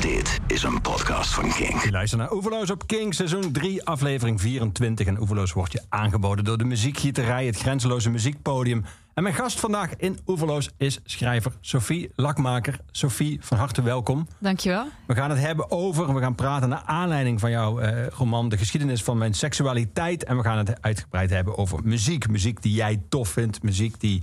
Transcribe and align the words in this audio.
Dit 0.00 0.40
is 0.46 0.62
een 0.62 0.80
podcast 0.80 1.34
van 1.34 1.52
King. 1.52 1.82
Je 1.82 1.90
luistert 1.90 2.20
naar 2.20 2.32
Oeverloos 2.32 2.70
op 2.70 2.86
King, 2.86 3.14
seizoen 3.14 3.52
3, 3.52 3.84
aflevering 3.84 4.40
24. 4.40 5.06
En 5.06 5.20
Oeverloos 5.20 5.52
wordt 5.52 5.72
je 5.72 5.82
aangeboden 5.88 6.44
door 6.44 6.58
de 6.58 6.64
muziekgieterij, 6.64 7.46
het 7.46 7.56
grenzeloze 7.56 8.10
muziekpodium. 8.10 8.84
En 9.14 9.22
mijn 9.22 9.34
gast 9.34 9.60
vandaag 9.60 9.96
in 9.96 10.18
Oeverloos 10.26 10.70
is 10.76 11.00
schrijver 11.04 11.52
Sophie 11.60 12.10
Lakmaker. 12.14 12.78
Sophie, 12.90 13.38
van 13.42 13.58
harte 13.58 13.82
welkom. 13.82 14.26
Dankjewel. 14.38 14.86
We 15.06 15.14
gaan 15.14 15.30
het 15.30 15.38
hebben 15.38 15.70
over, 15.70 16.14
we 16.14 16.20
gaan 16.20 16.34
praten 16.34 16.68
naar 16.68 16.82
aanleiding 16.86 17.40
van 17.40 17.50
jouw 17.50 17.78
eh, 17.80 18.06
roman 18.06 18.48
De 18.48 18.58
geschiedenis 18.58 19.02
van 19.02 19.18
mijn 19.18 19.34
seksualiteit. 19.34 20.24
En 20.24 20.36
we 20.36 20.42
gaan 20.42 20.58
het 20.58 20.82
uitgebreid 20.82 21.30
hebben 21.30 21.58
over 21.58 21.80
muziek. 21.84 22.28
Muziek 22.28 22.62
die 22.62 22.72
jij 22.72 23.02
tof 23.08 23.28
vindt, 23.28 23.62
muziek 23.62 24.00
die 24.00 24.22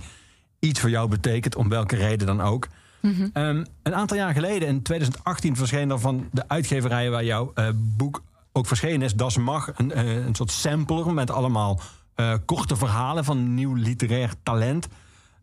iets 0.58 0.80
voor 0.80 0.90
jou 0.90 1.08
betekent, 1.08 1.56
om 1.56 1.68
welke 1.68 1.96
reden 1.96 2.26
dan 2.26 2.40
ook. 2.40 2.68
Um, 3.02 3.66
een 3.82 3.94
aantal 3.94 4.16
jaar 4.16 4.32
geleden, 4.32 4.68
in 4.68 4.82
2018, 4.82 5.56
verscheen 5.56 5.90
er 5.90 5.98
van 5.98 6.28
de 6.32 6.48
uitgeverij 6.48 7.10
waar 7.10 7.24
jouw 7.24 7.52
uh, 7.54 7.68
boek 7.74 8.22
ook 8.52 8.66
verschenen 8.66 9.02
is, 9.02 9.14
Das 9.14 9.36
Mag, 9.36 9.70
een, 9.76 9.92
uh, 9.98 10.26
een 10.26 10.34
soort 10.34 10.50
sampler 10.50 11.14
met 11.14 11.30
allemaal 11.30 11.80
uh, 12.16 12.34
korte 12.44 12.76
verhalen 12.76 13.24
van 13.24 13.54
nieuw 13.54 13.74
literair 13.74 14.32
talent. 14.42 14.88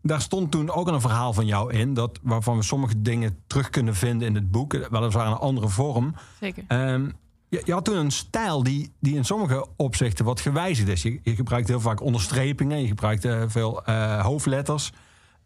Daar 0.02 0.20
stond 0.20 0.50
toen 0.50 0.70
ook 0.70 0.88
een 0.88 1.00
verhaal 1.00 1.32
van 1.32 1.46
jou 1.46 1.72
in, 1.72 1.94
dat, 1.94 2.18
waarvan 2.22 2.56
we 2.56 2.62
sommige 2.62 3.02
dingen 3.02 3.38
terug 3.46 3.70
kunnen 3.70 3.94
vinden 3.94 4.28
in 4.28 4.34
het 4.34 4.50
boek, 4.50 4.88
weliswaar 4.90 5.26
in 5.26 5.32
een 5.32 5.38
andere 5.38 5.68
vorm. 5.68 6.14
Zeker. 6.40 6.64
Um, 6.68 7.12
je, 7.48 7.62
je, 7.64 7.72
had 7.72 7.84
toen 7.84 7.96
een 7.96 8.10
stijl 8.10 8.62
die, 8.62 8.92
die 9.00 9.16
in 9.16 9.24
sommige 9.24 9.66
opzichten 9.76 10.24
wat 10.24 10.40
gewijzigd 10.40 10.88
is. 10.88 11.02
Je, 11.02 11.20
je 11.22 11.34
gebruikt 11.34 11.68
heel 11.68 11.80
vaak 11.80 12.00
onderstrepingen, 12.00 12.80
je 12.80 12.86
gebruikt 12.86 13.26
veel 13.46 13.82
hoofdletters. 14.22 14.92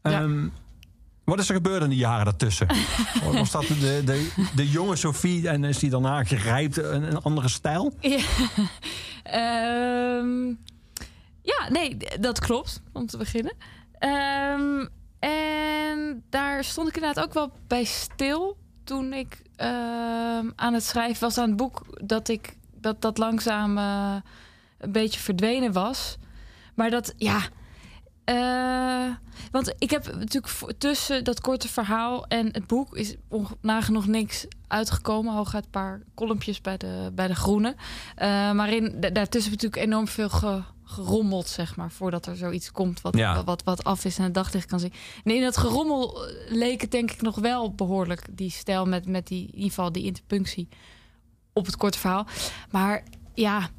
Um, 0.03 0.43
ja. 0.45 0.51
Wat 1.31 1.39
is 1.39 1.49
er 1.49 1.55
gebeurd 1.55 1.83
in 1.83 1.89
de 1.89 1.97
jaren 1.97 2.25
daartussen? 2.25 2.67
Was 3.33 3.51
dat 3.51 3.67
de, 3.67 4.03
de, 4.05 4.31
de 4.55 4.71
jonge 4.71 4.97
Sophie 4.97 5.49
en 5.49 5.65
is 5.65 5.79
die 5.79 5.91
daarna 5.91 6.25
gerijpt 6.25 6.77
een, 6.77 7.03
een 7.03 7.23
andere 7.23 7.49
stijl? 7.49 7.93
Ja. 9.23 10.17
um, 10.19 10.59
ja, 11.43 11.69
nee, 11.69 11.97
dat 12.21 12.39
klopt, 12.39 12.83
om 12.93 13.07
te 13.07 13.17
beginnen. 13.17 13.53
Um, 13.99 14.89
en 15.19 16.25
daar 16.31 16.65
stond 16.65 16.89
ik 16.89 16.95
inderdaad 16.95 17.25
ook 17.25 17.35
wel 17.35 17.53
bij 17.67 17.85
stil 17.85 18.57
toen 18.85 19.13
ik 19.13 19.43
um, 19.57 20.53
aan 20.57 20.75
het 20.75 20.85
schrijven 20.85 21.21
was 21.21 21.39
aan 21.39 21.49
het 21.49 21.57
boek 21.57 21.83
dat 22.05 22.29
ik 22.29 22.57
dat, 22.75 23.03
dat 23.03 23.19
langzaam 23.19 23.79
uh, 23.79 24.15
een 24.79 24.93
beetje 24.93 25.21
verdwenen 25.21 25.73
was. 25.73 26.17
Maar 26.75 26.91
dat, 26.91 27.13
ja, 27.17 27.41
uh, 28.31 29.15
want 29.51 29.75
ik 29.79 29.91
heb 29.91 30.17
natuurlijk 30.17 30.79
tussen 30.79 31.25
dat 31.25 31.41
korte 31.41 31.69
verhaal 31.69 32.27
en 32.27 32.47
het 32.47 32.67
boek 32.67 32.97
is 32.97 33.15
nagenoeg 33.61 34.07
niks 34.07 34.47
uitgekomen. 34.67 35.35
Hooguit 35.35 35.65
een 35.65 35.71
paar 35.71 36.01
kolompjes 36.15 36.61
bij 36.61 36.77
de, 36.77 37.11
bij 37.15 37.27
de 37.27 37.35
groene. 37.35 37.69
Uh, 37.69 38.53
maar 38.53 38.73
in, 38.73 38.95
daartussen 39.01 39.51
heb 39.51 39.61
ik 39.61 39.63
natuurlijk 39.63 39.83
enorm 39.83 40.09
veel 40.09 40.29
ge, 40.29 40.63
gerommeld, 40.85 41.49
zeg 41.49 41.77
maar. 41.77 41.91
Voordat 41.91 42.27
er 42.27 42.37
zoiets 42.37 42.73
komt 42.73 43.01
wat, 43.01 43.17
ja. 43.17 43.45
wat, 43.45 43.63
wat 43.65 43.85
af 43.85 44.05
is 44.05 44.19
en 44.19 44.25
het 44.25 44.35
daglicht 44.35 44.67
kan 44.67 44.81
zien. 44.81 44.93
En 45.25 45.35
in 45.35 45.43
dat 45.43 45.57
gerommel 45.57 46.19
leek 46.49 46.81
het 46.81 46.91
denk 46.91 47.11
ik 47.11 47.23
nog 47.23 47.37
wel 47.37 47.75
behoorlijk. 47.75 48.27
Die 48.31 48.51
stijl 48.51 48.87
met, 48.87 49.07
met 49.07 49.27
die, 49.27 49.43
in 49.43 49.55
ieder 49.55 49.69
geval 49.69 49.93
die 49.93 50.05
interpunctie 50.05 50.69
op 51.53 51.67
het 51.67 51.77
korte 51.77 51.99
verhaal. 51.99 52.27
Maar 52.71 53.03
ja, 53.35 53.71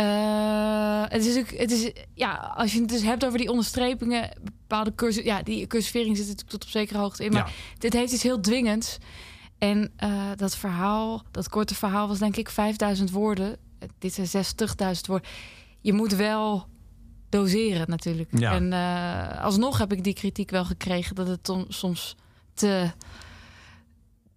uh, 0.00 1.02
het 1.08 1.24
is 1.24 1.38
ook, 1.38 1.50
het 1.50 1.70
is, 1.70 1.92
ja, 2.14 2.52
als 2.56 2.72
je 2.72 2.80
het 2.80 2.88
dus 2.88 3.02
hebt 3.02 3.24
over 3.24 3.38
die 3.38 3.50
onderstrepingen, 3.50 4.30
bepaalde 4.42 4.94
cursus, 4.94 5.24
ja, 5.24 5.42
die 5.42 5.66
cursivering 5.66 6.16
zit 6.16 6.26
natuurlijk 6.26 6.50
tot 6.50 6.64
op 6.64 6.70
zekere 6.70 6.98
hoogte 6.98 7.24
in. 7.24 7.32
Maar 7.32 7.46
ja. 7.46 7.52
dit 7.78 7.92
heeft 7.92 8.12
iets 8.12 8.22
heel 8.22 8.40
dwingends. 8.40 8.98
En 9.58 9.92
uh, 10.04 10.30
dat 10.36 10.56
verhaal, 10.56 11.22
dat 11.30 11.48
korte 11.48 11.74
verhaal 11.74 12.08
was 12.08 12.18
denk 12.18 12.36
ik 12.36 12.50
5000 12.50 13.10
woorden. 13.10 13.56
Dit 13.98 14.14
zijn 14.14 14.44
60.000 14.96 15.00
woorden. 15.06 15.28
Je 15.80 15.92
moet 15.92 16.14
wel 16.14 16.66
doseren 17.28 17.88
natuurlijk. 17.88 18.28
Ja. 18.38 18.52
En 18.52 18.72
uh, 18.72 19.44
alsnog 19.44 19.78
heb 19.78 19.92
ik 19.92 20.04
die 20.04 20.14
kritiek 20.14 20.50
wel 20.50 20.64
gekregen 20.64 21.14
dat 21.14 21.26
het 21.26 21.52
soms 21.68 22.16
te, 22.54 22.90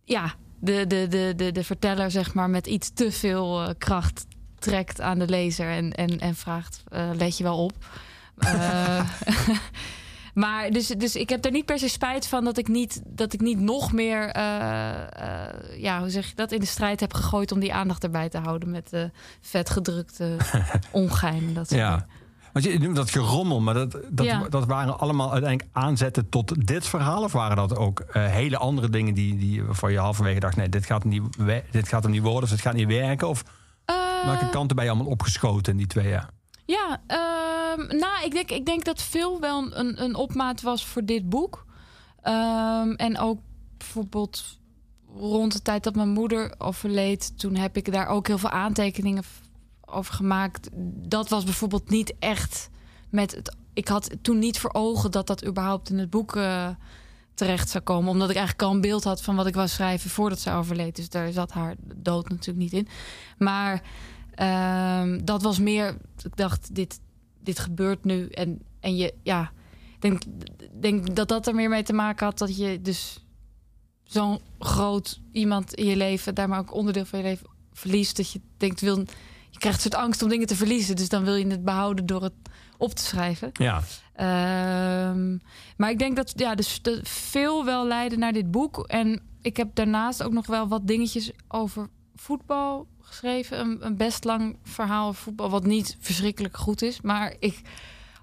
ja, 0.04 0.34
de, 0.60 0.88
de, 0.88 1.08
de, 1.08 1.34
de, 1.36 1.52
de 1.52 1.64
verteller 1.64 2.12
zeg 2.12 2.34
maar 2.34 2.50
met 2.50 2.68
iets 2.68 2.92
te 2.94 3.12
veel 3.12 3.76
kracht 3.78 4.26
trekt 4.64 5.02
aan 5.02 5.20
de 5.20 5.28
lezer 5.28 5.70
en, 5.70 5.92
en, 5.92 6.20
en 6.20 6.36
vraagt: 6.36 6.84
uh, 6.94 7.10
let 7.14 7.38
je 7.38 7.44
wel 7.44 7.64
op. 7.64 7.74
uh, 8.44 9.10
maar 10.44 10.70
dus, 10.70 10.88
dus 10.88 11.16
ik 11.16 11.30
heb 11.30 11.46
er 11.46 11.52
niet 11.52 11.66
per 11.66 11.80
se 11.80 11.90
spijt 11.90 12.28
van 12.28 12.44
dat 12.44 12.58
ik 12.58 12.68
niet, 12.68 13.02
dat 13.06 13.34
ik 13.34 13.42
niet 13.42 13.60
nog 13.60 13.92
meer, 13.92 14.28
uh, 14.28 14.42
ja, 15.78 16.00
hoe 16.00 16.10
zeg 16.10 16.28
je 16.28 16.36
dat, 16.36 16.52
in 16.52 16.60
de 16.60 16.66
strijd 16.66 17.00
heb 17.00 17.14
gegooid 17.14 17.52
om 17.52 17.60
die 17.60 17.74
aandacht 17.74 18.04
erbij 18.04 18.30
te 18.30 18.38
houden 18.38 18.72
met 18.72 18.90
de 18.90 19.12
vetgedrukte 19.42 20.38
ongein. 20.92 21.54
Dat 21.54 21.70
ja. 21.70 22.06
Want 22.54 22.66
je 22.66 22.80
noemt 22.80 22.96
dat 22.96 23.10
gerommel, 23.10 23.62
maar 23.62 23.74
dat, 23.74 23.98
dat, 24.10 24.26
ja. 24.26 24.46
dat 24.50 24.66
waren 24.66 25.00
allemaal 25.00 25.32
uiteindelijk 25.32 25.76
aanzetten 25.76 26.30
tot 26.30 26.68
dit 26.68 26.88
verhaal? 26.88 27.24
Of 27.24 27.32
waren 27.32 27.56
dat 27.56 27.76
ook 27.76 28.00
uh, 28.00 28.26
hele 28.26 28.58
andere 28.58 28.90
dingen 28.90 29.14
die, 29.14 29.38
die 29.38 29.64
voor 29.70 29.92
je 29.92 29.98
halverwege 29.98 30.40
dacht: 30.40 30.56
nee, 30.56 30.70
dit 30.70 30.86
gaat, 30.86 31.04
niet, 31.04 31.22
dit 31.72 31.88
gaat 31.88 32.04
hem 32.04 32.12
niet 32.12 32.22
worden 32.22 32.44
of 32.44 32.50
het 32.50 32.62
gaat 32.62 32.74
niet 32.74 32.88
werken? 32.88 33.28
Of 33.28 33.44
uh, 33.92 34.26
welke 34.26 34.50
kanten 34.50 34.76
ben 34.76 34.86
je 34.86 34.92
allemaal 34.92 35.12
opgeschoten 35.12 35.72
in 35.72 35.78
die 35.78 35.88
twee 35.88 36.10
jaar? 36.10 36.30
Ja, 36.66 37.02
uh, 37.08 38.00
nou, 38.00 38.26
ik 38.26 38.32
denk, 38.32 38.50
ik 38.50 38.66
denk 38.66 38.86
dat 38.86 39.02
veel 39.02 39.40
wel 39.40 39.76
een, 39.76 40.04
een 40.04 40.16
opmaat 40.16 40.62
was 40.62 40.86
voor 40.86 41.06
dit 41.06 41.30
boek. 41.30 41.66
Um, 42.24 42.96
en 42.96 43.18
ook 43.20 43.40
bijvoorbeeld 43.78 44.60
rond 45.16 45.54
de 45.54 45.62
tijd 45.62 45.84
dat 45.84 45.96
mijn 45.96 46.10
moeder 46.10 46.56
overleed, 46.58 47.40
toen 47.40 47.56
heb 47.56 47.78
ik 47.78 47.92
daar 47.92 48.08
ook 48.08 48.28
heel 48.28 48.38
veel 48.38 48.50
aantekeningen 48.50 49.24
over 49.86 50.14
gemaakt. 50.14 50.70
Dat 51.08 51.30
was 51.30 51.44
bijvoorbeeld 51.44 51.90
niet 51.90 52.14
echt 52.20 52.70
met 53.10 53.32
het. 53.36 53.56
Ik 53.74 53.88
had 53.88 54.10
toen 54.22 54.40
niet 54.40 54.60
voor 54.60 54.74
ogen 54.74 55.12
dat 55.12 55.28
dat 55.28 55.46
überhaupt 55.46 55.90
in 55.90 55.98
het 55.98 56.10
boek 56.10 56.36
uh, 56.36 56.70
terecht 57.34 57.70
zou 57.70 57.84
komen. 57.84 58.12
Omdat 58.12 58.30
ik 58.30 58.36
eigenlijk 58.36 58.68
al 58.68 58.76
een 58.76 58.82
beeld 58.82 59.04
had 59.04 59.22
van 59.22 59.36
wat 59.36 59.48
ik 59.48 59.56
wou 59.56 59.68
schrijven 59.68 60.10
voordat 60.10 60.40
ze 60.40 60.52
overleed. 60.52 60.96
Dus 60.96 61.10
daar 61.10 61.32
zat 61.32 61.52
haar 61.52 61.76
dood 61.96 62.30
natuurlijk 62.30 62.58
niet 62.58 62.74
in. 62.74 62.88
Maar 63.38 63.82
um, 65.02 65.26
dat 65.26 65.42
was 65.42 65.60
meer. 65.60 65.98
Ik 66.24 66.38
dacht, 66.38 66.76
dit, 66.76 67.00
dit 67.40 67.60
gebeurt 67.60 68.04
nu. 68.04 68.28
En, 68.28 68.62
en 68.80 68.96
je, 68.96 69.14
ja. 69.24 69.52
Ik 69.94 70.02
denk, 70.02 70.22
denk 70.82 71.16
dat 71.16 71.28
dat 71.28 71.48
er 71.48 71.56
meer 71.56 71.70
mee 71.70 71.84
te 71.84 71.94
maken 71.94 72.26
had 72.26 72.38
dat 72.38 72.58
je 72.58 72.82
dus 72.82 73.24
zo'n 74.04 74.40
groot 74.60 75.20
iemand 75.32 75.74
in 75.74 75.86
je 75.86 75.96
leven, 75.96 76.36
daar 76.36 76.50
maar 76.50 76.60
ook 76.60 76.74
onderdeel 76.74 77.06
van 77.06 77.20
je 77.20 77.26
leven 77.26 77.48
verliest. 77.74 78.18
Dat 78.18 78.32
je 78.32 78.42
denkt, 78.58 78.82
wil, 78.82 78.98
je 79.50 79.60
krijgt 79.60 79.78
een 79.78 79.92
soort 79.92 80.04
angst 80.04 80.22
om 80.22 80.30
dingen 80.30 80.48
te 80.48 80.56
verliezen. 80.56 80.96
Dus 80.96 81.10
dan 81.10 81.24
wil 81.24 81.36
je 81.36 81.48
het 81.48 81.64
behouden 81.64 82.06
door 82.06 82.24
het 82.24 82.34
op 82.78 82.94
te 82.94 83.04
schrijven. 83.04 83.50
Ja. 83.54 83.84
Um, 84.22 85.42
maar 85.78 85.90
ik 85.90 86.00
denk 86.00 86.16
dat 86.16 86.34
ja, 86.36 86.56
dus 86.56 86.82
veel 87.04 87.66
wel 87.66 87.88
leiden 87.88 88.20
naar 88.20 88.34
dit 88.34 88.52
boek. 88.52 88.88
En 88.88 89.22
ik 89.42 89.58
heb 89.58 89.76
daarnaast 89.76 90.24
ook 90.24 90.32
nog 90.32 90.46
wel 90.46 90.68
wat 90.68 90.88
dingetjes 90.88 91.32
over 91.48 91.90
voetbal 92.16 92.88
geschreven. 93.00 93.60
Een, 93.60 93.86
een 93.86 93.98
best 93.98 94.24
lang 94.24 94.58
verhaal 94.64 95.08
over 95.08 95.24
voetbal, 95.24 95.50
wat 95.50 95.66
niet 95.66 95.98
verschrikkelijk 96.00 96.58
goed 96.58 96.82
is. 96.82 97.02
Maar 97.02 97.36
ik 97.40 97.62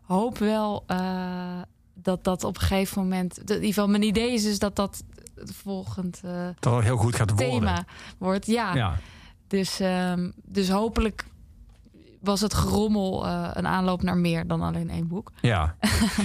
hoop 0.02 0.38
wel 0.38 0.84
uh, 0.86 1.60
dat 1.94 2.24
dat 2.24 2.44
op 2.44 2.54
een 2.54 2.60
gegeven 2.60 3.02
moment. 3.02 3.38
In 3.38 3.54
ieder 3.54 3.66
geval, 3.66 3.88
mijn 3.88 4.02
idee 4.02 4.32
is 4.32 4.42
dus 4.42 4.58
dat 4.58 4.76
dat 4.76 5.02
het 5.34 5.54
volgend 5.54 6.20
uh, 6.24 6.48
dat 6.58 6.82
heel 6.82 6.96
goed 6.96 7.16
gaat 7.16 7.36
thema 7.36 7.50
worden. 7.58 7.86
wordt. 8.18 8.46
Ja. 8.46 8.74
ja. 8.74 8.98
Dus, 9.46 9.80
um, 9.80 10.32
dus 10.44 10.68
hopelijk 10.68 11.24
was 12.20 12.40
het 12.40 12.54
gerommel 12.54 13.26
uh, 13.26 13.50
een 13.52 13.66
aanloop 13.66 14.02
naar 14.02 14.16
meer 14.16 14.46
dan 14.46 14.62
alleen 14.62 14.90
één 14.90 15.08
boek. 15.08 15.32
Ja. 15.40 15.76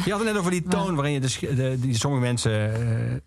Je 0.05 0.11
had 0.11 0.19
het 0.19 0.29
net 0.29 0.37
over 0.37 0.51
die 0.51 0.63
toon 0.77 0.95
waarin 0.95 1.13
je 1.13 1.19
dus, 1.19 1.39
de, 1.39 1.77
die 1.79 1.95
sommige 1.95 2.23
mensen 2.23 2.51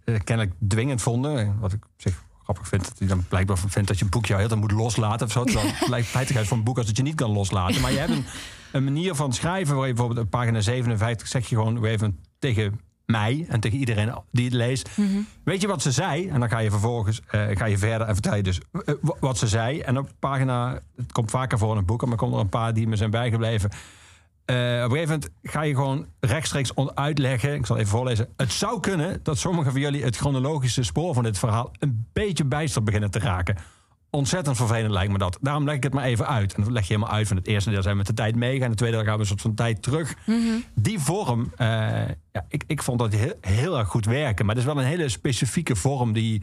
uh, 0.05 0.19
kennelijk 0.25 0.55
dwingend 0.69 1.03
vonden. 1.03 1.57
Wat 1.61 1.73
ik 1.73 1.85
zich 1.97 2.23
grappig 2.43 2.69
vind. 2.69 2.85
Dat 2.85 2.99
hij 2.99 3.09
dan 3.09 3.25
blijkbaar 3.29 3.59
vindt 3.59 3.89
dat 3.89 3.99
je 3.99 4.05
een 4.05 4.11
boekje 4.11 4.37
heel 4.37 4.49
dan 4.49 4.59
moet 4.59 4.73
loslaten 4.73 5.27
of 5.27 5.33
zo. 5.33 5.45
Terwijl 5.45 5.67
het 5.75 5.89
lijkt 6.15 6.49
van 6.49 6.59
een 6.59 6.65
boek 6.65 6.77
als 6.77 6.87
dat 6.87 6.97
je 6.97 7.03
niet 7.03 7.15
kan 7.15 7.31
loslaten. 7.31 7.81
Maar 7.81 7.93
je 7.93 7.99
hebt 7.99 8.11
een, 8.11 8.25
een 8.73 8.85
manier 8.85 9.15
van 9.15 9.33
schrijven 9.33 9.77
waar 9.77 9.87
je 9.87 9.93
bijvoorbeeld 9.93 10.27
op 10.27 10.31
pagina 10.31 10.61
57 10.61 11.29
zeg 11.29 11.49
je 11.49 11.57
gewoon 11.57 11.85
even 11.85 12.19
tegen 12.39 12.81
mij 13.11 13.47
en 13.49 13.61
tegen 13.61 13.79
iedereen 13.79 14.13
die 14.31 14.45
het 14.45 14.55
leest. 14.55 14.89
Mhm. 14.89 15.01
Mm 15.01 15.15
-hmm. 15.15 15.27
Weet 15.45 15.61
je 15.61 15.67
wat 15.67 15.83
ze 15.83 15.93
zei? 15.93 16.29
En 16.29 16.41
dan 16.41 16.49
ga 16.49 16.59
je 16.59 16.71
vervolgens 16.71 17.21
uh, 17.31 17.43
ga 17.57 17.65
je 17.65 17.79
verder 17.79 18.07
en 18.07 18.15
vertel 18.15 18.35
je 18.35 18.43
dus 18.43 18.61
uh, 18.73 18.95
wat 19.21 19.39
ze 19.39 19.47
zei. 19.47 19.81
En 19.81 19.99
op 19.99 20.11
pagina, 20.19 20.81
het 20.97 21.13
komt 21.13 21.31
vaker 21.31 21.59
voor 21.59 21.73
in 21.73 21.77
een 21.77 21.85
boek, 21.85 22.07
maar 22.07 22.17
komt 22.17 22.35
er 22.35 22.41
een 22.41 22.49
paar 22.49 22.75
die 22.75 22.89
me 22.89 22.97
zijn 22.97 23.11
bijgebleven. 23.11 23.71
Uh, 23.71 24.57
op 24.57 24.91
een 24.91 24.91
gegeven 24.91 25.01
moment 25.01 25.31
ga 25.43 25.63
je 25.63 25.75
gewoon 25.75 26.07
rechtstreeks 26.21 26.73
uitleggen. 26.95 27.55
Ik 27.55 27.67
zal 27.67 27.77
even 27.77 27.89
voorlezen. 27.89 28.29
Het 28.37 28.53
zou 28.53 28.81
kunnen 28.81 29.21
dat 29.23 29.39
sommigen 29.39 29.73
van 29.73 29.81
jullie 29.81 30.05
het 30.05 30.17
chronologische 30.17 30.83
spoor 30.83 31.15
van 31.15 31.23
dit 31.23 31.39
verhaal 31.39 31.71
een 31.79 32.07
beetje 32.13 32.45
bijster 32.45 32.83
beginnen 32.83 33.11
te 33.11 33.19
raken. 33.19 33.57
Ontzettend 34.19 34.57
vervelend 34.57 34.93
lijkt 34.93 35.13
me 35.13 35.19
dat. 35.19 35.39
Daarom 35.41 35.65
leg 35.65 35.75
ik 35.75 35.83
het 35.83 35.93
maar 35.93 36.05
even 36.05 36.27
uit. 36.27 36.55
En 36.55 36.63
dan 36.63 36.73
leg 36.73 36.87
je 36.87 36.95
helemaal 36.95 37.15
uit 37.15 37.29
van 37.29 37.37
het 37.37 37.47
eerste 37.47 37.71
deel 37.71 37.83
zijn 37.83 37.93
we 37.93 37.99
met 37.99 38.07
de 38.07 38.15
tijd 38.15 38.37
meegaan. 38.37 38.63
En 38.63 38.69
het 38.69 38.77
tweede 38.77 38.97
deel 38.97 39.05
gaan 39.05 39.15
we 39.15 39.21
een 39.21 39.27
soort 39.27 39.41
van 39.41 39.55
tijd 39.55 39.83
terug. 39.83 40.15
Mm 40.27 40.41
-hmm. 40.41 40.65
Die 40.75 40.99
vorm, 40.99 41.41
uh, 41.41 41.69
ja, 42.33 42.45
ik, 42.49 42.65
ik 42.67 42.83
vond 42.83 42.99
dat 42.99 43.13
heel, 43.13 43.35
heel 43.41 43.79
erg 43.79 43.89
goed 43.89 44.05
werken. 44.05 44.47
Maar 44.47 44.55
het 44.55 44.65
is 44.65 44.73
wel 44.73 44.83
een 44.83 44.89
hele 44.89 45.09
specifieke 45.09 45.77
vorm 45.77 46.13
die 46.13 46.43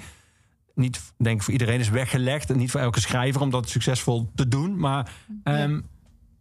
niet 0.76 1.14
denk 1.18 1.38
ik 1.38 1.44
voor 1.44 1.54
iedereen 1.54 1.80
is 1.80 1.90
weggelegd. 1.90 2.50
En 2.50 2.58
niet 2.58 2.72
voor 2.72 2.80
elke 2.80 3.00
schrijver 3.00 3.42
om 3.42 3.50
dat 3.50 3.70
succesvol 3.70 4.32
te 4.36 4.48
doen. 4.48 4.80
Maar 4.80 5.12
ehm, 5.44 5.82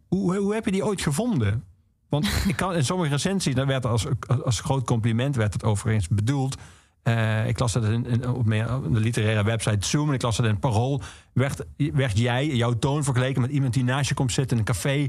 hoe, 0.07 0.37
hoe 0.37 0.53
heb 0.53 0.65
je 0.65 0.71
die 0.71 0.85
ooit 0.85 1.01
gevonden? 1.01 1.63
Want 2.09 2.43
ik 2.47 2.55
kan, 2.55 2.75
in 2.75 2.85
sommige 2.85 3.11
recensies, 3.11 3.55
daar 3.55 3.67
werd 3.67 3.85
als, 3.85 4.05
als 4.43 4.59
groot 4.59 4.85
compliment 4.85 5.35
werd 5.35 5.53
het 5.53 5.63
overigens 5.63 6.07
bedoeld. 6.07 6.57
Eh, 7.05 7.47
ik 7.47 7.59
las 7.59 7.73
dat 7.73 7.83
in, 7.83 8.05
in- 8.05 8.27
op 8.29 8.37
op 8.37 8.93
de 8.93 8.99
literaire 8.99 9.43
website 9.43 9.87
Zoom 9.87 10.07
en 10.07 10.13
ik 10.13 10.21
las 10.21 10.37
dat 10.37 10.45
in 10.45 10.59
Parool. 10.59 11.01
Werd, 11.33 11.65
werd 11.77 12.17
jij, 12.17 12.47
jouw 12.47 12.73
toon 12.79 13.03
vergeleken 13.03 13.41
met 13.41 13.51
iemand 13.51 13.73
die 13.73 13.83
naast 13.83 14.09
je 14.09 14.15
komt 14.15 14.31
zitten 14.31 14.57
in 14.57 14.63
een 14.67 14.73
café 14.73 15.05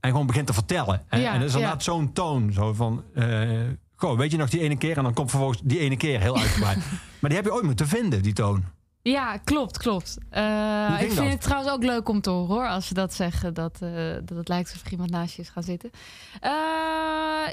en 0.00 0.10
gewoon 0.10 0.26
begint 0.26 0.46
te 0.46 0.52
vertellen. 0.52 1.02
En, 1.08 1.20
Ja, 1.20 1.32
en 1.32 1.38
dat 1.38 1.48
is 1.48 1.52
ja. 1.54 1.58
inderdaad 1.58 1.82
zo'n 1.82 2.12
toon. 2.12 2.52
Zo 2.52 2.72
van, 2.72 3.04
eh, 3.14 3.48
goh, 3.96 4.18
weet 4.18 4.30
je 4.30 4.36
nog 4.36 4.50
die 4.50 4.60
ene 4.60 4.76
keer? 4.76 4.96
En 4.96 5.02
dan 5.02 5.12
komt 5.14 5.30
vervolgens 5.30 5.60
die 5.64 5.78
ene 5.78 5.96
keer 5.96 6.20
heel 6.20 6.38
uitgebreid. 6.38 6.76
maar 7.20 7.30
die 7.30 7.38
heb 7.38 7.44
je 7.44 7.52
ooit 7.54 7.64
moeten 7.64 7.88
vinden, 7.88 8.22
die 8.22 8.32
toon. 8.32 8.64
Ja, 9.02 9.36
klopt, 9.36 9.78
klopt. 9.78 10.18
Eh, 10.30 10.88
ik 10.92 11.06
vind 11.06 11.16
dat? 11.16 11.26
het 11.28 11.40
trouwens 11.40 11.72
ook 11.72 11.82
leuk 11.82 12.08
om 12.08 12.20
te 12.20 12.30
horen 12.30 12.46
hoor, 12.54 12.68
als 12.68 12.86
ze 12.86 12.94
dat 12.94 13.14
zeggen, 13.14 13.54
dat, 13.54 13.78
dat 14.24 14.36
het 14.38 14.48
lijkt 14.48 14.68
alsof 14.70 14.84
er 14.86 14.92
iemand 14.92 15.10
naast 15.10 15.34
je 15.36 15.42
is 15.42 15.48
gaan 15.48 15.62
zitten. 15.62 15.90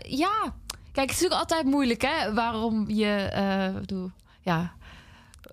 Ja, 0.02 0.54
kijk, 0.98 1.10
het 1.10 1.18
is 1.18 1.24
natuurlijk 1.24 1.52
altijd 1.52 1.74
moeilijk, 1.74 2.02
hè, 2.02 2.34
waarom 2.34 2.90
je, 2.90 3.30
eh, 3.34 3.68
ik 3.68 3.80
bedoel, 3.80 4.12
ja, 4.42 4.74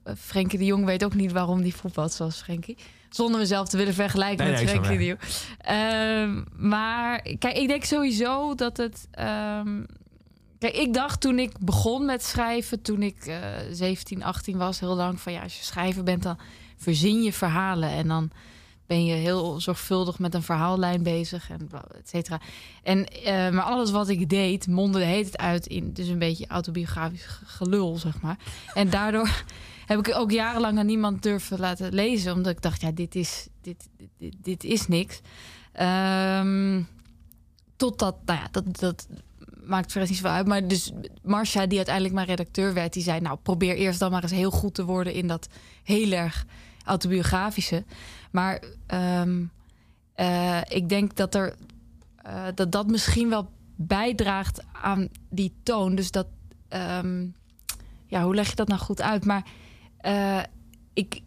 eh, 0.04 0.14
Frenkie 0.18 0.58
de 0.58 0.64
Jong 0.64 0.84
weet 0.84 1.04
ook 1.04 1.14
niet 1.14 1.32
waarom 1.32 1.62
die 1.62 1.74
voetbalt 1.74 2.12
zoals 2.12 2.42
Frenkie. 2.42 2.76
Zonder 3.10 3.40
mezelf 3.40 3.68
te 3.68 3.76
willen 3.76 3.94
vergelijken 3.94 4.44
Nee, 4.44 4.54
met 4.54 4.64
nee, 4.64 4.74
Frenkie 4.74 4.98
de 4.98 5.04
Jong. 5.04 5.20
Ehm, 5.58 6.42
maar 6.68 7.22
kijk, 7.22 7.56
ik 7.56 7.68
denk 7.68 7.84
sowieso 7.84 8.54
dat 8.54 8.76
het. 8.76 9.08
ehm, 9.10 9.82
kijk, 10.58 10.74
ik 10.76 10.94
dacht 10.94 11.20
toen 11.20 11.38
ik 11.38 11.58
begon 11.58 12.04
met 12.04 12.24
schrijven, 12.24 12.82
toen 12.82 13.02
ik 13.02 13.26
eh 13.26 13.40
17, 13.70 14.22
18 14.22 14.58
was, 14.58 14.80
heel 14.80 14.94
lang 14.94 15.20
van 15.20 15.32
ja, 15.32 15.42
als 15.42 15.56
je 15.58 15.64
schrijver 15.64 16.02
bent, 16.02 16.22
dan 16.22 16.38
verzin 16.76 17.22
je 17.22 17.32
verhalen 17.32 17.88
en 17.88 18.08
dan 18.08 18.30
ben 18.86 19.04
je 19.04 19.14
heel 19.14 19.60
zorgvuldig 19.60 20.18
met 20.18 20.34
een 20.34 20.42
verhaallijn 20.42 21.02
bezig 21.02 21.50
en 21.50 21.68
et 21.98 22.08
cetera. 22.08 22.40
En 22.82 23.06
eh, 23.06 23.50
maar 23.50 23.62
alles 23.62 23.90
wat 23.90 24.08
ik 24.08 24.28
deed, 24.28 24.66
mondde 24.66 24.98
de 24.98 25.04
hele 25.04 25.22
tijd 25.22 25.38
uit 25.38 25.66
in 25.66 25.92
dus 25.92 26.08
een 26.08 26.18
beetje 26.18 26.46
autobiografisch 26.46 27.24
ge- 27.24 27.44
gelul, 27.44 27.96
zeg 27.98 28.20
maar. 28.20 28.38
En 28.74 28.90
daardoor 28.90 29.44
heb 29.86 29.98
ik 29.98 30.14
ook 30.16 30.30
jarenlang 30.30 30.78
aan 30.78 30.86
niemand 30.86 31.22
durven 31.22 31.58
laten 31.58 31.94
lezen, 31.94 32.32
omdat 32.32 32.52
ik 32.52 32.62
dacht, 32.62 32.80
ja, 32.80 32.90
dit 32.90 33.14
is, 33.14 33.48
dit, 33.60 33.88
dit, 34.18 34.34
dit, 34.42 34.64
is 34.64 34.88
niks. 34.88 35.20
Ehm, 35.72 36.82
totdat, 37.76 38.16
nou 38.24 38.38
ja, 38.38 38.48
dat, 38.50 38.78
dat 38.80 39.06
maakt 39.66 39.92
verder 39.92 40.10
niet 40.10 40.18
zoveel 40.18 40.36
uit. 40.36 40.46
Maar 40.46 40.68
dus 40.68 40.92
Marcia, 41.22 41.66
die 41.66 41.76
uiteindelijk 41.76 42.14
mijn 42.14 42.26
redacteur 42.26 42.74
werd, 42.74 42.92
die 42.92 43.02
zei: 43.02 43.20
Nou, 43.20 43.38
probeer 43.42 43.76
eerst 43.76 43.98
dan 43.98 44.10
maar 44.10 44.22
eens 44.22 44.32
heel 44.32 44.50
goed 44.50 44.74
te 44.74 44.84
worden 44.84 45.12
in 45.12 45.26
dat 45.26 45.48
heel 45.82 46.12
erg 46.12 46.46
autobiografische. 46.84 47.84
Maar 48.34 48.62
ehm, 48.86 49.44
eh, 50.14 50.60
ik 50.68 50.88
denk 50.88 51.16
dat 51.16 51.34
er 51.34 51.54
eh, 52.16 52.46
dat 52.54 52.72
dat 52.72 52.86
misschien 52.86 53.28
wel 53.28 53.50
bijdraagt 53.76 54.62
aan 54.72 55.08
die 55.30 55.54
toon. 55.62 55.94
Dus 55.94 56.10
dat, 56.10 56.26
ehm, 56.68 57.26
ja, 58.06 58.24
hoe 58.24 58.34
leg 58.34 58.48
je 58.48 58.54
dat 58.54 58.68
nou 58.68 58.80
goed 58.80 59.02
uit? 59.02 59.24
Maar 59.24 59.46
eh, 59.96 60.42
ik, 60.92 61.20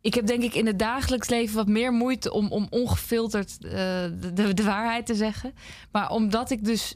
ik 0.00 0.14
heb 0.14 0.26
denk 0.26 0.42
ik 0.42 0.54
in 0.54 0.66
het 0.66 0.78
dagelijks 0.78 1.28
leven 1.28 1.56
wat 1.56 1.68
meer 1.68 1.92
moeite 1.92 2.32
om, 2.32 2.50
om 2.50 2.66
ongefilterd 2.70 3.60
de, 3.60 4.52
de, 4.54 4.64
waarheid 4.64 5.06
te 5.06 5.14
zeggen. 5.14 5.52
Maar 5.90 6.10
omdat 6.10 6.50
ik 6.50 6.64
dus. 6.64 6.94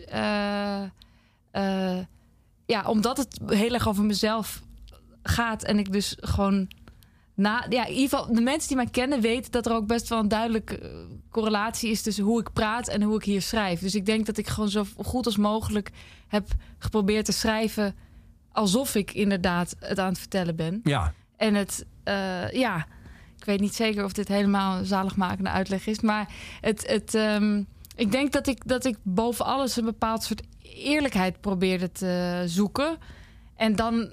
ja, 2.66 2.82
omdat 2.86 3.16
het 3.16 3.40
heel 3.46 3.74
erg 3.74 3.88
over 3.88 4.04
mezelf 4.04 4.62
gaat 5.22 5.62
en 5.62 5.78
ik 5.78 5.92
dus 5.92 6.16
gewoon. 6.20 6.68
Na, 7.38 7.66
ja, 7.68 7.86
in 7.86 7.94
ieder 7.94 8.08
geval, 8.08 8.34
de 8.34 8.40
mensen 8.40 8.68
die 8.68 8.76
mij 8.76 8.86
kennen 8.86 9.20
weten 9.20 9.50
dat 9.50 9.66
er 9.66 9.72
ook 9.72 9.86
best 9.86 10.08
wel 10.08 10.18
een 10.18 10.28
duidelijke 10.28 10.78
eh, 10.78 10.88
correlatie 11.30 11.90
is 11.90 12.02
tussen 12.02 12.24
hoe 12.24 12.40
ik 12.40 12.52
praat 12.52 12.88
en 12.88 13.02
hoe 13.02 13.16
ik 13.16 13.24
hier 13.24 13.42
schrijf. 13.42 13.80
Dus 13.80 13.94
ik 13.94 14.06
denk 14.06 14.26
dat 14.26 14.36
ik 14.38 14.46
gewoon 14.46 14.68
zo 14.68 14.84
goed 14.96 15.26
als 15.26 15.36
mogelijk 15.36 15.90
heb 16.28 16.48
geprobeerd 16.78 17.24
te 17.24 17.32
schrijven 17.32 17.94
alsof 18.52 18.94
ik 18.94 19.12
inderdaad 19.12 19.76
het 19.80 19.98
aan 19.98 20.08
het 20.08 20.18
vertellen 20.18 20.56
ben. 20.56 20.80
Ja, 20.82 21.14
En 21.36 21.54
het, 21.54 21.86
eh, 22.04 22.50
ja, 22.50 22.86
ik 23.36 23.44
weet 23.44 23.60
niet 23.60 23.74
zeker 23.74 24.04
of 24.04 24.12
dit 24.12 24.28
helemaal 24.28 24.78
een 24.78 24.86
zaligmakende 24.86 25.50
uitleg 25.50 25.86
is. 25.86 26.00
Maar 26.00 26.32
het, 26.60 26.86
het, 26.86 27.14
ehm, 27.14 27.62
ik 27.96 28.12
denk 28.12 28.32
dat 28.32 28.46
ik, 28.46 28.68
dat 28.68 28.84
ik 28.84 28.96
boven 29.02 29.44
alles 29.44 29.76
een 29.76 29.84
bepaald 29.84 30.22
soort 30.22 30.42
eerlijkheid 30.62 31.40
probeerde 31.40 31.92
te 31.92 32.42
zoeken. 32.46 32.98
En 33.56 33.76
dan 33.76 34.10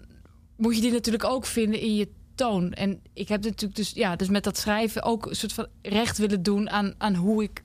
moet 0.57 0.75
je 0.75 0.81
die 0.81 0.91
natuurlijk 0.91 1.23
ook 1.23 1.45
vinden 1.45 1.79
in 1.79 1.95
je 1.95 2.09
toon. 2.35 2.71
En 2.73 3.01
ik 3.13 3.27
heb 3.27 3.43
natuurlijk 3.43 3.75
dus, 3.75 3.91
ja, 3.91 4.15
dus 4.15 4.27
met 4.29 4.43
dat 4.43 4.57
schrijven 4.57 5.03
ook 5.03 5.25
een 5.25 5.35
soort 5.35 5.53
van 5.53 5.67
recht 5.81 6.17
willen 6.17 6.43
doen 6.43 6.69
aan, 6.69 6.93
aan 6.97 7.15
hoe 7.15 7.43
ik 7.43 7.63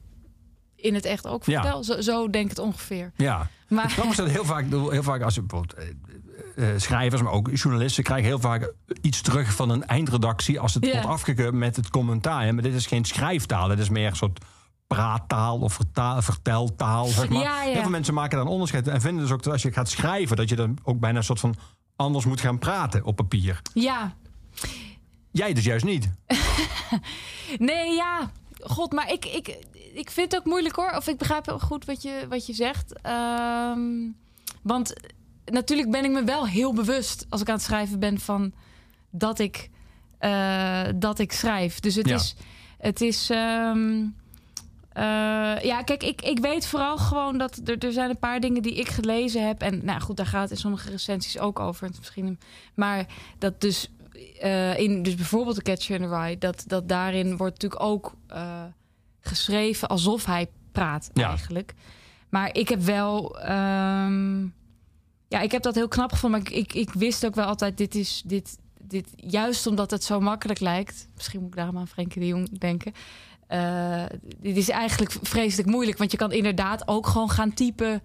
in 0.76 0.94
het 0.94 1.05
echt 1.05 1.26
ook 1.26 1.44
Ja. 1.44 1.61
vertel. 1.62 1.84
Zo, 1.84 2.00
zo 2.00 2.31
denk 2.31 2.44
ik 2.44 2.50
het 2.50 2.58
ongeveer. 2.58 3.12
ja. 3.17 3.49
Maar 3.69 3.90
Grappig 3.90 4.11
is 4.11 4.17
dat 4.17 4.28
heel 4.31 4.44
vaak, 4.44 4.64
heel 4.70 5.02
vaak 5.02 5.22
als 5.22 5.34
je 5.34 5.43
bijvoorbeeld 5.43 5.78
eh, 6.56 6.70
eh, 6.75 6.81
schrijvers, 6.81 7.22
maar 7.22 7.32
ook 7.32 7.50
journalisten 7.55 8.05
krijgen 8.05 8.26
heel 8.26 8.38
vaak 8.38 8.72
iets 9.00 9.20
terug 9.20 9.52
van 9.55 9.70
een 9.70 9.84
eindredactie 9.87 10.61
als 10.61 10.75
het 10.75 10.93
wordt 10.93 11.06
afgekeurd 11.06 11.55
met 11.55 11.76
het 11.76 11.90
commentaar. 11.90 12.43
hè. 12.44 12.52
Maar 12.52 12.62
dit 12.62 12.75
is 12.75 12.87
geen 12.87 13.05
schrijftaal, 13.05 13.69
dit 13.69 13.78
is 13.78 13.88
meer 13.88 14.06
een 14.11 14.17
soort 14.17 14.44
praattaal 14.87 15.58
of 15.58 15.72
vertaal, 15.72 16.22
verteltaal. 16.22 17.06
Zeg 17.06 17.28
maar. 17.28 17.43
Ja, 17.43 17.62
ja. 17.64 17.72
Heel 17.72 17.81
veel 17.81 17.90
mensen 17.90 18.14
maken 18.14 18.37
daar 18.37 18.46
een 18.46 18.52
onderscheid 18.52 18.88
en 18.88 19.00
vinden 19.00 19.22
dus 19.22 19.32
ook 19.32 19.43
dat 19.43 19.52
als 19.52 19.62
je 19.62 19.72
gaat 19.72 19.88
schrijven, 19.90 20.37
dat 20.37 20.49
je 20.49 20.56
dan 20.56 20.78
ook 20.82 21.00
bijna 21.00 21.19
een 21.19 21.25
soort 21.25 21.40
van 21.40 21.55
anders 21.96 22.25
moet 22.25 22.40
gaan 22.40 22.58
praten 22.58 23.05
op 23.05 23.17
papier. 23.17 23.62
ja, 23.75 24.14
Jij 25.31 25.53
dus 25.53 25.65
juist 25.65 25.85
niet. 25.85 26.11
Nee, 27.59 27.95
ja. 27.95 28.31
God, 28.62 28.93
maar 28.93 29.12
ik, 29.12 29.25
ik, 29.25 29.59
ik 29.95 30.11
vind 30.11 30.33
het 30.33 30.41
ook 30.41 30.47
moeilijk 30.47 30.77
hoor. 30.77 30.91
Of 30.97 31.07
ik 31.07 31.19
begrijp 31.19 31.57
goed 31.61 31.85
wat 31.85 32.03
je, 32.03 32.27
wat 32.29 32.47
je 32.47 32.53
zegt. 32.53 33.01
Ehm, 33.03 33.81
want 34.62 34.93
natuurlijk 35.45 35.91
ben 35.91 36.05
ik 36.05 36.11
me 36.11 36.25
wel 36.25 36.47
heel 36.47 36.73
bewust 36.75 37.27
als 37.29 37.41
ik 37.41 37.49
aan 37.49 37.55
het 37.55 37.65
schrijven 37.65 37.99
ben 37.99 38.21
van 38.21 38.53
dat 39.11 39.39
ik, 39.39 39.71
eh, 40.19 40.83
dat 40.97 41.19
ik 41.19 41.33
schrijf. 41.33 41.81
Dus 41.81 41.95
het 41.95 42.09
Ja. 42.09 42.15
is. 42.15 42.35
Het 42.79 43.01
is 43.01 43.31
ehm, 43.31 44.05
eh, 44.93 45.63
ja, 45.63 45.83
kijk, 45.85 46.03
ik, 46.03 46.23
ik 46.23 46.39
weet 46.39 46.67
vooral 46.67 46.99
gewoon 46.99 47.39
dat 47.39 47.61
er, 47.65 47.79
er 47.79 47.93
zijn 47.93 48.11
een 48.11 48.19
paar 48.19 48.41
dingen 48.41 48.63
die 48.63 48.75
ik 48.75 48.89
gelezen 48.89 49.47
heb. 49.47 49.63
En 49.63 49.85
nou 49.85 50.01
goed, 50.01 50.17
daar 50.17 50.27
gaat 50.27 50.43
het 50.43 50.51
in 50.51 50.56
sommige 50.56 50.91
recensies 50.91 51.39
ook 51.39 51.59
over. 51.59 51.91
Misschien, 51.99 52.39
maar 52.75 53.06
dat 53.39 53.61
dus 53.61 53.89
eh, 54.40 54.78
in 54.78 55.02
dus 55.02 55.14
bijvoorbeeld 55.14 55.56
de 55.56 55.62
Catcher 55.62 56.00
in 56.00 56.08
the 56.08 56.17
Rye, 56.17 56.38
dat, 56.38 56.64
dat 56.67 56.88
daarin 56.88 57.36
wordt 57.36 57.53
natuurlijk 57.62 57.82
ook 57.82 58.15
eh, 58.27 58.65
geschreven 59.20 59.89
alsof 59.89 60.24
hij 60.24 60.48
praat 60.72 61.10
Ja. 61.15 61.29
eigenlijk. 61.29 61.74
Maar 62.29 62.55
ik 62.56 62.69
heb 62.69 62.81
wel, 62.81 63.41
ehm, 63.41 64.41
ja, 65.29 65.41
ik 65.41 65.53
heb 65.53 65.62
dat 65.62 65.74
heel 65.74 65.89
knap 65.89 66.12
gevonden. 66.12 66.43
Maar 66.43 66.50
ik, 66.53 66.56
ik, 66.56 66.74
ik 66.74 66.93
wist 66.93 67.27
ook 67.27 67.34
wel 67.34 67.44
altijd, 67.46 67.77
dit 67.77 67.94
is 67.94 68.22
dit, 68.27 68.58
dit, 68.82 69.08
juist 69.17 69.67
omdat 69.67 69.91
het 69.91 70.05
zo 70.05 70.20
makkelijk 70.20 70.60
lijkt. 70.60 71.08
Misschien 71.15 71.41
moet 71.41 71.48
ik 71.50 71.56
daarom 71.56 71.79
aan 71.79 71.89
Frenkie 71.89 72.20
de 72.20 72.27
Jong 72.27 72.58
denken. 72.58 72.93
Eh, 73.46 74.05
dit 74.39 74.56
is 74.56 74.69
eigenlijk 74.69 75.12
vreselijk 75.22 75.69
moeilijk, 75.69 75.98
want 75.98 76.10
je 76.10 76.17
kan 76.17 76.32
inderdaad 76.32 76.89
ook 76.89 77.06
gewoon 77.06 77.31
gaan 77.31 77.55
typen. 77.55 78.03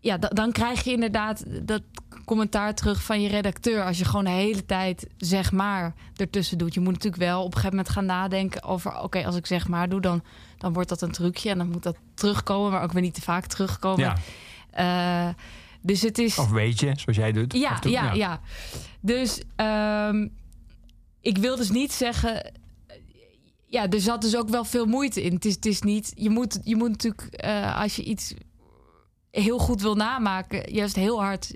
Ja, 0.00 0.18
da- 0.18 0.28
dan 0.28 0.52
krijg 0.52 0.84
je 0.84 0.92
inderdaad 0.92 1.44
dat 1.66 1.82
commentaar 2.30 2.74
terug 2.74 3.02
van 3.02 3.22
je 3.22 3.28
redacteur. 3.28 3.84
Als 3.84 3.98
je 3.98 4.04
gewoon 4.04 4.24
de 4.24 4.30
hele 4.30 4.66
tijd 4.66 5.06
zeg 5.16 5.52
maar 5.52 5.94
ertussen 6.16 6.58
doet. 6.58 6.74
Je 6.74 6.80
moet 6.80 6.92
natuurlijk 6.92 7.22
wel 7.22 7.38
op 7.38 7.46
een 7.46 7.52
gegeven 7.52 7.76
moment 7.76 7.88
gaan 7.94 8.06
nadenken 8.06 8.62
over... 8.62 9.00
oké, 9.00 9.24
als 9.24 9.36
ik 9.36 9.46
zeg 9.46 9.68
maar 9.68 9.88
doe, 9.88 10.00
dan, 10.00 10.22
dan 10.58 10.72
wordt 10.72 10.88
dat 10.88 11.02
een 11.02 11.10
trucje. 11.10 11.50
En 11.50 11.58
dan 11.58 11.70
moet 11.70 11.82
dat 11.82 11.96
terugkomen, 12.14 12.70
maar 12.70 12.82
ook 12.82 12.92
weer 12.92 13.02
niet 13.02 13.14
te 13.14 13.20
vaak 13.20 13.46
terugkomen. 13.46 14.04
Ja. 14.04 14.16
Eh, 14.70 15.34
dus 15.80 16.02
het 16.02 16.18
is... 16.18 16.38
Of 16.38 16.50
weet 16.50 16.80
je, 16.80 16.92
zoals 16.96 17.18
jij 17.18 17.32
doet. 17.32 17.52
Ja, 17.52 17.78
toe. 17.78 17.90
ja, 17.90 18.12
ja, 18.12 18.40
Dus 19.00 19.42
ehm, 19.56 20.28
ik 21.20 21.38
wil 21.38 21.56
dus 21.56 21.70
niet 21.70 21.92
zeggen. 21.92 22.52
Ja, 23.66 23.88
er 23.88 24.00
zat 24.00 24.20
dus 24.22 24.36
ook 24.36 24.48
wel 24.48 24.64
veel 24.64 24.86
moeite 24.86 25.22
in. 25.22 25.34
Het 25.34 25.44
is, 25.44 25.54
het 25.54 25.66
is 25.66 25.80
niet. 25.80 26.12
Je 26.14 26.30
moet, 26.30 26.60
je 26.64 26.76
moet 26.76 26.88
natuurlijk, 26.88 27.22
eh, 27.22 27.80
als 27.80 27.96
je 27.96 28.02
iets 28.02 28.34
heel 29.30 29.58
goed 29.58 29.82
wil 29.82 29.94
namaken, 29.94 30.72
juist 30.72 30.96
heel 30.96 31.22
hard 31.22 31.54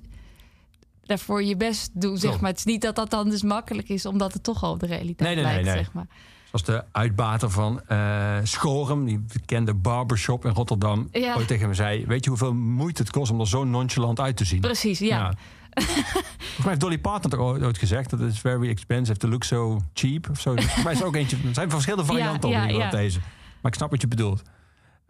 daarvoor 1.06 1.42
je 1.42 1.56
best 1.56 1.90
doen. 2.00 2.16
Zeg 2.18 2.40
maar. 2.40 2.50
Het 2.50 2.58
is 2.58 2.64
niet 2.64 2.82
dat 2.82 2.96
dat 2.96 3.10
dan 3.10 3.30
dus 3.30 3.42
makkelijk 3.42 3.88
is, 3.88 4.06
omdat 4.06 4.32
het 4.32 4.42
toch 4.42 4.62
al 4.62 4.78
de 4.78 4.86
realiteit 4.86 5.34
Nee, 5.34 5.44
nee, 5.44 5.52
lijkt. 5.54 5.64
nee. 5.68 5.76
Zeg 5.76 5.92
maar. 5.92 6.06
Zoals 6.44 6.64
de 6.64 6.84
uitbater 6.92 7.50
van 7.50 7.80
eh 7.86 8.36
Schorum, 8.42 9.04
die 9.04 9.18
bekende 9.32 9.74
barbershop 9.74 10.44
in 10.44 10.50
Rotterdam, 10.52 11.08
Ja. 11.12 11.34
ooit 11.36 11.46
tegen 11.48 11.68
me 11.68 11.74
zei: 11.74 12.06
Weet 12.06 12.24
je 12.24 12.30
hoeveel 12.30 12.54
moeite 12.54 13.02
het 13.02 13.10
kost 13.10 13.30
om 13.32 13.40
er 13.40 13.48
zo 13.48 13.64
nonchalant 13.64 14.20
uit 14.20 14.36
te 14.36 14.44
zien? 14.44 14.60
Precies, 14.60 14.98
ja. 14.98 15.32
Volgens 15.74 16.56
mij 16.58 16.66
heeft 16.68 16.80
Dolly 16.80 16.98
Parton 16.98 17.30
toch 17.30 17.40
ooit 17.40 17.78
gezegd 17.78 18.10
dat 18.10 18.20
it's 18.20 18.38
very 18.40 18.68
expensive 18.68 19.18
to 19.18 19.28
look 19.28 19.44
so 19.44 19.80
cheap 19.94 20.28
of 20.30 20.40
zo. 20.40 20.54
Volgens 20.56 20.84
mij 20.84 20.92
is 20.92 21.00
er 21.00 21.06
ook 21.06 21.14
eentje. 21.14 21.36
Er 21.46 21.54
zijn 21.54 21.70
verschillende 21.70 22.04
varianten 22.04 22.50
Ja, 22.50 22.64
op 22.64 22.70
ja, 22.70 22.76
ja. 22.76 22.90
deze. 22.90 23.18
Maar 23.60 23.72
ik 23.72 23.78
snap 23.78 23.90
wat 23.90 24.00
je 24.00 24.08
bedoelt. 24.08 24.42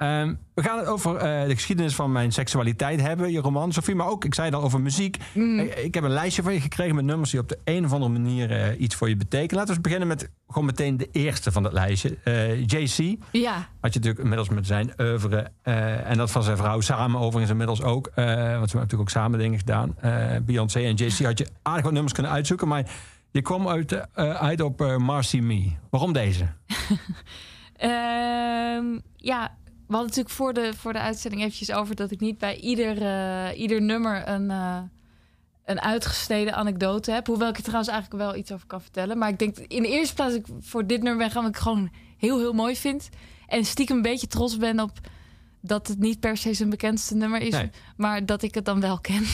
Ehm, 0.05 0.35
we 0.55 0.63
gaan 0.63 0.79
het 0.79 0.87
over 0.87 1.17
eh, 1.17 1.47
de 1.47 1.55
geschiedenis 1.55 1.95
van 1.95 2.13
mijn 2.13 2.33
seksualiteit 2.33 3.01
hebben, 3.01 3.33
je 3.33 3.41
roman, 3.41 3.73
Sophie. 3.73 3.95
Maar 3.95 4.09
ook, 4.09 4.25
ik 4.25 4.35
zei 4.35 4.47
het 4.47 4.57
al, 4.57 4.63
over 4.63 4.81
muziek. 4.81 5.17
Mm. 5.33 5.59
Ik, 5.59 5.75
ik 5.75 5.95
heb 5.95 6.05
een 6.05 6.11
lijstje 6.11 6.43
van 6.43 6.53
je 6.53 6.61
gekregen 6.61 6.95
met 6.95 7.05
nummers 7.05 7.31
die 7.31 7.41
op 7.41 7.49
de 7.49 7.59
een 7.65 7.85
of 7.85 7.93
andere 7.93 8.13
manier 8.13 8.51
eh, 8.51 8.81
iets 8.81 8.95
voor 8.95 9.09
je 9.09 9.17
betekenen. 9.17 9.55
Laten 9.55 9.67
we 9.67 9.73
eens 9.73 9.81
beginnen 9.81 10.09
met 10.09 10.31
gewoon 10.49 10.65
meteen 10.65 10.97
de 10.97 11.09
eerste 11.13 11.53
van 11.53 11.63
dat 11.63 11.73
lijstje. 11.73 12.19
Eh, 12.25 12.61
JC. 12.61 13.17
Ja, 13.33 13.55
Had 13.81 13.93
je 13.93 13.99
natuurlijk 13.99 14.19
inmiddels 14.19 14.49
met 14.49 14.67
zijn 14.67 14.93
oeuvre 14.99 15.51
en 15.63 16.17
dat 16.17 16.31
van 16.31 16.43
zijn 16.43 16.57
vrouw 16.57 16.81
samen 16.81 17.21
overigens 17.21 17.51
inmiddels 17.51 17.83
ook. 17.83 18.11
want 18.15 18.25
ze 18.27 18.31
hebben 18.31 18.61
natuurlijk 18.61 19.01
ook 19.01 19.11
samen 19.11 19.39
dingen 19.39 19.59
gedaan. 19.59 19.97
Beyoncé 20.45 20.81
en 20.81 20.95
JC 20.95 21.19
had 21.19 21.39
je 21.39 21.47
aardig 21.63 21.85
wat 21.85 21.93
nummers 21.93 22.15
kunnen 22.15 22.33
uitzoeken. 22.33 22.69
Maar 22.69 22.91
je 23.31 23.43
kwam 23.43 23.69
uit, 23.69 24.15
uit 24.17 24.61
op 24.61 24.97
Marcy 24.99 25.39
Me. 25.39 25.71
Waarom 25.91 26.13
deze? 26.13 26.47
Ehm, 27.77 28.99
ja, 29.17 29.57
we 29.87 29.95
hadden 29.95 30.09
natuurlijk 30.09 30.35
voor 30.35 30.53
de, 30.53 30.73
voor 30.77 30.93
de 30.93 30.99
uitzending 30.99 31.43
eventjes 31.43 31.73
over 31.73 31.95
dat 31.95 32.11
ik 32.11 32.21
niet 32.21 32.39
bij 32.39 32.57
ieder, 32.57 33.03
eh, 33.03 33.61
ieder 33.61 33.83
nummer 33.83 34.29
een, 34.29 34.51
eh, 34.51 34.79
een 35.65 35.81
uitgesteden 35.81 36.55
anekdote 36.55 37.11
heb. 37.11 37.27
Hoewel 37.27 37.49
ik 37.49 37.57
er 37.57 37.63
trouwens 37.63 37.91
eigenlijk 37.91 38.23
wel 38.23 38.37
iets 38.37 38.53
over 38.53 38.67
kan 38.67 38.81
vertellen. 38.81 39.19
Maar 39.19 39.29
ik 39.29 39.39
denk 39.39 39.57
in 39.59 39.83
de 39.83 39.89
eerste 39.89 40.15
plaats 40.15 40.35
dat 40.35 40.49
ik 40.49 40.55
voor 40.61 40.87
dit 40.87 41.03
nummer 41.03 41.19
ben 41.19 41.31
gaan, 41.31 41.43
wat 41.43 41.55
ik 41.55 41.61
gewoon 41.61 41.91
heel, 42.19 42.39
heel 42.39 42.53
mooi 42.53 42.77
vind. 42.77 43.09
En 43.47 43.65
stiekem 43.65 43.97
een 43.97 44.03
beetje 44.03 44.27
trots 44.27 44.57
ben 44.57 44.81
op 44.81 44.93
dat 45.61 45.89
het 45.89 45.99
niet 45.99 46.21
per 46.21 46.37
se 46.37 46.55
zijn 46.55 46.71
bekendste 46.71 47.15
nummer 47.15 47.41
is. 47.41 47.53
Nee. 47.53 47.71
Maar 47.97 48.27
dat 48.27 48.43
ik 48.43 48.55
het 48.55 48.65
dan 48.65 48.81
wel 48.81 48.99
ken. 49.01 49.25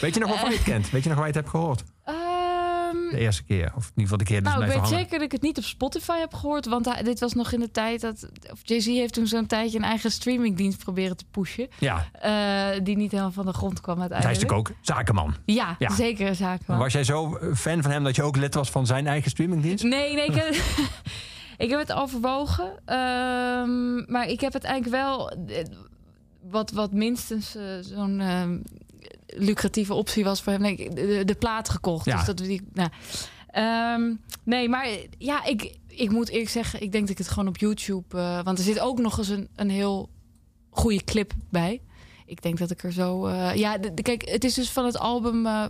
Weet 0.00 0.14
je 0.14 0.20
nog 0.20 0.28
waarvan 0.28 0.50
je 0.50 0.56
het 0.56 0.64
kent? 0.72 0.90
Weet 0.90 1.02
je 1.02 1.08
nog 1.08 1.18
waar 1.18 1.26
je 1.26 1.32
het 1.32 1.42
hebt 1.42 1.56
gehoord? 1.56 1.82
De 3.10 3.18
eerste 3.18 3.42
keer. 3.44 3.72
Of 3.76 3.84
in 3.84 3.88
ieder 3.88 4.02
geval 4.02 4.18
de 4.18 4.24
keer 4.24 4.42
dus 4.42 4.52
nou, 4.52 4.64
ik 4.64 4.72
weet 4.72 4.88
zeker 4.88 5.10
dat 5.10 5.22
ik 5.22 5.32
het 5.32 5.42
niet 5.42 5.58
op 5.58 5.64
Spotify 5.64 6.18
heb 6.18 6.34
gehoord. 6.34 6.66
Want 6.66 6.84
hij- 6.84 7.02
dit 7.02 7.20
was 7.20 7.32
nog 7.32 7.52
in 7.52 7.60
de 7.60 7.70
tijd 7.70 8.00
dat... 8.00 8.28
Of 8.52 8.58
Jay-Z 8.62 8.86
heeft 8.86 9.12
toen 9.14 9.26
zo'n 9.26 9.46
tijdje 9.46 9.78
een 9.78 9.84
eigen 9.84 10.10
streamingdienst 10.10 10.78
proberen 10.78 11.16
te 11.16 11.24
pushen. 11.30 11.68
Ja, 11.78 12.06
eh, 12.12 12.80
die 12.84 12.96
niet 12.96 13.10
helemaal 13.10 13.32
van 13.32 13.46
de 13.46 13.52
grond 13.52 13.80
kwam 13.80 13.96
hij 13.98 14.06
is 14.06 14.12
uiteindelijk. 14.12 14.50
natuurlijk 14.52 14.78
ook 14.80 14.86
zakenman. 14.86 15.34
Ja, 15.44 15.76
Ja. 15.78 15.90
zeker 15.94 16.26
een 16.28 16.34
zaak. 16.34 16.60
man. 16.66 16.78
Was 16.78 16.92
jij 16.92 17.04
zo 17.04 17.36
eh, 17.36 17.54
fan 17.54 17.82
van 17.82 17.90
hem 17.90 18.04
dat 18.04 18.16
je 18.16 18.22
ook 18.22 18.36
lid 18.36 18.54
was 18.54 18.70
van 18.70 18.86
zijn 18.86 19.06
eigen 19.06 19.30
streamingdienst? 19.30 19.84
Nee, 19.84 20.14
nee, 20.14 20.26
ik 20.26 20.34
heb, 20.34 20.54
ik 21.64 21.70
heb 21.70 21.78
het 21.78 21.92
overwogen. 21.92 22.72
Ehm, 22.84 24.12
maar 24.12 24.26
ik 24.28 24.40
heb 24.40 24.52
het 24.52 24.64
eigenlijk 24.64 25.02
wel... 25.02 25.30
eh, 25.30 25.64
Wat, 26.50 26.70
wat 26.70 26.92
minstens 26.92 27.56
zo'n 27.80 28.20
ehm, 28.20 28.58
lucratieve 29.36 29.94
optie 29.94 30.24
was 30.24 30.42
voor 30.42 30.52
hem. 30.52 30.60
Nee, 30.62 30.90
de, 30.90 31.22
de 31.24 31.34
plaat 31.34 31.68
gekocht. 31.68 32.04
Ja. 32.04 32.16
Dus 32.16 32.26
dat 32.26 32.36
die... 32.38 32.62
Nou, 32.72 32.88
Ehm, 33.50 34.14
nee, 34.44 34.68
maar 34.68 34.88
ja, 35.18 35.44
ik, 35.44 35.76
ik 35.86 36.10
moet 36.10 36.28
eerlijk 36.28 36.50
zeggen... 36.50 36.82
ik 36.82 36.92
denk 36.92 37.02
dat 37.04 37.12
ik 37.12 37.18
het 37.18 37.28
gewoon 37.28 37.48
op 37.48 37.56
YouTube... 37.56 38.18
eh, 38.18 38.42
want 38.42 38.58
er 38.58 38.64
zit 38.64 38.80
ook 38.80 38.98
nog 38.98 39.18
eens 39.18 39.28
een, 39.28 39.48
een 39.56 39.70
heel 39.70 40.10
goede 40.70 41.04
clip 41.04 41.32
bij. 41.50 41.80
Ik 42.26 42.42
denk 42.42 42.58
dat 42.58 42.70
ik 42.70 42.82
er 42.82 42.92
zo... 42.92 43.26
eh, 43.26 43.54
ja, 43.54 43.78
de- 43.78 43.94
de- 43.94 44.02
kijk, 44.02 44.28
het 44.28 44.44
is 44.44 44.54
dus 44.54 44.70
van 44.70 44.84
het 44.84 44.98
album 44.98 45.46
eh 45.46 45.64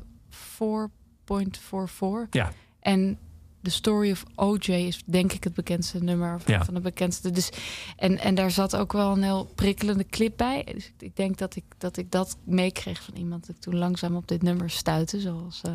4.44. 0.62 2.28
Ja. 2.30 2.52
En 2.80 3.18
The 3.62 3.70
Story 3.70 4.10
of 4.10 4.22
OJ 4.34 4.68
is 4.70 5.02
denk 5.06 5.32
ik 5.32 5.44
het 5.44 5.54
bekendste 5.54 6.02
nummer. 6.02 6.34
Of 6.34 6.48
Ja. 6.48 6.64
van 6.64 6.74
de 6.74 6.80
bekendste. 6.80 7.30
Dus, 7.30 7.50
en, 7.96 8.18
en 8.18 8.34
daar 8.34 8.50
zat 8.50 8.76
ook 8.76 8.92
wel 8.92 9.12
een 9.12 9.22
heel 9.22 9.44
prikkelende 9.54 10.06
clip 10.06 10.36
bij. 10.36 10.66
Dus 10.72 10.92
ik, 10.98 11.16
denk 11.16 11.38
dat 11.38 11.56
ik, 11.56 11.64
dat 11.78 11.96
ik 11.96 12.10
dat 12.10 12.36
meekreeg 12.44 13.02
van 13.02 13.14
iemand... 13.14 13.46
dat 13.46 13.56
ik 13.56 13.62
toen 13.62 13.76
langzaam 13.76 14.16
op 14.16 14.28
dit 14.28 14.42
nummer 14.42 14.70
stuitte. 14.70 15.20
Zoals 15.20 15.60
eh, 15.64 15.72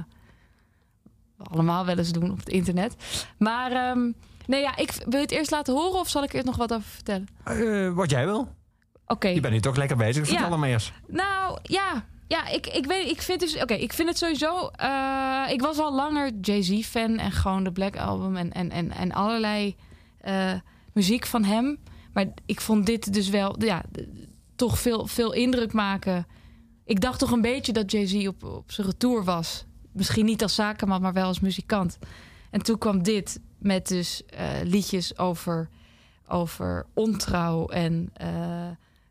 we 1.38 1.44
allemaal 1.44 1.86
wel 1.86 1.98
eens 1.98 2.12
doen 2.12 2.32
op 2.32 2.38
het 2.39 2.50
internet. 2.50 2.96
Maar 3.38 3.72
ehm, 3.72 4.12
nee, 4.48 4.62
ja, 4.62 4.75
ik 4.75 4.92
wil 4.92 5.20
je 5.20 5.25
het 5.25 5.32
eerst 5.32 5.51
laten 5.51 5.74
horen... 5.74 6.00
of 6.00 6.10
zal 6.10 6.24
ik 6.24 6.34
er 6.34 6.46
nog 6.46 6.56
wat 6.56 6.74
over 6.74 6.89
vertellen? 6.89 7.27
Eh, 7.44 7.94
wat 7.94 8.10
jij 8.10 8.25
wil. 8.25 8.48
Oké. 9.08 9.27
Je 9.27 9.39
bent 9.42 9.54
nu 9.54 9.60
toch 9.60 9.75
lekker 9.75 9.98
bezig. 9.98 10.27
Vertel 10.27 10.50
Ja. 10.50 10.58
maar 10.58 10.70
eerst. 10.70 10.92
Nou, 11.08 11.60
ja. 11.63 12.06
Ja, 12.27 12.48
ik, 12.48 12.67
ik 12.67 12.86
weet, 12.86 13.10
ik 13.10 13.22
vind 13.22 13.39
dus, 13.39 13.62
oké, 13.62 13.74
ik 13.74 13.94
vind 13.94 14.10
het 14.10 14.17
sowieso. 14.17 14.67
eh, 14.67 15.46
ik 15.50 15.62
was 15.62 15.77
al 15.77 15.94
langer 15.96 16.32
Jay-Z-fan 16.41 17.17
en 17.17 17.32
gewoon 17.32 17.63
de 17.63 17.72
Black 17.72 17.98
Album 17.98 18.36
en, 18.36 18.51
en, 18.51 18.72
en, 18.72 18.91
en 18.91 19.12
allerlei 19.12 19.75
eh, 20.17 20.53
muziek 20.94 21.25
van 21.25 21.44
hem. 21.44 21.77
Maar 22.13 22.25
ik 22.46 22.62
vond 22.62 22.86
dit 22.86 23.13
dus 23.13 23.29
wel, 23.29 23.55
ja, 23.63 23.84
toch 24.55 24.79
veel, 24.79 25.08
veel 25.08 25.34
indruk 25.34 25.74
maken. 25.74 26.27
Ik 26.86 27.01
dacht 27.01 27.20
toch 27.20 27.32
een 27.32 27.41
beetje 27.41 27.74
dat 27.74 27.91
Jay-Z 27.91 28.27
op, 28.27 28.44
op 28.44 28.72
zijn 28.72 28.88
retour 28.88 29.24
was. 29.24 29.65
Misschien 29.91 30.25
niet 30.25 30.41
als 30.41 30.55
zakenman, 30.55 31.01
maar 31.01 31.13
wel 31.13 31.27
als 31.27 31.39
muzikant. 31.39 31.98
En 32.51 32.62
toen 32.63 32.77
kwam 32.77 33.03
dit 33.03 33.39
met 33.58 33.88
dus 33.88 34.25
eh, 34.25 34.48
liedjes 34.63 35.17
over, 35.17 35.70
over 36.27 36.86
ontrouw 36.94 37.67
en 37.67 38.13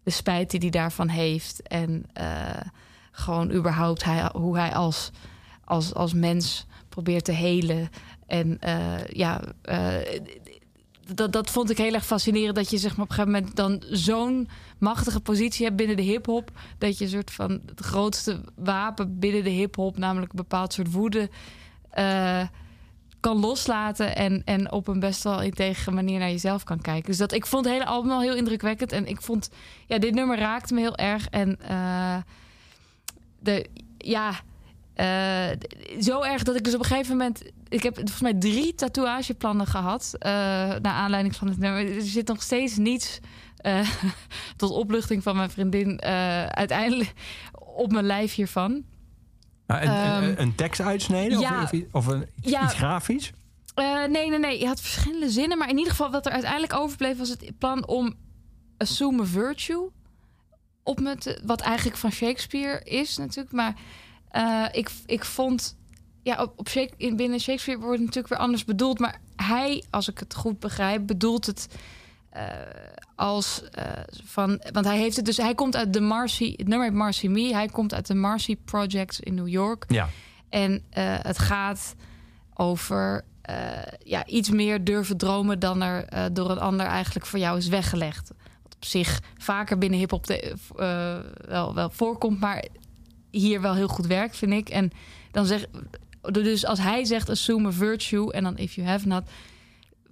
de 0.03 0.11
spijt 0.11 0.51
die 0.51 0.61
hij 0.61 0.71
daarvan 0.71 1.09
heeft. 1.09 1.63
En 1.63 2.07
gewoon 3.15 3.51
überhaupt 3.51 4.05
hij, 4.05 4.31
hoe 4.33 4.57
hij 4.59 4.75
als, 4.75 5.11
als, 5.65 5.95
als 5.95 6.13
mens 6.13 6.67
probeert 6.89 7.25
te 7.25 7.33
helen. 7.33 7.89
En 8.27 8.61
eh, 8.61 9.07
ja, 9.07 9.41
eh, 9.63 10.21
dat, 11.15 11.33
dat 11.33 11.51
vond 11.51 11.71
ik 11.71 11.79
heel 11.79 11.95
erg 11.95 12.07
fascinerend. 12.07 12.55
Dat 12.55 12.71
je 12.71 12.79
zeg 12.79 12.97
maar, 12.97 13.05
op 13.05 13.11
een 13.11 13.17
gegeven 13.17 13.41
moment 13.41 13.57
dan 13.57 13.83
zo'n 13.91 14.49
machtige 14.79 15.21
positie 15.21 15.65
hebt 15.65 15.77
binnen 15.77 15.97
de 15.97 16.03
hip-hop. 16.03 16.51
Dat 16.79 16.99
je 16.99 17.05
een 17.05 17.11
soort 17.11 17.31
van 17.31 17.61
het 17.67 17.81
grootste 17.81 18.41
wapen 18.55 19.19
binnen 19.19 19.45
de 19.45 19.51
hip-hop, 19.51 19.99
namelijk 19.99 20.33
een 20.33 20.39
bepaald 20.39 20.73
soort 20.73 20.93
woede. 20.93 21.31
eh, 21.91 22.43
kan 23.21 23.41
loslaten 23.41 24.17
en, 24.17 24.43
en 24.45 24.73
op 24.73 24.89
een 24.89 25.01
best 25.01 25.23
wel 25.23 25.43
integere 25.43 25.91
manier 25.91 26.19
naar 26.19 26.31
jezelf 26.31 26.65
kan 26.65 26.81
kijken. 26.81 27.05
Dus 27.05 27.17
dat 27.17 27.33
ik 27.33 27.47
vond 27.47 27.65
het 27.65 27.75
hele 27.75 27.87
album 27.87 28.11
al 28.11 28.21
heel 28.21 28.37
indrukwekkend. 28.37 28.93
En 28.93 29.07
ik 29.07 29.23
vond, 29.23 29.51
ja, 29.87 29.99
dit 29.99 30.15
nummer 30.15 30.39
raakte 30.39 30.75
me 30.75 30.81
heel 30.81 30.97
erg. 30.97 31.29
En 31.29 31.59
de, 33.45 33.67
ja, 33.99 34.33
eh, 34.95 35.49
zo 36.01 36.23
erg 36.23 36.43
dat 36.43 36.57
ik 36.57 36.65
dus 36.65 36.75
op 36.75 36.81
een 36.81 36.87
gegeven 36.87 37.17
moment... 37.17 37.43
Ik 37.69 37.83
heb 37.83 37.95
volgens 37.95 38.21
mij 38.21 38.35
drie 38.35 38.75
tatoeageplannen 38.75 39.67
gehad. 39.67 40.15
eh 40.19 40.31
naar 40.31 40.93
aanleiding 40.93 41.37
van 41.37 41.49
het 41.49 41.59
nummer. 41.59 41.97
Er 41.97 42.03
zit 42.03 42.29
nog 42.29 42.43
steeds 42.43 42.77
niets... 42.77 43.21
eh, 43.57 43.89
tot 44.57 44.71
opluchting 44.71 45.23
van 45.23 45.37
mijn 45.37 45.51
vriendin... 45.51 46.03
uiteindelijk 46.51 47.13
op 47.77 47.93
mijn 47.93 48.05
lijf 48.07 48.35
hiervan. 48.35 48.73
Een, 49.67 49.79
Ehm, 49.79 50.35
een, 50.37 50.55
tekst 50.55 50.81
uitsneden? 50.81 51.39
ja. 51.41 51.63
of, 51.63 51.73
of, 51.93 52.07
een, 52.07 52.27
iets, 52.41 52.51
Ja. 52.51 52.65
iets 52.65 52.75
grafisch? 52.75 53.33
Nee, 54.09 54.29
nee, 54.29 54.39
nee. 54.39 54.59
Je 54.61 54.67
had 54.67 54.81
verschillende 54.81 55.31
zinnen. 55.31 55.59
Maar 55.59 55.69
in 55.69 55.77
ieder 55.77 55.91
geval, 55.93 56.11
wat 56.11 56.27
er 56.27 56.33
uiteindelijk 56.33 56.75
overbleef, 56.75 57.19
was 57.19 57.29
het 57.29 57.59
plan 57.59 57.87
om 57.87 58.15
Assume 58.77 59.25
Virtue 59.25 59.91
op 60.85 61.01
me 61.01 61.17
te. 61.17 61.41
Wat 61.45 61.61
eigenlijk 61.61 61.97
van 61.97 62.13
Shakespeare 62.13 62.85
is, 62.85 63.17
natuurlijk. 63.17 63.55
Maar 63.55 63.75
eh, 64.31 64.65
ik, 64.73 64.91
ik 65.07 65.25
vond. 65.25 65.77
Ja, 66.23 66.43
op, 66.57 66.69
binnen 66.97 67.41
Shakespeare 67.41 67.81
wordt 67.81 67.97
het 67.97 68.07
natuurlijk 68.07 68.29
weer 68.29 68.39
anders 68.39 68.65
bedoeld. 68.65 68.99
Maar 68.99 69.21
hij, 69.37 69.85
als 69.91 70.09
ik 70.09 70.19
het 70.19 70.35
goed 70.35 70.59
begrijp, 70.61 71.07
bedoelt 71.07 71.47
het. 71.47 71.69
eh, 72.31 72.45
als 73.17 73.63
eh, 73.71 73.85
van, 74.25 74.63
want 74.73 74.87
hij 74.87 74.99
heeft 74.99 75.17
het 75.17 75.25
dus, 75.25 75.37
hij 75.37 75.55
komt 75.55 75.77
uit 75.77 75.93
de 75.93 76.01
Marcy, 76.01 76.55
het 76.57 76.69
nummer 76.69 76.87
heet 76.87 76.97
Marcy 76.97 77.27
Me. 77.27 77.53
Hij 77.53 77.69
komt 77.69 77.95
uit 77.95 78.07
de 78.07 78.15
Marcy 78.15 78.57
Project 78.57 79.19
in 79.21 79.35
New 79.35 79.49
York. 79.49 79.85
Ja. 79.89 80.09
En 80.49 80.83
het 81.21 81.39
gaat 81.39 81.95
over 82.55 83.25
ja, 84.05 84.27
iets 84.27 84.51
meer 84.51 84.85
durven 84.85 85.17
dromen 85.17 85.59
dan 85.59 85.83
er 85.83 86.33
door 86.33 86.51
een 86.51 86.59
ander 86.59 86.87
eigenlijk 86.87 87.27
voor 87.27 87.39
jou 87.39 87.59
is 87.59 87.69
weggelegd. 87.69 88.31
Zich 88.85 89.21
vaker 89.39 89.79
binnen 89.79 89.99
hip-hop 89.99 90.27
eh, 90.27 91.19
wel, 91.47 91.75
wel 91.75 91.91
voorkomt, 91.91 92.41
maar 92.41 92.65
hier 93.31 93.61
wel 93.61 93.75
heel 93.75 93.89
goed 93.89 94.07
werkt, 94.07 94.37
vind 94.37 94.53
ik. 94.53 94.69
En 94.69 94.91
dan 95.31 95.47
zeg 95.47 95.67
dus 96.33 96.67
als 96.67 96.79
hij 96.79 97.05
zegt 97.05 97.29
assume 97.29 97.69
a 97.69 97.73
virtue 97.73 98.33
en 98.33 98.43
dan 98.43 98.57
if 98.57 98.75
you 98.75 98.87
have 98.87 99.07
not, 99.07 99.23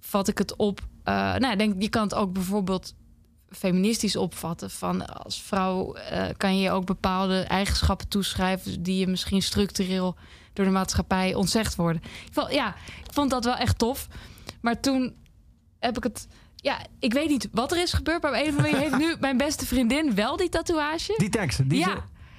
vat 0.00 0.28
ik 0.28 0.38
het 0.38 0.56
op. 0.56 0.80
eh, 1.04 1.34
nou, 1.34 1.56
denk 1.56 1.82
je 1.82 1.88
kan 1.88 2.02
het 2.02 2.14
ook 2.14 2.32
bijvoorbeeld 2.32 2.94
feministisch 3.50 4.16
opvatten. 4.16 4.70
Van 4.70 5.06
als 5.06 5.42
vrouw 5.42 5.94
eh, 5.94 6.28
kan 6.36 6.58
je 6.58 6.70
ook 6.70 6.86
bepaalde 6.86 7.40
eigenschappen 7.40 8.08
toeschrijven 8.08 8.82
die 8.82 8.98
je 8.98 9.06
misschien 9.06 9.42
structureel 9.42 10.16
door 10.52 10.64
de 10.64 10.70
maatschappij 10.70 11.34
ontzegd 11.34 11.76
worden. 11.76 12.02
Ik 12.04 12.32
vond, 12.32 12.52
ja, 12.52 12.74
ik 13.04 13.12
vond 13.12 13.30
dat 13.30 13.44
wel 13.44 13.56
echt 13.56 13.78
tof. 13.78 14.08
Maar 14.60 14.80
toen 14.80 15.14
heb 15.78 15.96
ik 15.96 16.02
het. 16.02 16.28
Ja, 16.62 16.78
ik 16.98 17.12
weet 17.12 17.28
niet 17.28 17.48
wat 17.52 17.72
er 17.72 17.82
is 17.82 17.92
gebeurd, 17.92 18.22
maar 18.22 18.30
op 18.30 18.36
een 18.36 18.42
of 18.48 18.56
andere 18.56 18.70
manier 18.70 18.80
heeft 18.90 18.96
nu 18.98 19.16
mijn 19.20 19.36
beste 19.36 19.66
vriendin 19.66 20.14
wel 20.14 20.36
die 20.36 20.48
tatoeage. 20.48 21.14
Die 21.16 21.28
tekst. 21.28 21.68
Die 21.70 21.78
ja, 21.78 21.94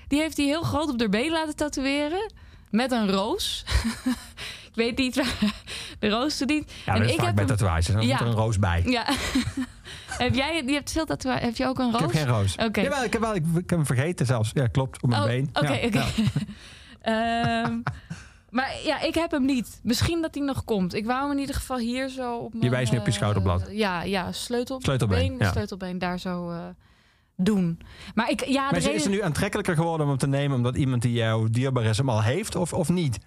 die 0.08 0.20
heeft 0.20 0.38
hij 0.38 0.46
heel 0.46 0.62
groot 0.64 0.90
op 0.90 1.00
haar 1.00 1.10
been 1.10 1.32
laten 1.32 1.56
tatoeëren. 1.56 2.34
Met 2.70 2.92
een 2.92 3.10
roos. 3.12 3.66
ik 4.70 4.76
weet 4.76 4.98
niet 4.98 5.16
waar 5.16 5.54
de 6.00 6.10
roos 6.10 6.38
toe 6.38 6.48
dient. 6.48 6.72
Ja, 6.86 6.94
dat 6.98 7.10
is 7.10 7.16
vaak 7.16 7.36
bij 7.36 7.44
hem- 7.46 7.46
tatoeages. 7.58 7.86
Dan 7.86 8.02
Ja. 8.02 8.12
moet 8.12 8.20
er 8.22 8.28
een 8.28 8.34
roos 8.34 8.60
bij. 8.60 8.84
Ja. 8.86 9.06
heb 10.26 10.36
jij, 10.36 10.64
je 10.66 10.72
hebt 10.74 10.92
veel 10.92 11.06
tatoeage. 11.06 11.46
Heb 11.46 11.56
je 11.56 11.66
ook 11.68 11.80
een 11.80 11.92
roos? 11.92 12.02
Ik 12.02 12.12
heb 12.12 12.12
geen 12.12 12.28
roos. 12.28 12.56
Oké. 12.56 12.82
Jawel, 12.82 13.04
ik 13.04 13.12
heb, 13.14 13.22
wel, 13.22 13.36
ik, 13.36 13.44
ik 13.46 13.54
heb 13.56 13.70
hem 13.70 13.86
vergeten 13.86 14.26
zelfs. 14.26 14.52
Ja, 14.54 14.68
klopt. 14.68 15.02
Op 15.04 15.10
mijn 15.10 15.22
Oh, 15.22 15.28
been. 15.28 15.50
Oké, 15.54 15.74
Ja, 15.74 15.86
oké. 15.88 15.98
ja. 16.00 17.64
Ehm, 17.64 17.80
maar 18.54 18.72
ja, 18.84 19.02
ik 19.02 19.16
heb 19.16 19.32
hem 19.32 19.46
niet. 19.46 19.80
Misschien 19.84 20.22
dat 20.22 20.36
hij 20.36 20.44
nog 20.44 20.64
komt. 20.64 20.94
Ik 20.94 21.06
wou 21.06 21.22
hem 21.22 21.32
in 21.32 21.40
ieder 21.40 21.56
geval 21.56 21.78
hier 21.78 22.10
zo 22.10 22.38
op 22.38 22.54
mijn... 22.54 22.72
wijst 22.72 22.92
nu 22.92 22.98
op 22.98 23.06
je 23.06 23.12
eh, 23.12 23.18
schouderblad. 23.18 23.68
ja, 23.72 24.02
ja, 24.04 24.32
sleutel, 24.32 24.82
Sleutelbeen, 24.82 25.38
been, 25.38 25.48
ja. 25.48 25.52
sleutelbeen, 25.52 25.98
daar 25.98 26.20
zo, 26.20 26.50
eh, 26.50 26.58
doen. 27.36 27.80
Maar 28.16 28.30
ik, 28.30 28.46
ja, 28.46 28.62
Maar 28.72 28.82
de 28.82 28.94
is, 28.94 29.04
het 29.04 29.14
nu 29.14 29.22
aantrekkelijker 29.22 29.76
geworden 29.76 30.02
om 30.02 30.08
hem 30.08 30.18
te 30.18 30.28
nemen 30.28 30.58
omdat 30.58 30.76
iemand 30.76 31.02
die 31.02 31.14
jou 31.14 31.50
dierbaar 31.50 31.84
is 31.84 31.98
hem 31.98 32.10
al 32.10 32.22
heeft 32.22 32.56
of, 32.56 32.74
of 32.74 32.90
niet? 32.90 33.20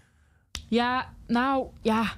ja, 0.69 1.15
nou, 1.27 1.67
ja. 1.83 2.13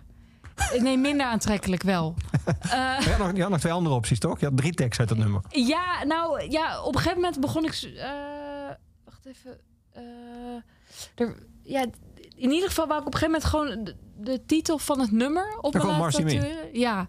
Nee, 0.78 0.96
minder 0.96 1.26
aantrekkelijk 1.26 1.82
wel. 1.82 2.14
Eh, 2.46 3.00
Je 3.00 3.10
had, 3.10 3.18
nog, 3.18 3.36
je 3.36 3.40
had 3.42 3.50
nog 3.50 3.60
twee 3.60 3.72
andere 3.72 3.94
opties, 3.94 4.18
toch? 4.18 4.40
Je 4.40 4.46
had 4.46 4.56
drie 4.56 4.72
teksten 4.72 5.00
uit 5.00 5.08
het 5.08 5.18
nummer. 5.18 5.42
Ja, 5.48 6.04
nou 6.04 6.50
ja, 6.50 6.82
op 6.82 6.94
een 6.94 7.00
gegeven 7.00 7.22
moment 7.22 7.40
begon 7.40 7.64
ik. 7.64 8.00
wacht 9.04 9.26
even. 9.26 9.60
er, 11.14 11.36
ja, 11.62 11.86
in 12.38 12.50
ieder 12.50 12.68
geval 12.68 12.86
wou 12.86 13.00
ik 13.00 13.06
op 13.06 13.12
een 13.14 13.18
gegeven 13.18 13.40
moment 13.40 13.76
gewoon 13.78 13.84
de, 13.84 13.96
de 14.32 14.46
titel 14.46 14.78
van 14.78 15.00
het 15.00 15.12
nummer 15.12 15.58
op 15.60 15.74
Ja, 15.74 15.80
gewoon 15.80 15.96
Marcy. 15.96 16.40
Ja. 16.72 17.06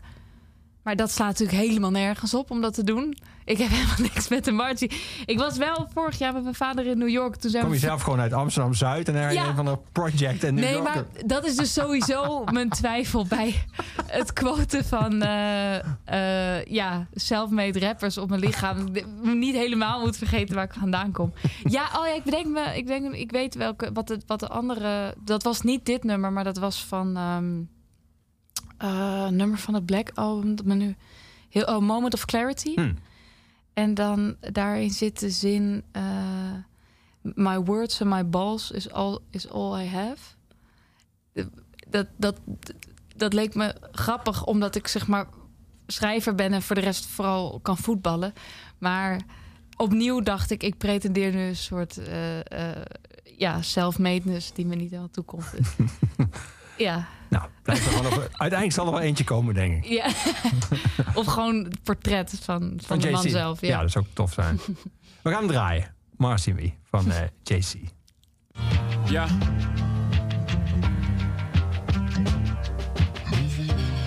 Maar 0.90 0.98
dat 0.98 1.12
slaat 1.12 1.28
natuurlijk 1.40 1.68
helemaal 1.68 1.92
nergens 1.92 2.34
op 2.34 2.52
om 2.52 2.62
dat 2.62 2.74
te 2.74 2.84
doen. 2.84 3.18
Ik 3.46 3.58
heb 3.58 3.70
helemaal 3.78 3.96
niks 4.14 4.28
met 4.28 4.46
de 4.46 4.52
Marcy. 4.52 4.90
Ik 5.26 5.38
was 5.38 5.58
wel 5.58 5.88
vorig 5.94 6.18
jaar 6.18 6.34
met 6.34 6.44
mijn 6.44 6.56
vader 6.56 6.86
in 6.86 6.98
New 6.98 7.10
York. 7.10 7.36
Toen 7.36 7.50
zijn 7.50 7.64
Kom 7.64 7.72
we 7.72 7.80
je 7.80 7.86
zelf 7.86 8.02
gewoon 8.02 8.20
uit 8.20 8.34
Amsterdam-Zuid 8.34 9.08
en 9.08 9.16
er 9.16 9.34
Ja. 9.34 9.48
een 9.48 9.56
van 9.56 9.66
de 9.66 9.78
project 9.92 10.44
en 10.44 10.54
New 10.54 10.64
Nee, 10.64 10.82
maar 10.82 11.06
dat 11.26 11.46
is 11.46 11.56
dus 11.56 11.74
sowieso 11.74 12.44
mijn 12.52 12.70
twijfel 12.70 13.26
bij 13.28 13.64
het 14.06 14.34
quoten 14.34 14.86
van 14.86 15.22
eh, 15.22 16.66
ja, 16.66 17.08
self-made 17.14 17.80
rappers 17.80 18.18
op 18.18 18.30
mijn 18.30 18.42
lichaam. 18.42 18.88
Ik 18.94 19.06
Niet 19.22 19.56
helemaal 19.56 20.00
moet 20.00 20.18
vergeten 20.18 20.56
waar 20.56 20.66
ik 20.66 20.74
vandaan 20.74 21.12
kom. 21.12 21.34
Ja, 21.64 21.90
oh 21.98 22.06
ja, 22.06 22.14
ik 22.14 22.24
bedenk 22.24 22.46
me, 22.48 22.78
ik, 22.78 22.88
denk, 22.88 23.14
ik 23.14 23.32
weet 23.32 23.56
welke, 23.56 23.90
wat 23.94 24.08
de, 24.08 24.20
wat 24.28 24.40
de 24.40 24.48
andere. 24.48 25.16
Dat 25.24 25.44
was 25.44 25.62
niet 25.62 25.86
dit 25.86 26.04
nummer, 26.04 26.32
maar 26.32 26.44
dat 26.44 26.58
was 26.58 26.86
van 26.86 27.18
ehm, 27.18 27.79
eh, 28.80 29.28
nummer 29.28 29.58
van 29.58 29.74
het 29.74 29.86
Black 29.86 30.12
album. 30.14 30.56
Dat 30.56 30.66
me 30.66 30.76
nu 30.76 30.96
heel, 31.50 31.64
oh, 31.64 31.80
Moment 31.80 32.14
of 32.14 32.26
Clarity. 32.26 32.74
Hm. 32.74 32.94
En 33.74 33.94
dan 33.94 34.36
daarin 34.40 34.90
zit 34.90 35.20
de 35.20 35.30
zin: 35.30 35.84
eh, 35.92 36.54
My 37.22 37.60
words 37.60 38.02
and 38.02 38.12
my 38.12 38.30
balls 38.30 38.72
is 38.72 38.92
all, 38.92 39.20
is 39.30 39.50
all 39.50 39.82
I 39.82 39.88
have. 39.88 40.18
Dat, 41.90 42.08
dat, 42.18 42.40
dat 43.16 43.34
leek 43.34 43.56
me 43.56 43.76
grappig, 43.92 44.46
omdat 44.46 44.76
ik 44.76 44.88
zeg 44.88 45.08
maar 45.08 45.28
schrijver 45.88 46.36
ben 46.36 46.54
en 46.54 46.62
voor 46.62 46.76
de 46.76 46.82
rest 46.82 47.06
vooral 47.06 47.60
kan 47.60 47.78
voetballen. 47.78 48.34
Maar 48.78 49.22
opnieuw 49.78 50.20
dacht 50.20 50.52
ik, 50.52 50.64
ik 50.64 50.78
pretendeer 50.78 51.32
nu 51.34 51.42
een 51.42 51.56
soort 51.56 51.98
eh, 51.98 52.72
ja, 53.24 53.62
self-madeness 53.62 54.54
die 54.54 54.66
me 54.66 54.76
niet 54.76 54.90
helemaal 54.90 55.10
toekomt. 55.10 55.54
ja, 56.78 57.08
Nou, 57.30 57.44
blijft 57.64 57.86
er 57.86 58.12
uiteindelijk 58.20 58.72
zal 58.72 58.86
er 58.86 58.92
wel 58.92 59.02
eentje 59.02 59.24
komen, 59.24 59.54
denk 59.54 59.86
ik. 59.86 59.90
ja. 59.90 60.06
of 61.20 61.26
gewoon 61.26 61.64
het 61.64 61.84
portret 61.84 62.40
van, 62.42 62.80
van, 62.86 63.00
de 63.00 63.10
man 63.10 63.30
zelf. 63.30 63.62
Ja. 63.62 63.68
Ja. 63.68 63.82
dat 63.82 63.92
zou 63.92 64.06
ook 64.06 64.16
tof 64.16 64.34
zijn. 64.34 64.60
We 65.24 65.30
gaan 65.30 65.40
hem 65.40 65.48
draaien. 65.48 65.94
Marcy 66.18 66.52
Me 66.52 66.72
van 66.84 67.12
eh, 67.12 67.22
JC. 67.44 67.74
Yeah. 69.10 69.30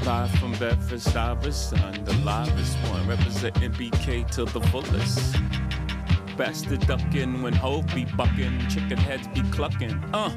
Live 0.00 0.36
from 0.36 0.50
Bedford 0.58 1.00
Stuyvesant, 1.00 2.04
the 2.04 2.14
livest 2.24 2.76
one, 2.90 3.06
representing 3.06 3.70
BK 3.76 4.30
to 4.30 4.44
the 4.44 4.60
fullest. 4.60 5.34
Bastard 6.36 6.86
ducking 6.86 7.42
when 7.42 7.52
Hove 7.52 7.86
be 7.94 8.04
bucking, 8.04 8.68
chicken 8.68 8.96
heads 8.96 9.28
be 9.28 9.42
clucking. 9.50 9.92
Uh, 10.12 10.30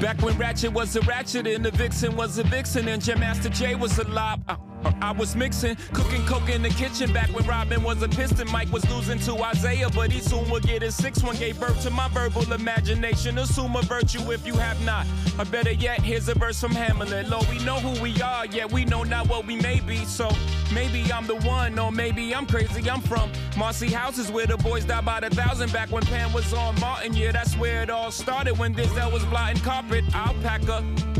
back 0.00 0.20
when 0.22 0.36
Ratchet 0.38 0.72
was 0.72 0.96
a 0.96 1.00
ratchet 1.02 1.46
and 1.46 1.64
the 1.64 1.70
Vixen 1.70 2.16
was 2.16 2.38
a 2.38 2.44
vixen 2.44 2.88
and 2.88 3.02
Jam 3.02 3.20
Master 3.20 3.48
J 3.48 3.74
was 3.74 3.98
a 3.98 4.04
Uh, 4.04 4.38
uh, 4.48 4.56
I 5.00 5.12
was 5.12 5.34
mixing, 5.34 5.76
cooking 5.92 6.24
coke 6.26 6.48
in 6.48 6.62
the 6.62 6.68
kitchen 6.70 7.12
back 7.12 7.28
when 7.30 7.46
Robin 7.46 7.82
was 7.82 8.02
a 8.02 8.08
piston. 8.08 8.50
Mike 8.50 8.70
was 8.72 8.88
losing 8.90 9.18
to 9.20 9.42
Isaiah, 9.42 9.88
but 9.90 10.12
he 10.12 10.20
soon 10.20 10.48
would 10.50 10.62
get 10.62 10.82
his 10.82 10.94
six 10.94 11.22
one. 11.22 11.36
Gave 11.36 11.58
birth 11.58 11.82
to 11.82 11.90
my 11.90 12.08
verbal 12.08 12.52
imagination. 12.52 13.38
Assume 13.38 13.74
a 13.76 13.82
virtue 13.82 14.30
if 14.30 14.46
you 14.46 14.54
have 14.54 14.80
not. 14.84 15.06
Or 15.38 15.44
better 15.46 15.72
yet, 15.72 16.00
here's 16.00 16.28
a 16.28 16.34
verse 16.34 16.60
from 16.60 16.72
Hamlet. 16.72 17.28
Lord, 17.28 17.48
we 17.48 17.58
know 17.64 17.80
who 17.80 18.00
we 18.00 18.20
are, 18.22 18.46
yet 18.46 18.70
we 18.70 18.84
know 18.84 19.02
not 19.02 19.28
what 19.28 19.46
we 19.46 19.56
may 19.56 19.80
be. 19.80 20.04
So 20.04 20.30
maybe 20.72 21.12
I'm 21.12 21.26
the 21.26 21.36
one, 21.36 21.78
or 21.78 21.90
maybe 21.90 22.34
I'm 22.34 22.46
crazy. 22.46 22.88
I'm 22.88 23.00
from 23.00 23.30
Marcy 23.56 23.88
Houses 23.88 24.30
where 24.30 24.46
the 24.46 24.56
boys 24.58 24.84
died 24.84 25.04
by 25.04 25.20
the 25.20 25.30
thousand 25.30 25.72
back 25.72 25.90
when 25.90 26.04
Pan 26.04 26.32
was 26.32 26.52
on 26.52 26.78
Martin. 26.80 27.14
Yeah, 27.14 27.32
that's 27.32 27.56
where 27.56 27.82
it 27.82 27.90
all 27.90 28.10
started 28.10 28.58
when 28.58 28.72
this 28.72 28.92
Denzel 28.92 29.12
was 29.12 29.24
blotting 29.24 29.62
carpet. 29.62 30.04
Alpaca. 30.14 31.11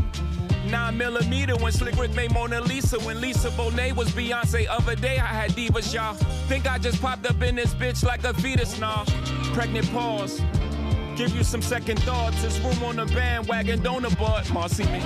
Nine 0.73 0.97
millimeter 0.97 1.55
when 1.57 1.71
Slick 1.71 1.95
Rick 1.97 2.15
made 2.15 2.33
Mona 2.33 2.59
Lisa. 2.59 2.97
When 3.01 3.21
Lisa 3.21 3.51
Bonet 3.51 3.95
was 3.95 4.09
Beyonce. 4.09 4.65
Other 4.67 4.95
day 4.95 5.19
I 5.19 5.27
had 5.27 5.51
divas, 5.51 5.93
y'all. 5.93 6.15
Think 6.47 6.67
I 6.67 6.79
just 6.79 6.99
popped 6.99 7.27
up 7.29 7.39
in 7.43 7.53
this 7.53 7.75
bitch 7.75 8.03
like 8.03 8.23
a 8.23 8.33
fetus, 8.33 8.79
nah. 8.79 9.05
Pregnant 9.53 9.87
pause. 9.91 10.41
Give 11.15 11.29
you 11.35 11.43
some 11.43 11.61
second 11.61 12.01
thoughts. 12.01 12.41
There's 12.41 12.59
room 12.61 12.83
on 12.85 12.95
the 12.95 13.05
bandwagon, 13.05 13.83
don't 13.83 14.03
abort. 14.03 14.51
Marcy 14.51 14.85
me. 14.85 14.99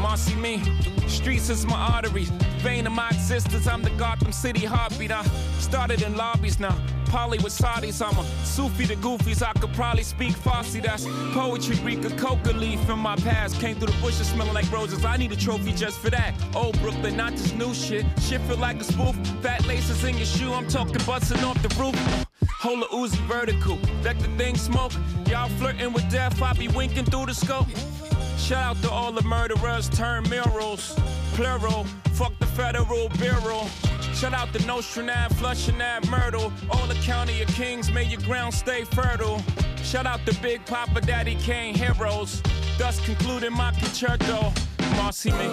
Marcy 0.00 0.34
me. 0.34 0.60
Streets 1.06 1.50
is 1.50 1.64
my 1.66 1.78
arteries. 1.94 2.30
Vein 2.62 2.84
of 2.84 2.94
my 2.94 3.10
existence, 3.10 3.68
I'm 3.68 3.82
the 3.82 3.90
Gotham 3.90 4.32
City 4.32 4.64
heartbeat. 4.64 5.12
I 5.12 5.22
started 5.60 6.02
in 6.02 6.16
lobbies 6.16 6.58
now. 6.58 6.76
Polly 7.08 7.38
with 7.38 7.52
Saudis, 7.52 8.00
I'm 8.04 8.16
a 8.18 8.24
Sufi 8.44 8.86
to 8.86 8.96
goofies. 8.96 9.42
I 9.42 9.52
could 9.54 9.72
probably 9.72 10.02
speak 10.02 10.34
Farsi. 10.34 10.82
That's 10.82 11.06
poetry, 11.32 11.76
Greek, 11.76 12.04
a 12.04 12.10
coca 12.16 12.52
leaf 12.52 12.80
from 12.84 13.00
my 13.00 13.16
past. 13.16 13.60
Came 13.60 13.76
through 13.76 13.92
the 13.92 14.00
bushes 14.00 14.28
smelling 14.28 14.54
like 14.54 14.70
roses. 14.70 15.04
I 15.04 15.16
need 15.16 15.32
a 15.32 15.36
trophy 15.36 15.72
just 15.72 15.98
for 15.98 16.10
that. 16.10 16.34
Old 16.54 16.78
Brooklyn, 16.80 17.16
not 17.16 17.32
this 17.32 17.52
new 17.52 17.74
shit. 17.74 18.04
Shit 18.20 18.40
feel 18.42 18.58
like 18.58 18.80
a 18.80 18.84
spoof. 18.84 19.16
Fat 19.42 19.66
laces 19.66 20.04
in 20.04 20.16
your 20.16 20.26
shoe, 20.26 20.52
I'm 20.52 20.68
talking 20.68 21.02
busting 21.06 21.42
off 21.44 21.60
the 21.62 21.68
roof. 21.80 22.26
Hold 22.60 22.82
a 22.82 22.86
Uzi 22.86 23.18
vertical, 23.28 23.78
let 24.02 24.18
the 24.18 24.28
thing 24.36 24.56
smoke. 24.56 24.92
Y'all 25.28 25.48
flirting 25.58 25.92
with 25.92 26.10
death, 26.10 26.42
I 26.42 26.52
be 26.54 26.68
winking 26.68 27.04
through 27.04 27.26
the 27.26 27.34
scope. 27.34 27.68
Shout 28.36 28.76
out 28.76 28.82
to 28.82 28.90
all 28.90 29.12
the 29.12 29.22
murderers, 29.22 29.88
turn 29.88 30.24
murals, 30.28 30.96
plural. 31.38 31.84
Fuck 32.14 32.36
the 32.40 32.46
federal 32.46 33.08
bureau. 33.10 33.62
Shout 34.12 34.34
out 34.34 34.52
to 34.54 34.58
Nostranab, 34.70 35.32
flushing 35.34 35.78
that 35.78 36.04
myrtle. 36.10 36.52
All 36.68 36.86
the 36.88 36.96
county 36.96 37.40
of 37.42 37.48
kings, 37.50 37.92
may 37.92 38.02
your 38.02 38.20
ground 38.22 38.52
stay 38.52 38.82
fertile. 38.82 39.40
Shout 39.84 40.04
out 40.04 40.26
to 40.26 40.34
Big 40.42 40.66
Papa, 40.66 41.00
Daddy 41.00 41.36
Kane 41.36 41.76
heroes. 41.76 42.42
Thus 42.76 42.98
concluding 43.04 43.52
my 43.52 43.70
concerto. 43.70 44.52
Marcy 44.96 45.30
me. 45.30 45.48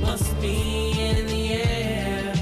must 0.00 0.28
be 0.40 0.90
in 0.98 1.26
the 1.28 1.52
air. 1.52 2.32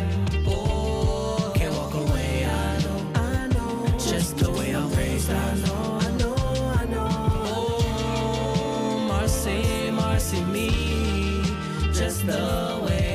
Oh, 0.47 1.53
can't 1.55 1.75
walk 1.75 1.93
away. 1.93 2.47
I 2.47 2.79
know, 2.83 3.13
I 3.15 3.47
know. 3.49 3.99
Just 3.99 4.39
the 4.39 4.51
way 4.51 4.75
I'm 4.75 4.91
raised. 4.95 5.31
I 5.31 5.55
know, 5.65 5.99
I 6.01 6.11
know, 6.17 6.37
I 6.81 6.85
know. 6.87 7.09
Oh, 7.53 9.05
Marcy, 9.07 9.91
Marcy, 9.91 10.41
me. 10.45 10.88
Just 12.09 12.25
the 12.25 12.81
way 12.87 13.08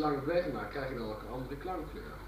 dus 0.00 0.08
die 0.08 0.18
slang 0.18 0.24
beweging 0.24 0.54
maakt, 0.54 0.70
krijg 0.70 0.88
je 0.88 0.98
dan 0.98 1.08
ook 1.08 1.22
een 1.22 1.32
andere 1.32 1.56
klankkleur. 1.56 2.18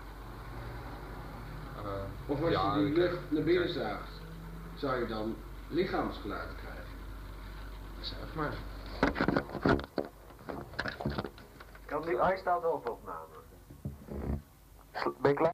Of 2.26 2.40
als 2.42 2.50
ja, 2.50 2.74
je 2.74 2.80
die 2.80 2.90
ik- 2.90 2.96
lucht 2.96 3.18
naar 3.30 3.42
binnen 3.42 3.72
zuigt, 3.72 4.11
zou 4.74 5.00
je 5.00 5.06
dan 5.06 5.37
lichaamsgeluiden 5.68 6.56
krijgen. 6.56 6.82
Zeg 8.00 8.35
maar. 8.35 8.52
Kan 11.87 12.02
die, 12.02 12.16
hij 12.20 12.37
staat 12.37 12.61
wel 12.62 12.70
op 12.70 12.88
opname. 12.88 13.26
Ben 15.20 15.30
je 15.30 15.37
klaar? 15.37 15.52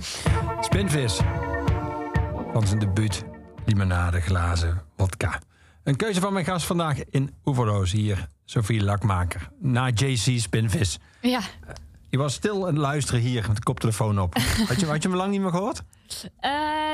Spinvis. 0.64 1.20
Van 2.52 2.66
zijn 2.66 2.78
debuut. 2.78 3.24
Limonade, 3.64 4.20
glazen, 4.20 4.82
wodka. 4.96 5.38
Een 5.82 5.96
keuze 5.96 6.20
van 6.20 6.32
mijn 6.32 6.44
gast 6.44 6.66
vandaag 6.66 7.04
in 7.04 7.34
Oeverloos 7.50 7.92
hier. 7.92 8.28
Sophie 8.44 8.82
Lakmaker. 8.82 9.48
Na 9.60 9.88
JC 9.88 10.38
Spinvis. 10.40 10.98
Ja, 11.20 11.40
Je 12.08 12.18
was 12.18 12.34
stil 12.34 12.66
het 12.66 12.76
luisteren 12.76 13.20
hier 13.20 13.44
met 13.46 13.56
de 13.56 13.62
koptelefoon 13.62 14.20
op. 14.20 14.34
Had 14.68 14.80
je, 14.80 14.86
had 14.86 15.02
je 15.02 15.08
hem 15.08 15.16
lang 15.16 15.30
niet 15.30 15.40
meer 15.40 15.50
gehoord? 15.50 15.82
Eh, 16.40 16.50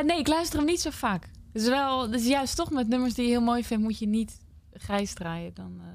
nee, 0.07 0.19
ik 0.19 0.29
luister 0.29 0.59
hem 0.59 0.67
niet 0.67 0.81
zo 0.81 0.91
vaak. 0.91 1.29
Dus 1.53 1.69
wel, 1.69 2.11
dus 2.11 2.27
juist 2.27 2.57
toch 2.57 2.71
met 2.71 2.89
nummers 2.89 3.15
die 3.15 3.25
je 3.25 3.31
heel 3.31 3.41
mooi 3.41 3.65
vindt, 3.65 3.85
moet 3.85 3.99
je 3.99 4.07
niet 4.07 4.39
grijs 4.73 5.15
draaien. 5.15 5.51
Dan 5.55 5.81
eh, 5.81 5.87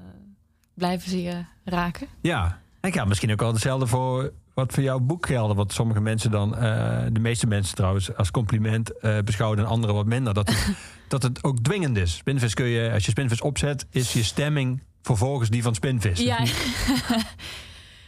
blijven 0.74 1.10
ze 1.10 1.22
je 1.22 1.44
raken. 1.64 2.06
Ja. 2.20 2.60
Ik 2.80 2.94
ga 2.94 3.04
misschien 3.04 3.32
ook 3.32 3.40
wel 3.40 3.52
hetzelfde 3.52 3.86
voor 3.86 4.32
wat 4.54 4.72
voor 4.72 4.82
jouw 4.82 4.98
boek 4.98 5.26
gelden. 5.26 5.56
Wat 5.56 5.72
sommige 5.72 6.00
mensen 6.00 6.30
dan, 6.30 6.56
eh, 6.56 7.04
de 7.12 7.20
meeste 7.20 7.46
mensen 7.46 7.74
trouwens, 7.74 8.16
als 8.16 8.30
compliment 8.30 8.92
beschouwen 9.24 9.58
en 9.58 9.66
anderen 9.66 9.94
wat 9.94 10.06
minder. 10.06 10.34
Dat 10.34 10.52
dat 11.12 11.22
het 11.22 11.44
ook 11.44 11.58
dwingend 11.62 11.96
is. 11.96 12.16
Spinvis 12.16 12.54
kun 12.54 12.66
je, 12.66 12.90
als 12.92 13.04
je 13.04 13.10
spinvis 13.10 13.40
opzet, 13.40 13.86
is 13.90 14.12
je 14.12 14.22
stemming 14.22 14.82
vervolgens 15.02 15.48
die 15.50 15.62
van 15.62 15.74
Spinvis. 15.74 16.20
Ja, 16.20 16.38
is 16.38 16.52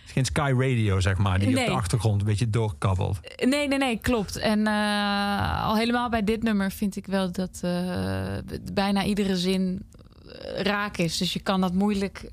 geen 0.07 0.25
Sky 0.25 0.53
Radio, 0.57 1.01
zeg 1.01 1.17
maar, 1.19 1.39
die 1.39 1.49
op 1.49 1.55
Nee. 1.55 1.65
de 1.67 1.71
achtergrond 1.73 2.21
een 2.21 2.27
beetje 2.27 2.51
doorkabbelt. 2.51 3.21
nee, 3.45 3.69
nee, 3.69 3.79
nee, 3.79 3.99
klopt. 3.99 4.37
En 4.37 4.67
eh, 4.67 5.65
al 5.65 5.77
helemaal 5.77 6.09
bij 6.09 6.25
dit 6.25 6.43
nummer 6.43 6.71
vind 6.71 6.97
ik 6.97 7.07
wel 7.07 7.33
dat 7.33 7.59
eh, 7.63 8.37
bijna 8.73 9.05
iedere 9.05 9.37
zin 9.37 9.83
eh, 10.27 10.61
raak 10.63 10.97
is. 10.97 11.17
Dus 11.17 11.33
je 11.33 11.41
kan 11.41 11.61
dat 11.61 11.73
moeilijk, 11.73 12.29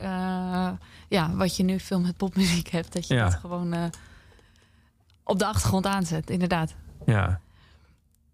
ja, 1.09 1.31
wat 1.33 1.57
je 1.57 1.63
nu 1.63 1.79
veel 1.79 1.99
met 1.99 2.17
popmuziek 2.17 2.67
hebt, 2.67 2.93
dat 2.93 3.07
je 3.07 3.13
Ja. 3.13 3.23
dat 3.23 3.33
gewoon 3.35 3.75
op 5.23 5.39
de 5.39 5.45
achtergrond 5.45 5.85
aanzet, 5.85 6.29
inderdaad. 6.29 6.75
Ja. 7.05 7.39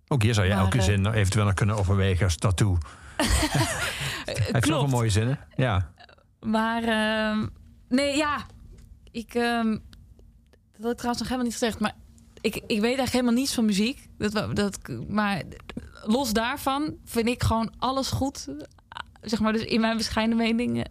Ook 0.07 0.21
hier 0.21 0.33
zou 0.33 0.47
je 0.47 0.53
Maar, 0.53 0.63
elke 0.63 0.77
eh, 0.77 0.83
zin 0.83 1.05
eventueel 1.05 1.45
nog 1.45 1.53
kunnen 1.53 1.77
overwegen 1.77 2.23
als 2.23 2.35
tattoo. 2.35 2.77
Hij 3.17 4.35
heeft 4.35 4.51
zoveel 4.51 4.61
klopt. 4.61 4.91
mooie 4.91 5.09
zinnen. 5.09 5.39
Ja. 5.55 5.91
Maar 6.39 6.83
ehm, 6.83 7.47
nee, 7.89 8.17
ja, 8.17 8.45
ik 9.11 9.33
ehm, 9.33 9.77
dat 10.77 10.85
had 10.85 10.91
ik 10.91 10.97
trouwens 10.97 11.19
nog 11.19 11.27
helemaal 11.27 11.43
niet 11.43 11.53
gezegd, 11.53 11.79
maar 11.79 11.95
ik, 12.41 12.55
ik 12.55 12.61
weet 12.67 12.83
eigenlijk 12.83 13.11
helemaal 13.11 13.33
niets 13.33 13.53
van 13.53 13.65
muziek. 13.65 14.09
Dat, 14.17 14.55
dat, 14.55 14.79
maar 15.07 15.43
los 16.03 16.33
daarvan 16.33 16.95
vind 17.05 17.27
ik 17.27 17.43
gewoon 17.43 17.73
alles 17.77 18.09
goed, 18.09 18.47
zeg 19.21 19.39
maar, 19.39 19.53
dus 19.53 19.63
in 19.63 19.81
mijn 19.81 19.97
bescheiden 19.97 20.37
mening 20.37 20.77
eh, 20.77 20.83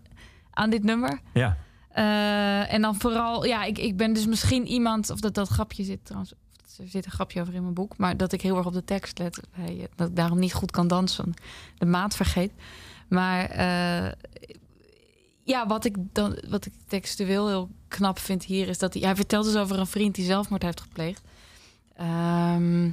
aan 0.50 0.70
dit 0.70 0.84
nummer. 0.84 1.20
Ja. 1.32 1.56
Eh, 1.88 2.72
en 2.72 2.82
dan 2.82 2.94
vooral, 2.94 3.44
ja, 3.44 3.64
ik, 3.64 3.78
ik 3.78 3.96
ben 3.96 4.12
dus 4.12 4.26
misschien 4.26 4.66
iemand, 4.66 5.10
of 5.10 5.20
dat 5.20 5.34
dat 5.34 5.48
grapje 5.48 5.84
zit 5.84 6.04
trouwens, 6.04 6.32
er 6.78 6.88
zit 6.88 7.04
een 7.04 7.10
grapje 7.10 7.40
over 7.40 7.54
in 7.54 7.62
mijn 7.62 7.74
boek, 7.74 7.96
maar 7.96 8.16
dat 8.16 8.32
ik 8.32 8.40
heel 8.40 8.56
erg 8.56 8.66
op 8.66 8.72
de 8.72 8.84
tekst 8.84 9.18
let, 9.18 9.40
eh, 9.52 9.84
dat 9.94 10.08
ik 10.08 10.16
daarom 10.16 10.38
niet 10.38 10.54
goed 10.54 10.70
kan 10.70 10.88
dansen, 10.88 11.34
de 11.78 11.86
maat 11.86 12.16
vergeet. 12.16 12.52
Maar 13.08 13.44
eh, 13.50 14.12
ja, 15.42 15.66
wat 15.66 15.84
ik 15.84 15.96
dan, 16.12 16.38
wat 16.48 16.66
ik 16.66 16.72
textueel 16.86 17.48
heel 17.48 17.70
knap 17.88 18.18
vind 18.18 18.44
hier, 18.44 18.68
is 18.68 18.78
dat 18.78 18.94
hij, 18.94 19.02
hij 19.02 19.16
vertelt 19.16 19.44
dus 19.44 19.56
over 19.56 19.78
een 19.78 19.86
vriend 19.86 20.14
die 20.14 20.24
zelfmoord 20.24 20.62
heeft 20.62 20.80
gepleegd. 20.80 21.22
Ehm, 21.96 22.90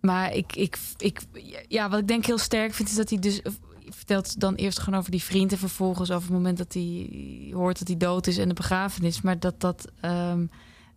maar 0.00 0.34
ik, 0.34 0.56
ik, 0.56 0.78
ik, 0.98 1.20
ja, 1.68 1.90
wat 1.90 1.98
ik 1.98 2.08
denk 2.08 2.26
heel 2.26 2.38
sterk 2.38 2.74
vind, 2.74 2.88
is 2.88 2.94
dat 2.94 3.10
hij 3.10 3.18
dus 3.18 3.40
hij 3.42 3.52
vertelt 3.98 4.40
dan 4.40 4.54
eerst 4.54 4.78
gewoon 4.78 4.98
over 4.98 5.10
die 5.10 5.22
vriend 5.22 5.52
en 5.52 5.58
vervolgens 5.58 6.10
over 6.10 6.22
het 6.22 6.36
moment 6.36 6.58
dat 6.58 6.72
hij 6.72 7.50
hoort 7.52 7.78
dat 7.78 7.88
hij 7.88 7.96
dood 7.96 8.26
is 8.26 8.38
en 8.38 8.48
de 8.48 8.54
begrafenis. 8.54 9.20
Maar 9.20 9.38
dat 9.38 9.60
dat, 9.60 9.88
ehm, 10.00 10.46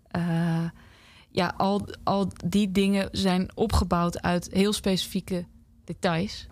eh, 0.07 0.65
ja, 1.33 1.53
al, 1.57 1.87
al 2.03 2.27
die 2.45 2.71
dingen 2.71 3.09
zijn 3.11 3.51
opgebouwd 3.55 4.21
uit 4.21 4.47
heel 4.51 4.73
specifieke 4.73 5.45
details. 5.85 6.47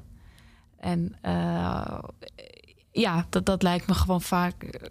En 0.77 1.15
eh, 1.21 1.99
ja, 2.91 3.25
dat, 3.29 3.45
dat 3.45 3.63
lijkt 3.63 3.87
me 3.87 3.93
gewoon 3.93 4.21
vaak 4.21 4.63
eh, 4.63 4.89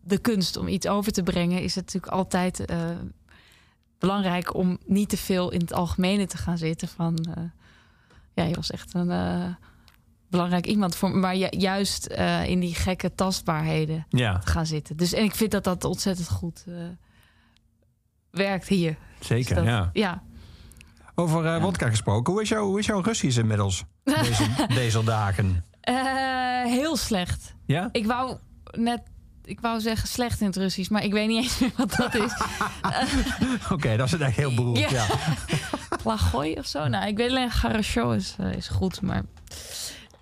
de 0.00 0.18
kunst 0.18 0.56
om 0.56 0.68
iets 0.68 0.86
over 0.86 1.12
te 1.12 1.22
brengen. 1.22 1.62
Is 1.62 1.74
het 1.74 1.84
natuurlijk 1.84 2.12
altijd 2.12 2.64
eh, 2.64 2.90
belangrijk 3.98 4.54
om 4.54 4.78
niet 4.86 5.08
te 5.08 5.16
veel 5.16 5.50
in 5.50 5.60
het 5.60 5.72
algemene 5.72 6.26
te 6.26 6.36
gaan 6.36 6.58
zitten. 6.58 6.88
Van 6.88 7.26
ja, 8.34 8.44
je 8.44 8.54
was 8.54 8.70
echt 8.70 8.94
een 8.94 9.56
belangrijk 10.28 10.66
iemand 10.66 10.96
voor 10.96 11.10
me. 11.10 11.16
Maar 11.16 11.36
ju- 11.36 11.46
juist 11.58 12.06
in 12.46 12.60
die 12.60 12.74
gekke 12.74 13.14
tastbaarheden 13.14 14.06
Ja, 14.08 14.38
te 14.38 14.46
gaan 14.46 14.66
zitten. 14.66 14.96
Dus 14.96 15.12
en 15.12 15.24
ik 15.24 15.34
vind 15.34 15.50
dat 15.50 15.64
dat 15.64 15.84
ontzettend 15.84 16.28
goed 16.28 16.64
werkt 18.30 18.68
hier. 18.68 18.96
zeker. 19.20 19.54
Dus 19.54 19.64
dat- 19.64 19.72
ja. 19.74 19.90
ja. 19.92 20.22
Over 21.14 21.46
eh 21.46 21.62
wodka 21.62 21.88
gesproken. 21.88 22.32
Hoe 22.32 22.42
is, 22.42 22.48
jouw, 22.48 22.64
hoe 22.64 22.78
is 22.78 22.86
jouw 22.86 23.00
Russisch 23.00 23.38
inmiddels? 23.38 23.84
Deze, 24.04 24.44
deze 24.74 25.04
dagen. 25.04 25.64
Eh, 25.80 25.94
heel 26.64 26.96
slecht. 26.96 27.54
Ja? 27.66 27.88
Ik 27.92 28.06
wou 28.06 28.36
net, 28.70 29.00
ik 29.44 29.60
wou 29.60 29.80
zeggen 29.80 30.08
slecht 30.08 30.40
in 30.40 30.46
het 30.46 30.56
Russisch, 30.56 30.90
maar 30.90 31.04
ik 31.04 31.12
weet 31.12 31.28
niet 31.28 31.42
eens 31.42 31.58
meer 31.58 31.70
wat 31.76 31.94
dat 31.96 32.14
is. 32.14 32.32
Oké, 33.72 33.96
dat 33.96 34.06
is 34.06 34.12
het 34.12 34.20
echt 34.20 34.36
heel 34.36 34.54
beroerd. 34.54 34.78
Ja. 34.78 34.88
Ja. 34.90 35.06
Plagoy 36.02 36.56
of 36.58 36.66
zo. 36.66 36.88
Nou, 36.88 37.06
ik 37.06 37.16
weet 37.16 37.30
alleen 37.30 37.50
Garasho 37.50 38.10
is, 38.10 38.34
eh, 38.38 38.52
is 38.52 38.68
goed, 38.68 39.00
maar 39.02 39.22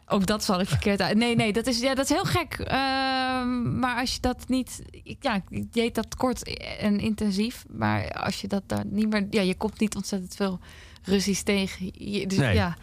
ook 0.08 0.26
dat 0.26 0.44
zal 0.44 0.60
ik 0.60 0.68
verkeerd 0.68 1.00
uit. 1.02 1.16
Nee, 1.16 1.36
nee, 1.36 1.52
dat 1.52 1.66
is, 1.66 1.80
ja, 1.80 1.94
dat 1.94 2.04
is 2.04 2.16
heel 2.16 2.24
gek. 2.24 2.52
Ehm, 2.58 3.78
maar 3.78 3.96
als 4.00 4.14
je 4.14 4.20
dat 4.20 4.44
niet, 4.48 4.82
ja, 5.20 5.42
ik 5.48 5.72
deed 5.72 5.94
dat 5.94 6.14
kort 6.16 6.56
en 6.80 6.98
intensief, 7.00 7.64
maar 7.68 8.12
als 8.12 8.40
je 8.40 8.48
dat 8.48 8.62
daar 8.66 8.84
niet 8.86 9.08
meer, 9.10 9.26
ja, 9.30 9.40
je 9.40 9.54
komt 9.54 9.80
niet 9.80 9.96
ontzettend 9.96 10.34
veel 10.34 10.58
Russisch 11.02 11.42
tegen. 11.42 11.90
Je- 11.94 12.26
dus 12.26 12.38
Nee. 12.38 12.54
ja, 12.54 12.76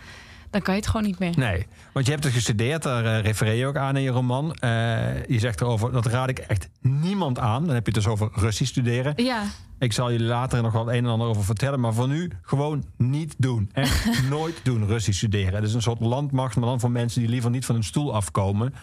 dan 0.49 0.61
kan 0.61 0.73
je 0.73 0.79
het 0.79 0.89
gewoon 0.89 1.05
niet 1.05 1.19
meer. 1.19 1.33
Nee, 1.37 1.65
want 1.93 2.05
je 2.05 2.11
hebt 2.11 2.23
het 2.23 2.33
gestudeerd, 2.33 2.83
daar 2.83 3.05
eh, 3.05 3.21
refereer 3.23 3.53
je 3.53 3.65
ook 3.65 3.77
aan 3.77 3.95
in 3.95 4.01
je 4.03 4.09
roman. 4.09 4.53
Eh, 4.53 5.25
je 5.25 5.39
zegt 5.39 5.61
erover, 5.61 5.91
dat 5.91 6.05
raad 6.05 6.29
ik 6.29 6.37
echt 6.39 6.69
niemand 6.81 7.39
aan. 7.39 7.65
Dan 7.65 7.75
heb 7.75 7.85
je 7.87 7.91
het 7.93 8.03
dus 8.03 8.11
over 8.13 8.29
Russisch 8.33 8.71
studeren. 8.71 9.13
Ja, 9.23 9.43
Ik 9.79 9.93
zal 9.93 10.11
jullie 10.11 10.27
later 10.27 10.61
nog 10.61 10.71
wel 10.71 10.85
het 10.85 10.95
een 10.95 11.03
en 11.03 11.11
ander 11.11 11.27
over 11.27 11.43
vertellen. 11.43 11.79
Maar 11.79 11.93
voor 11.93 12.07
nu 12.07 12.31
gewoon 12.41 12.85
niet 12.97 13.35
doen. 13.37 13.69
Echt 13.73 14.21
nooit 14.29 14.59
doen, 14.63 14.85
Russisch 14.85 15.17
studeren. 15.17 15.53
Het 15.53 15.63
is 15.63 15.73
een 15.73 15.81
soort 15.81 15.99
landmacht, 15.99 16.55
maar 16.55 16.69
dan 16.69 16.79
voor 16.79 16.91
mensen 16.91 17.21
die 17.21 17.29
liever 17.29 17.49
niet 17.49 17.65
van 17.65 17.75
hun 17.75 17.83
stoel 17.83 18.13
afkomen. 18.13 18.73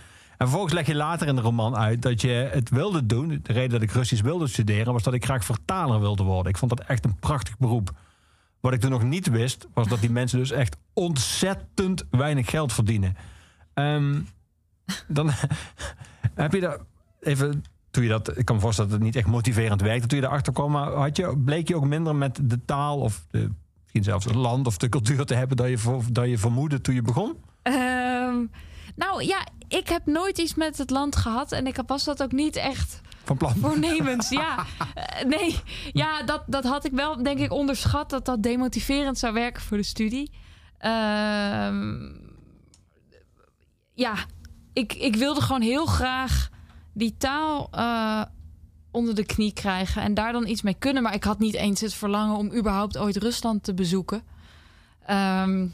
En 0.43 0.49
vervolgens 0.49 0.73
leg 0.73 0.87
je 0.87 0.95
later 0.95 1.27
in 1.27 1.35
de 1.35 1.41
roman 1.41 1.77
uit 1.77 2.03
dat 2.03 2.21
je 2.21 2.49
het 2.53 2.71
wilde 2.71 3.07
doen. 3.07 3.41
De 3.43 3.53
reden 3.53 3.71
dat 3.71 3.83
ik 3.83 3.91
Russisch 3.91 4.23
wilde 4.23 4.47
studeren 4.47 4.93
was 4.93 5.03
dat 5.03 5.15
ik 5.15 5.25
graag 5.25 5.45
vertaler 5.45 6.01
wilde 6.01 6.23
worden. 6.23 6.53
Ik 6.53 6.59
vond 6.59 6.77
dat 6.77 6.87
echt 6.87 7.05
een 7.05 7.19
prachtig 7.19 7.59
beroep. 7.59 7.91
Wat 8.61 8.73
ik 8.73 8.81
toen 8.81 8.91
nog 8.91 9.03
niet 9.03 9.29
wist, 9.29 9.67
was 9.75 9.89
dat 9.89 10.01
die 10.01 10.11
mensen 10.11 10.39
dus 10.39 10.51
echt 10.51 10.77
ontzettend 10.93 12.05
weinig 12.11 12.51
geld 12.51 12.73
verdienen. 12.73 13.17
Ehm, 13.75 14.21
dan 15.09 15.31
heb 16.35 16.53
je 16.53 16.61
daar 16.61 16.79
even 17.21 17.65
toen 17.93 18.03
je 18.03 18.09
dat, 18.09 18.39
ik 18.39 18.45
kan 18.45 18.55
me 18.57 18.63
voorstellen 18.63 18.91
dat 18.91 18.99
het 18.99 19.09
niet 19.09 19.17
echt 19.17 19.27
motiverend 19.33 19.81
werkte. 19.81 20.07
Toen 20.07 20.19
je 20.19 20.25
erachter 20.25 20.53
kwam, 20.53 20.71
maar 20.71 20.93
had 20.93 21.17
je, 21.17 21.39
bleek 21.39 21.69
je 21.69 21.77
ook 21.77 21.85
minder 21.85 22.17
met 22.17 22.39
de 22.43 22.65
taal 22.65 22.99
of 23.01 23.25
de, 23.31 23.51
misschien 23.81 24.05
zelfs 24.05 24.25
het 24.25 24.35
land 24.35 24.67
of 24.67 24.77
de 24.77 24.89
cultuur 24.89 25.25
te 25.25 25.35
hebben 25.35 25.57
dat 25.57 25.69
je, 25.69 25.99
dat 26.13 26.29
je 26.29 26.39
vermoedde 26.39 26.81
toen 26.81 26.95
je 26.95 27.03
begon? 27.03 27.37
Ehm, 27.63 28.45
nou 28.97 29.25
ja, 29.25 29.47
ik 29.69 29.89
heb 29.89 30.07
nooit 30.07 30.39
iets 30.39 30.55
met 30.55 30.79
het 30.79 30.91
land 30.91 31.17
gehad 31.17 31.53
en 31.53 31.67
ik 31.67 31.77
was 31.87 32.05
dat 32.05 32.23
ook 32.23 32.33
niet 32.33 32.57
echt 32.57 33.01
Van 33.25 33.37
plan? 33.37 33.55
voornemens. 33.57 34.29
ja, 34.29 34.65
Eh, 34.95 35.25
nee, 35.25 35.61
ja, 35.93 36.23
dat, 36.23 36.43
dat 36.47 36.65
had 36.65 36.85
ik 36.85 36.93
wel 36.93 37.23
denk 37.23 37.39
ik 37.39 37.53
onderschat 37.53 38.11
dat 38.11 38.25
dat 38.25 38.43
demotiverend 38.43 39.19
zou 39.19 39.33
werken 39.35 39.63
voor 39.63 39.77
de 39.77 39.83
studie. 39.83 40.31
Ehm, 40.79 42.11
ja, 43.95 44.15
ik, 44.73 44.93
ik 44.93 45.17
wilde 45.17 45.41
gewoon 45.41 45.63
heel 45.63 45.87
graag 45.87 46.51
die 46.93 47.15
taal 47.19 47.69
eh, 47.71 48.23
onder 48.91 49.15
de 49.15 49.25
knie 49.27 49.53
krijgen 49.53 50.03
en 50.03 50.15
daar 50.15 50.33
dan 50.33 50.47
iets 50.47 50.63
mee 50.63 50.77
kunnen. 50.79 51.03
Maar 51.03 51.15
ik 51.15 51.25
had 51.25 51.39
niet 51.39 51.55
eens 51.55 51.81
het 51.81 51.95
verlangen 51.95 52.37
om 52.37 52.53
überhaupt 52.55 52.99
ooit 52.99 53.17
Rusland 53.17 53.63
te 53.65 53.75
bezoeken. 53.75 54.23
Ehm, 55.07 55.67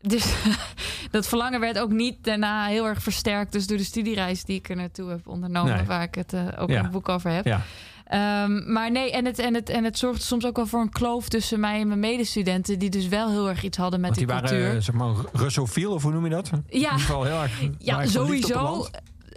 dus 0.00 0.34
dat 1.10 1.26
verlangen 1.28 1.60
werd 1.60 1.78
ook 1.78 1.90
niet 1.92 2.24
daarna 2.24 2.66
heel 2.66 2.86
erg 2.86 3.02
versterkt. 3.02 3.52
Dus 3.52 3.66
door 3.66 3.76
de 3.76 3.84
studiereis 3.84 4.44
die 4.44 4.56
ik 4.56 4.68
er 4.68 4.76
naartoe 4.76 5.08
heb 5.10 5.28
ondernomen, 5.28 5.76
Nee. 5.76 5.84
waar 5.84 6.02
ik 6.02 6.14
het 6.14 6.32
eh, 6.32 6.46
ook 6.58 6.68
Ja. 6.68 6.76
in 6.76 6.82
het 6.82 6.92
boek 6.92 7.08
over 7.08 7.30
heb. 7.30 7.44
Ja. 7.44 7.60
Ehm, 8.06 8.72
maar 8.72 8.90
nee, 8.90 9.12
en 9.12 9.24
het, 9.24 9.38
en, 9.38 9.54
het, 9.54 9.68
en 9.68 9.84
het 9.84 9.98
zorgde 9.98 10.22
soms 10.22 10.44
ook 10.46 10.56
wel 10.56 10.66
voor 10.66 10.80
een 10.80 10.90
kloof 10.90 11.28
tussen 11.28 11.60
mij 11.60 11.80
en 11.80 11.88
mijn 11.88 12.00
medestudenten, 12.00 12.78
die 12.78 12.90
dus 12.90 13.08
wel 13.08 13.30
heel 13.30 13.48
erg 13.48 13.62
iets 13.62 13.76
hadden 13.76 14.00
met 14.00 14.08
Want 14.16 14.18
die 14.18 14.26
die 14.28 14.34
waren 14.36 14.50
cultuur. 14.58 14.76
eh, 14.76 14.82
zeg 14.82 14.94
maar 14.94 15.14
russofiel 15.32 15.92
of 15.92 16.02
hoe 16.02 16.12
noem 16.12 16.24
je 16.24 16.30
dat? 16.30 16.50
In 16.52 16.62
Ja. 16.68 16.76
ieder 16.78 16.90
geval 16.98 17.24
heel 17.24 17.40
erg. 17.42 17.60
Ja, 17.78 18.06
sowieso. 18.06 18.86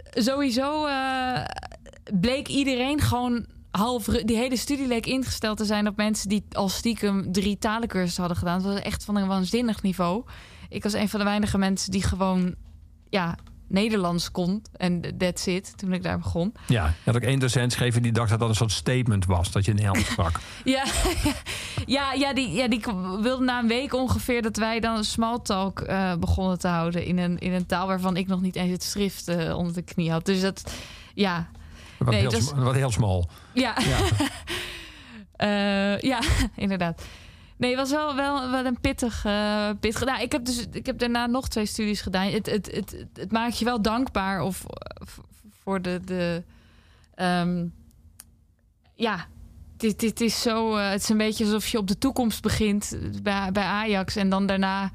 Sowieso 0.10 0.86
eh, 0.86 1.44
bleek 2.14 2.48
iedereen 2.48 3.02
gewoon 3.02 3.46
half... 3.72 4.06
Die 4.06 4.38
hele 4.38 4.58
studie 4.58 4.88
leek 4.88 5.06
ingesteld 5.06 5.58
te 5.58 5.66
zijn 5.66 5.88
op 5.88 5.98
mensen 5.98 6.30
die 6.30 6.46
al 6.52 6.70
stiekem 6.70 7.32
drie 7.32 7.58
talencursussen 7.58 8.20
hadden 8.20 8.40
gedaan. 8.40 8.62
Dat 8.62 8.74
was 8.74 8.82
echt 8.82 9.04
van 9.04 9.16
een 9.16 9.28
waanzinnig 9.28 9.82
niveau. 9.82 10.24
Ik 10.70 10.84
was 10.84 10.94
een 10.94 11.10
van 11.10 11.20
de 11.20 11.26
weinige 11.26 11.58
mensen 11.58 11.92
die 11.92 12.04
gewoon 12.04 12.56
ja, 13.10 13.38
Nederlands 13.70 14.32
kon. 14.32 14.62
En 14.78 15.02
that's 15.18 15.46
it, 15.46 15.78
toen 15.78 15.94
ik 15.94 16.04
daar 16.04 16.18
begon. 16.18 16.54
Ja, 16.68 16.86
je 16.86 16.92
had 17.12 17.16
ook 17.16 17.22
één 17.22 17.40
docent 17.40 17.72
geschreven 17.72 18.02
die 18.02 18.12
dacht 18.12 18.30
dat 18.30 18.40
dat 18.40 18.50
een 18.50 18.56
soort 18.56 18.72
statement 18.72 19.26
was 19.26 19.52
dat 19.52 19.66
je 19.66 19.74
Nederlands 19.74 20.10
sprak. 20.10 20.40
Ja, 20.64 20.84
ja, 21.86 22.14
ja, 22.14 22.34
die, 22.34 22.52
ja, 22.52 22.68
die 22.68 22.82
wilde 23.22 23.44
na 23.44 23.60
een 23.60 23.68
week 23.68 23.94
ongeveer 23.94 24.42
dat 24.42 24.58
wij 24.58 24.80
dan 24.80 24.98
een 24.98 25.04
small 25.04 25.40
talk 25.44 25.80
eh, 25.80 26.16
begonnen 26.16 26.60
te 26.60 26.68
houden 26.68 27.06
in 27.06 27.18
een, 27.18 27.38
in 27.40 27.54
een 27.54 27.66
taal 27.66 27.88
waarvan 27.88 28.18
ik 28.18 28.28
nog 28.28 28.42
niet 28.42 28.56
eens 28.56 28.72
het 28.72 28.84
schrift 28.84 29.28
eh, 29.28 29.58
onder 29.58 29.74
de 29.74 29.82
knie 29.82 30.12
had. 30.12 30.26
Dus 30.26 30.42
dat, 30.42 30.72
ja, 31.14 31.48
Wat, 31.98 32.10
Nee, 32.10 32.20
heel, 32.20 32.30
dat 32.30 32.54
wat 32.54 32.76
heel 32.76 32.92
smal. 32.92 33.30
ja, 33.54 33.76
Ja. 33.88 33.98
Eh, 35.36 36.00
ja, 36.00 36.20
inderdaad. 36.56 37.02
Nee, 37.60 37.70
het 37.70 37.80
was 37.80 37.92
wel, 37.92 38.16
wel, 38.16 38.52
wel 38.52 38.66
een 38.66 38.80
pittig. 38.80 39.26
eh 39.26 39.70
pittig. 39.80 40.06
Nou, 40.06 40.22
ik 40.22 40.32
heb 40.32 40.46
dus 40.46 40.66
ik 40.72 40.86
heb 40.86 41.00
daarna 41.00 41.26
nog 41.26 41.48
twee 41.48 41.66
studies 41.66 42.02
gedaan. 42.02 42.28
Het, 42.28 42.46
het, 42.46 42.72
het, 42.72 43.06
het, 43.14 43.32
maakt 43.32 43.58
je 43.60 43.66
wel 43.66 43.82
dankbaar 43.82 44.42
of 44.42 44.66
voor 45.64 45.82
de. 45.82 46.00
de 46.06 46.44
ehm, 47.16 47.66
ja, 48.96 49.26
dit, 49.78 50.00
dit 50.00 50.22
is 50.22 50.42
zo. 50.42 50.76
eh, 50.76 50.90
het 50.90 51.02
is 51.02 51.10
een 51.10 51.18
beetje 51.18 51.44
alsof 51.46 51.68
je 51.68 51.78
op 51.78 51.88
de 51.88 51.98
toekomst 51.98 52.42
begint 52.42 52.98
bij, 53.24 53.52
bij 53.52 53.64
Ajax 53.64 54.16
en 54.16 54.30
dan 54.30 54.46
daarna. 54.46 54.92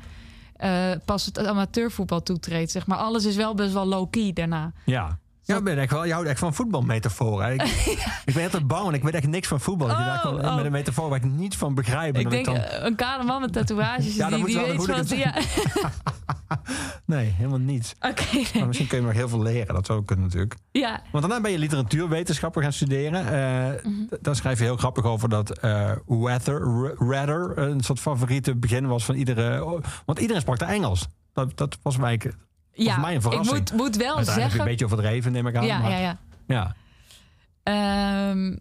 eh, 0.57 0.91
pas 1.05 1.27
het 1.27 1.47
amateurvoetbal 1.47 2.23
toetreedt. 2.23 2.71
Zeg 2.71 2.87
maar 2.87 2.99
alles 2.99 3.25
is 3.25 3.37
wel 3.37 3.55
best 3.55 3.73
wel 3.73 3.87
low-key 3.87 4.33
daarna. 4.33 4.73
Ja. 4.85 5.19
Ja, 5.47 5.57
ik 5.57 5.65
ben 5.65 5.79
echt 5.79 5.91
wel, 5.93 6.05
je 6.05 6.13
houdt 6.13 6.29
echt 6.29 6.39
van 6.39 6.55
voetbalmetaforen. 6.55 7.53
Ik, 7.55 7.63
ik 8.25 8.35
ben 8.35 8.45
altijd 8.45 8.67
bang, 8.67 8.83
want 8.83 8.95
ik 8.95 9.03
weet 9.03 9.15
echt 9.15 9.27
niks 9.27 9.49
van 9.49 9.61
voetbal. 9.61 9.89
Je 9.89 9.95
Oh, 9.95 10.33
oh. 10.35 10.57
met 10.57 10.65
een 10.65 10.73
metafoor 10.73 11.09
waar 11.09 11.19
ik 11.25 11.31
niets 11.31 11.57
van 11.57 11.75
begrijp. 11.75 12.15
en 12.15 12.21
Ik 12.21 12.31
denk 12.31 12.45
dan, 12.45 12.55
eh, 12.57 12.85
een 12.85 12.95
kale 12.95 13.25
man 13.25 13.41
met 13.41 13.53
tatoeages. 13.53 14.15
Ja, 14.17 14.29
die, 14.29 14.39
moet 14.39 14.47
die 14.47 14.59
weet 14.59 14.87
wat. 14.87 15.09
Ja, 15.09 15.35
nee, 17.07 17.27
helemaal 17.37 17.59
niets. 17.59 17.95
oké. 18.01 18.25
nee. 18.33 18.47
Maar 18.55 18.67
misschien 18.67 18.89
kun 18.89 18.99
je 18.99 19.05
nog 19.05 19.13
heel 19.15 19.29
veel 19.29 19.43
leren. 19.43 19.75
Dat 19.75 19.87
zou 19.87 19.99
ook 19.99 20.07
kunnen 20.07 20.25
natuurlijk. 20.25 20.55
ja. 20.71 21.03
Want 21.13 21.25
daarna 21.25 21.41
ben 21.41 21.51
je 21.51 21.59
literatuurwetenschappen 21.59 22.63
gaan 22.63 22.73
studeren. 22.73 23.25
D- 24.11 24.25
Daar 24.25 24.37
schrijf 24.37 24.59
je 24.59 24.65
heel 24.65 24.77
grappig 24.77 25.05
over 25.05 25.29
dat 25.29 25.59
eh 25.59 25.91
weather, 26.07 26.61
rather 26.99 27.59
een 27.59 27.81
soort 27.81 28.01
favoriete 28.01 28.57
begin 28.57 28.87
was 28.87 29.05
van 29.05 29.15
iedere... 29.15 29.81
Want 30.07 30.19
iedereen 30.19 30.43
sprak 30.43 30.59
de 30.59 30.65
Engels. 30.65 31.07
Dat, 31.33 31.57
dat 31.57 31.79
was 31.83 31.97
mij, 31.97 32.21
ja. 32.75 32.97
mij 32.97 33.15
een 33.15 33.21
verrassing. 33.23 33.57
Ik 33.59 33.71
moet, 33.73 33.81
moet 33.81 33.97
wel 33.97 34.17
Uiteindelijk 34.17 34.35
zeggen. 34.35 34.61
een 34.61 34.67
beetje 34.67 34.85
overdreven, 34.85 35.33
neem 35.33 35.47
ik 35.47 35.57
aan. 35.57 35.67
ja, 35.67 35.79
maar- 35.79 35.91
ja, 35.91 35.99
ja. 35.99 36.19
ja. 36.47 36.75
Ehm, 37.63 38.57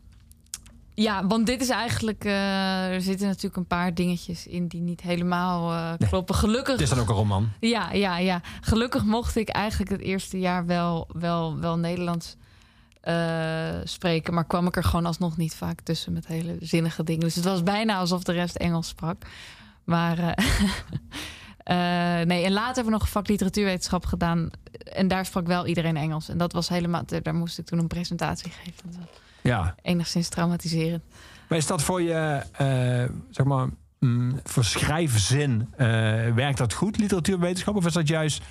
ja, 0.93 1.28
want 1.28 1.45
dit 1.45 1.62
is 1.62 1.69
eigenlijk. 1.69 2.26
eh, 2.26 2.93
er 2.93 3.02
zitten 3.02 3.28
natuurlijk 3.28 3.56
een 3.56 3.65
paar 3.67 3.93
dingetjes 3.93 4.47
in 4.47 4.67
die 4.67 4.82
niet 4.82 5.02
helemaal 5.02 5.71
eh, 5.71 6.08
kloppen. 6.10 6.36
Gelukkig. 6.36 6.73
Het 6.73 6.82
is 6.82 6.89
dan 6.89 6.99
ook 6.99 7.10
een 7.10 7.15
roman. 7.15 7.49
Ja, 7.60 7.91
ja, 7.91 8.17
ja. 8.17 8.41
Gelukkig 8.62 9.04
mocht 9.04 9.36
ik 9.36 9.49
eigenlijk 9.49 9.91
het 9.91 10.02
eerste 10.02 10.39
jaar 10.39 10.65
wel, 10.65 11.08
wel, 11.13 11.60
wel 11.60 11.78
Nederlands 11.78 12.36
eh, 13.02 13.15
spreken. 13.84 14.34
Maar 14.34 14.45
kwam 14.45 14.67
ik 14.67 14.76
er 14.76 14.84
gewoon 14.84 15.06
alsnog 15.06 15.38
niet 15.38 15.56
vaak 15.56 15.82
tussen 15.82 16.13
met 16.13 16.28
hele 16.28 16.58
zinnige 16.60 17.04
dingen. 17.04 17.21
Dus 17.21 17.36
het 17.36 17.45
was 17.45 17.63
bijna 17.63 17.97
alsof 17.97 18.23
de 18.23 18.32
rest 18.32 18.56
Engels 18.56 18.88
sprak. 18.88 19.23
Maar. 19.84 20.17
eh, 21.63 21.76
nee, 22.21 22.45
en 22.45 22.52
later 22.52 22.65
hebben 22.76 22.86
we 22.86 22.91
nog 22.91 23.02
een 23.02 23.08
vak 23.08 23.28
literatuurwetenschap 23.28 24.06
gedaan. 24.06 24.49
En 24.93 25.08
daar 25.08 25.26
sprak 25.26 25.47
wel 25.47 25.67
iedereen 25.67 25.97
Engels. 25.97 26.30
En 26.30 26.38
dat 26.38 26.54
was 26.54 26.69
helemaal. 26.69 27.04
Daar 27.21 27.36
moest 27.36 27.60
ik 27.60 27.65
toen 27.65 27.80
een 27.80 27.88
presentatie 27.88 28.52
geven. 28.52 28.73
Dat 28.86 28.95
was 28.95 29.08
Ja. 29.41 29.76
enigszins 29.82 30.30
traumatiserend. 30.30 31.04
Maar 31.49 31.58
is 31.58 31.67
dat 31.67 31.82
voor 31.82 32.02
je, 32.02 32.43
eh, 32.52 33.15
zeg 33.30 33.45
maar, 33.45 33.67
mm, 33.99 34.39
voor 34.43 34.63
schrijfzin, 34.63 35.67
eh, 35.78 35.88
werkt 36.36 36.58
dat 36.58 36.73
goed, 36.73 36.97
literatuurwetenschap? 36.97 37.76
Of 37.76 37.86
is 37.86 37.93
dat 37.93 38.08
juist, 38.08 38.41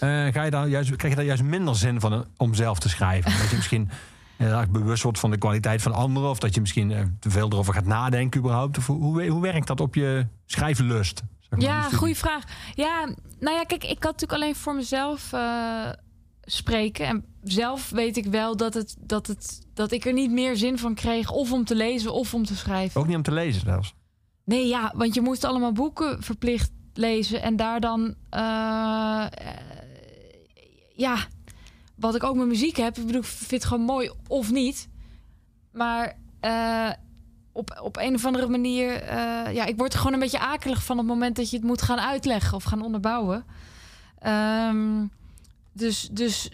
ga 0.00 0.42
je 0.42 0.50
daar 0.50 0.68
juist, 0.68 0.96
krijg 0.96 1.12
je 1.12 1.18
daar 1.18 1.28
juist 1.28 1.42
minder 1.42 1.76
zin 1.76 2.00
van 2.00 2.26
om 2.36 2.54
zelf 2.54 2.78
te 2.78 2.88
schrijven? 2.88 3.38
Dat 3.38 3.50
je 3.50 3.56
misschien 3.56 3.90
bewust 4.70 5.02
wordt 5.02 5.18
van 5.18 5.30
de 5.30 5.38
kwaliteit 5.38 5.82
van 5.82 5.92
anderen, 5.92 6.30
of 6.30 6.38
dat 6.38 6.54
je 6.54 6.60
misschien 6.60 7.16
te 7.20 7.30
veel 7.30 7.48
erover 7.52 7.74
gaat 7.74 7.84
nadenken 7.84 8.40
überhaupt? 8.40 8.78
Of 8.78 8.86
hoe, 8.86 9.26
hoe 9.28 9.42
werkt 9.42 9.66
dat 9.66 9.80
op 9.80 9.94
je 9.94 10.26
schrijflust? 10.46 11.22
Zeg 11.50 11.58
maar, 11.58 11.68
Ja, 11.68 11.88
goede 11.90 12.14
vraag. 12.14 12.44
Ja, 12.74 13.04
nou 13.38 13.56
ja, 13.56 13.64
kijk, 13.64 13.84
ik 13.84 13.98
kan 13.98 14.10
natuurlijk 14.10 14.42
alleen 14.42 14.54
voor 14.54 14.74
mezelf 14.74 15.32
eh, 15.32 15.88
spreken. 16.42 17.06
En 17.06 17.24
zelf 17.42 17.90
weet 17.90 18.16
ik 18.16 18.26
wel 18.26 18.56
dat, 18.56 18.74
het, 18.74 18.96
dat, 19.00 19.26
het, 19.26 19.66
dat 19.74 19.92
ik 19.92 20.04
er 20.04 20.12
niet 20.12 20.30
meer 20.30 20.56
zin 20.56 20.78
van 20.78 20.94
kreeg... 20.94 21.30
of 21.30 21.52
om 21.52 21.64
te 21.64 21.74
lezen 21.74 22.12
of 22.12 22.34
om 22.34 22.44
te 22.44 22.56
schrijven. 22.56 23.00
Ook 23.00 23.06
niet 23.06 23.16
om 23.16 23.22
te 23.22 23.32
lezen 23.32 23.60
zelfs. 23.60 23.94
Nee, 24.44 24.66
ja, 24.66 24.92
want 24.96 25.14
je 25.14 25.20
moest 25.20 25.44
allemaal 25.44 25.72
boeken 25.72 26.22
verplicht 26.22 26.70
lezen... 26.94 27.42
en 27.42 27.56
daar 27.56 27.80
dan... 27.80 28.14
eh, 28.30 29.26
eh, 29.26 29.30
ja, 30.94 31.16
wat 31.96 32.14
ik 32.14 32.24
ook 32.24 32.36
met 32.36 32.46
muziek 32.46 32.76
heb... 32.76 32.98
ik 32.98 33.06
bedoel, 33.06 33.20
ik 33.20 33.26
vind 33.26 33.50
het 33.50 33.64
gewoon 33.64 33.84
mooi 33.84 34.10
of 34.26 34.50
niet. 34.50 34.88
Maar... 35.72 36.18
op, 37.60 37.80
op 37.82 37.96
een 37.96 38.14
of 38.14 38.24
andere 38.24 38.48
manier, 38.48 39.02
eh, 39.02 39.54
ja, 39.54 39.64
ik 39.64 39.76
word 39.76 39.92
er 39.92 39.98
gewoon 39.98 40.12
een 40.12 40.20
beetje 40.20 40.38
akelig 40.38 40.84
van 40.84 40.98
het 40.98 41.06
moment 41.06 41.36
dat 41.36 41.50
je 41.50 41.56
het 41.56 41.66
moet 41.66 41.82
gaan 41.82 42.00
uitleggen 42.00 42.56
of 42.56 42.64
gaan 42.64 42.82
onderbouwen. 42.82 43.44
Ehm, 44.18 45.04
dus, 45.72 46.08
dus 46.12 46.50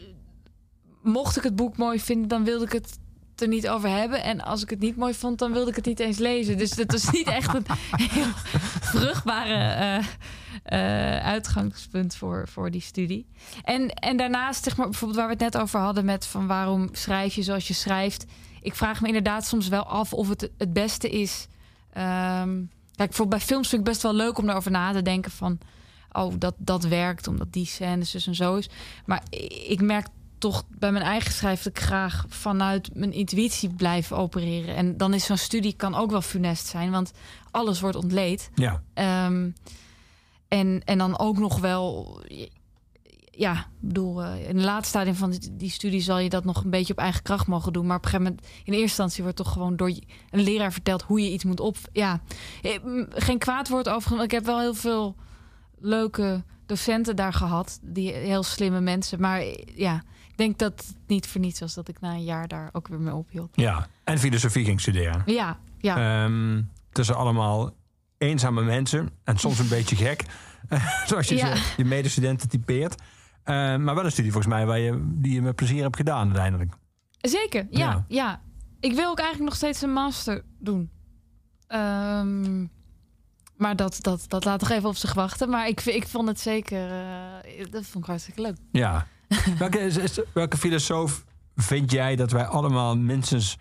mocht 1.02 1.36
ik 1.36 1.42
het 1.42 1.56
boek 1.56 1.76
mooi 1.76 2.00
vinden, 2.00 2.28
dan 2.28 2.44
wilde 2.44 2.64
ik 2.64 2.72
het 2.72 2.98
er 3.36 3.48
niet 3.48 3.68
over 3.68 3.88
hebben. 3.88 4.22
En 4.22 4.40
als 4.40 4.62
ik 4.62 4.70
het 4.70 4.78
niet 4.78 4.96
mooi 4.96 5.14
vond, 5.14 5.38
dan 5.38 5.52
wilde 5.52 5.70
ik 5.70 5.76
het 5.76 5.84
niet 5.84 6.00
eens 6.00 6.18
lezen. 6.18 6.58
Dus 6.58 6.70
dat 6.70 6.92
was 6.92 7.10
niet 7.10 7.26
echt 7.26 7.54
een 7.54 7.66
heel 7.96 8.32
vruchtbare 8.80 9.54
eh, 9.54 10.04
eh, 10.62 11.24
uitgangspunt 11.24 12.16
voor, 12.16 12.48
voor 12.48 12.70
die 12.70 12.80
studie. 12.80 13.26
En, 13.62 13.90
en 13.90 14.16
daarnaast, 14.16 14.64
zeg 14.64 14.76
maar, 14.76 14.88
bijvoorbeeld 14.88 15.18
waar 15.18 15.28
we 15.28 15.44
het 15.44 15.52
net 15.52 15.62
over 15.62 15.80
hadden 15.80 16.04
met 16.04 16.26
van 16.26 16.46
waarom 16.46 16.88
schrijf 16.92 17.34
je 17.34 17.42
zoals 17.42 17.68
je 17.68 17.74
schrijft. 17.74 18.24
Ik 18.66 18.74
vraag 18.74 19.00
me 19.00 19.06
inderdaad 19.06 19.46
soms 19.46 19.68
wel 19.68 19.84
af 19.84 20.12
of 20.12 20.28
het 20.28 20.50
het 20.58 20.72
beste 20.72 21.10
is. 21.10 21.46
Ehm, 21.92 22.54
kijk, 22.94 23.08
bijvoorbeeld 23.08 23.28
bij 23.28 23.40
films 23.40 23.68
vind 23.68 23.80
ik 23.80 23.88
best 23.88 24.02
wel 24.02 24.14
leuk 24.14 24.38
om 24.38 24.46
daarover 24.46 24.70
na 24.70 24.92
te 24.92 25.02
denken 25.02 25.30
van, 25.30 25.58
oh, 26.12 26.34
dat, 26.38 26.54
dat 26.58 26.84
werkt 26.84 27.28
omdat 27.28 27.52
die 27.52 27.66
scènes 27.66 28.10
dus 28.10 28.26
en 28.26 28.34
zo 28.34 28.56
is. 28.56 28.68
Maar 29.04 29.22
ik 29.68 29.80
merk 29.80 30.06
toch 30.38 30.64
bij 30.68 30.92
mijn 30.92 31.04
eigen 31.04 31.32
schrijf 31.32 31.62
dat 31.62 31.76
ik 31.76 31.82
graag 31.82 32.24
vanuit 32.28 32.90
mijn 32.94 33.12
intuïtie 33.12 33.68
blijf 33.68 34.12
opereren. 34.12 34.76
En 34.76 34.96
dan 34.96 35.14
is 35.14 35.24
zo'n 35.24 35.36
studie 35.36 35.72
kan 35.72 35.94
ook 35.94 36.10
wel 36.10 36.22
funest 36.22 36.66
zijn, 36.66 36.90
want 36.90 37.12
alles 37.50 37.80
wordt 37.80 37.96
ontleed. 37.96 38.50
Ja. 38.54 38.82
Ehm, 38.94 39.50
en, 40.48 40.82
en 40.84 40.98
dan 40.98 41.18
ook 41.18 41.38
nog 41.38 41.58
wel. 41.58 42.20
Ja, 43.38 43.52
ik 43.58 43.66
bedoel, 43.80 44.22
eh, 44.22 44.48
in 44.48 44.56
het 44.56 44.64
laatste 44.64 44.88
stadium 44.88 45.14
van 45.14 45.30
die, 45.30 45.56
die 45.56 45.70
studie 45.70 46.00
zal 46.00 46.18
je 46.18 46.28
dat 46.28 46.44
nog 46.44 46.64
een 46.64 46.70
beetje 46.70 46.92
op 46.92 46.98
eigen 46.98 47.22
kracht 47.22 47.46
mogen 47.46 47.72
doen. 47.72 47.86
Maar 47.86 47.96
op 47.96 48.04
een 48.04 48.10
gegeven 48.10 48.32
moment, 48.32 48.48
in 48.56 48.72
eerste 48.72 48.80
instantie, 48.82 49.22
wordt 49.22 49.36
toch 49.38 49.52
gewoon 49.52 49.76
door 49.76 49.88
een 50.30 50.40
leraar 50.40 50.72
verteld 50.72 51.02
hoe 51.02 51.20
je 51.20 51.30
iets 51.32 51.44
moet 51.44 51.60
op. 51.60 51.76
Ja, 51.92 52.20
eh, 52.62 52.78
geen 53.08 53.38
kwaad 53.38 53.68
woord 53.68 53.88
over. 53.88 54.10
want 54.10 54.22
Ik 54.22 54.30
heb 54.30 54.44
wel 54.44 54.60
heel 54.60 54.74
veel 54.74 55.16
leuke 55.78 56.44
docenten 56.66 57.16
daar 57.16 57.32
gehad, 57.32 57.78
die 57.82 58.12
heel 58.12 58.42
slimme 58.42 58.80
mensen. 58.80 59.20
Maar 59.20 59.40
eh, 59.40 59.54
ja, 59.76 60.02
ik 60.28 60.36
denk 60.36 60.58
dat 60.58 60.72
het 60.86 60.94
niet 61.06 61.26
voor 61.26 61.40
niets 61.40 61.60
was 61.60 61.74
dat 61.74 61.88
ik 61.88 62.00
na 62.00 62.10
een 62.12 62.24
jaar 62.24 62.48
daar 62.48 62.68
ook 62.72 62.88
weer 62.88 63.00
mee 63.00 63.14
ophield. 63.14 63.50
ja. 63.54 63.88
En 64.04 64.18
filosofie 64.18 64.64
ging 64.64 64.80
studeren. 64.80 65.22
Ja, 65.26 65.58
ja. 65.78 66.24
Ehm, 66.24 66.62
tussen 66.92 67.16
allemaal 67.16 67.74
eenzame 68.18 68.62
mensen 68.62 69.10
en 69.24 69.38
soms 69.38 69.58
een 69.58 69.68
beetje 69.68 69.96
gek. 69.96 70.24
Zoals 71.06 71.28
je 71.28 71.36
Ja. 71.36 71.54
je 71.76 71.84
medestudenten 71.84 72.48
typeert. 72.48 72.94
Ehm, 73.46 73.82
maar 73.84 73.94
wel 73.94 74.04
een 74.04 74.10
studie 74.10 74.32
volgens 74.32 74.54
mij 74.54 74.66
waar 74.66 74.78
je, 74.78 75.04
die 75.06 75.32
je 75.32 75.42
met 75.42 75.54
plezier 75.56 75.82
hebt 75.82 75.96
gedaan 75.96 76.24
uiteindelijk. 76.26 76.72
Zeker, 77.20 77.66
ja, 77.70 77.78
Ja. 77.78 78.04
ja. 78.08 78.40
Ik 78.80 78.92
wil 78.94 79.08
ook 79.10 79.18
eigenlijk 79.18 79.48
nog 79.48 79.56
steeds 79.58 79.82
een 79.82 79.92
master 79.92 80.44
doen. 80.58 80.90
Ehm, 81.66 82.60
maar 83.56 83.76
dat, 83.76 83.98
dat, 84.00 84.24
dat 84.28 84.44
laat 84.44 84.60
nog 84.60 84.70
even 84.70 84.88
op 84.88 84.96
zich 84.96 85.14
wachten. 85.14 85.48
Maar 85.50 85.68
ik, 85.68 85.80
ik 85.84 86.06
vond 86.08 86.28
het 86.28 86.40
zeker... 86.40 86.90
eh, 86.90 87.70
dat 87.70 87.84
vond 87.86 88.04
ik 88.04 88.10
hartstikke 88.10 88.40
leuk. 88.40 88.56
Ja. 88.72 89.06
welke, 89.58 89.78
is- 89.78 89.96
is- 89.96 90.20
welke 90.34 90.56
filosoof 90.56 91.24
vind 91.56 91.90
jij 91.90 92.16
dat 92.16 92.30
wij 92.30 92.44
allemaal 92.46 92.96
minstens 92.96 93.56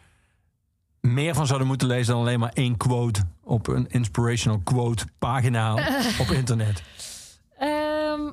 meer 1.01 1.35
van 1.35 1.45
zouden 1.47 1.67
moeten 1.67 1.87
lezen 1.87 2.13
dan 2.13 2.21
alleen 2.21 2.39
maar 2.39 2.53
één 2.53 2.77
quote 2.77 3.21
op 3.43 3.67
een 3.67 3.87
inspirational 3.87 4.59
quote 4.63 5.05
pagina 5.19 5.73
op 6.21 6.27
internet? 6.27 6.83
Ehm, 7.57 8.31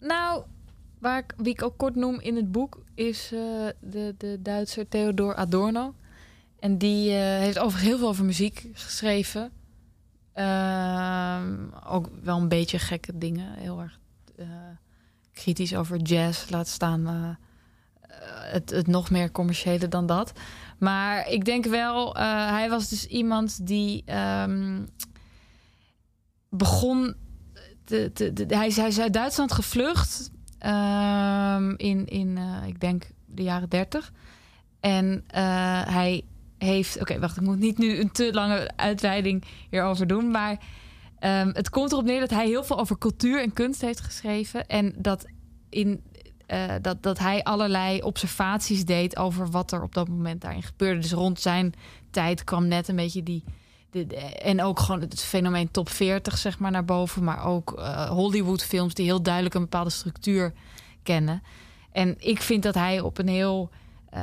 nou, 0.00 0.42
waar 1.04 1.18
ik, 1.18 1.34
wie 1.36 1.52
ik 1.52 1.62
ook 1.62 1.76
kort 1.76 1.94
noem 1.94 2.20
in 2.20 2.36
het 2.36 2.52
boek... 2.52 2.82
is 2.94 3.30
eh, 3.32 3.40
de, 3.80 4.14
de 4.18 4.38
Duitser 4.42 4.88
Theodor 4.88 5.34
Adorno. 5.34 5.94
En 6.58 6.78
die 6.78 7.10
eh, 7.10 7.16
heeft 7.16 7.58
overigens 7.58 7.88
heel 7.88 7.98
veel 7.98 8.08
over 8.08 8.24
muziek 8.24 8.66
geschreven. 8.72 9.50
Ehm, 10.32 11.56
ook 11.86 12.08
wel 12.22 12.38
een 12.38 12.48
beetje 12.48 12.78
gekke 12.78 13.18
dingen. 13.18 13.54
Heel 13.58 13.80
erg 13.80 13.98
eh, 14.36 14.46
kritisch 15.32 15.74
over 15.74 16.00
jazz. 16.00 16.50
Laat 16.50 16.68
staan 16.68 17.36
het, 18.28 18.70
het 18.70 18.86
nog 18.86 19.10
meer 19.10 19.30
commerciële 19.30 19.88
dan 19.88 20.06
dat. 20.06 20.32
Maar 20.78 21.28
ik 21.28 21.44
denk 21.44 21.64
wel, 21.64 22.14
hij 22.16 22.68
was 22.70 22.88
dus 22.88 23.06
iemand 23.06 23.66
die 23.66 24.02
ehm, 24.04 24.82
begon. 26.48 27.14
Te, 27.84 28.44
hij 28.48 28.66
is 28.66 29.00
uit 29.00 29.12
Duitsland 29.12 29.52
gevlucht 29.52 30.32
ehm, 30.64 31.74
in, 31.76 32.06
in 32.06 32.38
eh, 32.38 32.66
ik 32.66 32.80
denk, 32.80 33.06
de 33.26 33.42
jaren 33.42 33.68
dertig. 33.68 34.12
En 34.80 35.24
eh, 35.26 35.42
hij 35.86 36.22
heeft. 36.58 37.00
Oké, 37.00 37.18
wacht, 37.18 37.36
ik 37.36 37.42
moet 37.42 37.58
niet 37.58 37.78
nu 37.78 37.98
een 37.98 38.12
te 38.12 38.32
lange 38.32 38.70
uitweiding 38.76 39.44
hierover 39.70 40.06
doen. 40.06 40.30
Maar 40.30 40.58
ehm, 41.18 41.50
het 41.52 41.70
komt 41.70 41.92
erop 41.92 42.04
neer 42.04 42.20
dat 42.20 42.30
hij 42.30 42.46
heel 42.46 42.64
veel 42.64 42.78
over 42.78 42.98
cultuur 42.98 43.42
en 43.42 43.52
kunst 43.52 43.80
heeft 43.80 44.00
geschreven. 44.00 44.66
En 44.66 44.94
dat, 44.96 45.26
in, 45.68 46.02
eh, 46.46 46.74
dat, 46.82 47.02
dat 47.02 47.18
hij 47.18 47.42
allerlei 47.42 48.02
observaties 48.02 48.84
deed 48.84 49.16
over 49.16 49.50
wat 49.50 49.72
er 49.72 49.82
op 49.82 49.94
dat 49.94 50.08
moment 50.08 50.40
daarin 50.40 50.62
gebeurde. 50.62 51.00
Dus 51.00 51.12
rond 51.12 51.40
zijn 51.40 51.72
tijd 52.10 52.44
kwam 52.44 52.68
net 52.68 52.88
een 52.88 52.96
beetje 52.96 53.22
die. 53.22 53.44
En 54.42 54.62
ook 54.62 54.80
gewoon 54.80 55.00
het 55.00 55.20
fenomeen 55.20 55.70
top 55.70 55.88
40, 55.88 56.38
zeg 56.38 56.58
maar, 56.58 56.70
naar 56.70 56.84
boven. 56.84 57.24
Maar 57.24 57.44
ook 57.44 57.72
eh, 57.78 58.10
Hollywood-films 58.10 58.94
die 58.94 59.04
heel 59.04 59.22
duidelijk 59.22 59.54
een 59.54 59.60
bepaalde 59.60 59.90
structuur 59.90 60.52
kennen. 61.02 61.42
En 61.92 62.14
ik 62.18 62.40
vind 62.42 62.62
dat 62.62 62.74
hij 62.74 63.00
op 63.00 63.18
een 63.18 63.28
heel. 63.28 63.70
eh, 64.10 64.22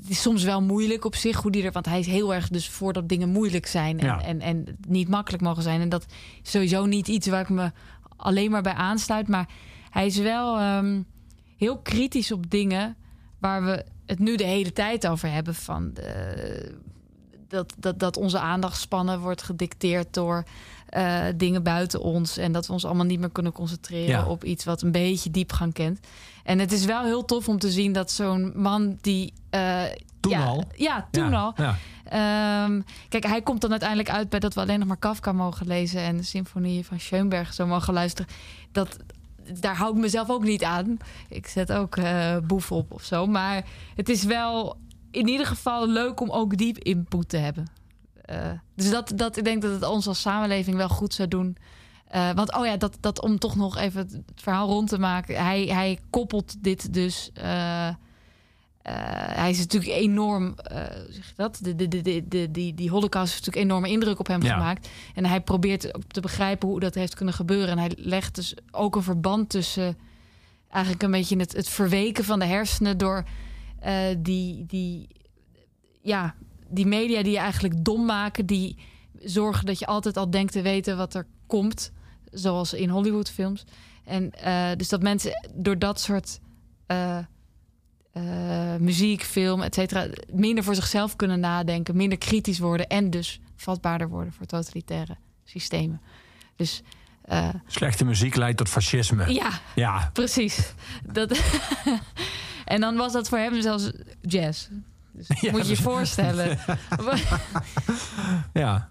het 0.00 0.08
is 0.08 0.22
soms 0.22 0.42
wel 0.42 0.62
moeilijk 0.62 1.04
op 1.04 1.14
zich 1.14 1.42
hoe 1.42 1.50
die 1.50 1.64
er. 1.64 1.72
Want 1.72 1.86
hij 1.86 1.98
is 1.98 2.06
heel 2.06 2.34
erg 2.34 2.48
dus 2.48 2.68
voor 2.68 2.92
dat 2.92 3.08
dingen 3.08 3.28
moeilijk 3.28 3.66
zijn. 3.66 3.98
En, 4.00 4.06
Ja. 4.06 4.22
en, 4.22 4.40
en 4.40 4.76
niet 4.88 5.08
makkelijk 5.08 5.42
mogen 5.42 5.62
zijn. 5.62 5.80
En 5.80 5.88
dat 5.88 6.06
is 6.42 6.50
sowieso 6.50 6.86
niet 6.86 7.08
iets 7.08 7.26
waar 7.26 7.40
ik 7.40 7.48
me 7.48 7.70
alleen 8.16 8.50
maar 8.50 8.62
bij 8.62 8.72
aansluit. 8.74 9.28
Maar 9.28 9.48
hij 9.90 10.06
is 10.06 10.18
wel 10.18 10.58
ehm, 10.58 11.02
heel 11.56 11.78
kritisch 11.78 12.32
op 12.32 12.50
dingen 12.50 12.96
waar 13.38 13.64
we 13.64 13.84
het 14.06 14.18
nu 14.18 14.36
de 14.36 14.44
hele 14.44 14.72
tijd 14.72 15.06
over 15.06 15.30
hebben. 15.32 15.54
Van 15.54 15.90
de, 15.94 16.74
dat, 17.52 17.74
dat, 17.78 17.98
dat 17.98 18.16
onze 18.16 18.38
aandachtspannen 18.38 19.20
wordt 19.20 19.42
gedicteerd 19.42 20.14
door 20.14 20.44
eh, 20.88 21.24
dingen 21.36 21.62
buiten 21.62 22.00
ons. 22.00 22.36
En 22.36 22.52
dat 22.52 22.66
we 22.66 22.72
ons 22.72 22.84
allemaal 22.84 23.04
niet 23.06 23.20
meer 23.20 23.30
kunnen 23.30 23.52
concentreren 23.52 24.08
Ja. 24.08 24.26
op 24.26 24.44
iets 24.44 24.64
wat 24.64 24.82
een 24.82 24.92
beetje 24.92 25.30
diepgang 25.30 25.72
kent. 25.72 26.00
En 26.44 26.58
het 26.58 26.72
is 26.72 26.84
wel 26.84 27.04
heel 27.04 27.24
tof 27.24 27.48
om 27.48 27.58
te 27.58 27.70
zien 27.70 27.92
dat 27.92 28.10
zo'n 28.10 28.52
man 28.54 28.98
die. 29.00 29.32
eh, 29.50 29.82
Toen 30.20 30.32
ja, 30.32 30.44
al? 30.44 30.64
Ja, 30.76 31.08
toen 31.10 31.30
Ja, 31.30 31.40
al. 31.40 31.54
Ehm, 32.04 32.80
kijk, 33.08 33.26
hij 33.26 33.42
komt 33.42 33.60
dan 33.60 33.70
uiteindelijk 33.70 34.10
uit 34.10 34.28
bij 34.28 34.38
dat 34.40 34.54
we 34.54 34.60
alleen 34.60 34.78
nog 34.78 34.88
maar 34.88 34.96
Kafka 34.96 35.32
mogen 35.32 35.66
lezen 35.66 36.00
en 36.00 36.16
de 36.16 36.22
symfonie 36.22 36.86
van 36.86 37.00
Schoenberg 37.00 37.54
zo 37.54 37.66
mogen 37.66 37.94
luisteren. 37.94 38.30
Dat, 38.72 38.96
daar 39.60 39.76
hou 39.76 39.94
ik 39.94 40.00
mezelf 40.00 40.30
ook 40.30 40.44
niet 40.44 40.64
aan. 40.64 40.96
Ik 41.28 41.46
zet 41.46 41.72
ook 41.72 41.96
eh 41.96 42.36
boef 42.46 42.72
op 42.72 42.92
of 42.92 43.02
zo. 43.04 43.26
Maar 43.26 43.64
het 43.96 44.08
is 44.08 44.24
wel 44.24 44.76
in 45.12 45.28
ieder 45.28 45.46
geval 45.46 45.88
leuk 45.88 46.20
om 46.20 46.30
ook 46.30 46.56
diep 46.56 46.78
input 46.78 47.28
te 47.28 47.36
hebben. 47.36 47.66
Eh, 48.24 48.50
dus 48.76 48.90
dat, 48.90 49.12
dat, 49.14 49.36
ik 49.36 49.44
denk 49.44 49.62
dat 49.62 49.72
het 49.72 49.84
ons 49.84 50.06
als 50.06 50.20
samenleving 50.20 50.76
wel 50.76 50.88
goed 50.88 51.14
zou 51.14 51.28
doen. 51.28 51.56
Eh, 52.08 52.30
want, 52.34 52.54
oh 52.56 52.66
ja, 52.66 52.76
dat, 52.76 52.96
dat 53.00 53.20
om 53.22 53.38
toch 53.38 53.56
nog 53.56 53.76
even 53.76 54.00
het 54.00 54.20
verhaal 54.34 54.68
rond 54.68 54.88
te 54.88 54.98
maken. 54.98 55.44
Hij, 55.44 55.64
hij 55.64 55.98
koppelt 56.10 56.54
dit 56.64 56.92
dus. 56.94 57.30
eh, 57.34 57.88
hij 59.32 59.50
is 59.50 59.58
natuurlijk 59.58 59.92
enorm. 59.92 60.54
zeg 61.08 61.26
je 61.28 61.32
dat? 61.36 61.58
De, 61.62 61.74
de, 61.76 61.88
de, 61.88 62.02
de, 62.02 62.28
de- 62.28 62.50
die, 62.50 62.74
die 62.74 62.90
Holocaust 62.90 63.32
heeft 63.32 63.44
natuurlijk 63.46 63.70
enorme 63.72 63.94
indruk 63.94 64.18
op 64.18 64.26
hem 64.26 64.42
Ja. 64.42 64.52
gemaakt. 64.52 64.88
En 65.14 65.24
hij 65.24 65.40
probeert 65.40 65.94
ook 65.94 66.02
te 66.08 66.20
begrijpen 66.20 66.68
hoe 66.68 66.80
dat 66.80 66.94
heeft 66.94 67.14
kunnen 67.14 67.34
gebeuren. 67.34 67.68
En 67.68 67.78
hij 67.78 67.92
legt 67.96 68.34
dus 68.34 68.54
ook 68.70 68.96
een 68.96 69.02
verband 69.02 69.48
tussen. 69.50 69.98
Eigenlijk 70.70 71.02
een 71.02 71.10
beetje 71.10 71.36
het, 71.36 71.52
het 71.52 71.68
verweken 71.68 72.24
van 72.24 72.38
de 72.38 72.44
hersenen 72.44 72.98
door 72.98 73.24
eh, 73.82 74.16
die, 74.18 74.66
die, 74.66 75.08
ja, 76.02 76.34
die 76.68 76.86
media 76.86 77.22
die 77.22 77.32
je 77.32 77.38
eigenlijk 77.38 77.84
dom 77.84 78.04
maken, 78.04 78.46
die 78.46 78.76
zorgen 79.24 79.66
dat 79.66 79.78
je 79.78 79.86
altijd 79.86 80.16
al 80.16 80.30
denkt 80.30 80.52
te 80.52 80.62
weten 80.62 80.96
wat 80.96 81.14
er 81.14 81.26
komt, 81.46 81.92
zoals 82.30 82.72
in 82.72 82.88
Hollywoodfilms. 82.88 83.64
En 84.04 84.30
eh, 84.30 84.76
dus 84.76 84.88
dat 84.88 85.02
mensen 85.02 85.50
door 85.54 85.78
dat 85.78 86.00
soort 86.00 86.40
eh, 86.86 87.18
eh, 88.12 88.76
muziek, 88.78 89.22
film, 89.22 89.62
et 89.62 89.74
cetera, 89.74 90.06
minder 90.32 90.64
voor 90.64 90.74
zichzelf 90.74 91.16
kunnen 91.16 91.40
nadenken, 91.40 91.96
minder 91.96 92.18
kritisch 92.18 92.58
worden 92.58 92.86
en 92.86 93.10
dus 93.10 93.40
vatbaarder 93.56 94.08
worden 94.08 94.32
voor 94.32 94.46
totalitaire 94.46 95.16
systemen. 95.44 96.00
Dus 96.56 96.82
Slechte 97.66 98.04
muziek 98.04 98.36
leidt 98.36 98.56
tot 98.56 98.68
fascisme. 98.68 99.32
ja, 99.32 99.50
Ja, 99.74 100.10
Precies. 100.12 100.74
Dat... 101.12 101.30
en 102.72 102.80
dan 102.80 102.96
was 102.96 103.12
dat 103.12 103.28
voor 103.28 103.38
hem 103.38 103.60
zelfs 103.60 103.90
jazz. 104.20 104.68
Dus 105.12 105.26
Ja, 105.40 105.50
moet 105.50 105.60
je 105.60 105.68
je 105.68 105.74
dus- 105.74 105.84
voorstellen. 105.84 106.58
ja. 108.52 108.90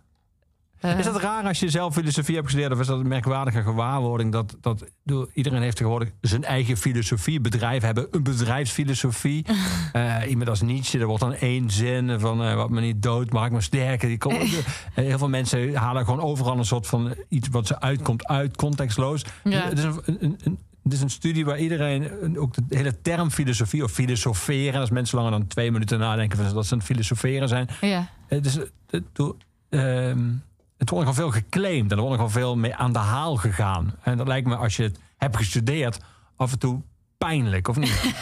Eh, 0.80 1.00
Is 1.00 1.06
dat 1.06 1.22
raar 1.22 1.44
als 1.44 1.60
je 1.60 1.70
zelf 1.70 1.94
filosofie 1.94 2.34
hebt 2.36 2.46
gestudeerd? 2.46 2.74
Of 2.74 2.80
is 2.80 2.88
dat 2.88 3.00
een 3.00 3.08
merkwaardige 3.08 3.62
gewaarwording? 3.62 4.32
Dat, 4.32 4.56
dat 4.62 4.86
iedereen 5.34 5.62
heeft 5.62 5.76
tegenwoordig 5.76 6.10
zijn 6.22 6.44
eigen 6.44 6.78
filosofie. 6.78 7.40
Bedrijven 7.42 7.86
hebben 7.86 8.08
een 8.12 8.24
bedrijfsfilosofie. 8.24 9.46
Eh, 9.92 10.16
iemand 10.30 10.50
als 10.50 10.62
Nietzsche, 10.62 11.00
er 11.00 11.06
wordt 11.06 11.22
dan 11.24 11.34
één 11.34 11.70
zin 11.70 12.20
van... 12.20 12.44
eh, 12.44 12.56
wat 12.56 12.70
me 12.70 12.82
niet 12.82 13.02
dood 13.02 13.32
maakt 13.32 13.52
me 13.52 13.62
sterker. 13.62 14.08
Die 14.08 14.18
komt, 14.18 14.64
heel 14.94 15.18
veel 15.18 15.30
mensen 15.30 15.76
halen 15.76 16.06
gewoon 16.06 16.22
overal 16.22 16.58
een 16.58 16.66
soort 16.66 16.88
van 16.88 17.14
iets 17.30 17.48
wat 17.48 17.68
ze 17.68 17.80
uitkomt 17.80 18.28
uit, 18.28 18.56
contextloos. 18.58 19.26
Ja. 19.44 19.62
Het, 19.62 19.78
is 19.78 19.84
een, 19.84 20.02
een, 20.06 20.40
een, 20.44 20.60
het 20.84 20.94
is 20.94 21.02
een 21.02 21.10
studie 21.10 21.46
waar 21.46 21.60
iedereen, 21.60 22.24
een- 22.24 22.40
ook 22.40 22.54
de 22.70 22.76
hele 22.78 23.02
term 23.02 23.32
filosofie 23.32 23.84
of 23.84 23.92
filosoferen... 23.92 24.80
als 24.80 24.90
mensen 24.90 25.18
langer 25.18 25.32
dan 25.32 25.48
twee 25.48 25.72
minuten 25.72 26.00
nadenken 26.00 26.38
van 26.38 26.54
dat 26.54 26.66
ze 26.66 26.76
het 26.76 26.84
filosoferen 26.84 27.48
zijn... 27.48 27.68
ja. 27.82 28.10
Het, 28.28 28.46
is, 28.46 28.56
het, 28.90 29.04
doe- 29.14 29.36
ehm, 29.70 30.30
het 30.78 30.90
wordt 30.90 31.06
nogal 31.08 31.14
veel 31.14 31.32
geclaimd 31.32 31.92
en 31.92 31.98
er 31.98 32.04
wordt 32.04 32.18
nogal 32.18 32.34
veel 32.34 32.56
mee 32.58 32.76
aan 32.76 32.94
de 32.94 33.00
haal 33.00 33.36
gegaan. 33.36 33.96
En 34.04 34.18
dat 34.18 34.28
lijkt 34.28 34.48
me, 34.48 34.56
als 34.56 34.76
je 34.76 34.84
het 34.84 35.00
hebt 35.18 35.38
gestudeerd, 35.38 36.00
af 36.36 36.52
en 36.52 36.60
toe 36.60 36.82
pijnlijk, 37.18 37.68
of 37.68 37.78
niet? 37.78 38.02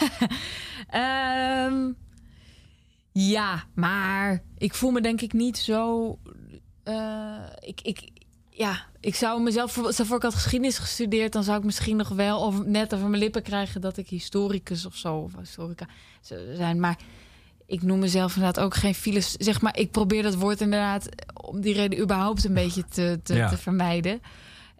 Ehm, 0.88 1.90
ja, 3.12 3.64
maar 3.74 4.42
ik 4.58 4.74
voel 4.74 4.90
me 4.90 5.00
denk 5.00 5.20
ik 5.20 5.32
niet 5.32 5.58
zo. 5.58 6.18
eh, 6.82 7.36
ik, 7.60 7.80
ik, 7.80 8.10
ja, 8.60 8.80
ik 9.00 9.14
zou 9.14 9.42
mezelf, 9.42 9.72
voor- 9.72 9.92
stel 9.92 10.04
voor 10.04 10.16
ik 10.16 10.22
had 10.22 10.34
geschiedenis 10.34 10.78
gestudeerd, 10.78 11.32
dan 11.32 11.42
zou 11.44 11.58
ik 11.58 11.64
misschien 11.64 11.96
nog 11.96 12.08
wel 12.08 12.40
of 12.40 12.64
net 12.64 12.94
over 12.94 13.08
mijn 13.08 13.22
lippen 13.22 13.42
krijgen 13.42 13.80
dat 13.80 13.96
ik 13.96 14.08
historicus 14.08 14.86
of 14.86 14.96
zo 14.96 15.14
of 15.16 15.32
historica 15.38 15.86
zijn. 16.54 16.80
Maar 16.80 16.96
ik 17.66 17.82
noem 17.82 17.98
mezelf 17.98 18.36
inderdaad 18.36 18.64
ook 18.64 18.74
geen 18.74 18.94
filos. 18.94 19.32
Zeg 19.32 19.60
maar, 19.60 19.78
ik 19.78 19.90
probeer 19.90 20.22
dat 20.22 20.34
woord 20.34 20.60
inderdaad 20.60 21.08
om 21.42 21.60
die 21.60 21.74
reden 21.74 22.00
überhaupt 22.00 22.44
een 22.44 22.54
beetje 22.54 22.84
te, 22.88 23.20
te, 23.22 23.34
Ja. 23.34 23.48
te 23.48 23.56
vermijden. 23.56 24.20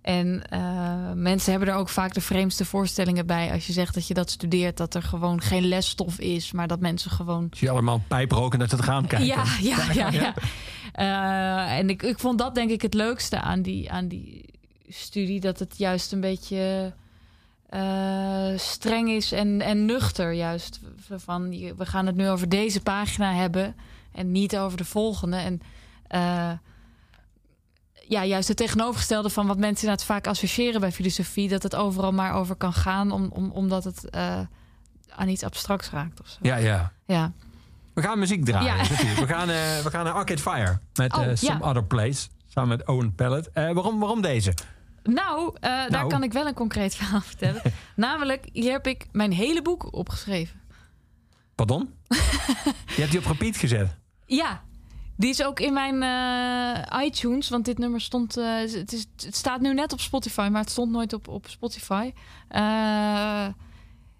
En 0.03 0.43
eh, 0.49 1.13
mensen 1.15 1.51
hebben 1.51 1.69
er 1.69 1.75
ook 1.75 1.89
vaak 1.89 2.15
de 2.15 2.21
vreemdste 2.21 2.65
voorstellingen 2.65 3.27
bij. 3.27 3.53
Als 3.53 3.67
je 3.67 3.73
zegt 3.73 3.95
dat 3.95 4.07
je 4.07 4.15
dat 4.15 4.31
studeert, 4.31 4.77
dat 4.77 4.95
er 4.95 5.03
gewoon 5.03 5.41
geen 5.41 5.65
lesstof 5.65 6.19
is, 6.19 6.53
maar 6.53 6.67
dat 6.69 6.81
mensen 6.81 7.11
gewoon. 7.11 7.47
Als 7.51 7.61
je 7.61 7.71
allemaal 7.71 8.03
pijp 8.09 8.33
roken 8.33 8.59
naar 8.59 8.69
het 8.69 8.81
raam 8.81 9.07
kijken. 9.17 9.27
Ja, 9.27 9.45
ja, 9.61 9.93
ja. 9.93 10.11
ja. 10.11 10.35
Eh, 10.93 11.79
en 11.79 11.91
ik, 11.91 12.03
ik 12.03 12.19
vond 12.19 12.39
dat 12.39 12.55
denk 12.55 12.71
ik 12.71 12.83
het 12.83 12.95
leukste 12.95 13.41
aan 13.41 13.63
die, 13.63 13.91
aan 13.91 14.09
die 14.09 14.45
studie. 14.89 15.41
Dat 15.41 15.59
het 15.59 15.79
juist 15.79 16.13
een 16.13 16.21
beetje 16.21 16.93
eh, 17.69 18.49
streng 18.57 19.11
is 19.11 19.33
en, 19.33 19.61
en 19.61 19.85
nuchter. 19.85 20.33
Juist 20.33 20.81
van 21.17 21.49
we 21.77 21.87
gaan 21.87 22.07
het 22.07 22.17
nu 22.17 22.29
over 22.29 22.49
deze 22.49 22.81
pagina 22.81 23.35
hebben 23.35 23.75
en 24.13 24.33
niet 24.33 24.57
over 24.57 24.79
de 24.79 24.85
volgende. 24.85 25.37
En 25.37 25.61
ja, 28.11 28.25
juist 28.25 28.49
het 28.49 28.57
tegenovergestelde 28.57 29.31
van 29.31 29.47
wat 29.47 29.59
mensen 29.59 29.83
inderdaad 29.83 30.07
vaak 30.07 30.27
associëren 30.27 30.81
bij 30.81 30.93
filosofie. 30.93 31.49
Dat 31.49 31.63
het 31.63 31.75
overal 31.75 32.13
maar 32.13 32.33
over 32.35 32.55
kan 32.55 32.73
gaan, 32.73 33.11
om, 33.11 33.31
om, 33.33 33.51
omdat 33.51 33.85
het 33.85 34.11
eh, 34.11 34.41
aan 35.15 35.29
iets 35.29 35.43
abstracts 35.45 35.91
raakt 35.91 36.21
of 36.21 36.29
zo. 36.29 36.37
ja, 36.43 36.57
ja. 36.57 36.93
Ja. 37.07 37.33
We 37.95 38.03
gaan 38.03 38.19
muziek 38.19 38.45
draaien. 38.45 38.77
Ja. 38.77 38.83
We, 39.21 39.27
gaan, 39.27 39.51
eh, 39.51 39.79
we 39.79 39.91
gaan 39.91 40.05
naar 40.05 40.13
Arcade 40.13 40.41
Fire 40.41 40.79
met 40.95 41.17
Oh, 41.17 41.25
eh, 41.25 41.37
Some 41.37 41.59
ja. 41.59 41.69
Other 41.69 41.85
Place. 41.85 42.29
Samen 42.47 42.69
met 42.69 42.87
Owen 42.87 43.15
Pellet. 43.15 43.51
Waarom, 43.55 43.99
waarom 43.99 44.21
deze? 44.23 44.55
Nou, 45.03 45.55
eh, 45.55 45.71
daar 45.71 45.91
Nou. 45.91 46.09
kan 46.09 46.23
ik 46.23 46.33
wel 46.33 46.47
een 46.47 46.55
concreet 46.55 46.95
verhaal 47.01 47.21
vertellen. 47.21 47.63
Namelijk, 47.97 48.49
hier 48.53 48.73
heb 48.73 48.87
ik 48.87 49.07
mijn 49.13 49.33
hele 49.33 49.63
boek 49.63 49.93
opgeschreven. 49.95 50.61
Pardon? 51.55 51.95
je 52.97 53.01
hebt 53.01 53.11
die 53.11 53.21
op 53.21 53.27
repeat 53.27 53.57
gezet. 53.57 53.97
Ja, 54.27 54.63
die 55.21 55.31
is 55.31 55.45
ook 55.45 55.61
in 55.61 55.73
mijn 55.73 56.03
eh, 56.03 57.05
iTunes. 57.05 57.49
Want 57.49 57.65
dit 57.65 57.79
nummer 57.79 58.01
stond. 58.01 58.37
eh, 58.37 58.45
het, 58.57 58.93
is, 58.93 59.07
het 59.25 59.37
staat 59.37 59.61
nu 59.61 59.75
net 59.75 59.93
op 59.93 60.01
Spotify, 60.01 60.49
maar 60.53 60.61
het 60.61 60.71
stond 60.71 60.91
nooit 60.93 61.13
op, 61.13 61.29
op 61.29 61.49
Spotify. 61.49 62.13
Eh, 62.49 63.45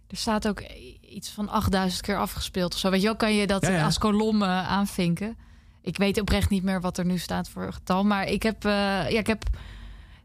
er 0.07 0.17
staat 0.17 0.49
ook 0.49 0.63
iets 1.01 1.31
van 1.31 1.49
8000 1.49 2.03
keer 2.03 2.17
afgespeeld 2.19 2.73
of 2.75 2.79
zo. 2.79 2.91
Weet 2.91 3.01
je 3.01 3.07
wel, 3.07 3.17
kan 3.17 3.35
je 3.35 3.47
dat 3.47 3.63
Ja, 3.67 3.71
ja. 3.73 3.85
als 3.85 3.99
kolom 3.99 4.43
aanvinken. 4.45 5.37
Ik 5.83 5.97
weet 5.97 6.21
oprecht 6.21 6.51
niet 6.51 6.63
meer 6.63 6.81
wat 6.81 6.99
er 6.99 7.05
nu 7.05 7.19
staat 7.19 7.49
voor 7.49 7.73
getal. 7.73 8.05
Maar 8.05 8.27
ik 8.27 8.43
heb. 8.43 8.63
ja, 8.63 9.07
ik 9.07 9.27
heb 9.27 9.43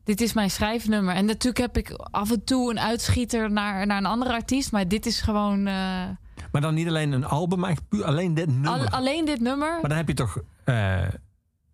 dit 0.04 0.22
is 0.22 0.34
mijn 0.34 0.52
schrijfnummer. 0.52 1.16
En 1.16 1.26
natuurlijk 1.26 1.58
heb 1.58 1.78
ik 1.78 1.92
af 2.12 2.32
en 2.32 2.44
toe 2.44 2.72
een 2.72 2.80
uitschieter 2.80 3.52
naar, 3.52 3.88
naar 3.88 3.98
een 3.98 4.06
andere 4.06 4.32
artiest. 4.34 4.72
Maar 4.72 4.88
dit 4.88 5.06
is 5.06 5.22
gewoon. 5.22 5.64
Maar 5.64 6.62
dan 6.62 6.74
niet 6.74 6.88
alleen 6.88 7.12
een 7.12 7.26
album, 7.26 7.60
maar 7.60 7.76
puur 7.90 8.04
alleen 8.06 8.34
dit 8.34 8.48
nummer. 8.48 8.70
al- 8.72 8.88
alleen 8.90 9.26
dit 9.26 9.40
nummer. 9.40 9.72
Maar 9.82 9.90
dan 9.90 9.98
heb 9.98 10.08
je 10.08 10.14
toch... 10.14 10.38
eh, 10.66 11.01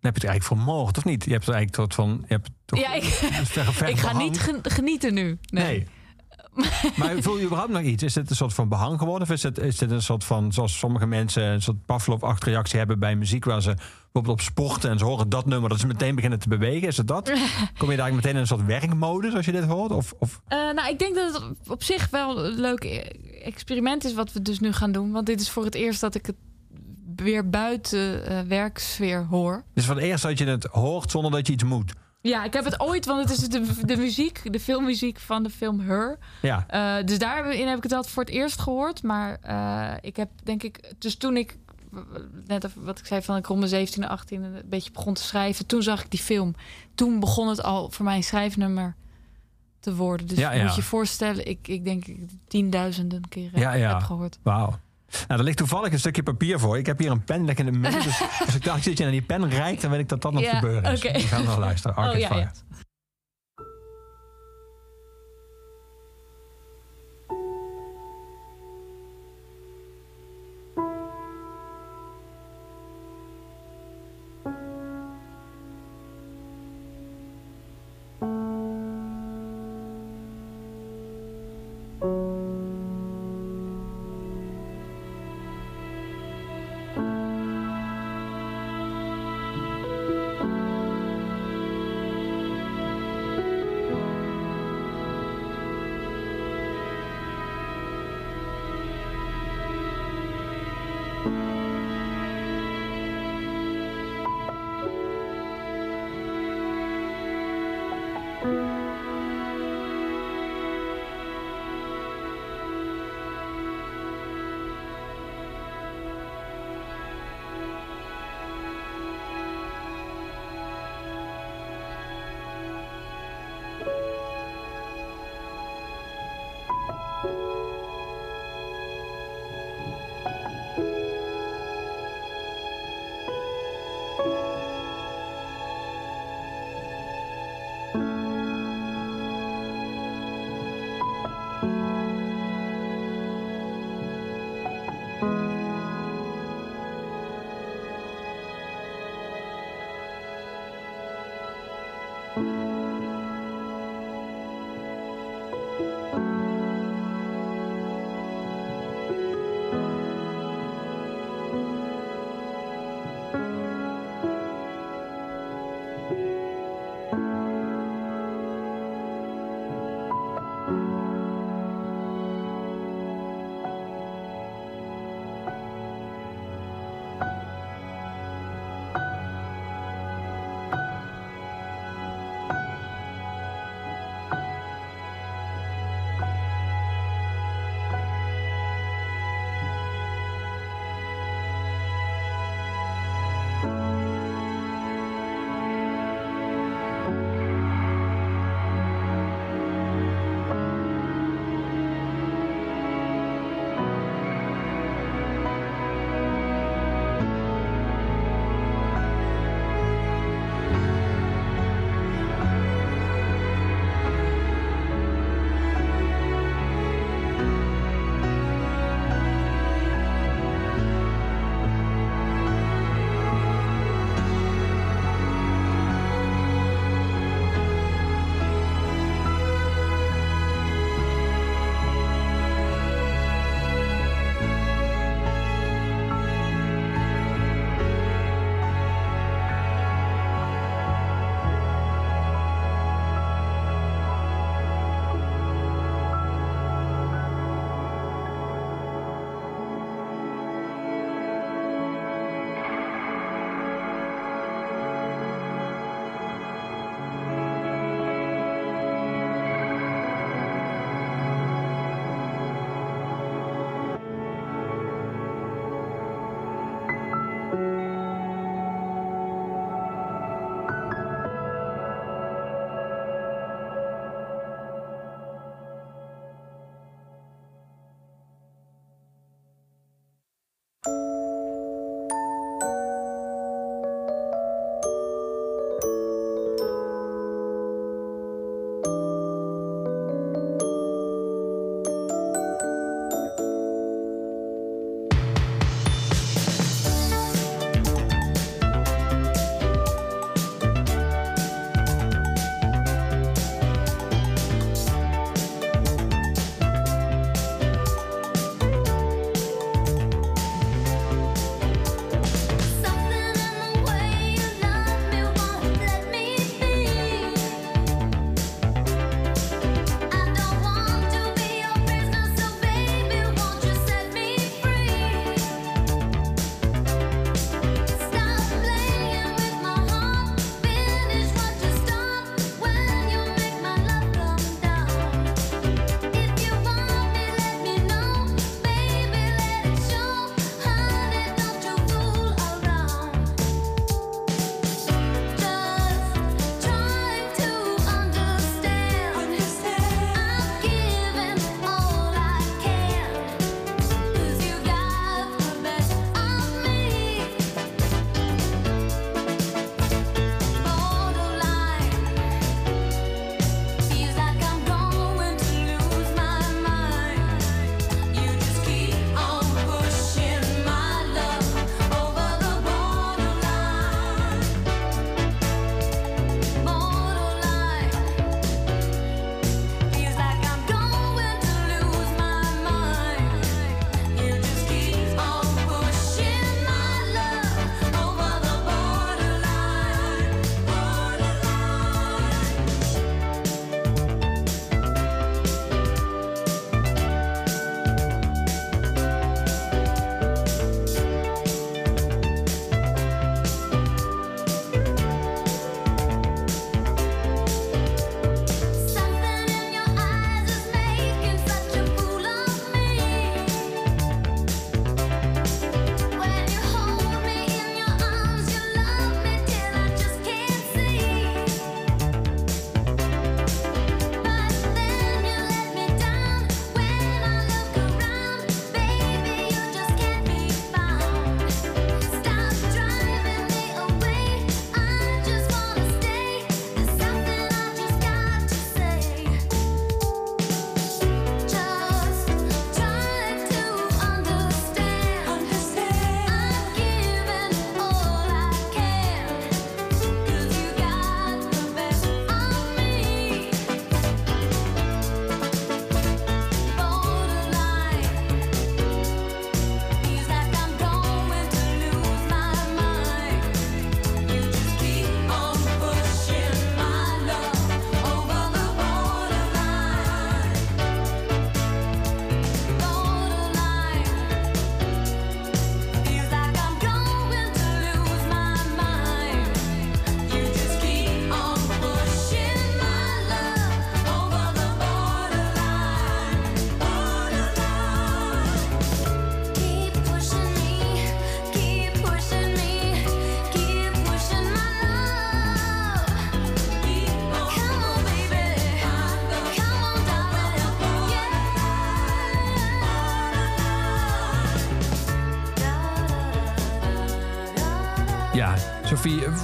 dan 0.00 0.10
heb 0.10 0.20
je 0.20 0.26
het 0.26 0.36
eigenlijk 0.36 0.44
vermoord, 0.62 0.96
of 0.96 1.04
niet? 1.04 1.24
Je 1.24 1.30
hebt 1.32 1.46
er 1.48 1.54
eigenlijk 1.54 1.82
tot 1.88 1.94
van... 1.94 2.18
Je 2.28 2.34
hebt 2.34 2.50
toch 2.64 2.78
Ja, 2.78 2.92
ik- 2.92 3.02
ik 3.88 3.98
ga 3.98 4.08
behang. 4.10 4.18
niet 4.18 4.38
gen- 4.40 4.60
genieten 4.62 5.14
nu. 5.14 5.38
Nee. 5.46 5.64
Nee. 5.64 5.86
maar 6.96 7.14
voel 7.22 7.36
je 7.38 7.44
überhaupt 7.44 7.72
nog 7.72 7.82
iets? 7.82 8.02
Is 8.02 8.14
het 8.14 8.30
een 8.30 8.36
soort 8.36 8.54
van 8.54 8.68
behang 8.68 8.98
geworden? 8.98 9.22
Of 9.28 9.34
is 9.34 9.42
het, 9.42 9.58
is 9.58 9.78
dit 9.78 9.90
een 9.90 10.02
soort 10.02 10.24
van, 10.24 10.52
zoals 10.52 10.78
sommige 10.78 11.06
mensen... 11.06 11.42
een 11.42 11.62
soort 11.62 11.86
Pavlov-achtige 11.86 12.50
reactie 12.50 12.78
hebben 12.78 12.98
bij 12.98 13.16
muziek... 13.16 13.44
waar 13.44 13.62
ze 13.62 13.74
bijvoorbeeld 13.74 14.28
op 14.38 14.40
sporten 14.40 14.90
en 14.90 14.98
ze 14.98 15.04
horen 15.04 15.28
dat 15.28 15.46
nummer... 15.46 15.68
dat 15.70 15.80
ze 15.80 15.86
meteen 15.86 16.14
beginnen 16.14 16.38
te 16.38 16.48
bewegen? 16.48 16.88
Is 16.88 16.96
het 16.96 17.08
dat? 17.08 17.32
Kom 17.78 17.90
je 17.90 17.96
daar 17.96 18.14
meteen 18.14 18.34
in 18.34 18.36
een 18.40 18.46
soort 18.46 18.64
werkmodus 18.64 19.34
als 19.34 19.44
je 19.44 19.52
dit 19.52 19.64
hoort? 19.64 19.90
Of, 19.92 20.14
of 20.18 20.40
Eh, 20.48 20.58
nou, 20.58 20.88
ik 20.90 20.98
denk 20.98 21.14
dat 21.14 21.32
het 21.32 21.68
op 21.68 21.82
zich 21.82 22.10
wel 22.10 22.44
een 22.44 22.60
leuk 22.60 22.84
e- 22.84 22.98
experiment 23.42 24.04
is 24.04 24.14
wat 24.14 24.32
we 24.32 24.42
dus 24.42 24.60
nu 24.60 24.72
gaan 24.72 24.92
doen. 24.92 25.10
Want 25.12 25.26
dit 25.26 25.40
is 25.40 25.50
voor 25.50 25.64
het 25.64 25.74
eerst 25.74 26.00
dat 26.00 26.14
ik 26.14 26.26
het 26.26 26.36
weer 27.22 27.50
buiten 27.50 28.26
eh, 28.26 28.40
werksfeer 28.40 29.26
hoor. 29.30 29.64
dus 29.74 29.86
het 29.86 29.98
eerst 29.98 30.22
dat 30.22 30.38
je 30.38 30.46
het 30.46 30.64
hoort 30.64 31.10
zonder 31.10 31.30
dat 31.30 31.46
je 31.46 31.52
iets 31.52 31.64
moet? 31.64 31.92
Ja, 32.20 32.44
ik 32.44 32.52
heb 32.52 32.64
het 32.64 32.80
ooit, 32.80 33.06
want 33.06 33.20
het 33.28 33.38
is 33.38 33.48
de, 33.48 33.84
de 33.84 33.96
muziek, 33.96 34.52
de 34.52 34.60
filmmuziek 34.60 35.18
van 35.18 35.42
de 35.42 35.50
film 35.50 35.80
Her. 35.80 36.18
Ja. 36.42 36.64
Eh, 36.68 37.06
dus 37.06 37.18
daarin 37.18 37.66
heb 37.68 37.76
ik 37.76 37.82
het 37.82 37.92
altijd 37.92 38.12
voor 38.14 38.24
het 38.24 38.32
eerst 38.32 38.60
gehoord. 38.60 39.02
Maar 39.02 39.38
eh, 39.42 39.92
ik 40.00 40.16
heb 40.16 40.30
denk 40.42 40.62
ik, 40.62 40.92
dus 40.98 41.16
toen 41.16 41.36
ik, 41.36 41.56
net 42.46 42.64
even 42.64 42.84
wat 42.84 42.98
ik 42.98 43.06
zei 43.06 43.22
van 43.22 43.36
ik 43.36 43.46
rond 43.46 43.70
mijn 43.70 43.86
17e, 43.88 43.92
18e 43.92 44.26
een 44.28 44.62
beetje 44.64 44.90
begon 44.90 45.14
te 45.14 45.22
schrijven. 45.22 45.66
Toen 45.66 45.82
zag 45.82 46.04
ik 46.04 46.10
die 46.10 46.20
film. 46.20 46.54
Toen 46.94 47.20
begon 47.20 47.48
het 47.48 47.62
al 47.62 47.90
voor 47.90 48.04
mijn 48.04 48.22
schrijfnummer 48.22 48.94
te 49.80 49.94
worden. 49.94 50.26
Dus 50.26 50.38
Ja, 50.38 50.52
ja. 50.52 50.62
moet 50.64 50.74
je 50.74 50.82
voorstellen, 50.82 51.48
ik, 51.48 51.68
ik 51.68 51.84
denk 51.84 52.06
ik 52.06 52.18
tienduizenden 52.48 53.28
keren 53.28 53.60
Ja, 53.60 53.72
ja. 53.72 53.92
heb 53.92 54.02
gehoord. 54.02 54.38
Wauw. 54.42 54.78
Nou, 55.28 55.40
er 55.40 55.44
ligt 55.44 55.56
toevallig 55.56 55.92
een 55.92 55.98
stukje 55.98 56.22
papier 56.22 56.58
voor. 56.58 56.78
Ik 56.78 56.86
heb 56.86 56.98
hier 56.98 57.10
een 57.10 57.24
pen 57.24 57.44
liggen 57.44 57.66
in 57.66 57.72
de 57.72 57.78
midden. 57.78 58.02
Dus 58.02 58.22
als 58.46 58.54
ik 58.54 58.64
dacht, 58.64 58.82
zit 58.82 58.96
je 58.98 59.02
naar 59.02 59.12
die 59.12 59.22
pen 59.22 59.50
rijdt, 59.50 59.80
dan 59.82 59.90
weet 59.90 60.00
ik 60.00 60.08
dat 60.08 60.22
dat 60.22 60.32
nog 60.32 60.42
Ja, 60.42 60.54
gebeuren 60.54 60.92
is. 60.92 61.02
We 61.02 61.18
gaan 61.18 61.44
nog 61.44 61.58
luisteren. 61.58 61.96
Arcade 61.96 62.14
Oh, 62.14 62.20
ja, 62.20 62.28
Fire. 62.28 62.40
Ja, 62.40 62.50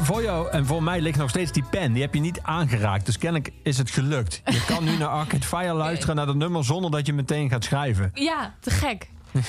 voor 0.09 0.23
jou 0.23 0.51
en 0.51 0.67
voor 0.67 0.83
mij 0.83 1.01
ligt 1.01 1.19
nog 1.19 1.31
steeds 1.31 1.53
die 1.53 1.65
pen. 1.71 1.93
Die 1.93 2.03
heb 2.03 2.15
je 2.15 2.21
niet 2.21 2.41
aangeraakt. 2.43 3.07
Dus 3.07 3.19
kennelijk 3.19 3.53
is 3.63 3.79
het 3.79 3.91
gelukt. 3.91 4.43
Je 4.45 4.65
kan 4.65 4.85
nu 4.85 4.97
naar 4.97 5.09
Arcade 5.09 5.47
Fire 5.47 5.73
luisteren 5.73 6.17
naar 6.17 6.27
dat 6.27 6.35
nummer 6.35 6.65
zonder 6.65 6.91
dat 6.91 7.07
je 7.07 7.13
meteen 7.13 7.49
gaat 7.49 7.65
schrijven. 7.65 8.11
Ja, 8.15 8.55
te 8.61 8.71
gek. 8.71 9.09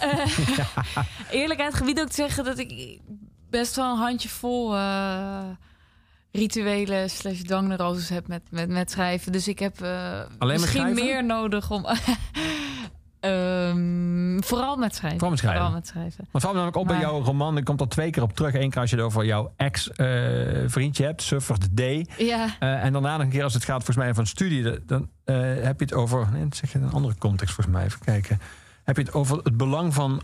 Eh, 0.00 0.26
Eerlijkheid 1.30 1.74
gebied 1.74 2.00
ook 2.00 2.08
te 2.08 2.14
zeggen 2.14 2.44
dat 2.44 2.58
ik 2.58 2.98
best 3.50 3.76
wel 3.76 3.90
een 3.90 3.98
handje 3.98 4.28
vol 4.28 4.76
eh, 4.76 5.42
rituelen 6.32 7.10
slash 7.10 7.40
dwangneuroses 7.40 8.08
heb 8.08 8.28
met, 8.28 8.42
met, 8.50 8.68
met 8.68 8.90
schrijven. 8.90 9.32
Dus 9.32 9.48
ik 9.48 9.58
heb 9.58 9.80
eh, 9.80 10.20
misschien 10.38 10.94
meer 10.94 11.24
nodig 11.24 11.70
om... 11.70 11.86
Vooral 14.46 14.76
met 14.76 14.94
schrijven. 14.94 15.18
Vooral 15.18 15.30
met 15.30 15.38
schrijven. 15.38 15.60
Vooral 15.60 15.78
met 15.78 15.86
schrijven. 15.86 16.28
Want 16.30 16.44
valt 16.44 16.54
me 16.56 16.60
namelijk 16.60 16.76
op 16.76 16.86
bij 16.86 16.96
Maar- 16.96 17.04
jouw 17.04 17.22
roman. 17.22 17.56
Ik 17.56 17.64
komt 17.64 17.80
al 17.80 17.86
twee 17.86 18.10
keer 18.10 18.22
op 18.22 18.32
terug. 18.32 18.54
Eén 18.54 18.70
keer 18.70 18.80
als 18.80 18.90
je 18.90 18.96
het 18.96 19.04
over 19.04 19.24
jouw 19.24 19.52
ex-vriendje 19.56 21.04
hebt, 21.04 21.22
Suffer 21.22 21.56
Day. 21.70 22.06
Ja, 22.18 22.46
Eh, 22.58 22.84
en 22.84 22.92
daarna 22.92 23.12
nog 23.16 23.20
een 23.26 23.30
keer 23.32 23.42
als 23.44 23.54
het 23.54 23.64
gaat 23.64 23.84
volgens 23.84 23.96
mij 23.96 24.12
een 24.16 24.26
studie. 24.26 24.84
Dan 24.86 25.08
eh, 25.24 25.36
heb 25.40 25.78
je 25.78 25.84
het 25.84 25.94
over, 25.94 26.28
nee, 26.32 26.42
dat 26.44 26.56
zeg 26.56 26.72
je 26.72 26.78
in 26.78 26.84
een 26.84 26.92
andere 26.92 27.14
context 27.18 27.54
volgens 27.54 27.76
mij. 27.76 27.84
Even 27.84 28.00
kijken. 28.00 28.40
Heb 28.84 28.96
je 28.96 29.02
het 29.02 29.12
over 29.12 29.36
het 29.42 29.56
belang 29.56 29.94
van 29.94 30.22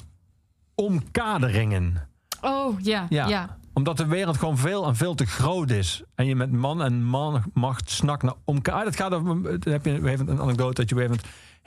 omkaderingen. 0.75 2.09
oh 2.41 2.81
ja, 2.81 3.07
Ja. 3.09 3.27
ja. 3.29 3.57
Omdat 3.73 3.97
de 3.97 4.07
wereld 4.07 4.37
gewoon 4.37 4.59
veel 4.59 4.87
en 4.87 4.97
veel 4.97 5.15
te 5.15 5.27
groot 5.27 5.71
is. 5.71 6.03
En 6.15 6.27
je 6.27 6.37
met 6.37 6.53
man 6.53 6.83
en 6.83 7.05
man 7.05 7.43
macht 7.55 7.91
snakt 7.91 8.23
naar 8.23 8.35
elkaar. 8.47 8.85
Dat 8.85 8.97
gaat 8.97 9.13
over. 9.13 9.43
Dan 9.61 9.73
heb 9.73 9.85
je 9.85 9.91
een 10.11 10.41
anekdote 10.41 10.75
dat 10.81 10.89
je 10.89 10.95
moment 10.95 11.23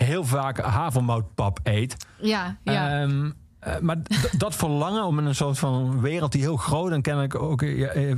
heel 0.06 0.24
vaak 0.26 0.60
havermoutpap 0.60 1.60
eet. 1.64 2.06
Ja, 2.22 2.58
ja. 2.64 3.02
Ehm, 3.02 3.32
eh, 3.60 3.80
maar 3.80 3.98
dat 4.38 4.56
verlangen 4.56 5.04
om 5.04 5.20
in 5.20 5.26
een 5.26 5.36
soort 5.36 5.60
van 5.60 6.02
wereld 6.02 6.32
die 6.32 6.42
heel 6.42 6.58
groot 6.58 6.92
en 6.92 7.02
kennelijk 7.02 7.36
ook 7.36 7.62
eh, 7.62 7.78
ja, 7.78 7.88
eh, 7.88 8.16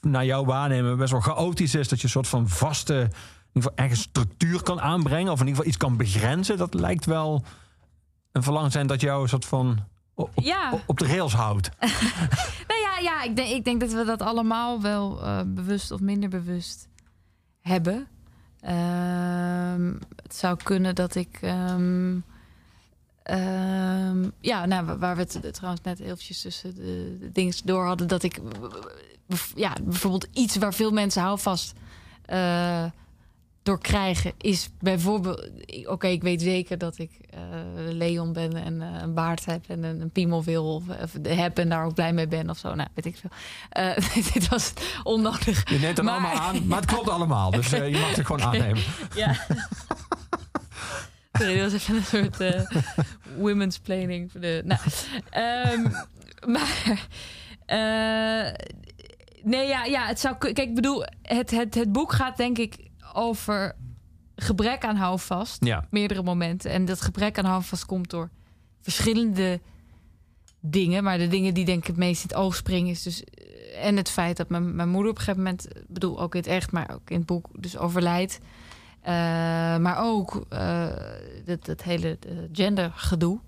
naar 0.00 0.24
jouw 0.24 0.44
waarnemen 0.44 0.96
best 0.96 1.10
wel 1.10 1.20
chaotisch 1.20 1.74
is. 1.74 1.88
Dat 1.88 1.98
je 1.98 2.04
een 2.04 2.10
soort 2.10 2.28
van 2.28 2.48
vaste, 2.48 2.94
in 2.94 3.00
ieder 3.00 3.12
geval 3.52 3.72
ergens 3.74 4.00
structuur 4.00 4.62
kan 4.62 4.80
aanbrengen. 4.80 5.32
Of 5.32 5.40
in 5.40 5.46
ieder 5.46 5.64
geval 5.64 5.66
iets 5.66 5.76
kan 5.76 5.96
begrenzen. 5.96 6.56
Dat 6.58 6.74
lijkt 6.74 7.04
wel 7.04 7.44
een 8.32 8.42
verlangen 8.42 8.70
zijn 8.70 8.86
dat 8.86 9.00
jou 9.00 9.22
een 9.22 9.28
soort 9.28 9.44
van 9.44 9.78
op, 10.14 10.30
op- 10.34 10.44
Ja. 10.44 10.72
op 10.86 10.98
de 10.98 11.06
rails 11.06 11.32
houdt. 11.34 11.70
Nou 12.68 12.80
ja, 12.80 12.98
ja 13.02 13.22
ik, 13.22 13.36
denk, 13.36 13.48
ik 13.48 13.64
denk 13.64 13.80
dat 13.80 13.92
we 13.92 14.04
dat 14.04 14.22
allemaal 14.22 14.80
wel 14.82 15.20
bewust 15.46 15.90
of 15.90 16.00
minder 16.00 16.28
bewust 16.28 16.88
hebben. 17.60 18.06
Ehm, 18.60 19.92
het 20.22 20.34
zou 20.34 20.56
kunnen 20.62 20.94
dat 20.94 21.14
ik. 21.14 21.38
ehm, 21.40 22.18
ehm, 23.22 24.28
ja, 24.40 24.66
nou, 24.66 24.86
wa- 24.86 24.98
waar 24.98 25.16
we 25.16 25.20
het 25.22 25.54
trouwens 25.54 25.82
net 25.84 26.00
eventjes 26.00 26.40
tussen 26.40 26.74
de, 26.74 27.28
dingen 27.32 27.54
door 27.64 27.84
hadden, 27.86 28.08
dat 28.08 28.22
ik. 28.22 28.38
Ja, 29.54 29.72
bijvoorbeeld 29.82 30.26
iets 30.32 30.56
waar 30.56 30.74
veel 30.74 30.90
mensen 30.90 31.22
houvast 31.22 31.72
eh 32.26 32.84
door 33.62 33.80
krijgen, 33.80 34.32
is 34.38 34.70
bijvoorbeeld. 34.78 35.48
Oké, 35.86 36.06
ik 36.06 36.22
weet 36.22 36.42
zeker 36.42 36.78
dat 36.78 36.98
ik 36.98 37.10
eh, 37.30 37.40
Leon 37.74 38.32
ben 38.32 38.52
en 38.52 38.82
eh, 38.82 39.02
een 39.02 39.14
baard 39.14 39.44
heb 39.44 39.64
en 39.68 39.82
een, 39.84 40.00
een 40.00 40.10
piemel 40.10 40.44
wil 40.44 40.74
of, 40.74 40.82
of 41.02 41.12
heb 41.22 41.58
en 41.58 41.68
daar 41.68 41.84
ook 41.84 41.94
blij 41.94 42.12
mee 42.12 42.28
ben 42.28 42.50
of 42.50 42.58
zo. 42.58 42.74
Nou, 42.74 42.88
weet 42.94 43.06
ik 43.06 43.16
veel. 43.16 43.30
Eh, 43.68 44.24
dit 44.32 44.48
was 44.48 44.72
onnodig. 45.02 45.70
Je 45.70 45.78
neemt 45.78 45.96
het 45.96 46.06
Maar- 46.06 46.14
allemaal 46.14 46.32
aan, 46.40 46.66
maar 46.66 46.80
het 46.80 46.90
klopt 46.90 47.08
allemaal. 47.08 47.50
Dus 47.50 47.70
je 47.70 47.98
mag 48.00 48.16
het 48.16 48.26
gewoon 48.26 48.42
aannemen. 48.48 48.82
Ja. 49.14 49.34
Sorry, 51.32 51.58
dat 51.60 51.72
was 51.72 51.80
even 51.88 51.96
een 51.96 52.04
soort 52.04 52.66
women's 53.36 53.78
planning. 53.78 54.30
Voor 54.30 54.40
de, 54.40 54.62
nou, 54.64 54.80
ehm, 55.30 55.82
maar 56.52 57.08
nee, 59.42 59.66
ja, 59.66 59.84
ja, 59.84 60.06
het 60.06 60.20
zou. 60.20 60.36
Kijk, 60.38 60.58
ik 60.58 60.74
bedoel, 60.74 61.04
het, 61.22 61.50
het, 61.50 61.74
het 61.74 61.92
boek 61.92 62.12
gaat 62.12 62.36
denk 62.36 62.58
ik 62.58 62.89
over 63.14 63.76
gebrek 64.36 64.84
aan 64.84 64.96
houvast. 64.96 65.64
Ja. 65.64 65.84
Meerdere 65.90 66.22
momenten. 66.22 66.70
En 66.70 66.84
dat 66.84 67.00
gebrek 67.00 67.38
aan 67.38 67.44
houvast 67.44 67.86
komt 67.86 68.10
door 68.10 68.30
verschillende 68.80 69.60
dingen. 70.60 71.04
Maar 71.04 71.18
de 71.18 71.28
dingen 71.28 71.54
die 71.54 71.64
denk 71.64 71.78
ik 71.80 71.86
het 71.86 71.96
meest 71.96 72.22
in 72.22 72.28
het 72.28 72.36
oog 72.38 72.54
springen 72.54 72.90
is 72.90 73.02
dus... 73.02 73.24
eh, 73.24 73.86
En 73.86 73.96
het 73.96 74.10
feit 74.10 74.36
dat 74.36 74.48
mijn, 74.48 74.74
mijn 74.76 74.88
moeder 74.88 75.10
op 75.10 75.16
een 75.18 75.22
gegeven 75.24 75.42
moment... 75.44 75.76
ik 75.76 75.82
bedoel, 75.88 76.20
ook 76.20 76.34
in 76.34 76.40
het 76.40 76.48
echt, 76.50 76.72
maar 76.72 76.90
ook 76.94 77.10
in 77.10 77.16
het 77.16 77.26
boek 77.26 77.46
dus 77.58 77.76
overlijdt. 77.78 78.38
Eh, 79.00 79.12
maar 79.76 79.96
ook 79.98 80.44
eh 80.48 80.86
dat, 81.44 81.64
dat 81.64 81.82
hele 81.82 82.18
gendergedoe, 82.52 83.38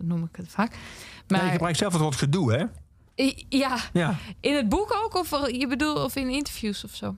noem 0.00 0.22
ik 0.24 0.36
het 0.36 0.48
vaak. 0.48 0.76
Maar 1.28 1.40
gebruikt 1.40 1.78
zelf 1.78 1.92
het 1.92 2.02
woord 2.02 2.16
gedoe, 2.16 2.52
hè? 2.52 2.64
Ja, 3.48 3.76
Ja. 3.92 4.16
in 4.40 4.54
het 4.54 4.68
boek 4.68 4.94
ook? 5.04 5.14
Of 5.14 5.50
je 5.50 5.66
bedoelt, 5.68 5.98
of 6.04 6.16
in 6.16 6.28
interviews 6.30 6.84
of 6.84 6.94
zo? 6.94 7.16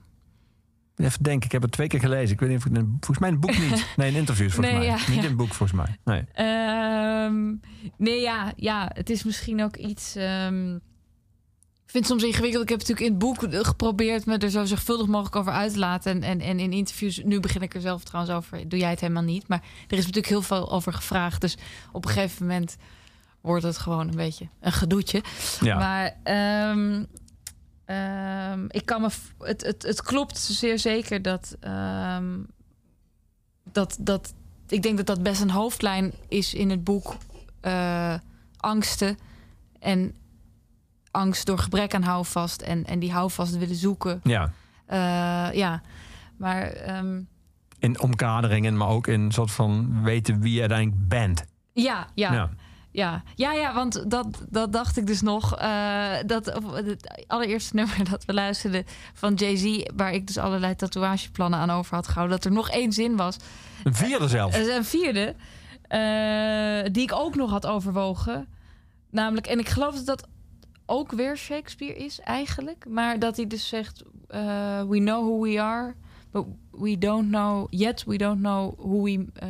Even 0.97 1.23
denken, 1.23 1.45
ik 1.45 1.51
heb 1.51 1.61
het 1.61 1.71
twee 1.71 1.87
keer 1.87 1.99
gelezen. 1.99 2.33
Ik 2.33 2.39
weet 2.39 2.49
niet 2.49 2.57
of 2.57 2.65
ik 2.65 2.71
volgens 2.89 3.19
mij 3.19 3.29
het 3.29 3.39
boek 3.39 3.57
niet. 3.57 3.87
Nee, 3.95 4.09
in 4.11 4.15
interviews 4.17 4.53
volgens 4.53 4.75
Nee, 4.75 4.87
mij. 4.87 4.97
ja, 4.97 5.07
niet 5.07 5.21
ja. 5.21 5.27
het 5.27 5.37
boek 5.37 5.53
volgens 5.53 5.79
mij. 5.81 5.97
Nee. 6.03 6.23
Ehm, 6.33 7.53
nee, 7.97 8.21
ja, 8.21 8.53
ja, 8.55 8.91
het 8.93 9.09
is 9.09 9.23
misschien 9.23 9.63
ook 9.63 9.75
iets. 9.75 10.15
ehm, 10.15 10.75
ik 10.75 11.91
vind 11.91 12.09
het 12.09 12.19
soms 12.19 12.23
ingewikkeld. 12.23 12.63
Ik 12.63 12.69
heb 12.69 12.79
natuurlijk 12.79 13.05
in 13.07 13.13
het 13.13 13.21
boek 13.21 13.65
geprobeerd 13.65 14.25
me 14.25 14.37
er 14.37 14.49
zo 14.49 14.65
zorgvuldig 14.65 15.07
mogelijk 15.07 15.35
over 15.35 15.51
uit 15.51 15.73
te 15.73 15.79
laten. 15.79 16.11
En, 16.11 16.23
en, 16.23 16.39
en 16.41 16.59
in 16.59 16.73
interviews, 16.73 17.21
nu 17.23 17.39
begin 17.39 17.61
ik 17.61 17.73
er 17.75 17.81
zelf 17.81 18.03
trouwens 18.03 18.35
over. 18.35 18.69
Doe 18.69 18.79
jij 18.79 18.89
het 18.89 18.99
helemaal 18.99 19.23
niet. 19.23 19.47
Maar 19.47 19.61
er 19.87 19.97
is 19.97 20.05
natuurlijk 20.05 20.27
heel 20.27 20.41
veel 20.41 20.71
over 20.71 20.93
gevraagd. 20.93 21.41
Dus 21.41 21.57
op 21.91 22.05
een 22.05 22.11
gegeven 22.11 22.45
moment 22.47 22.75
wordt 23.41 23.63
het 23.63 23.77
gewoon 23.77 24.07
een 24.07 24.15
beetje 24.15 24.47
een 24.61 24.71
gedoetje. 24.71 25.23
Ja. 25.61 25.77
Maar 25.77 26.15
ehm, 26.23 27.03
ehm, 27.85 28.65
ik 28.67 28.85
kan 28.85 29.01
me. 29.01 29.09
Het, 29.39 29.63
het, 29.63 29.83
het 29.83 30.01
klopt 30.01 30.37
zeer 30.37 30.79
zeker 30.79 31.21
dat. 31.21 31.55
ehm, 31.59 32.39
dat, 33.71 33.97
dat. 33.99 34.33
Ik 34.67 34.81
denk 34.83 34.97
dat 34.97 35.05
dat 35.05 35.23
best 35.23 35.41
een 35.41 35.49
hoofdlijn 35.49 36.13
is 36.27 36.53
in 36.53 36.69
het 36.69 36.83
boek. 36.83 37.15
eh, 37.61 38.13
angsten. 38.57 39.17
En 39.79 40.13
angst 41.11 41.45
door 41.45 41.57
gebrek 41.59 41.93
aan 41.93 42.03
houvast. 42.03 42.61
En, 42.61 42.85
en 42.85 42.99
die 42.99 43.11
houvast 43.11 43.57
willen 43.57 43.75
zoeken. 43.75 44.19
ja. 44.23 44.51
Eh, 44.85 45.53
ja. 45.57 45.81
Maar. 46.37 46.61
ehm, 46.67 47.21
In 47.79 47.99
omkaderingen, 48.01 48.77
maar 48.77 48.87
ook 48.87 49.07
in 49.07 49.21
een 49.21 49.31
soort 49.31 49.51
van 49.51 50.03
weten 50.03 50.39
wie 50.39 50.53
je 50.53 50.59
uiteindelijk 50.59 51.07
bent. 51.07 51.45
ja, 51.73 52.07
ja. 52.15 52.33
Ja. 52.33 52.49
Ja, 52.95 53.23
ja, 53.35 53.53
ja 53.53 53.73
want 53.73 54.09
dat, 54.09 54.27
dat 54.49 54.73
dacht 54.73 54.97
ik 54.97 55.07
dus 55.07 55.21
nog. 55.21 55.55
eh, 55.55 56.13
dat 56.25 56.55
of, 56.55 56.71
het 56.71 57.25
allereerste 57.27 57.75
nummer 57.79 58.09
dat 58.09 58.25
we 58.25 58.33
luisterden 58.33 58.85
van 59.13 59.33
Jay-Z, 59.33 59.83
waar 59.95 60.13
ik 60.13 60.27
dus 60.27 60.37
allerlei 60.37 60.75
tatoeageplannen 60.75 61.59
aan 61.59 61.69
over 61.69 61.95
had 61.95 62.07
gehouden, 62.07 62.35
dat 62.37 62.45
er 62.45 62.51
nog 62.51 62.69
één 62.69 62.91
zin 62.93 63.15
was. 63.15 63.37
Een 63.83 63.95
vierde 63.95 64.27
zelfs. 64.27 64.55
Er 64.55 64.61
is 64.61 64.75
een 64.75 64.85
vierde, 64.85 65.35
eh, 65.87 66.91
die 66.93 67.03
ik 67.03 67.13
ook 67.13 67.35
nog 67.35 67.49
had 67.49 67.65
overwogen. 67.65 68.47
Namelijk, 69.09 69.47
en 69.47 69.59
ik 69.59 69.69
geloof 69.69 69.95
dat 69.95 70.05
dat 70.05 70.27
ook 70.85 71.11
weer 71.11 71.37
Shakespeare 71.37 71.97
is 71.97 72.19
eigenlijk. 72.19 72.85
Maar 72.89 73.19
dat 73.19 73.35
hij 73.35 73.47
dus 73.47 73.67
zegt: 73.67 74.03
eh, 74.27 74.83
We 74.83 74.97
know 74.97 75.23
who 75.25 75.41
we 75.41 75.61
are, 75.61 75.95
but 76.31 76.45
we 76.71 76.97
don't 76.97 77.27
know 77.27 77.67
yet. 77.69 78.03
We 78.03 78.17
don't 78.17 78.39
know 78.39 78.79
who 78.79 79.01
we 79.03 79.25
eh, 79.33 79.49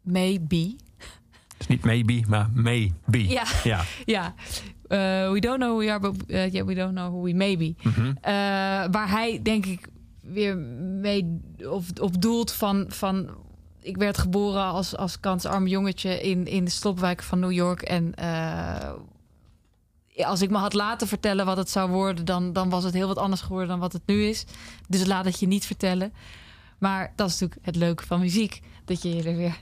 may 0.00 0.40
be. 0.42 0.76
Niet 1.68 1.84
maybe, 1.84 2.22
maar 2.28 2.50
maybe. 2.54 3.28
Ja. 3.28 3.44
ja. 3.64 3.84
Ja, 4.04 4.34
Eh, 4.88 5.30
we 5.30 5.40
don't 5.40 5.58
know 5.58 5.70
who 5.70 5.78
we 5.78 5.90
are, 5.90 6.00
but 6.00 6.26
eh, 6.26 6.52
yeah, 6.52 6.64
we 6.66 6.74
don't 6.74 6.94
know 6.94 7.08
who 7.08 7.22
we 7.22 7.34
may 7.34 7.56
be. 7.56 7.74
Mhm. 7.82 8.12
Eh, 8.20 8.32
waar 8.90 9.10
hij, 9.10 9.40
denk 9.42 9.66
ik, 9.66 9.88
weer 10.20 10.56
mee 10.56 11.40
op, 11.68 11.84
op 12.00 12.22
doelt 12.22 12.52
van, 12.52 12.84
van... 12.88 13.28
Ik 13.80 13.96
werd 13.96 14.18
geboren 14.18 14.62
als, 14.62 14.96
als 14.96 15.20
kansarm 15.20 15.66
jongetje 15.66 16.20
in, 16.20 16.46
in 16.46 16.64
de 16.64 16.70
stopwijk 16.70 17.22
van 17.22 17.38
New 17.38 17.52
York. 17.52 17.82
En 17.82 18.14
als 20.16 20.42
ik 20.42 20.50
me 20.50 20.58
had 20.58 20.72
laten 20.72 21.08
vertellen 21.08 21.46
wat 21.46 21.56
het 21.56 21.70
zou 21.70 21.90
worden... 21.90 22.24
Dan, 22.24 22.52
dan 22.52 22.70
was 22.70 22.84
het 22.84 22.94
heel 22.94 23.06
wat 23.06 23.18
anders 23.18 23.40
geworden 23.40 23.68
dan 23.68 23.78
wat 23.78 23.92
het 23.92 24.02
nu 24.06 24.24
is. 24.24 24.44
Dus 24.88 25.06
laat 25.06 25.24
het 25.24 25.40
je 25.40 25.46
niet 25.46 25.66
vertellen. 25.66 26.12
Maar 26.78 27.12
dat 27.16 27.28
is 27.28 27.38
natuurlijk 27.38 27.66
het 27.66 27.76
leuke 27.76 28.06
van 28.06 28.20
muziek. 28.20 28.60
Dat 28.84 29.02
je 29.02 29.22
er 29.22 29.36
weer... 29.36 29.58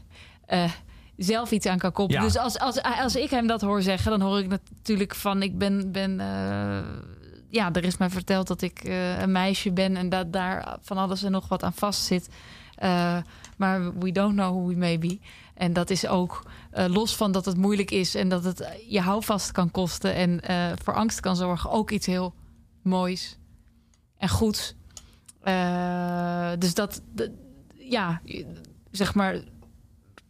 zelf 1.16 1.50
iets 1.50 1.66
aan 1.66 1.78
kan 1.78 1.92
koppelen. 1.92 2.22
Ja. 2.22 2.28
Dus 2.28 2.36
als, 2.36 2.58
als, 2.58 2.82
als 2.82 3.16
ik 3.16 3.30
hem 3.30 3.46
dat 3.46 3.60
hoor 3.60 3.82
zeggen, 3.82 4.10
dan 4.10 4.20
hoor 4.20 4.38
ik 4.38 4.48
natuurlijk 4.48 5.14
van 5.14 5.42
ik 5.42 5.58
ben, 5.58 5.92
ben 5.92 6.20
eh, 6.20 6.78
ja, 7.48 7.72
er 7.72 7.84
is 7.84 7.96
mij 7.96 8.10
verteld 8.10 8.46
dat 8.46 8.62
ik 8.62 8.78
eh, 8.84 9.20
een 9.20 9.32
meisje 9.32 9.72
ben 9.72 9.96
en 9.96 10.08
dat 10.08 10.32
daar 10.32 10.76
van 10.80 10.96
alles 10.96 11.22
en 11.22 11.30
nog 11.30 11.48
wat 11.48 11.62
aan 11.62 11.72
vastzit. 11.72 12.28
Eh, 12.74 13.16
maar 13.56 13.98
we 13.98 14.12
don't 14.12 14.32
know 14.34 14.50
who 14.56 14.66
we 14.66 14.76
may 14.76 14.98
be. 14.98 15.18
En 15.54 15.72
dat 15.72 15.90
is 15.90 16.06
ook 16.06 16.42
los 16.86 17.16
van 17.16 17.32
dat 17.32 17.44
het 17.44 17.56
moeilijk 17.56 17.90
is 17.90 18.14
en 18.14 18.28
dat 18.28 18.44
het 18.44 18.68
je 18.88 19.00
houvast 19.00 19.52
kan 19.52 19.70
kosten 19.70 20.14
en 20.14 20.40
voor 20.84 20.94
angst 20.94 21.20
kan 21.20 21.36
zorgen, 21.36 21.70
ook 21.70 21.90
iets 21.90 22.06
heel 22.06 22.34
moois 22.82 23.38
en 24.18 24.28
goeds. 24.28 24.74
Dus 26.58 26.74
dat, 26.74 27.00
dat- 27.12 27.30
ja, 27.78 28.20
zeg 28.90 29.14
maar, 29.14 29.40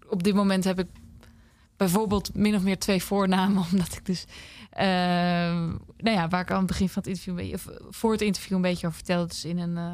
op 0.09 0.23
dit 0.23 0.35
moment 0.35 0.65
heb 0.65 0.79
ik 0.79 0.87
bijvoorbeeld 1.77 2.35
min 2.35 2.55
of 2.55 2.63
meer 2.63 2.79
twee 2.79 3.03
voornamen, 3.03 3.65
omdat 3.73 3.93
ik 3.93 4.07
dus 4.07 4.27
Ehm, 4.75 5.69
nou 5.97 6.17
ja, 6.17 6.29
waar 6.29 6.41
ik 6.41 6.51
aan 6.51 6.59
het 6.59 6.67
begin 6.67 6.89
van 6.89 7.03
het 7.03 7.11
interview, 7.11 7.55
of 7.55 7.69
voor 7.91 8.13
het 8.13 8.21
interview 8.21 8.57
een 8.57 8.63
beetje 8.63 8.87
over 8.87 8.99
vertelde. 8.99 9.29
Dus 9.29 9.45
in 9.45 9.59
een, 9.59 9.77
eh, 9.77 9.93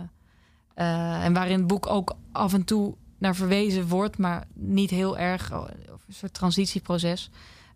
eh, 0.75 1.25
en 1.25 1.33
waarin 1.33 1.59
het 1.59 1.67
boek 1.67 1.87
ook 1.87 2.17
af 2.33 2.53
en 2.53 2.65
toe 2.65 2.95
naar 3.19 3.35
verwezen 3.35 3.89
wordt, 3.89 4.19
maar 4.19 4.45
niet 4.55 4.91
heel 4.91 5.19
erg. 5.19 5.51
een 5.51 5.69
soort 6.09 6.35
transitieproces. 6.35 7.31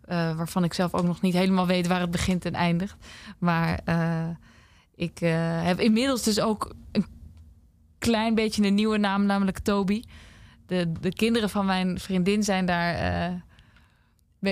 eh, 0.05 0.35
waarvan 0.35 0.63
ik 0.63 0.73
zelf 0.73 0.93
ook 0.93 1.03
nog 1.03 1.21
niet 1.21 1.33
helemaal 1.33 1.67
weet 1.67 1.87
waar 1.87 1.99
het 1.99 2.11
begint 2.11 2.45
en 2.45 2.53
eindigt. 2.53 2.95
Maar 3.37 3.79
eh, 3.85 4.29
ik 4.95 5.21
eh, 5.21 5.63
heb 5.63 5.79
inmiddels 5.79 6.23
dus 6.23 6.39
ook 6.39 6.75
een 6.91 7.05
klein 7.97 8.35
beetje 8.35 8.65
een 8.65 8.75
nieuwe 8.75 8.97
naam, 8.97 9.25
namelijk 9.25 9.59
Toby. 9.59 10.03
De, 10.67 10.91
de 10.99 11.13
kinderen 11.13 11.49
van 11.49 11.65
mijn 11.65 11.99
vriendin 11.99 12.43
zijn 12.43 12.65
daar. 12.65 12.95
eh, 12.95 13.33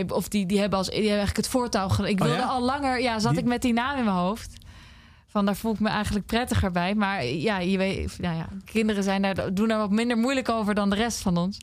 of 0.08 0.28
die, 0.28 0.46
die 0.46 0.60
hebben 0.60 0.78
als 0.78 0.88
die 0.88 0.96
hebben 0.96 1.18
eigenlijk 1.18 1.46
het 1.46 1.56
voortouw. 1.56 1.88
Ik 1.88 2.20
Oh, 2.20 2.26
wilde 2.26 2.42
ja? 2.42 2.46
al 2.48 2.62
langer, 2.62 3.02
ja, 3.02 3.20
zat 3.20 3.32
Die- 3.32 3.40
ik 3.42 3.46
met 3.48 3.62
die 3.62 3.74
naam 3.74 3.98
in 3.98 4.04
mijn 4.04 4.16
hoofd. 4.16 4.54
Van 5.28 5.46
daar 5.46 5.56
voel 5.56 5.74
ik 5.74 5.80
me 5.80 5.90
eigenlijk 5.90 6.26
prettiger 6.26 6.72
bij. 6.72 6.96
Maar 6.96 7.26
ja, 7.26 7.60
je 7.60 7.78
weet, 7.78 8.20
nou 8.20 8.36
ja, 8.38 8.48
kinderen 8.66 9.04
zijn 9.04 9.22
daar, 9.22 9.54
doen 9.54 9.68
daar 9.68 9.78
wat 9.78 9.92
minder 9.92 10.18
moeilijk 10.18 10.50
over 10.50 10.74
dan 10.76 10.90
de 10.90 10.96
rest 10.96 11.22
van 11.22 11.38
ons. 11.38 11.58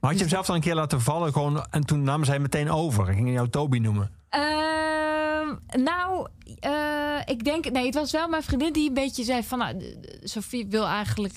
Maar 0.00 0.10
had 0.10 0.12
je 0.12 0.18
hem 0.18 0.28
zelf 0.28 0.46
dan 0.46 0.54
een 0.56 0.62
keer 0.62 0.74
laten 0.74 1.00
vallen 1.00 1.32
gewoon, 1.32 1.66
en 1.70 1.84
toen 1.86 2.02
namen 2.02 2.26
zij 2.26 2.38
meteen 2.38 2.70
over 2.70 3.08
en 3.08 3.14
gingen 3.14 3.32
jou 3.32 3.48
Toby 3.48 3.78
noemen? 3.78 4.10
Ehm, 4.28 5.82
nou, 5.82 6.28
eh, 6.60 7.18
ik 7.24 7.44
denk... 7.44 7.70
Nee, 7.70 7.84
het 7.86 7.94
was 7.94 8.12
wel 8.12 8.28
mijn 8.28 8.42
vriendin 8.42 8.72
die 8.72 8.88
een 8.88 8.94
beetje 8.94 9.24
zei 9.24 9.42
van... 9.42 9.58
Nou, 9.58 9.82
Sophie 10.22 10.66
wil 10.66 10.86
eigenlijk 10.86 11.34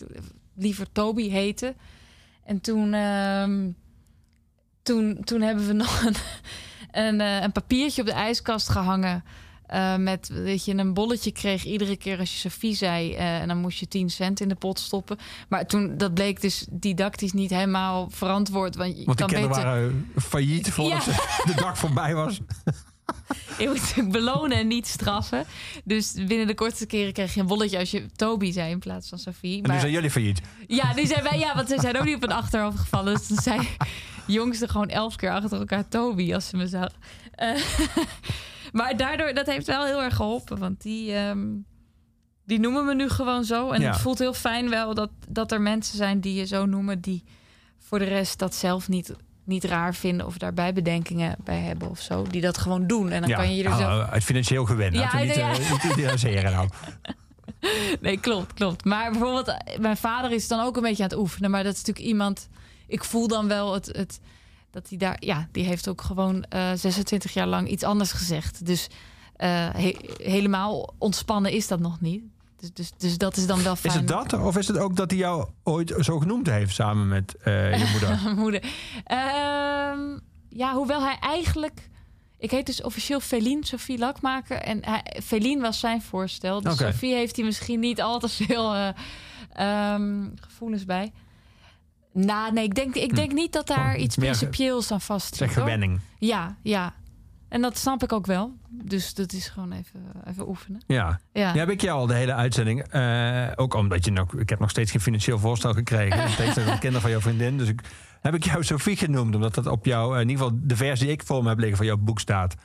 liever 0.55 0.91
Toby 0.91 1.29
heten. 1.29 1.75
En 2.51 2.61
toen... 2.61 2.93
ehm, 2.93 3.69
toen, 4.83 5.17
toen 5.23 5.41
hebben 5.41 5.67
we 5.67 5.73
nog 5.83 6.03
een, 6.05 6.15
een, 6.91 7.21
eh, 7.21 7.41
een 7.41 7.51
papiertje 7.51 8.01
op 8.01 8.07
de 8.07 8.13
ijskast 8.13 8.69
gehangen... 8.69 9.23
eh, 9.65 9.95
met 9.95 10.31
dat 10.45 10.65
je 10.65 10.73
een 10.77 10.93
bolletje 10.93 11.31
kreeg 11.31 11.63
iedere 11.65 11.97
keer 11.97 12.19
als 12.19 12.31
je 12.33 12.49
Sophie 12.49 12.75
zei. 12.75 13.13
eh, 13.15 13.41
en 13.41 13.47
dan 13.47 13.57
moest 13.57 13.79
je 13.79 13.87
10 13.87 14.09
cent 14.09 14.39
in 14.39 14.47
de 14.47 14.55
pot 14.55 14.79
stoppen. 14.79 15.17
Maar 15.49 15.65
toen, 15.65 15.97
dat 15.97 16.13
bleek 16.13 16.41
dus 16.41 16.65
didactisch 16.69 17.31
niet 17.33 17.49
helemaal 17.49 18.09
verantwoord. 18.09 18.75
Want 18.75 18.97
je 18.97 19.05
Want 19.05 19.17
die 19.17 19.27
kan 19.27 19.35
kinderen 19.35 19.49
beter... 19.55 19.71
waren 19.71 20.11
failliet 20.17 20.71
voordat 20.71 21.05
Ja. 21.05 21.13
de 21.45 21.53
dag 21.55 21.77
voorbij 21.77 22.15
was. 22.15 22.39
Je 23.59 23.67
moet 23.67 23.79
natuurlijk 23.81 24.11
belonen 24.11 24.57
en 24.57 24.67
niet 24.67 24.87
straffen. 24.87 25.45
Dus 25.83 26.13
binnen 26.13 26.47
de 26.47 26.53
kortste 26.53 26.85
keren 26.85 27.13
kreeg 27.13 27.33
je 27.33 27.39
een 27.39 27.47
bolletje 27.47 27.77
als 27.79 27.91
je 27.91 28.05
Toby 28.15 28.51
zei 28.51 28.71
in 28.71 28.79
plaats 28.79 29.09
van 29.09 29.19
Sophie. 29.19 29.55
En 29.55 29.61
nu 29.61 29.67
Maar, 29.67 29.79
zijn 29.79 29.91
jullie 29.91 30.11
failliet. 30.11 30.41
ja, 30.67 30.93
die 30.93 31.07
zijn 31.07 31.23
wij, 31.23 31.39
ja, 31.39 31.55
want 31.55 31.67
ze 31.69 31.77
zijn 31.79 31.97
ook 31.97 32.05
niet 32.05 32.15
op 32.15 32.23
een 32.23 32.31
achterhoofd 32.31 32.79
gevallen. 32.79 33.13
Dus 33.13 33.27
dan 33.27 33.37
zei 33.37 33.67
jongste 34.27 34.67
gewoon 34.67 34.89
elf 34.89 35.15
keer 35.15 35.31
achter 35.31 35.59
elkaar 35.59 35.87
Toby 35.87 36.33
als 36.33 36.47
ze 36.47 36.57
me 36.57 36.67
zag. 36.67 36.89
Eh, 37.31 37.61
maar 38.71 38.97
daardoor, 38.97 39.33
dat 39.33 39.45
heeft 39.45 39.67
wel 39.67 39.85
heel 39.85 40.01
erg 40.01 40.15
geholpen. 40.15 40.57
Want 40.57 40.81
die, 40.81 41.13
ehm, 41.13 41.47
die 42.45 42.59
noemen 42.59 42.85
me 42.85 42.95
nu 42.95 43.09
gewoon 43.09 43.43
zo. 43.43 43.71
En 43.71 43.81
Ja. 43.81 43.91
het 43.91 44.01
voelt 44.01 44.19
heel 44.19 44.33
fijn 44.33 44.69
wel 44.69 44.93
dat, 44.93 45.09
dat 45.29 45.51
er 45.51 45.61
mensen 45.61 45.97
zijn 45.97 46.19
die 46.21 46.33
je 46.33 46.45
zo 46.45 46.65
noemen... 46.65 47.01
die 47.01 47.23
voor 47.79 47.99
de 47.99 48.05
rest 48.05 48.39
dat 48.39 48.55
zelf 48.55 48.87
niet, 48.87 49.13
niet 49.43 49.63
raar 49.63 49.95
vinden... 49.95 50.25
of 50.25 50.37
daarbij 50.37 50.73
bedenkingen 50.73 51.35
bij 51.43 51.59
hebben 51.59 51.89
of 51.89 51.99
zo. 51.99 52.23
Die 52.23 52.41
dat 52.41 52.57
gewoon 52.57 52.87
doen. 52.87 53.09
En 53.09 53.21
dan 53.21 53.29
ja, 53.29 53.35
kan 53.35 53.55
je 53.55 53.63
er 53.63 53.75
zelf... 53.75 54.01
ah, 54.03 54.09
uit 54.11 54.23
financieel 54.23 54.65
gewin. 54.65 54.93
Ja, 54.93 55.17
niet, 55.17 55.35
ja. 55.35 56.49
nou. 56.49 56.69
Nee, 58.01 58.19
klopt, 58.19 58.53
klopt. 58.53 58.85
Maar 58.85 59.11
bijvoorbeeld, 59.11 59.47
eh, 59.47 59.77
mijn 59.79 59.97
vader 59.97 60.31
is 60.31 60.47
dan 60.47 60.65
ook 60.65 60.75
een 60.75 60.81
beetje 60.81 61.03
aan 61.03 61.09
het 61.09 61.17
oefenen. 61.17 61.51
Maar 61.51 61.63
dat 61.63 61.73
is 61.73 61.79
natuurlijk 61.79 62.07
iemand. 62.07 62.49
Ik 62.87 63.03
voel 63.03 63.27
dan 63.27 63.47
wel 63.47 63.73
het. 63.73 63.85
het 63.85 64.19
dat 64.71 64.89
hij 64.89 64.97
daar. 64.97 65.17
Ja, 65.19 65.47
die 65.51 65.65
heeft 65.65 65.87
ook 65.87 66.01
gewoon 66.01 66.43
eh 66.43 66.71
26 66.75 67.33
jaar 67.33 67.47
lang 67.47 67.67
iets 67.69 67.83
anders 67.83 68.11
gezegd. 68.11 68.65
Dus 68.65 68.87
he- 69.37 69.97
helemaal 70.23 70.93
ontspannen 70.97 71.51
is 71.51 71.67
dat 71.67 71.79
nog 71.79 72.01
niet. 72.01 72.23
Dus, 72.61 72.73
dus, 72.73 72.91
dus 72.97 73.17
dat 73.17 73.37
is 73.37 73.47
dan 73.47 73.63
wel 73.63 73.75
fijn. 73.75 73.93
Is 73.93 73.99
het 73.99 74.07
dat? 74.07 74.33
Of 74.33 74.57
is 74.57 74.67
het 74.67 74.77
ook 74.77 74.95
dat 74.95 75.09
hij 75.11 75.19
jou 75.19 75.49
ooit 75.63 75.93
zo 75.99 76.19
genoemd 76.19 76.47
heeft 76.49 76.73
samen 76.73 77.07
met 77.07 77.35
eh, 77.35 77.77
je 77.79 77.89
moeder? 77.91 78.19
Moeder. 78.43 78.63
Ehm, 79.03 80.17
ja, 80.49 80.73
hoewel 80.73 81.01
hij 81.01 81.17
eigenlijk. 81.19 81.89
Ik 82.37 82.51
heet 82.51 82.65
dus 82.65 82.81
officieel 82.81 83.19
Feline, 83.19 83.65
Sophie 83.65 83.97
Lakmaker. 83.97 84.57
En 84.57 84.79
hij, 84.85 85.21
Feline 85.23 85.61
was 85.61 85.79
zijn 85.79 86.01
voorstel. 86.01 86.61
Dus. 86.61 86.77
Sophie 86.77 87.13
heeft 87.13 87.35
hij 87.35 87.45
misschien 87.45 87.79
niet 87.79 88.01
al 88.01 88.19
te 88.19 88.29
veel 88.29 88.73
eh, 88.75 88.89
ehm, 89.53 90.27
gevoelens 90.35 90.85
bij. 90.85 91.11
Nou, 92.13 92.53
nee, 92.53 92.63
ik 92.63 92.75
denk, 92.75 92.95
ik 92.95 93.15
denk 93.15 93.31
niet 93.31 93.53
dat 93.53 93.67
daar 93.67 93.77
Gewoon 93.77 93.99
iets 93.99 94.15
principieels 94.15 94.91
aan 94.91 95.01
vast 95.01 95.35
Zeg 95.35 95.47
zit. 95.47 95.57
hoor. 95.57 95.65
gewenning. 95.65 95.99
Ja, 96.19 96.55
ja. 96.63 96.93
En 97.51 97.61
dat 97.61 97.77
snap 97.77 98.03
ik 98.03 98.13
ook 98.13 98.25
wel. 98.25 98.53
Dus 98.69 99.13
dat 99.13 99.33
is 99.33 99.47
gewoon 99.47 99.71
even, 99.71 100.01
even 100.27 100.47
oefenen. 100.47 100.81
Ja. 100.87 101.19
Ja. 101.33 101.53
Nu 101.53 101.59
heb 101.59 101.69
ik 101.69 101.81
jou 101.81 101.99
al 101.99 102.07
de 102.07 102.13
hele 102.13 102.33
uitzending. 102.33 102.81
eh, 102.83 103.47
ook 103.55 103.73
omdat 103.73 104.05
je 104.05 104.11
nog. 104.11 104.33
Ik 104.33 104.49
heb 104.49 104.59
nog 104.59 104.69
steeds 104.69 104.91
geen 104.91 105.01
financieel 105.01 105.39
voorstel 105.39 105.73
gekregen. 105.73 106.17
Tegenstelling 106.25 106.53
tot 106.53 106.65
de 106.73 106.79
kinderen 106.79 107.01
van 107.01 107.11
jouw 107.11 107.19
vriendin. 107.21 107.57
Dus 107.57 107.67
ik, 107.67 107.81
heb 108.21 108.33
ik 108.33 108.43
jou 108.43 108.63
Sophie 108.63 108.95
genoemd. 108.97 109.35
Omdat 109.35 109.55
dat 109.55 109.67
op 109.67 109.85
jou. 109.85 110.19
in 110.19 110.29
ieder 110.29 110.43
geval 110.43 110.59
de 110.63 110.75
versie 110.75 111.05
die 111.05 111.15
ik 111.15 111.23
voor 111.23 111.43
me 111.43 111.49
heb 111.49 111.57
liggen 111.59 111.77
van 111.77 111.85
jouw 111.85 111.97
boek 111.97 112.19
staat. 112.19 112.55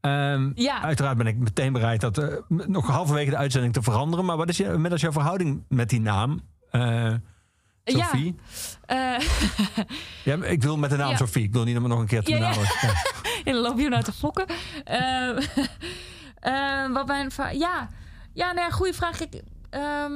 Ehm, 0.00 0.50
Ja. 0.54 0.82
Uiteraard 0.82 1.16
ben 1.16 1.26
ik 1.26 1.36
meteen 1.36 1.72
bereid 1.72 2.00
dat 2.00 2.18
eh, 2.18 2.34
nog 2.48 2.86
halverwege 2.86 3.30
de 3.30 3.36
uitzending 3.36 3.72
te 3.72 3.82
veranderen. 3.82 4.24
Maar 4.24 4.36
wat 4.36 4.48
is 4.48 4.56
je, 4.56 4.64
inmiddels 4.64 5.00
jouw 5.00 5.12
verhouding 5.12 5.64
met 5.68 5.88
die 5.90 6.00
naam? 6.00 6.40
Eh, 6.70 7.14
Sophie? 7.90 8.34
Ja. 8.86 9.16
Eh, 9.18 9.24
Ja. 10.40 10.44
ik 10.44 10.62
wil 10.62 10.76
met 10.76 10.90
de 10.90 10.96
naam 10.96 11.10
Ja. 11.10 11.16
Sophie. 11.16 11.42
Ik 11.44 11.52
wil 11.52 11.64
niet 11.64 11.80
nog 11.80 11.98
een 11.98 12.06
keer 12.06 12.22
te 12.22 12.30
Ja, 12.30 12.36
ja. 12.36 12.42
benauwen. 12.48 12.68
Ja. 12.80 12.92
En 13.44 13.52
dan 13.52 13.62
loop 13.62 13.78
je 13.78 13.88
nou 13.88 14.02
te 14.02 14.12
fokken. 14.12 14.46
Eh, 14.84 15.28
eh, 16.86 16.92
wat 16.92 17.06
mijn 17.06 17.30
ja, 17.52 17.88
ja, 18.32 18.52
nou 18.52 18.58
ja, 18.66 18.70
goede 18.70 18.92
vraag. 18.94 19.20
Ik, 19.20 19.42
ehm, 19.70 20.12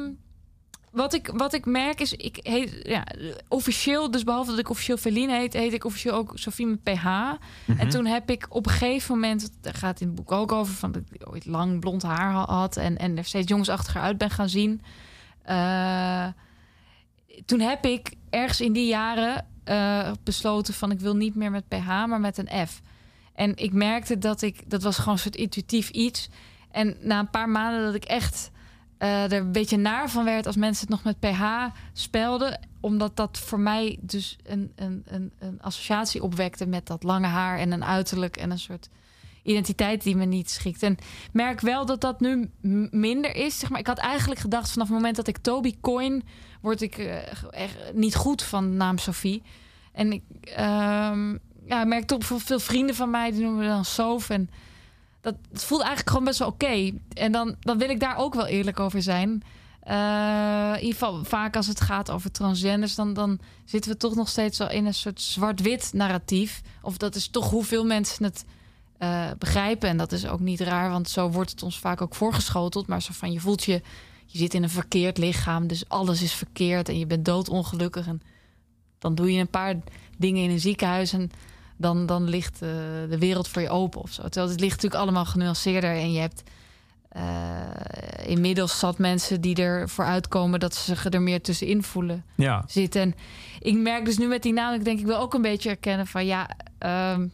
wat, 0.90 1.14
ik, 1.14 1.30
wat 1.34 1.52
ik 1.54 1.66
merk 1.66 2.00
is, 2.00 2.12
ik 2.12 2.38
heet 2.42 2.80
ja, 2.82 3.04
officieel, 3.48 4.10
dus 4.10 4.24
behalve 4.24 4.50
dat 4.50 4.58
ik 4.58 4.70
officieel 4.70 4.96
Feline 4.96 5.32
heet, 5.32 5.52
heet 5.52 5.72
ik 5.72 5.84
officieel 5.84 6.14
ook 6.14 6.32
Sophie 6.34 6.66
met 6.66 6.82
PH. 6.82 7.06
En 7.78 7.88
toen 7.88 8.06
heb 8.06 8.30
ik 8.30 8.46
op 8.48 8.66
een 8.66 8.72
gegeven 8.72 9.14
moment, 9.14 9.50
daar 9.60 9.74
gaat 9.74 10.00
in 10.00 10.06
het 10.06 10.16
boek 10.16 10.32
ook 10.32 10.52
over, 10.52 10.74
van 10.74 10.92
dat 10.92 11.02
ik 11.12 11.30
ooit 11.30 11.46
lang 11.46 11.80
blond 11.80 12.02
haar 12.02 12.32
ha- 12.32 12.54
had 12.54 12.76
en, 12.76 12.98
en 12.98 13.16
er 13.18 13.24
steeds 13.24 13.48
jongensachtiger 13.48 14.00
uit 14.00 14.18
ben 14.18 14.30
gaan 14.30 14.48
zien. 14.48 14.82
Eh, 15.42 16.26
toen 17.46 17.60
heb 17.60 17.84
ik 17.84 18.14
ergens 18.30 18.60
in 18.60 18.72
die 18.72 18.86
jaren 18.86 19.46
eh, 19.64 20.12
besloten 20.24 20.74
van 20.74 20.90
ik 20.90 21.00
wil 21.00 21.16
niet 21.16 21.34
meer 21.34 21.50
met 21.50 21.68
PH, 21.68 21.86
maar 21.86 22.20
met 22.20 22.38
een 22.38 22.66
F. 22.66 22.80
En 23.34 23.56
ik 23.56 23.72
merkte 23.72 24.18
dat 24.18 24.42
ik, 24.42 24.70
dat 24.70 24.82
was 24.82 24.98
gewoon 24.98 25.14
een 25.14 25.20
soort 25.20 25.36
intuïtief 25.36 25.90
iets. 25.90 26.28
En 26.70 26.96
na 27.00 27.18
een 27.18 27.30
paar 27.30 27.48
maanden 27.48 27.84
dat 27.84 27.94
ik 27.94 28.04
echt 28.04 28.50
eh, 28.98 29.24
er 29.24 29.32
een 29.32 29.52
beetje 29.52 29.76
naar 29.76 30.10
van 30.10 30.24
werd 30.24 30.46
als 30.46 30.56
mensen 30.56 30.86
het 30.86 31.04
nog 31.04 31.04
met 31.04 31.20
PH 31.20 31.42
spelden. 31.92 32.60
Omdat 32.80 33.16
dat 33.16 33.38
voor 33.38 33.60
mij 33.60 33.98
dus 34.00 34.36
een, 34.42 34.72
een, 34.76 35.02
een, 35.06 35.32
een 35.38 35.62
associatie 35.62 36.22
opwekte 36.22 36.66
met 36.66 36.86
dat 36.86 37.02
lange 37.02 37.26
haar 37.26 37.58
en 37.58 37.72
een 37.72 37.84
uiterlijk 37.84 38.36
en 38.36 38.50
een 38.50 38.58
soort 38.58 38.88
identiteit 39.42 40.02
die 40.02 40.16
me 40.16 40.24
niet 40.24 40.50
schikt. 40.50 40.82
En 40.82 40.96
merk 41.32 41.60
wel 41.60 41.86
dat 41.86 42.00
dat 42.00 42.20
nu 42.20 42.50
minder 42.90 43.34
is. 43.34 43.58
Zeg 43.58 43.70
maar, 43.70 43.80
ik 43.80 43.86
had 43.86 43.98
eigenlijk 43.98 44.40
gedacht 44.40 44.72
vanaf 44.72 44.86
het 44.86 44.96
moment 44.96 45.16
dat 45.16 45.26
ik 45.26 45.38
Toby 45.38 45.74
coin, 45.80 46.22
word 46.62 46.82
ik 46.82 46.98
eh, 46.98 47.16
echt 47.50 47.76
niet 47.94 48.14
goed 48.14 48.42
van 48.42 48.70
de 48.70 48.76
naam 48.76 48.98
Sophie. 48.98 49.42
En 49.92 50.12
ik 50.12 50.22
ehm, 50.42 51.36
ja, 51.66 51.84
merk 51.84 52.06
toch 52.06 52.18
bijvoorbeeld 52.18 52.48
veel 52.48 52.60
vrienden 52.60 52.94
van 52.94 53.10
mij 53.10 53.30
die 53.30 53.42
noemen 53.42 53.60
me 53.60 53.68
dan 53.68 53.84
Sof. 53.84 54.30
En 54.30 54.50
dat 55.20 55.34
het 55.52 55.64
voelt 55.64 55.80
eigenlijk 55.80 56.10
gewoon 56.10 56.24
best 56.24 56.38
wel 56.38 56.48
oké. 56.48 56.92
En 57.14 57.32
dan, 57.32 57.56
dan 57.60 57.78
wil 57.78 57.90
ik 57.90 58.00
daar 58.00 58.16
ook 58.16 58.34
wel 58.34 58.46
eerlijk 58.46 58.80
over 58.80 59.02
zijn. 59.02 59.42
Eh, 59.82 60.68
in 60.74 60.80
ieder 60.80 60.92
geval, 60.92 61.24
vaak 61.24 61.56
als 61.56 61.66
het 61.66 61.80
gaat 61.80 62.10
over 62.10 62.30
transgenders, 62.30 62.94
dan, 62.94 63.12
dan 63.14 63.38
zitten 63.64 63.90
we 63.90 63.96
toch 63.96 64.14
nog 64.14 64.28
steeds 64.28 64.58
wel 64.58 64.70
in 64.70 64.86
een 64.86 64.94
soort 64.94 65.20
zwart-wit 65.20 65.90
narratief. 65.92 66.62
Of 66.82 66.96
dat 66.96 67.14
is 67.14 67.28
toch 67.28 67.50
hoeveel 67.50 67.84
mensen 67.84 68.24
het 68.24 68.44
eh, 68.98 69.30
begrijpen. 69.38 69.88
En 69.88 69.96
dat 69.96 70.12
is 70.12 70.26
ook 70.26 70.40
niet 70.40 70.60
raar, 70.60 70.90
want 70.90 71.08
zo 71.08 71.30
wordt 71.30 71.50
het 71.50 71.62
ons 71.62 71.78
vaak 71.78 72.00
ook 72.00 72.14
voorgeschoteld. 72.14 72.86
Maar 72.86 73.02
zo 73.02 73.12
van 73.12 73.32
je 73.32 73.40
voelt 73.40 73.64
je, 73.64 73.82
je 74.32 74.38
zit 74.38 74.54
in 74.54 74.62
een 74.62 74.70
verkeerd 74.70 75.18
lichaam, 75.18 75.66
dus 75.66 75.88
alles 75.88 76.22
is 76.22 76.32
verkeerd 76.32 76.88
en 76.88 76.98
je 76.98 77.06
bent 77.06 77.24
doodongelukkig. 77.24 78.06
En 78.06 78.20
dan 78.98 79.14
doe 79.14 79.32
je 79.32 79.40
een 79.40 79.48
paar 79.50 79.74
dingen 80.18 80.42
in 80.42 80.50
een 80.50 80.60
ziekenhuis 80.60 81.12
en 81.12 81.30
dan, 81.76 82.06
dan 82.06 82.28
ligt 82.28 82.54
eh, 82.62 82.68
de 83.08 83.16
wereld 83.18 83.48
voor 83.48 83.62
je 83.62 83.68
open 83.70 84.00
of 84.00 84.10
zo. 84.12 84.22
Terwijl 84.22 84.48
het 84.50 84.60
ligt 84.60 84.74
natuurlijk 84.74 85.02
allemaal 85.02 85.24
genuanceerder 85.24 85.90
en 85.90 86.12
je 86.12 86.20
hebt 86.20 86.42
eh, 87.08 88.26
inmiddels 88.26 88.78
zat 88.78 88.98
mensen 88.98 89.40
die 89.40 89.56
ervoor 89.56 90.04
uitkomen 90.04 90.60
dat 90.60 90.74
ze 90.74 90.82
zich 90.94 91.12
er 91.12 91.22
meer 91.22 91.42
tussenin 91.42 91.82
voelen 91.82 92.24
Ja. 92.36 92.64
zitten. 92.66 93.00
En 93.02 93.14
ik 93.60 93.74
merk 93.76 94.04
dus 94.04 94.18
nu 94.18 94.26
met 94.26 94.42
die 94.42 94.52
naam, 94.52 94.74
ik 94.74 94.84
denk 94.84 94.98
ik 94.98 95.06
wil 95.06 95.18
ook 95.18 95.34
een 95.34 95.42
beetje 95.42 95.70
erkennen 95.70 96.06
van 96.06 96.26
ja, 96.26 96.50
ehm, 96.78 97.28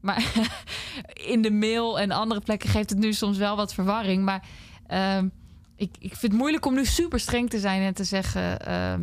maar 0.00 0.32
in 1.32 1.42
de 1.42 1.50
mail 1.50 2.00
en 2.00 2.10
andere 2.10 2.40
plekken 2.40 2.68
geeft 2.68 2.90
het 2.90 2.98
nu 2.98 3.12
soms 3.12 3.38
wel 3.38 3.56
wat 3.56 3.74
verwarring. 3.74 4.24
Maar 4.24 4.46
ehm, 4.86 5.28
ik, 5.76 5.96
ik 5.98 6.16
vind 6.16 6.32
het 6.32 6.40
moeilijk 6.40 6.66
om 6.66 6.74
nu 6.74 6.84
super 6.84 7.20
streng 7.20 7.50
te 7.50 7.58
zijn 7.58 7.82
en 7.82 7.94
te 7.94 8.04
zeggen 8.04 8.60
ehm 8.60 9.02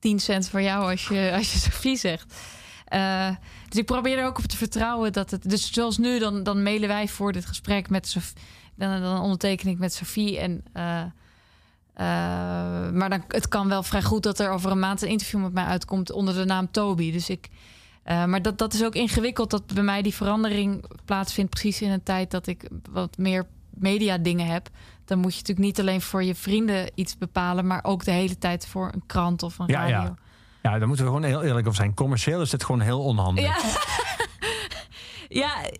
10 0.00 0.20
cent 0.20 0.48
voor 0.48 0.62
jou 0.62 0.90
als 0.90 1.08
je, 1.08 1.30
als 1.36 1.52
je 1.52 1.58
Sophie 1.58 1.96
zegt. 1.96 2.34
Eh, 2.84 3.28
dus 3.68 3.78
ik 3.78 3.86
probeer 3.86 4.18
er 4.18 4.26
ook 4.26 4.38
op 4.38 4.44
te 4.44 4.56
vertrouwen 4.56 5.12
dat 5.12 5.30
het. 5.30 5.50
Dus 5.50 5.72
zoals 5.72 5.98
nu, 5.98 6.18
dan, 6.18 6.42
dan 6.42 6.62
mailen 6.62 6.88
wij 6.88 7.08
voor 7.08 7.32
dit 7.32 7.46
gesprek 7.46 7.90
met 7.90 8.08
Sof- 8.08 8.32
Dan, 8.74 9.00
dan 9.00 9.20
onderteken 9.20 9.68
ik 9.68 9.78
met 9.78 9.94
Sophie. 9.94 10.38
En, 10.38 10.64
eh, 10.72 11.00
eh, 11.00 12.90
maar 12.92 13.10
dan, 13.10 13.24
het 13.28 13.48
kan 13.48 13.68
wel 13.68 13.82
vrij 13.82 14.02
goed 14.02 14.22
dat 14.22 14.38
er 14.38 14.50
over 14.50 14.70
een 14.70 14.78
maand 14.78 15.02
een 15.02 15.08
interview 15.08 15.42
met 15.42 15.52
mij 15.52 15.64
uitkomt 15.64 16.12
onder 16.12 16.34
de 16.34 16.44
naam 16.44 16.70
Toby. 16.70 17.12
Dus 17.12 17.28
ik. 17.30 17.48
maar 18.04 18.42
dat, 18.42 18.58
dat 18.58 18.74
is 18.74 18.84
ook 18.84 18.94
ingewikkeld 18.94 19.50
dat 19.50 19.66
bij 19.66 19.82
mij 19.82 20.02
die 20.02 20.14
verandering 20.14 20.84
plaatsvindt. 21.04 21.50
Precies 21.50 21.82
in 21.82 21.90
een 21.90 22.02
tijd 22.02 22.30
dat 22.30 22.46
ik 22.46 22.68
wat 22.90 23.18
meer 23.18 23.46
media 23.70 24.18
dingen 24.18 24.46
heb. 24.46 24.70
Dan 25.10 25.18
moet 25.18 25.32
je 25.32 25.38
natuurlijk 25.40 25.66
niet 25.66 25.80
alleen 25.80 26.00
voor 26.00 26.24
je 26.24 26.34
vrienden 26.34 26.90
iets 26.94 27.18
bepalen, 27.18 27.66
maar 27.66 27.84
ook 27.84 28.04
de 28.04 28.10
hele 28.10 28.38
tijd 28.38 28.66
voor 28.66 28.90
een 28.94 29.02
krant 29.06 29.42
of 29.42 29.58
een 29.58 29.66
Ja, 29.66 29.80
radio. 29.80 29.96
ja. 29.96 30.14
Ja, 30.62 30.78
daar 30.78 30.86
moeten 30.88 31.04
we 31.04 31.10
gewoon 31.10 31.26
heel 31.26 31.42
eerlijk 31.42 31.66
over 31.66 31.78
zijn. 31.78 31.94
Commercieel 31.94 32.40
is 32.40 32.50
dit 32.50 32.64
gewoon 32.64 32.80
heel 32.80 33.00
onhandig. 33.02 33.44
Ja. 33.44 33.56
ja, 35.42 35.70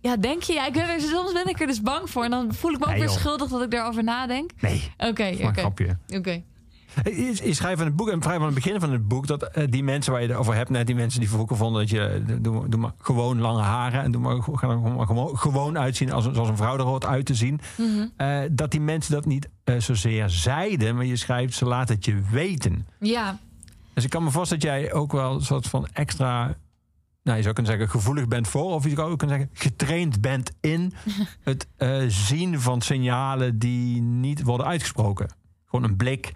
ja, 0.00 0.16
denk 0.16 0.42
je? 0.42 0.52
Ja, 0.52 0.66
ik 0.66 0.72
ben 0.72 0.88
er, 0.88 1.00
soms 1.00 1.32
ben 1.32 1.46
ik 1.46 1.60
er 1.60 1.66
dus 1.66 1.82
bang 1.82 2.10
voor. 2.10 2.24
En 2.24 2.30
dan 2.30 2.54
voel 2.54 2.72
ik 2.72 2.78
me 2.78 2.84
ook 2.84 2.90
Nee, 2.90 3.00
weer 3.00 3.08
schuldig 3.08 3.48
dat 3.48 3.62
ik 3.62 3.70
daarover 3.70 4.04
nadenk. 4.04 4.50
Nee, 4.60 4.92
Oké, 4.98 5.24
een 5.24 5.64
oké. 6.18 6.42
Je, 7.04 7.54
schrijft 7.54 7.80
in 7.80 7.86
het 7.86 7.96
boek, 7.96 8.08
en 8.08 8.22
vrij 8.22 8.36
van 8.36 8.44
het 8.44 8.54
begin 8.54 8.80
van 8.80 8.92
het 8.92 9.08
boek, 9.08 9.26
dat 9.26 9.42
eh, 9.42 9.64
die 9.70 9.82
mensen 9.84 10.12
waar 10.12 10.22
je 10.22 10.28
het 10.28 10.36
over 10.36 10.54
hebt, 10.54 10.70
net 10.70 10.86
die 10.86 10.94
mensen 10.96 11.20
die 11.20 11.28
vroeger 11.28 11.56
vonden 11.56 11.80
dat 11.80 11.90
je, 11.90 12.00
eh, 12.06 12.34
doe, 12.40 12.52
maar- 12.60 12.68
doe 12.70 12.80
maar 12.80 12.92
gewoon 12.98 13.38
lange 13.40 13.60
haren 13.62 14.02
en 14.02 14.12
doe 14.12 14.20
maar, 14.20 14.42
ga 14.42 14.68
er 14.68 14.78
gewoon, 15.06 15.38
gewoon, 15.38 15.78
uitzien 15.78 16.12
als, 16.12 16.26
een- 16.26 16.34
zoals 16.34 16.48
een 16.48 16.56
vrouw 16.56 16.76
er 16.78 16.82
hoort 16.84 17.06
uit 17.06 17.26
te 17.26 17.34
zien. 17.34 17.60
Mhm. 17.76 18.06
Eh, 18.16 18.40
dat 18.52 18.70
die 18.70 18.80
mensen 18.80 19.12
dat 19.12 19.24
niet 19.26 19.48
zozeer 19.78 20.28
zeiden, 20.28 20.94
maar 20.96 21.04
je 21.04 21.16
schrijft, 21.16 21.54
ze 21.54 21.64
laten 21.64 21.94
het 21.94 22.04
je 22.04 22.20
weten. 22.30 22.86
Ja, 23.00 23.38
Dus 23.94 24.04
ik 24.04 24.10
kan 24.10 24.24
me 24.24 24.30
voorstellen 24.30 24.62
dat 24.64 24.72
jij 24.72 24.92
ook 24.92 25.12
wel 25.12 25.34
een 25.34 25.40
soort 25.44 25.66
van 25.66 25.86
extra, 25.92 26.56
nou 27.22 27.36
je 27.36 27.42
zou 27.42 27.54
kunnen 27.54 27.72
zeggen 27.72 27.90
gevoelig 27.90 28.28
bent 28.28 28.48
voor, 28.48 28.72
of 28.74 28.84
je 28.84 28.90
zou 28.90 29.10
ook 29.10 29.18
kunnen 29.18 29.36
zeggen 29.38 29.56
getraind 29.62 30.20
bent 30.20 30.50
in 30.60 30.92
het 31.50 31.66
zien 32.08 32.60
van 32.60 32.80
signalen 32.80 33.58
die 33.58 34.00
niet 34.02 34.42
worden 34.42 34.66
uitgesproken. 34.66 35.28
Gewoon 35.66 35.84
een 35.90 35.96
blik, 35.96 36.32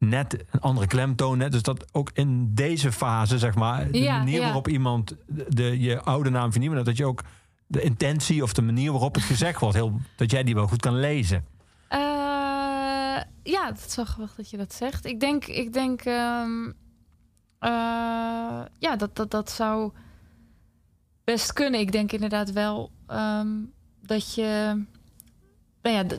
net 0.00 0.44
een 0.50 0.60
andere 0.60 0.86
klemtoon. 0.86 1.38
Net, 1.38 1.52
dus 1.52 1.62
dat 1.62 1.86
ook 1.92 2.10
in 2.14 2.54
deze 2.54 2.92
fase, 2.92 3.38
zeg 3.38 3.54
maar, 3.54 3.90
de 3.90 3.98
Ja, 3.98 4.18
manier 4.18 4.38
ja. 4.38 4.44
waarop 4.44 4.68
iemand 4.68 5.16
de, 5.26 5.80
je 5.80 6.00
oude 6.00 6.30
naam 6.30 6.52
vernieuwt, 6.52 6.84
dat 6.84 6.96
je 6.96 7.04
ook 7.06 7.22
de 7.66 7.82
intentie 7.82 8.42
of 8.42 8.52
de 8.52 8.62
manier 8.62 8.90
waarop 8.90 9.14
het 9.14 9.24
gezegd 9.24 9.60
wordt, 9.60 9.76
heel, 9.76 10.00
dat 10.16 10.30
jij 10.30 10.42
die 10.42 10.54
wel 10.54 10.66
goed 10.66 10.80
kan 10.80 11.00
lezen. 11.00 11.44
Eh, 11.88 11.98
ja, 13.42 13.66
het 13.66 13.84
is 13.86 13.96
wel 13.96 14.04
grappig 14.04 14.34
dat 14.34 14.50
je 14.50 14.56
dat 14.56 14.74
zegt. 14.74 15.04
Ik 15.04 15.20
denk, 15.20 15.44
ik 15.44 15.72
denk 15.72 16.00
ehm, 16.02 16.66
eh, 17.58 18.62
ja, 18.78 18.96
dat, 18.96 19.16
dat, 19.16 19.30
dat 19.30 19.50
zou 19.50 19.92
best 21.24 21.52
kunnen. 21.52 21.80
Ik 21.80 21.92
denk 21.92 22.12
inderdaad 22.12 22.52
wel 22.52 22.90
ehm, 23.06 23.48
dat 24.02 24.34
je. 24.34 24.82
Nou 25.82 25.96
ja, 25.96 26.16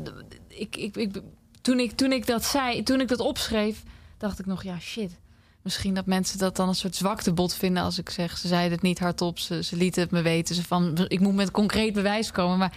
ik, 0.48 0.76
ik, 0.76 0.96
ik, 0.96 1.22
toen, 1.62 1.80
ik, 1.80 1.92
toen 1.92 2.12
ik 2.12 2.28
dat 2.28 2.44
zei, 2.44 2.84
toen 2.84 3.02
ik 3.02 3.08
dat 3.08 3.20
opschreef, 3.20 3.84
dacht 4.18 4.40
ik 4.40 4.46
nog, 4.46 4.64
ja, 4.64 4.80
shit. 4.80 5.20
Misschien 5.62 5.94
dat 5.94 6.06
mensen 6.06 6.38
dat 6.38 6.56
dan 6.56 6.68
een 6.68 6.76
soort 6.76 6.96
zwaktebod 6.96 7.54
vinden 7.54 7.84
als 7.84 7.98
ik 7.98 8.10
zeg, 8.10 8.38
ze 8.38 8.48
zeiden 8.48 8.72
het 8.72 8.82
niet 8.82 9.00
hardop, 9.00 9.40
ze, 9.40 9.64
ze 9.64 9.76
lieten 9.76 10.02
het 10.02 10.12
me 10.12 10.22
weten. 10.22 10.56
Ze 10.56 10.64
van, 10.64 11.06
ik 11.08 11.20
moet 11.20 11.36
met 11.36 11.52
concreet 11.52 11.94
bewijs 11.94 12.32
komen. 12.32 12.58
Maar 12.58 12.74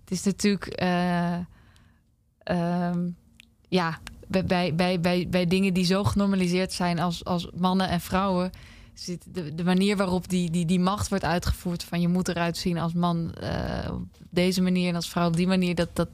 het 0.00 0.10
is 0.10 0.22
natuurlijk. 0.22 0.66
eh, 0.66 1.34
ehm, 2.42 3.08
ja, 3.68 3.98
bij, 4.26 4.74
bij, 4.74 5.00
bij, 5.00 5.28
bij, 5.28 5.46
dingen 5.46 5.74
die 5.74 5.84
zo 5.84 6.04
genormaliseerd 6.04 6.72
zijn 6.72 6.98
als, 6.98 7.24
als 7.24 7.48
mannen 7.54 7.88
en 7.88 8.00
vrouwen. 8.00 8.50
De, 9.24 9.54
de 9.54 9.64
manier 9.64 9.96
waarop 9.96 10.28
die, 10.28 10.50
die, 10.50 10.66
die 10.66 10.80
macht 10.80 11.08
wordt 11.08 11.24
uitgevoerd 11.24 11.84
van 11.84 12.00
je 12.00 12.08
moet 12.08 12.28
eruit 12.28 12.56
zien 12.56 12.78
als 12.78 12.92
man 12.92 13.34
eh, 13.34 13.92
op 13.92 14.06
deze 14.30 14.62
manier 14.62 14.88
en 14.88 14.94
als 14.94 15.08
vrouw 15.08 15.26
op 15.26 15.36
die 15.36 15.46
manier, 15.46 15.74
dat, 15.74 15.88
dat, 15.92 16.08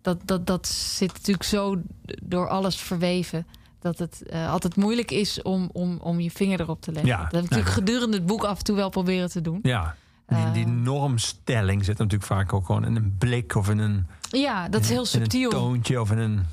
dat, 0.00 0.18
dat, 0.24 0.46
dat 0.46 0.66
zit 0.68 1.12
natuurlijk 1.12 1.42
zo 1.44 1.76
door 2.22 2.48
alles 2.48 2.76
verweven. 2.76 3.46
Dat 3.80 3.98
het 3.98 4.22
eh, 4.22 4.50
altijd 4.50 4.76
moeilijk 4.76 5.10
is 5.10 5.42
om, 5.42 5.70
om, 5.72 5.98
om 6.02 6.20
je 6.20 6.30
vinger 6.30 6.60
erop 6.60 6.80
te 6.80 6.92
leggen. 6.92 7.10
Ja, 7.10 7.16
dat 7.22 7.32
heb 7.32 7.42
ik 7.44 7.50
nou, 7.50 7.60
natuurlijk 7.62 7.86
gedurende 7.86 8.16
het 8.16 8.26
boek 8.26 8.44
af 8.44 8.58
en 8.58 8.64
toe 8.64 8.76
wel 8.76 8.88
proberen 8.88 9.30
te 9.30 9.40
doen. 9.40 9.58
Ja. 9.62 9.96
Die, 10.26 10.50
die 10.52 10.64
Eh. 10.64 10.70
normstelling 10.70 11.84
zit 11.84 11.98
natuurlijk 11.98 12.24
vaak 12.30 12.52
ook 12.52 12.66
gewoon 12.66 12.84
in 12.84 12.96
een 12.96 13.16
blik 13.18 13.54
of 13.54 13.68
in 13.70 13.78
een, 13.78 14.06
Ja, 14.30 14.68
dat 14.68 14.80
is 14.80 14.88
heel 14.88 15.00
in 15.00 15.06
subtiel. 15.06 15.50
een 15.50 15.56
toontje 15.56 16.00
of 16.00 16.10
in 16.10 16.18
een 16.18 16.44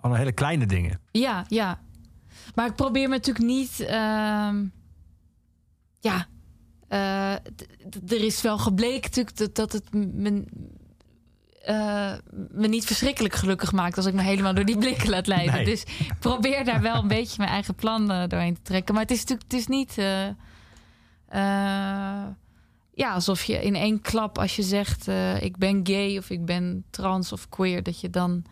alle 0.00 0.16
hele 0.16 0.32
kleine 0.32 0.66
dingen. 0.66 1.00
Ja, 1.10 1.44
ja. 1.48 1.80
Maar 2.54 2.66
ik 2.66 2.74
probeer 2.74 3.08
me 3.08 3.14
natuurlijk 3.14 3.44
niet. 3.46 3.80
ehm, 3.80 4.64
ja. 6.00 6.26
eh, 6.88 7.32
er 8.08 8.24
is 8.24 8.42
wel 8.42 8.58
gebleken 8.58 9.02
natuurlijk 9.02 9.36
dat, 9.36 9.54
dat 9.54 9.72
het 9.72 9.92
me, 9.94 10.44
eh, 11.62 12.12
me 12.50 12.68
niet 12.68 12.84
verschrikkelijk 12.84 13.34
gelukkig 13.34 13.72
maakt 13.72 13.96
als 13.96 14.06
ik 14.06 14.14
me 14.14 14.22
helemaal 14.22 14.54
door 14.54 14.64
die 14.64 14.78
blikken 14.78 15.10
laat 15.10 15.26
leiden. 15.26 15.54
Nee. 15.54 15.64
Dus 15.64 15.82
ik 15.82 16.14
probeer 16.18 16.64
daar 16.64 16.80
wel 16.80 16.94
een 16.94 17.08
beetje 17.08 17.34
mijn 17.38 17.50
eigen 17.50 17.74
plan 17.74 18.10
eh, 18.10 18.28
doorheen 18.28 18.54
te 18.54 18.62
trekken. 18.62 18.94
Maar 18.94 19.02
het 19.02 19.12
is 19.12 19.20
natuurlijk 19.20 19.52
het 19.52 19.60
is 19.60 19.66
niet. 19.66 19.98
eh, 19.98 20.26
ja, 22.94 23.12
alsof 23.12 23.44
je 23.44 23.62
in 23.62 23.74
één 23.74 24.00
klap, 24.00 24.38
als 24.38 24.56
je 24.56 24.62
zegt 24.62 25.06
ik 25.40 25.56
ben 25.56 25.80
gay 25.82 26.18
of 26.18 26.30
ik 26.30 26.44
ben 26.44 26.84
trans 26.90 27.32
of 27.32 27.48
queer, 27.48 27.82
dat 27.82 28.00
je 28.00 28.10
dan 28.10 28.44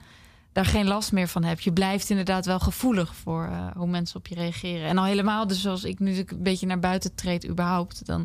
daar 0.52 0.64
geen 0.64 0.86
last 0.86 1.12
meer 1.12 1.28
van 1.28 1.44
hebt. 1.44 1.64
Je 1.64 1.72
blijft 1.72 2.10
inderdaad 2.10 2.46
wel 2.46 2.58
gevoelig 2.58 3.14
voor 3.14 3.50
hoe 3.76 3.86
mensen 3.86 4.16
op 4.16 4.26
je 4.26 4.34
reageren. 4.34 4.88
En 4.88 4.98
al 4.98 5.04
helemaal, 5.04 5.46
dus 5.46 5.60
zoals 5.60 5.84
ik 5.84 5.98
nu 5.98 6.16
een 6.16 6.42
beetje 6.42 6.66
naar 6.66 6.78
buiten 6.78 7.14
treed, 7.14 7.48
überhaupt, 7.48 8.06
dan 8.06 8.20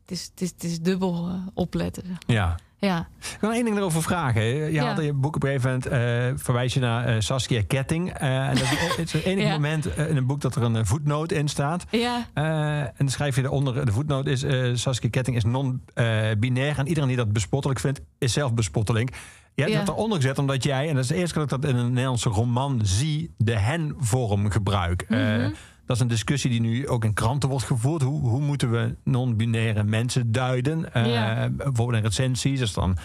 het 0.00 0.10
is 0.10 0.24
het 0.30 0.40
is, 0.40 0.50
het 0.50 0.64
is 0.64 0.80
dubbel 0.80 1.40
opletten. 1.54 2.18
Ja. 2.26 2.56
Ja, 2.84 3.08
Ik 3.20 3.36
wil 3.40 3.52
één 3.52 3.64
ding 3.64 3.76
erover 3.76 4.02
vragen. 4.02 4.42
Je 4.44 4.72
Ja. 4.72 4.86
had 4.86 4.98
in 4.98 5.04
je 5.04 5.12
boek 5.12 5.34
op 5.36 5.42
een 5.42 5.48
gegeven 5.48 5.70
moment 5.70 5.86
eh, 5.86 6.42
verwijs 6.44 6.74
je 6.74 6.80
naar 6.80 7.04
eh, 7.06 7.14
Saskia 7.20 7.62
Ketting. 7.66 8.12
Eh, 8.12 8.48
en 8.48 8.54
dat 8.54 8.62
is 8.98 9.12
het 9.12 9.24
enige 9.24 9.46
Ja. 9.46 9.52
moment 9.52 9.86
in 9.96 10.16
een 10.16 10.26
boek 10.26 10.40
dat 10.40 10.56
er 10.56 10.62
een 10.62 10.86
voetnoot 10.86 11.32
in 11.32 11.48
staat. 11.48 11.84
ja, 11.90 12.26
en 12.34 12.92
dan 12.98 13.08
schrijf 13.08 13.36
je 13.36 13.42
eronder, 13.42 13.86
de 13.86 13.92
voetnoot 13.92 14.26
is... 14.26 14.44
Saskia 14.82 15.10
Ketting 15.10 15.36
is 15.36 15.44
non-binair. 15.44 16.78
en 16.78 16.86
iedereen 16.88 17.08
die 17.08 17.16
dat 17.18 17.32
bespottelijk 17.32 17.80
vindt, 17.80 18.00
is 18.18 18.32
zelf 18.32 18.54
bespotteling. 18.54 19.10
Je 19.54 19.62
hebt 19.62 19.74
Ja. 19.74 19.84
dat 19.84 19.94
eronder 19.94 20.20
gezet 20.20 20.38
omdat 20.38 20.62
jij... 20.62 20.88
en 20.88 20.94
dat 20.94 21.02
is 21.02 21.08
de 21.08 21.14
eerste 21.14 21.34
keer 21.38 21.46
dat 21.46 21.58
ik 21.58 21.62
dat 21.64 21.70
in 21.70 21.76
een 21.76 21.88
Nederlandse 21.92 22.28
roman 22.28 22.80
zie... 22.82 23.34
de 23.38 23.58
hen-vorm 23.58 24.50
gebruik. 24.50 25.04
Mhm. 25.08 25.50
Dat 25.86 25.96
is 25.96 26.02
een 26.02 26.08
discussie 26.08 26.50
die 26.50 26.60
nu 26.60 26.88
ook 26.88 27.04
in 27.04 27.14
kranten 27.14 27.48
wordt 27.48 27.64
gevoerd. 27.64 28.02
Hoe, 28.02 28.28
hoe 28.28 28.40
moeten 28.40 28.70
we 28.70 28.94
non-binaire 29.04 29.82
mensen 29.84 30.32
duiden? 30.32 30.92
Eh, 30.92 31.12
Ja. 31.12 31.48
Bijvoorbeeld 31.50 31.92
in 31.98 32.08
recensies. 32.08 32.60
Is 32.60 32.72
dan 32.72 32.96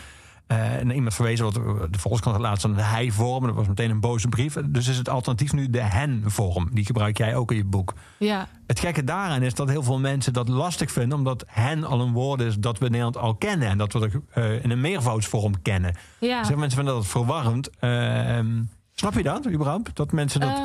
eh, 0.47 0.75
en 0.75 0.91
iemand 0.91 1.13
verwezen, 1.13 1.45
wat 1.45 1.53
de 1.93 1.99
Volkskrant 1.99 2.37
laatst 2.39 2.63
een 2.63 2.75
hij-vorm. 2.75 3.45
Dat 3.45 3.55
was 3.55 3.67
meteen 3.67 3.89
een 3.89 3.99
boze 3.99 4.27
brief. 4.27 4.57
Dus 4.65 4.87
is 4.87 4.97
het 4.97 5.09
alternatief 5.09 5.53
nu 5.53 5.69
de 5.69 5.81
hen-vorm. 5.81 6.69
Die 6.73 6.85
gebruik 6.85 7.17
jij 7.17 7.35
ook 7.35 7.51
in 7.51 7.57
je 7.57 7.65
boek. 7.65 7.93
ja, 8.17 8.47
Het 8.67 8.79
gekke 8.79 9.03
daaraan 9.03 9.41
is 9.41 9.53
dat 9.53 9.69
heel 9.69 9.83
veel 9.83 9.99
mensen 9.99 10.33
dat 10.33 10.47
lastig 10.47 10.91
vinden... 10.91 11.17
omdat 11.17 11.43
hen 11.47 11.83
al 11.83 12.01
een 12.01 12.11
woord 12.11 12.41
is 12.41 12.57
dat 12.57 12.77
we 12.79 12.85
in 12.85 12.91
Nederland 12.91 13.17
al 13.17 13.35
kennen... 13.35 13.67
en 13.67 13.77
dat 13.77 13.93
we 13.93 13.99
het 13.99 14.13
eh, 14.33 14.63
in 14.63 14.69
een 14.69 14.81
meervoudsvorm 14.81 15.61
kennen. 15.61 15.95
ja. 16.19 16.37
Mensen 16.39 16.71
vinden 16.77 16.93
dat 16.93 17.07
verwarrend. 17.07 17.69
Ehm, 17.79 18.61
snap 18.93 19.13
je 19.13 19.23
dat 19.23 19.49
überhaupt? 19.49 19.95
Dat 19.95 20.11
mensen 20.11 20.39
dat... 20.39 20.61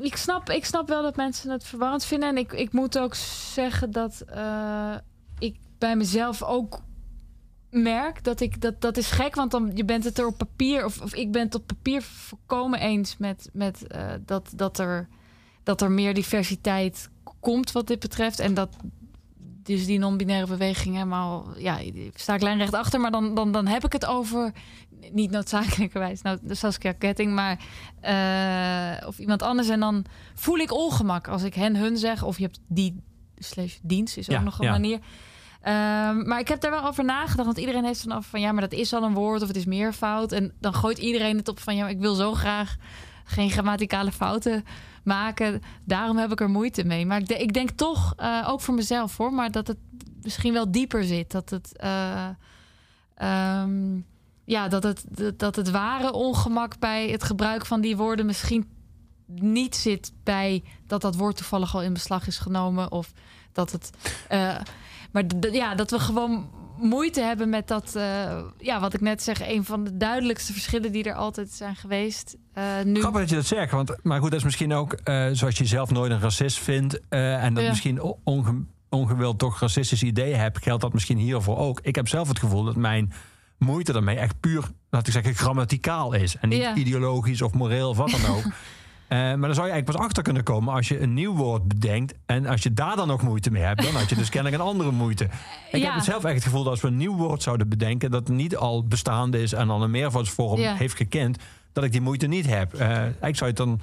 Ik, 0.00 0.16
snap, 0.16 0.50
ik 0.50 0.64
snap 0.64 0.88
wel 0.88 1.02
dat 1.02 1.16
mensen 1.16 1.50
het 1.50 1.64
verwarrend 1.64 2.04
vinden. 2.04 2.28
En 2.28 2.36
ik, 2.36 2.52
ik 2.52 2.72
moet 2.72 2.98
ook 2.98 3.14
zeggen 3.54 3.90
dat 3.90 4.20
eh, 4.20 4.94
ik 5.38 5.56
bij 5.78 5.96
mezelf 5.96 6.42
ook 6.42 6.80
merk 7.70 8.24
dat 8.24 8.40
ik 8.40 8.60
dat 8.60 8.80
dat 8.80 8.96
is 8.96 9.10
gek, 9.10 9.34
want 9.34 9.50
dan 9.50 9.70
je 9.74 9.84
bent 9.84 10.04
het 10.04 10.18
er 10.18 10.26
op 10.26 10.38
papier 10.38 10.84
of, 10.84 11.00
of 11.00 11.14
ik 11.14 11.32
ben 11.32 11.42
het 11.42 11.54
op 11.54 11.66
papier 11.66 12.02
volkomen 12.02 12.80
eens 12.80 13.16
met 13.16 13.50
met 13.52 13.86
eh, 13.86 14.10
dat 14.24 14.52
dat 14.56 14.78
er 14.78 15.08
dat 15.62 15.80
er 15.80 15.90
meer 15.90 16.14
diversiteit 16.14 17.10
komt 17.40 17.72
wat 17.72 17.86
dit 17.86 17.98
betreft 17.98 18.38
en 18.38 18.54
dat 18.54 18.76
dus 19.62 19.86
die 19.86 19.98
non-binaire 19.98 20.46
beweging 20.46 20.94
helemaal 20.94 21.46
ja 21.56 21.78
sta 22.14 22.34
ik 22.34 22.42
lijnrecht 22.42 22.74
achter, 22.74 23.00
maar 23.00 23.10
dan 23.10 23.34
dan 23.34 23.52
dan 23.52 23.66
heb 23.66 23.84
ik 23.84 23.92
het 23.92 24.06
over 24.06 24.52
niet 25.12 25.30
noodzakelijkerwijs 25.30 26.22
nou 26.22 26.38
de 26.42 26.54
Saskia 26.54 26.92
Ketting, 26.92 27.32
maar 27.34 27.58
eh, 28.00 29.06
of 29.08 29.18
iemand 29.18 29.42
anders 29.42 29.68
en 29.68 29.80
dan 29.80 30.04
voel 30.34 30.58
ik 30.58 30.72
ongemak 30.72 31.28
als 31.28 31.42
ik 31.42 31.54
hen 31.54 31.76
hun 31.76 31.96
zeg 31.96 32.22
of 32.22 32.36
je 32.36 32.42
hebt 32.42 32.60
die 32.68 33.02
slash 33.38 33.76
dienst 33.82 34.16
is 34.16 34.30
ook 34.30 34.42
nog 34.42 34.58
een 34.58 34.64
ja. 34.64 34.70
manier. 34.70 34.98
Ehm, 35.60 36.28
maar 36.28 36.38
ik 36.38 36.48
heb 36.48 36.60
daar 36.60 36.70
wel 36.70 36.86
over 36.86 37.04
nagedacht. 37.04 37.44
Want 37.46 37.58
iedereen 37.58 37.84
heeft 37.84 38.00
vanaf 38.00 38.26
van 38.26 38.40
ja, 38.40 38.52
maar 38.52 38.60
dat 38.68 38.72
is 38.72 38.92
al 38.92 39.02
een 39.02 39.14
woord 39.14 39.42
of 39.42 39.48
het 39.48 39.56
is 39.56 39.64
meervoud. 39.64 40.32
En 40.32 40.52
dan 40.60 40.74
gooit 40.74 40.98
iedereen 40.98 41.36
het 41.36 41.48
op 41.48 41.60
van 41.60 41.76
ja, 41.76 41.88
ik 41.88 41.98
wil 41.98 42.14
zo 42.14 42.34
graag 42.34 42.76
geen 43.24 43.50
grammaticale 43.50 44.12
fouten 44.12 44.64
maken. 45.04 45.62
Daarom 45.84 46.16
heb 46.16 46.32
ik 46.32 46.40
er 46.40 46.50
moeite 46.50 46.84
mee. 46.84 47.06
Maar 47.06 47.18
ik, 47.20 47.28
de- 47.28 47.38
ik 47.38 47.52
denk 47.52 47.70
toch, 47.70 48.12
eh, 48.16 48.46
ook 48.48 48.60
voor 48.60 48.74
mezelf 48.74 49.16
hoor, 49.16 49.32
maar 49.32 49.50
dat 49.50 49.66
het 49.66 49.78
misschien 50.22 50.52
wel 50.52 50.70
dieper 50.70 51.04
zit. 51.04 51.30
Dat 51.30 51.50
het, 51.50 51.76
eh, 51.76 52.28
ehm, 53.14 54.00
ja, 54.48 54.68
dat 54.68 54.82
het, 54.82 55.04
dat 55.36 55.56
het 55.56 55.70
ware 55.70 56.12
ongemak 56.12 56.78
bij 56.78 57.08
het 57.10 57.22
gebruik 57.24 57.66
van 57.66 57.80
die 57.80 57.96
woorden 57.96 58.26
misschien 58.26 58.66
niet 59.26 59.76
zit 59.76 60.12
bij 60.24 60.62
dat 60.86 61.00
dat 61.00 61.16
woord 61.16 61.36
toevallig 61.36 61.74
al 61.74 61.82
in 61.82 61.92
beslag 61.92 62.26
is 62.26 62.38
genomen 62.38 62.92
of 62.92 63.12
dat 63.52 63.72
het. 63.72 63.90
eh, 64.28 64.56
maar 65.12 65.24
ja, 65.52 65.74
dat 65.74 65.90
we 65.90 65.98
gewoon 65.98 66.50
moeite 66.76 67.20
hebben 67.20 67.48
met 67.48 67.68
dat. 67.68 67.94
eh, 67.96 68.40
ja, 68.58 68.80
wat 68.80 68.94
ik 68.94 69.00
net 69.00 69.22
zeg, 69.22 69.48
een 69.48 69.64
van 69.64 69.84
de 69.84 69.96
duidelijkste 69.96 70.52
verschillen 70.52 70.92
die 70.92 71.04
er 71.04 71.14
altijd 71.14 71.50
zijn 71.50 71.76
geweest. 71.76 72.36
eh, 72.52 72.64
nu. 72.84 73.00
Grappig 73.00 73.20
dat 73.20 73.30
je 73.30 73.36
dat 73.36 73.46
zegt. 73.46 73.72
Want, 73.72 73.94
maar 74.02 74.20
goed, 74.20 74.30
dat 74.30 74.38
is 74.38 74.44
misschien 74.44 74.72
ook 74.72 74.98
zoals 75.32 75.58
je 75.58 75.64
zelf 75.66 75.90
nooit 75.90 76.10
een 76.12 76.20
racist 76.20 76.58
vindt. 76.58 77.00
en 77.08 77.54
dat 77.54 77.62
Ja. 77.62 77.68
misschien 77.68 78.02
onge- 78.24 78.64
ongewild 78.88 79.38
toch 79.38 79.60
racistische 79.60 80.06
ideeën 80.06 80.38
hebt. 80.38 80.62
Geldt 80.62 80.82
dat 80.82 80.92
misschien 80.92 81.18
hiervoor 81.18 81.56
ook. 81.58 81.80
Ik 81.82 81.94
heb 81.94 82.08
zelf 82.08 82.28
het 82.28 82.38
gevoel 82.38 82.64
dat 82.64 82.76
mijn 82.76 83.12
moeite 83.58 83.92
daarmee 83.92 84.16
echt 84.16 84.40
puur, 84.40 84.64
laat 84.90 85.06
ik 85.06 85.12
zeggen, 85.12 85.34
grammaticaal 85.34 86.12
is. 86.12 86.36
En 86.36 86.48
niet 86.48 86.58
Ja. 86.60 86.74
ideologisch 86.74 87.42
of 87.42 87.52
moreel 87.54 87.88
of 87.88 87.96
wat 87.96 88.10
dan 88.10 88.26
ook. 88.36 88.42
Eh, 89.08 89.18
maar 89.18 89.28
dan 89.28 89.54
zou 89.54 89.66
je 89.66 89.72
eigenlijk 89.72 89.84
pas 89.84 90.06
achter 90.06 90.22
kunnen 90.22 90.42
komen 90.42 90.74
als 90.74 90.88
je 90.88 91.00
een 91.00 91.14
nieuw 91.14 91.34
woord 91.34 91.68
bedenkt. 91.68 92.14
En 92.26 92.46
als 92.46 92.62
je 92.62 92.72
daar 92.72 92.96
dan 92.96 93.08
nog 93.08 93.22
moeite 93.22 93.50
mee 93.50 93.62
hebt, 93.62 93.82
dan 93.82 93.94
had 93.94 94.08
je 94.08 94.14
dus 94.14 94.28
kennelijk 94.34 94.62
een 94.62 94.68
andere 94.68 94.90
moeite. 94.90 95.24
Ik 95.70 95.80
Ja. 95.80 95.84
heb 95.84 95.94
het 95.94 96.04
zelf 96.04 96.24
echt 96.24 96.34
het 96.34 96.42
gevoel 96.44 96.62
dat 96.62 96.70
als 96.72 96.80
we 96.80 96.88
een 96.88 96.96
nieuw 96.96 97.16
woord 97.16 97.42
zouden 97.42 97.68
bedenken, 97.68 98.10
dat 98.10 98.28
niet 98.28 98.56
al 98.56 98.84
bestaande 98.86 99.42
is 99.42 99.52
en 99.52 99.66
dan 99.66 99.82
een 99.82 99.90
meervoudsvorm 99.90 100.60
Ja. 100.60 100.74
heeft 100.74 100.96
gekend, 100.96 101.38
dat 101.72 101.84
ik 101.84 101.92
die 101.92 102.00
moeite 102.00 102.26
niet 102.26 102.46
heb. 102.46 102.74
Eh, 102.74 103.04
ik 103.22 103.36
zou 103.36 103.50
het 103.50 103.56
dan 103.58 103.80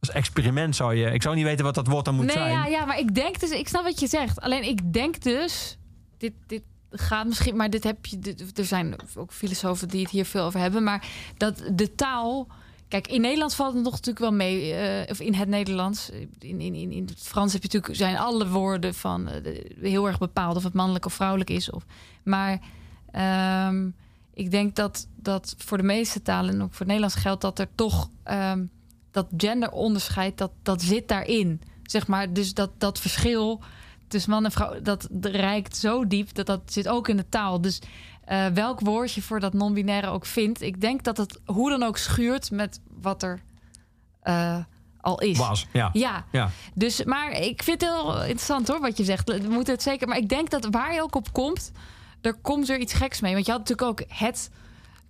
als 0.00 0.10
experiment 0.10 0.76
zou 0.76 0.94
je. 0.94 1.10
Ik 1.10 1.22
zou 1.22 1.34
niet 1.34 1.44
weten 1.44 1.64
wat 1.64 1.74
dat 1.74 1.86
woord 1.86 2.04
dan 2.04 2.14
moet 2.14 2.24
nee, 2.26 2.34
zijn. 2.34 2.50
ja, 2.50 2.66
ja, 2.66 2.84
maar 2.84 2.98
ik 2.98 3.14
denk 3.14 3.40
dus, 3.40 3.50
ik 3.50 3.68
snap 3.68 3.82
wat 3.84 4.00
je 4.00 4.06
zegt. 4.06 4.40
Alleen 4.40 4.62
ik 4.68 4.92
denk 4.92 5.22
dus, 5.22 5.78
dit, 6.18 6.32
dit 6.46 6.62
gaat 6.90 7.26
misschien, 7.26 7.56
maar 7.56 7.70
dit 7.70 7.84
heb 7.84 8.06
je, 8.06 8.34
er 8.54 8.64
zijn 8.64 8.96
ook 9.16 9.32
filosofen 9.32 9.88
die 9.88 10.02
het 10.02 10.10
hier 10.10 10.24
veel 10.24 10.44
over 10.44 10.60
hebben, 10.60 10.82
maar 10.82 11.08
dat 11.36 11.62
de 11.72 11.94
taal. 11.94 12.46
Kijk, 12.88 13.08
in 13.08 13.20
Nederlands 13.20 13.54
valt 13.54 13.74
het 13.74 13.82
nog 13.82 13.92
natuurlijk 13.92 14.18
wel 14.18 14.32
mee, 14.32 14.74
eh, 14.74 15.10
of 15.10 15.20
in 15.20 15.34
het 15.34 15.48
Nederlands. 15.48 16.10
In, 16.38 16.60
in, 16.60 16.74
in, 16.74 16.92
in 16.92 17.04
het 17.06 17.22
Frans 17.22 17.52
heb 17.52 17.62
je 17.62 17.68
natuurlijk 17.68 17.98
zijn 17.98 18.18
alle 18.18 18.48
woorden 18.48 18.94
van 18.94 19.28
eh, 19.28 19.64
heel 19.80 20.06
erg 20.06 20.18
bepaald 20.18 20.56
of 20.56 20.62
het 20.62 20.72
mannelijk 20.72 21.04
of 21.04 21.12
vrouwelijk 21.12 21.50
is. 21.50 21.70
Of, 21.70 21.84
maar 22.22 22.60
ehm, 23.10 23.90
ik 24.34 24.50
denk 24.50 24.76
dat, 24.76 25.08
dat 25.16 25.54
voor 25.58 25.76
de 25.76 25.82
meeste 25.82 26.22
talen 26.22 26.54
en 26.54 26.62
ook 26.62 26.70
voor 26.70 26.78
het 26.78 26.86
Nederlands 26.86 27.14
geldt 27.14 27.40
dat 27.40 27.58
er 27.58 27.68
toch 27.74 28.10
ehm, 28.22 28.64
dat 29.10 29.26
genderonderscheid, 29.36 30.38
dat, 30.38 30.50
dat 30.62 30.82
zit 30.82 31.08
daarin. 31.08 31.60
Zeg 31.82 32.06
maar, 32.06 32.32
dus 32.32 32.54
dat, 32.54 32.70
dat 32.78 33.00
verschil 33.00 33.60
tussen 34.08 34.30
man 34.30 34.44
en 34.44 34.52
vrouw, 34.52 34.80
dat 34.82 35.08
reikt 35.20 35.76
zo 35.76 36.06
diep 36.06 36.34
dat 36.34 36.46
dat 36.46 36.60
zit 36.66 36.88
ook 36.88 37.08
in 37.08 37.16
de 37.16 37.28
taal. 37.28 37.60
Dus 37.60 37.80
eh, 38.24 38.46
welk 38.46 38.80
woord 38.80 39.12
je 39.12 39.22
voor 39.22 39.40
dat 39.40 39.52
non-binaire 39.52 40.06
ook 40.06 40.26
vindt, 40.26 40.62
ik 40.62 40.80
denk 40.80 41.04
dat 41.04 41.16
het 41.16 41.40
hoe 41.44 41.70
dan 41.70 41.82
ook 41.82 41.96
schuurt 41.96 42.50
met 42.50 42.80
wat 43.00 43.22
er 43.22 43.40
eh, 44.20 44.56
al 45.00 45.20
is. 45.20 45.38
Was, 45.38 45.66
ja. 45.72 45.90
Ja, 45.92 46.24
Ja. 46.32 46.50
dus, 46.74 47.04
maar 47.04 47.30
ik 47.32 47.62
vind 47.62 47.80
het 47.80 47.90
heel 47.90 48.20
interessant 48.20 48.68
hoor, 48.68 48.80
wat 48.80 48.96
je 48.96 49.04
zegt. 49.04 49.28
We 49.42 49.48
moeten 49.48 49.74
het 49.74 49.82
zeker. 49.82 50.08
Maar 50.08 50.18
ik 50.18 50.28
denk 50.28 50.50
dat 50.50 50.68
waar 50.70 50.94
je 50.94 51.02
ook 51.02 51.14
op 51.14 51.32
komt, 51.32 51.70
er 52.20 52.34
komt 52.34 52.68
er 52.68 52.78
iets 52.78 52.92
geks 52.92 53.20
mee. 53.20 53.32
Want 53.34 53.46
je 53.46 53.52
had 53.52 53.60
natuurlijk 53.60 53.88
ook 53.88 54.02
het 54.18 54.50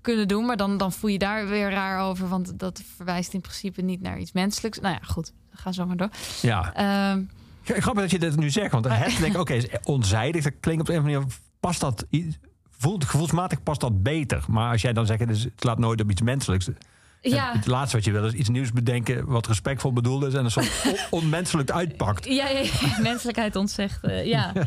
kunnen 0.01 0.29
doen, 0.29 0.47
maar 0.47 0.57
dan, 0.57 0.77
dan 0.77 0.93
voel 0.93 1.11
je 1.11 1.19
daar 1.19 1.49
weer 1.49 1.71
raar 1.71 2.01
over. 2.01 2.29
Want 2.29 2.59
dat 2.59 2.83
verwijst 2.97 3.33
in 3.33 3.41
principe 3.41 3.83
niet 3.83 4.01
naar 4.01 4.19
iets 4.19 4.33
menselijks. 4.33 4.79
Nou 4.81 4.95
ja, 4.95 5.07
goed. 5.07 5.33
Ga 5.53 5.73
zo 5.73 5.87
maar 5.87 5.97
door. 5.97 6.11
ja. 6.43 6.75
Ehm, 6.75 7.23
Grappig 7.77 8.03
dat 8.03 8.11
je 8.11 8.19
dit 8.19 8.37
nu 8.37 8.51
zegt. 8.51 8.73
Want 8.73 8.85
het 8.89 9.17
denk 9.21 9.35
ik, 9.35 9.41
oké, 9.41 9.53
is 9.55 9.67
onzijdig. 9.85 10.45
Dat 10.45 10.53
klinkt 10.61 10.83
op 10.83 10.89
een 10.89 10.95
of 10.99 11.01
andere 11.03 11.19
manier. 11.21 11.35
Past 11.61 11.81
dat. 11.81 12.07
Voelt, 12.79 13.05
gevoelsmatig 13.05 13.63
past 13.63 13.81
dat 13.81 14.03
beter. 14.03 14.45
Maar 14.49 14.71
als 14.73 14.83
jij 14.83 14.93
dan 14.93 15.07
zegt, 15.07 15.21
het 15.21 15.65
laat 15.65 15.79
nooit 15.79 16.01
op 16.01 16.11
iets 16.11 16.21
menselijks. 16.23 16.69
ja. 17.21 17.53
Het 17.53 17.67
laatste 17.67 17.97
wat 17.97 18.05
je 18.05 18.13
wil 18.13 18.25
is 18.27 18.33
iets 18.33 18.49
nieuws 18.49 18.73
bedenken. 18.73 19.27
wat 19.27 19.47
respectvol 19.47 19.93
bedoeld 19.93 20.25
is. 20.25 20.35
en 20.35 20.45
een 20.45 20.51
soort 20.51 20.71
on- 21.11 21.21
onmenselijk 21.21 21.71
uitpakt. 21.71 22.25
Ja, 22.25 22.49
ja, 22.49 22.59
ja, 22.59 22.99
menselijkheid 23.11 23.57
ontzegt. 23.57 24.05
eh, 24.05 24.27
ja. 24.27 24.53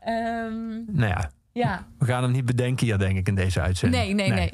Ehm, 0.00 0.68
Nou 0.86 1.06
ja, 1.08 1.30
ja. 1.52 1.86
we 1.98 2.04
gaan 2.06 2.22
hem 2.22 2.32
niet 2.32 2.44
bedenken 2.44 2.86
hier, 2.86 2.98
denk 2.98 3.16
ik, 3.18 3.28
in 3.28 3.34
deze 3.34 3.60
uitzending. 3.60 4.02
Nee, 4.04 4.14
nee, 4.14 4.30
nee. 4.30 4.52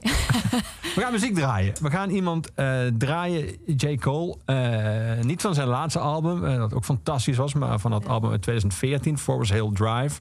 We 0.97 1.03
gaan 1.03 1.12
muziek 1.12 1.34
draaien. 1.34 1.74
We 1.80 1.90
gaan 1.90 2.11
iemand 2.11 2.55
eh, 2.55 2.80
draaien, 2.99 3.59
J. 3.76 3.97
Cole. 3.97 4.36
eh, 4.44 5.24
niet 5.24 5.40
van 5.40 5.55
zijn 5.55 5.68
laatste 5.68 5.99
album, 5.99 6.44
eh, 6.44 6.57
dat 6.57 6.74
ook 6.74 6.84
fantastisch 6.84 7.36
was, 7.36 7.55
maar 7.55 7.78
van 7.78 7.90
dat 7.90 8.09
album 8.09 8.30
uit 8.30 8.42
2014, 8.42 9.18
Forest 9.18 9.53
Hill 9.53 9.70
Drive. 9.72 10.20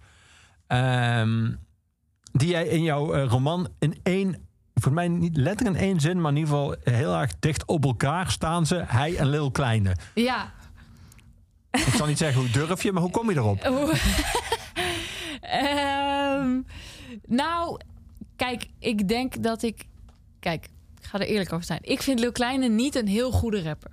Ehm, 0.67 1.51
die 2.32 2.49
jij 2.49 2.67
in 2.67 2.84
jouw 2.84 3.26
roman 3.26 3.67
in 3.80 3.99
één, 4.03 4.47
voor 4.73 4.93
mij 4.93 5.07
niet 5.07 5.38
letterlijk 5.38 5.78
in 5.78 5.84
één 5.84 5.99
zin, 5.99 6.21
maar 6.21 6.32
in 6.32 6.38
ieder 6.38 6.53
geval 6.53 6.76
heel 6.84 7.15
erg 7.15 7.32
dicht 7.39 7.65
op 7.65 7.86
elkaar 7.86 8.32
staan 8.32 8.65
ze, 8.65 8.84
hij 8.88 9.15
en 9.15 9.28
Lil 9.28 9.51
Kleine. 9.51 9.95
Ja. 10.13 10.51
Ik 11.71 11.93
zal 11.95 12.07
niet 12.07 12.17
zeggen 12.17 12.41
hoe 12.41 12.49
durf 12.49 12.84
je, 12.84 12.91
maar 12.91 13.01
hoe 13.01 13.11
kom 13.11 13.30
je 13.30 13.36
erop? 13.36 13.59
Ehm, 15.41 16.61
nou, 17.28 17.80
kijk, 18.36 18.67
ik 18.80 19.07
denk 19.07 19.43
dat 19.43 19.63
ik. 19.63 19.86
Kijk, 20.46 20.70
ik 20.98 21.06
ga 21.06 21.20
er 21.20 21.28
eerlijk 21.28 21.54
over 21.54 21.66
zijn. 21.66 21.80
Ik 21.82 22.02
vind 22.02 22.20
Lil 22.20 22.32
Kleine 22.32 22.68
niet 22.68 22.96
een 22.96 23.08
heel 23.08 23.32
goede 23.32 23.64
rapper. 23.64 23.91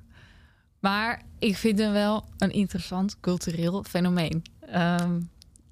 Maar 0.80 1.22
ik 1.38 1.56
vind 1.56 1.78
hem 1.78 1.92
wel 1.92 2.24
een 2.38 2.50
interessant 2.50 3.20
cultureel 3.20 3.82
fenomeen. 3.82 4.42
Ehm, 4.60 5.20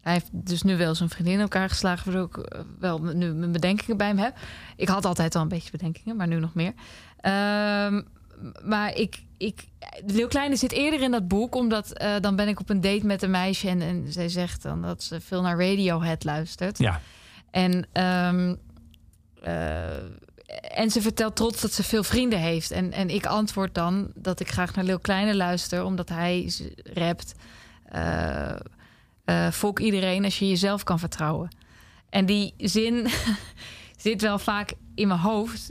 hij 0.01 0.13
heeft 0.13 0.29
dus 0.33 0.63
nu 0.63 0.77
wel 0.77 0.95
zijn 0.95 1.09
vriendin 1.09 1.35
in 1.35 1.41
elkaar 1.41 1.69
geslagen, 1.69 2.13
waardoor 2.13 2.41
ik 2.41 2.47
eh, 2.47 2.61
wel 2.79 2.99
nu 2.99 3.33
mijn 3.33 3.53
bedenkingen 3.53 3.97
bij 3.97 4.07
hem 4.07 4.19
heb. 4.19 4.39
Ik 4.77 4.89
had 4.89 5.05
altijd 5.05 5.35
al 5.35 5.43
een 5.43 5.49
beetje 5.49 5.71
bedenkingen, 5.71 6.17
maar 6.17 6.27
nu 6.27 6.39
nog 6.39 6.55
meer. 6.55 6.73
Ehm, 7.17 8.03
maar 8.65 8.95
ik, 8.95 9.23
ik, 9.37 9.69
Leeuw 10.07 10.29
Kleine 10.29 10.57
zit 10.57 10.73
eerder 10.73 11.01
in 11.01 11.11
dat 11.11 11.29
boek, 11.29 11.55
omdat 11.55 11.93
eh, 11.93 12.15
dan 12.21 12.37
ben 12.37 12.49
ik 12.49 12.61
op 12.61 12.71
een 12.71 12.81
date 12.81 13.07
met 13.07 13.23
een 13.23 13.31
meisje 13.31 13.69
en, 13.69 13.81
en 13.81 14.13
zij 14.13 14.29
zegt 14.29 14.63
dan 14.63 14.83
dat 14.83 15.03
ze 15.03 15.21
veel 15.21 15.43
naar 15.43 15.59
Radiohead 15.59 16.25
luistert. 16.25 16.79
Ja, 16.79 17.01
En, 17.51 17.87
ehm, 17.93 18.55
eh, 19.43 19.89
en 20.61 20.91
ze 20.91 21.01
vertelt 21.03 21.37
trots 21.37 21.61
dat 21.61 21.73
ze 21.73 21.83
veel 21.83 22.03
vrienden 22.03 22.39
heeft. 22.39 22.71
En, 22.71 22.93
en 22.93 23.09
ik 23.11 23.27
antwoord 23.27 23.75
dan 23.75 24.11
dat 24.15 24.41
ik 24.41 24.51
graag 24.51 24.75
naar 24.75 24.85
Leeuw 24.85 24.99
Kleine 24.99 25.35
luister, 25.37 25.85
omdat 25.85 26.09
hij 26.09 26.53
rapt. 26.85 27.33
eh, 29.25 29.51
fok 29.53 29.79
iedereen 29.79 30.25
als 30.25 30.39
je 30.39 30.49
jezelf 30.49 30.83
kan 30.85 30.99
vertrouwen. 30.99 31.49
En 32.11 32.27
die 32.27 32.55
zin 32.57 33.07
zit 33.97 34.23
wel 34.23 34.39
vaak 34.39 34.73
in 34.95 35.09
mijn 35.09 35.21
hoofd. 35.21 35.71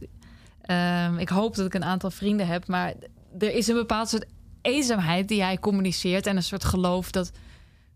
Ehm, 0.62 1.18
ik 1.18 1.30
hoop 1.30 1.56
dat 1.56 1.66
ik 1.66 1.74
een 1.74 1.84
aantal 1.84 2.12
vrienden 2.12 2.48
heb, 2.48 2.68
maar 2.68 2.94
er 3.40 3.54
is 3.56 3.68
een 3.68 3.76
bepaald 3.76 4.10
soort 4.10 4.26
eenzaamheid 4.62 5.28
die 5.28 5.44
hij 5.44 5.58
communiceert 5.58 6.26
en 6.28 6.36
een 6.36 6.44
soort 6.44 6.64
geloof 6.66 7.12
dat 7.12 7.32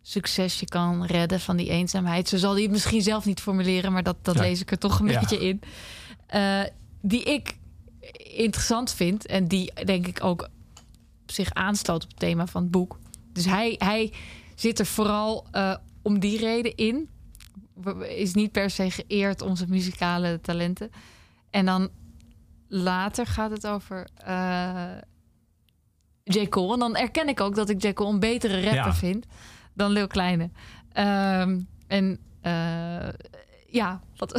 succes 0.01 0.59
je 0.59 0.65
kan 0.65 1.05
redden 1.05 1.39
van 1.39 1.57
die 1.57 1.69
eenzaamheid. 1.69 2.29
Zo 2.29 2.37
zal 2.37 2.53
hij 2.53 2.61
het 2.61 2.71
misschien 2.71 3.01
zelf 3.01 3.25
niet 3.25 3.39
formuleren, 3.41 3.91
maar 3.91 4.03
dat, 4.03 4.15
dat 4.21 4.35
Ja. 4.35 4.41
lees 4.41 4.61
ik 4.61 4.71
er 4.71 4.77
toch 4.77 4.99
een 4.99 5.07
Ja. 5.07 5.19
beetje 5.19 5.47
in. 5.47 5.61
Eh, 6.33 6.61
die 7.01 7.23
ik 7.23 7.57
interessant 8.35 8.91
vind 8.93 9.25
en 9.25 9.47
die 9.47 9.73
denk 9.85 10.07
ik 10.07 10.23
ook 10.23 10.49
zich 11.25 11.53
aansloot 11.53 12.03
op 12.03 12.09
het 12.09 12.19
thema 12.19 12.47
van 12.47 12.61
het 12.61 12.71
boek. 12.71 12.99
Dus 13.33 13.45
hij, 13.45 13.75
hij 13.77 14.13
zit 14.55 14.79
er 14.79 14.85
vooral 14.85 15.45
eh, 15.51 15.75
om 16.01 16.19
die 16.19 16.37
reden 16.37 16.75
in. 16.75 17.09
Is 18.07 18.33
niet 18.33 18.51
per 18.51 18.69
se 18.69 18.91
geëerd 18.91 19.41
om 19.41 19.55
zijn 19.55 19.69
muzikale 19.69 20.41
talenten. 20.41 20.89
En 21.49 21.65
dan 21.65 21.89
later 22.67 23.27
gaat 23.27 23.51
het 23.51 23.67
over 23.67 24.07
eh 24.15 24.97
J. 26.23 26.47
Cole. 26.47 26.73
En 26.73 26.79
dan 26.79 26.95
erken 26.95 27.27
ik 27.27 27.41
ook 27.41 27.55
dat 27.55 27.69
ik 27.69 27.83
J. 27.83 27.93
Cole 27.93 28.13
een 28.13 28.19
betere 28.19 28.53
rapper 28.53 28.73
Ja. 28.73 28.93
vind 28.93 29.25
dan 29.73 29.91
Lil 29.91 30.07
Kleine. 30.07 30.49
Ehm, 30.91 31.59
en 31.87 32.19
ja, 33.73 34.01
wat, 34.17 34.35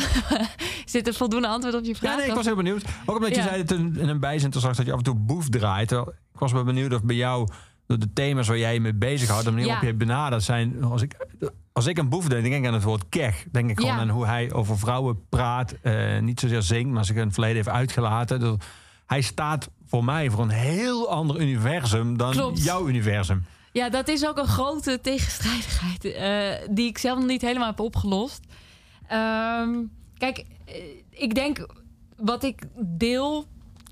is 0.86 0.92
dit 0.92 1.06
een 1.06 1.14
voldoende 1.14 1.48
antwoord 1.48 1.74
op 1.74 1.84
je 1.84 1.94
vraag? 1.96 2.10
Ja, 2.12 2.16
nee, 2.18 2.26
ik 2.28 2.34
was 2.34 2.44
heel 2.44 2.56
benieuwd. 2.56 2.84
Ook 3.06 3.16
omdat 3.16 3.30
je 3.34 3.36
Ja. 3.40 3.42
zei 3.42 3.56
het 3.60 3.70
in, 3.70 3.96
een 4.08 4.20
bijzin 4.20 4.50
toen 4.50 4.60
straks 4.60 4.76
dat 4.76 4.86
je 4.86 4.92
af 4.92 4.98
en 4.98 5.04
toe 5.04 5.14
boef 5.14 5.48
draait. 5.48 5.92
Ik 5.92 6.38
was 6.38 6.52
wel 6.52 6.64
benieuwd 6.64 6.94
of 6.94 7.02
bij 7.02 7.16
jou 7.16 7.48
door 7.86 7.98
de 7.98 8.12
thema's 8.12 8.48
waar 8.48 8.58
jij 8.58 8.74
je 8.74 8.80
mee 8.80 8.94
bezighoudt, 8.94 9.44
de 9.44 9.50
manier 9.50 9.66
Ja. 9.66 9.72
waarop 9.72 9.88
je 9.90 9.94
benadert 9.96 10.42
zijn. 10.42 10.84
Als 10.84 11.02
ik, 11.02 11.16
als 11.72 11.86
ik 11.86 11.98
aan 11.98 12.08
boef 12.08 12.28
denk, 12.28 12.42
denk 12.42 12.54
ik 12.54 12.66
aan 12.66 12.74
het 12.74 12.82
woord 12.82 13.04
kech. 13.08 13.44
Denk 13.52 13.70
ik 13.70 13.78
gewoon 13.80 13.94
Ja. 13.94 14.00
aan 14.00 14.08
hoe 14.08 14.26
hij 14.26 14.52
over 14.52 14.78
vrouwen 14.78 15.28
praat. 15.28 15.74
eh, 15.82 16.18
niet 16.20 16.40
zozeer 16.40 16.62
zingt, 16.62 16.90
maar 16.90 17.04
zich 17.04 17.16
in 17.16 17.22
het 17.22 17.32
verleden 17.32 17.56
heeft 17.56 17.68
uitgelaten. 17.68 18.40
Dus 18.40 18.54
hij 19.06 19.20
staat 19.20 19.68
voor 19.86 20.04
mij 20.04 20.30
voor 20.30 20.42
een 20.42 20.48
heel 20.50 21.08
ander 21.10 21.40
universum 21.40 22.16
dan 22.16 22.30
Klopt. 22.32 22.64
jouw 22.64 22.88
universum. 22.88 23.44
Ja, 23.72 23.88
dat 23.88 24.08
is 24.08 24.26
ook 24.26 24.38
een 24.38 24.46
grote 24.46 24.98
tegenstrijdigheid 25.02 26.04
eh, 26.04 26.68
die 26.74 26.88
ik 26.88 26.98
zelf 26.98 27.18
nog 27.18 27.26
niet 27.28 27.40
helemaal 27.42 27.68
heb 27.68 27.80
opgelost. 27.80 28.40
Ehm, 29.06 29.82
kijk, 30.18 30.44
eh, 30.64 30.74
ik 31.10 31.34
denk 31.34 31.66
wat 32.16 32.42
ik 32.42 32.62
deel 32.76 33.46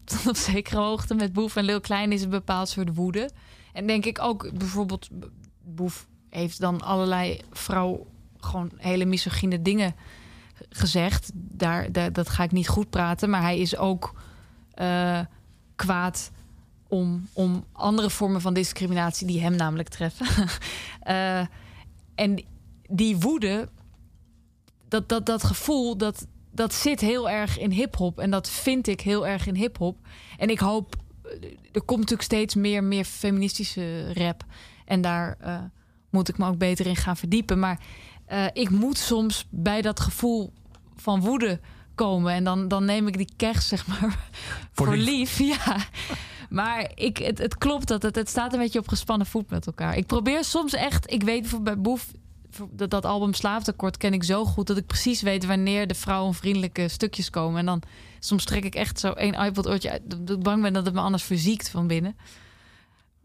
tot 0.05 0.27
op 0.33 0.37
zekere 0.37 0.81
hoogte 0.81 1.15
met 1.15 1.33
Boef 1.33 1.57
en 1.57 1.65
Lil 1.65 1.81
Klein 1.81 2.13
is 2.13 2.23
een 2.23 2.31
bepaald 2.31 2.69
soort 2.69 2.95
woede. 2.95 3.31
En 3.73 3.87
denk 3.87 4.05
ik 4.05 4.19
ook 4.21 4.59
bijvoorbeeld, 4.59 5.09
Boef 5.63 6.07
heeft 6.29 6.61
dan 6.61 6.81
allerlei 6.81 7.41
vrouw 7.51 8.07
gewoon 8.41 8.71
hele 8.77 9.05
misogyne 9.05 9.63
dingen 9.63 9.95
gezegd. 10.69 11.31
Daar, 11.35 11.93
daar, 11.93 12.13
dat 12.13 12.29
ga 12.29 12.43
ik 12.43 12.53
niet 12.53 12.69
goed 12.69 12.91
praten, 12.91 13.31
maar 13.31 13.43
hij 13.43 13.59
is 13.59 13.77
ook 13.77 14.15
eh, 14.75 15.21
kwaad 15.77 16.31
om, 16.89 17.29
om 17.33 17.65
andere 17.73 18.11
vormen 18.11 18.41
van 18.41 18.55
discriminatie 18.55 19.27
die 19.27 19.41
hem 19.41 19.57
namelijk 19.57 19.89
treffen. 19.89 20.27
Eh, 21.03 21.47
en 22.15 22.45
die 22.89 23.17
woede, 23.17 23.69
dat, 24.93 25.09
dat, 25.09 25.27
dat 25.27 25.45
gevoel, 25.45 25.97
dat, 25.97 26.27
dat 26.51 26.75
zit 26.75 27.01
heel 27.01 27.31
erg 27.31 27.59
in 27.59 27.71
hip-hop. 27.71 28.19
En 28.19 28.31
dat 28.31 28.49
vind 28.49 28.87
ik 28.87 29.01
heel 29.01 29.27
erg 29.27 29.47
in 29.47 29.55
hip-hop. 29.55 29.97
En 30.39 30.49
ik 30.49 30.59
hoop, 30.59 30.97
eh, 31.23 31.31
er 31.73 31.83
komt 31.83 32.01
natuurlijk 32.01 32.23
steeds 32.23 32.55
meer, 32.55 32.85
meer 32.85 33.05
feministische 33.05 34.13
rap. 34.13 34.45
En 34.85 35.01
daar 35.01 35.37
eh, 35.41 35.59
moet 36.11 36.29
ik 36.29 36.39
me 36.39 36.47
ook 36.47 36.59
beter 36.59 36.87
in 36.87 36.97
gaan 36.97 37.17
verdiepen. 37.17 37.59
Maar 37.59 37.81
eh, 38.27 38.45
ik 38.53 38.71
moet 38.71 38.99
soms 38.99 39.47
bij 39.51 39.83
dat 39.83 40.01
gevoel 40.01 40.53
van 40.97 41.21
woede 41.21 41.61
komen. 41.95 42.33
En 42.33 42.45
dan, 42.45 42.69
dan 42.69 42.85
neem 42.85 43.07
ik 43.07 43.17
die 43.17 43.33
kers, 43.37 43.69
zeg 43.69 43.87
maar, 43.87 44.01
Voor 44.73 44.87
voor, 44.87 44.97
lief. 44.97 45.39
lief. 45.39 45.39
Ja. 45.39 45.77
Maar 46.51 46.91
ik, 46.95 47.19
het, 47.19 47.39
het 47.39 47.59
klopt 47.59 47.89
dat 47.89 48.03
het, 48.03 48.15
het 48.15 48.29
staat 48.29 48.53
een 48.53 48.59
beetje 48.59 48.79
op 48.79 48.89
gespannen 48.89 49.27
voet 49.27 49.51
met 49.51 49.67
elkaar. 49.67 49.97
Ik 49.97 50.07
probeer 50.07 50.45
soms 50.45 50.73
echt, 50.73 51.13
ik 51.13 51.23
weet 51.23 51.41
bijvoorbeeld 51.41 51.75
bij 51.75 51.83
Boef, 51.83 52.07
dat, 52.71 52.91
dat 52.91 53.05
album 53.05 53.35
Slaaftekort 53.35 53.97
ken 53.97 54.13
ik 54.13 54.25
zo 54.25 54.45
goed 54.45 54.67
dat 54.67 54.77
ik 54.77 54.87
precies 54.87 55.23
weet 55.23 55.47
wanneer 55.47 55.87
de 55.87 55.95
vrouwenvriendelijke 55.95 56.89
stukjes 56.89 57.31
komen. 57.31 57.59
En 57.59 57.67
dan 57.67 57.83
soms 58.19 58.45
trek 58.45 58.65
ik 58.65 58.75
echt 58.75 59.01
zo 59.01 59.13
één 59.13 59.35
iPod-oortje 59.35 59.91
uit, 59.91 60.03
dat 60.07 60.37
ik 60.37 60.43
bang 60.43 60.63
ben 60.63 60.73
dat 60.73 60.85
het 60.85 60.95
me 60.95 61.01
anders 61.01 61.23
verziekt 61.23 61.71
van 61.71 61.87
binnen. 61.87 62.17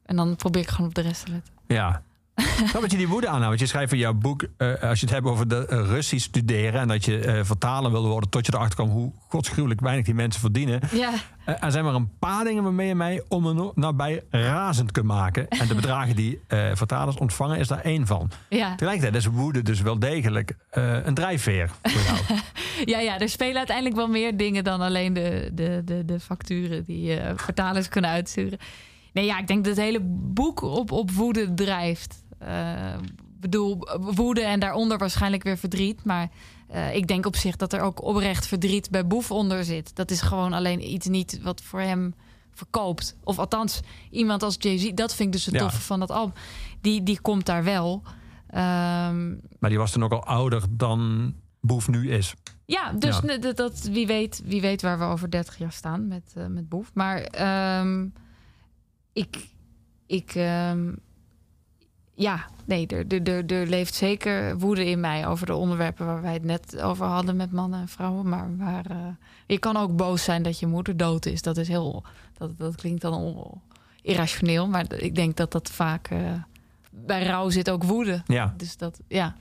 En 0.05 0.15
dan 0.15 0.36
probeer 0.36 0.61
ik 0.61 0.67
gewoon 0.67 0.88
op 0.88 0.95
de 0.95 1.01
rest 1.01 1.25
te 1.25 1.32
letten. 1.32 1.53
Ja. 1.67 2.03
Grappig 2.45 2.81
dat 2.81 2.91
je 2.91 2.97
die 2.97 3.07
woede 3.07 3.27
aanhoudt. 3.27 3.47
Want 3.47 3.59
je 3.59 3.65
schrijft 3.65 3.91
in 3.91 3.97
jouw 3.97 4.13
boek, 4.13 4.45
eh, 4.57 4.67
als 4.81 4.99
je 4.99 5.05
het 5.05 5.15
hebt 5.15 5.27
over 5.27 5.47
de 5.47 5.67
eh, 5.67 5.77
Russisch 5.77 6.25
studeren... 6.25 6.81
en 6.81 6.88
dat 6.88 7.05
je 7.05 7.19
eh, 7.19 7.43
vertalen 7.43 7.91
wilde 7.91 8.07
worden 8.07 8.29
tot 8.29 8.45
je 8.45 8.53
erachter 8.53 8.75
kwam... 8.75 8.89
hoe 8.89 9.11
godsgruwelijk 9.27 9.81
weinig 9.81 10.05
die 10.05 10.13
mensen 10.13 10.41
verdienen. 10.41 10.79
Ja, 10.91 11.13
er 11.45 11.72
zijn 11.72 11.84
maar 11.84 11.93
een 11.93 12.18
paar 12.19 12.43
dingen 12.43 12.64
waarmee 12.64 12.88
je 12.88 12.95
mij 12.95 13.23
om 13.27 13.47
en 13.47 13.72
nabij 13.76 14.23
razend 14.30 14.91
kunt 14.91 15.05
maken. 15.05 15.47
En 15.59 15.68
de 15.68 15.76
bedragen 15.76 16.15
die 16.15 16.41
vertalers 16.73 17.18
ontvangen 17.18 17.59
is 17.59 17.68
daar 17.68 17.81
één 17.81 18.07
van. 18.07 18.31
ja. 18.49 18.76
Tegelijkertijd 18.76 19.15
is 19.15 19.26
woede 19.26 19.61
dus 19.61 19.81
wel 19.81 19.99
degelijk 19.99 20.55
een 21.03 21.14
drijfveer 21.14 21.69
voor 21.84 22.01
jou. 22.01 22.18
Ja, 22.85 22.99
ja, 22.99 23.19
er 23.19 23.30
spelen 23.30 23.57
uiteindelijk 23.57 23.95
wel 23.95 24.07
meer 24.07 24.38
dingen 24.38 24.64
dan 24.64 24.81
alleen 24.81 25.14
de, 25.14 25.49
de, 25.53 25.81
de, 25.85 26.05
de 26.05 26.19
facturen 26.19 26.84
die 26.84 27.19
vertalers 27.35 27.89
kunnen 27.89 28.09
uitsturen. 28.09 28.59
Nee, 29.14 29.26
ja, 29.26 29.39
ik 29.39 29.47
denk 29.47 29.64
dat 29.64 29.76
het 29.76 29.85
hele 29.85 29.99
boek 30.34 30.61
op, 30.61 30.91
op 30.91 31.11
woede 31.11 31.53
drijft. 31.53 32.26
Eh, 32.39 32.93
Ik 33.38 33.43
bedoel, 33.43 33.77
woede 33.99 34.41
en 34.41 34.59
daaronder 34.59 34.97
waarschijnlijk 34.97 35.43
weer 35.43 35.57
verdriet. 35.57 36.03
Maar 36.03 36.30
eh, 36.68 36.95
ik 36.95 37.07
denk 37.07 37.26
op 37.26 37.35
zich 37.35 37.55
dat 37.55 37.73
er 37.73 37.81
ook 37.81 38.03
oprecht 38.03 38.47
verdriet 38.47 38.89
bij 38.89 39.07
Boef 39.07 39.31
onder 39.31 39.64
zit. 39.64 39.95
Dat 39.95 40.11
is 40.11 40.22
gewoon 40.22 40.53
alleen 40.53 40.91
iets 40.93 41.07
niet 41.07 41.41
wat 41.41 41.61
voor 41.61 41.80
hem 41.81 42.14
verkoopt. 42.53 43.15
Of 43.23 43.39
althans, 43.39 43.80
iemand 44.11 44.43
als 44.43 44.55
Jay-Z, 44.59 44.91
dat 44.93 45.15
vind 45.15 45.27
ik 45.27 45.34
dus 45.34 45.45
het 45.45 45.53
Ja. 45.53 45.59
toffe 45.61 45.81
van 45.81 45.99
dat 45.99 46.11
album. 46.11 46.34
Die, 46.81 47.03
die 47.03 47.22
komt 47.22 47.45
daar 47.45 47.64
wel. 47.64 48.01
Ehm, 48.47 49.30
maar 49.59 49.69
die 49.69 49.77
was 49.77 49.91
toen 49.91 50.03
ook 50.03 50.11
al 50.11 50.23
ouder 50.26 50.64
dan 50.69 51.34
Boef 51.61 51.88
nu 51.88 52.09
is. 52.11 52.34
ja, 52.65 52.91
dus 52.93 53.15
Ja. 53.18 53.23
ne- 53.26 53.39
dat, 53.39 53.57
dat- 53.57 53.81
wie, 53.91 54.07
weet, 54.07 54.41
wie 54.45 54.61
weet 54.61 54.81
waar 54.81 54.99
we 54.99 55.05
over 55.05 55.31
30 55.31 55.57
jaar 55.57 55.72
staan 55.72 56.07
met, 56.07 56.34
eh, 56.35 56.45
met 56.45 56.69
Boef. 56.69 56.91
Maar 56.93 57.22
ehm, 57.22 58.07
ik, 59.14 59.47
ik 60.05 60.35
ehm, 60.35 60.93
ja, 62.19 62.45
nee, 62.65 62.88
er, 62.88 63.06
er, 63.07 63.22
er, 63.27 63.45
er 63.52 63.68
leeft 63.68 63.94
zeker 63.94 64.57
woede 64.57 64.85
in 64.89 64.99
mij 64.99 65.27
over 65.27 65.45
de 65.45 65.56
onderwerpen 65.56 66.06
waar 66.06 66.22
wij 66.22 66.34
het 66.34 66.44
net 66.44 66.81
over 66.81 67.06
hadden 67.06 67.35
met 67.35 67.52
mannen 67.52 67.80
en 67.81 67.88
vrouwen. 67.88 68.30
Maar 68.30 68.57
waar, 68.57 68.85
eh, 68.89 68.98
je 69.48 69.57
kan 69.57 69.77
ook 69.77 69.95
boos 69.95 70.23
zijn 70.23 70.44
dat 70.44 70.60
je 70.60 70.68
moeder 70.68 70.98
dood 70.98 71.26
is. 71.26 71.41
Dat 71.41 71.57
is 71.57 71.68
heel, 71.68 72.03
dat, 72.38 72.57
dat 72.57 72.76
klinkt 72.76 73.02
dan 73.02 73.14
on- 73.14 73.61
irrationeel, 74.02 74.68
maar 74.68 74.94
ik 74.94 75.15
denk 75.15 75.35
dat 75.38 75.52
dat 75.52 75.69
vaak 75.69 76.07
eh, 76.07 76.19
bij 76.89 77.23
rouw 77.26 77.49
zit 77.49 77.69
ook 77.69 77.84
woede. 77.84 78.22
Ja, 78.26 78.53
Dus 78.57 78.77
dat, 78.77 78.99
ja, 79.07 79.35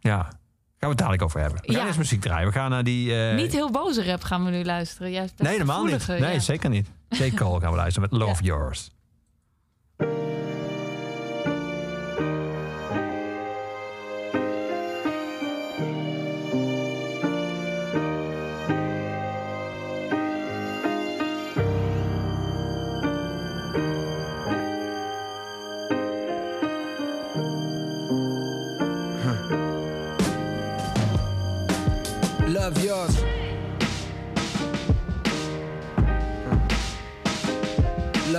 ja. 0.00 0.22
Gaan 0.22 0.30
we 0.78 0.96
het 0.96 0.98
dadelijk 0.98 1.22
over 1.22 1.40
hebben. 1.40 1.60
We 1.60 1.72
gaan 1.72 1.80
Ja. 1.80 1.86
eerst 1.86 1.98
muziek 1.98 2.20
draaien. 2.20 2.46
We 2.46 2.52
gaan 2.52 2.70
naar 2.70 2.84
die... 2.84 3.26
eh, 3.28 3.36
niet 3.36 3.52
heel 3.52 3.70
boze 3.70 4.04
rap 4.04 4.22
gaan 4.22 4.44
we 4.44 4.50
nu 4.50 4.64
luisteren. 4.64 5.10
Juist 5.10 5.38
Nee, 5.38 5.52
helemaal 5.52 5.84
niet. 5.84 6.06
Nee, 6.06 6.32
ja. 6.32 6.38
zeker 6.38 6.70
niet. 6.70 6.88
J. 7.08 7.30
Cole 7.34 7.60
gaan 7.60 7.70
we 7.70 7.76
luisteren 7.76 8.08
met 8.10 8.18
Love 8.20 8.42
Yours. 8.42 8.90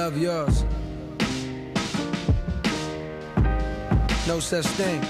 Love 0.04 0.18
yours. 0.18 0.66
No 4.28 4.42
such 4.42 4.66
thing. 4.76 5.02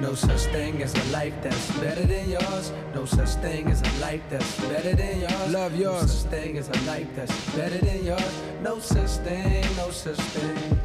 No 0.00 0.14
such 0.14 0.40
thing 0.54 0.82
as 0.82 0.94
a 0.94 1.12
life 1.12 1.34
that's 1.42 1.70
better 1.80 2.06
than 2.06 2.30
yours. 2.30 2.72
No 2.94 3.04
such 3.04 3.28
thing 3.42 3.66
as 3.66 3.82
a 3.82 4.00
life 4.00 4.22
that's 4.30 4.58
better 4.68 4.94
than 4.96 5.20
yours. 5.20 5.52
Love 5.52 5.76
yours. 5.76 6.00
No 6.00 6.06
such 6.06 6.30
thing 6.30 6.56
as 6.56 6.68
a 6.70 6.80
life 6.86 7.08
that's 7.14 7.54
better 7.54 7.76
than 7.76 8.02
yours. 8.02 8.34
No 8.62 8.78
such 8.78 9.10
thing, 9.26 9.66
no 9.76 9.90
such 9.90 10.16
thing. 10.32 10.78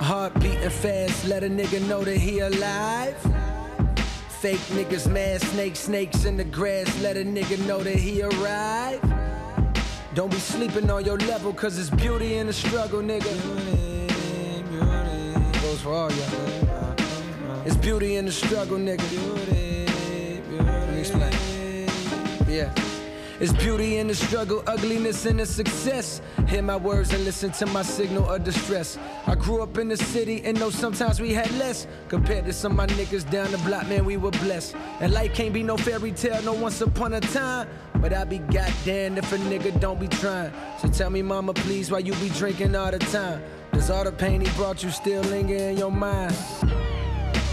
Heart 0.00 0.40
beating 0.40 0.70
fast, 0.70 1.26
let 1.26 1.44
a 1.44 1.50
nigga 1.50 1.86
know 1.86 2.04
that 2.04 2.16
he 2.16 2.38
alive. 2.38 3.18
Fake 4.40 4.66
niggas, 4.72 5.06
mad 5.12 5.42
snakes, 5.42 5.80
snakes 5.80 6.24
in 6.24 6.38
the 6.38 6.44
grass. 6.44 6.88
Let 7.02 7.18
a 7.18 7.24
nigga 7.24 7.58
know 7.66 7.82
that 7.82 7.96
he 7.96 8.22
arrived. 8.22 9.25
Don't 10.16 10.30
be 10.30 10.38
sleeping 10.38 10.90
on 10.90 11.04
your 11.04 11.18
level, 11.18 11.52
cause 11.52 11.76
it's 11.78 11.90
beauty 11.90 12.38
in 12.38 12.46
the 12.46 12.52
struggle, 12.54 13.02
nigga. 13.02 13.30
Beauty, 13.42 14.62
beauty. 14.70 15.60
Goes 15.60 15.82
for 15.82 15.92
all 15.92 16.10
y'all. 16.10 17.62
It's 17.66 17.76
beauty 17.76 18.16
in 18.16 18.24
the 18.24 18.32
struggle, 18.32 18.78
nigga. 18.78 19.04
Let 20.58 20.90
me 20.90 21.00
explain. 21.00 21.34
Yeah. 22.48 22.85
It's 23.38 23.52
beauty 23.52 23.98
in 23.98 24.06
the 24.08 24.14
struggle, 24.14 24.62
ugliness 24.66 25.26
in 25.26 25.36
the 25.36 25.44
success. 25.44 26.22
Hear 26.48 26.62
my 26.62 26.76
words 26.76 27.12
and 27.12 27.22
listen 27.22 27.50
to 27.52 27.66
my 27.66 27.82
signal 27.82 28.26
of 28.30 28.44
distress. 28.44 28.98
I 29.26 29.34
grew 29.34 29.62
up 29.62 29.76
in 29.76 29.88
the 29.88 29.96
city 29.98 30.42
and 30.42 30.58
know 30.58 30.70
sometimes 30.70 31.20
we 31.20 31.34
had 31.34 31.50
less. 31.58 31.86
Compared 32.08 32.46
to 32.46 32.54
some 32.54 32.72
of 32.72 32.76
my 32.78 32.86
niggas 32.86 33.30
down 33.30 33.50
the 33.50 33.58
block, 33.58 33.88
man, 33.88 34.06
we 34.06 34.16
were 34.16 34.30
blessed. 34.30 34.74
And 35.00 35.12
life 35.12 35.34
can't 35.34 35.52
be 35.52 35.62
no 35.62 35.76
fairy 35.76 36.12
tale, 36.12 36.40
no 36.44 36.54
once 36.54 36.80
upon 36.80 37.12
a 37.12 37.20
time. 37.20 37.68
But 37.96 38.14
I 38.14 38.24
be 38.24 38.38
goddamn 38.38 39.18
if 39.18 39.30
a 39.30 39.36
nigga 39.36 39.78
don't 39.80 40.00
be 40.00 40.08
trying. 40.08 40.50
So 40.80 40.88
tell 40.88 41.10
me, 41.10 41.20
mama, 41.20 41.52
please, 41.52 41.90
why 41.90 41.98
you 41.98 42.14
be 42.14 42.30
drinking 42.30 42.74
all 42.74 42.90
the 42.90 42.98
time? 42.98 43.42
Does 43.72 43.90
all 43.90 44.04
the 44.04 44.12
pain 44.12 44.40
he 44.40 44.50
brought 44.56 44.82
you 44.82 44.88
still 44.90 45.22
linger 45.24 45.56
in 45.56 45.76
your 45.76 45.92
mind? 45.92 46.34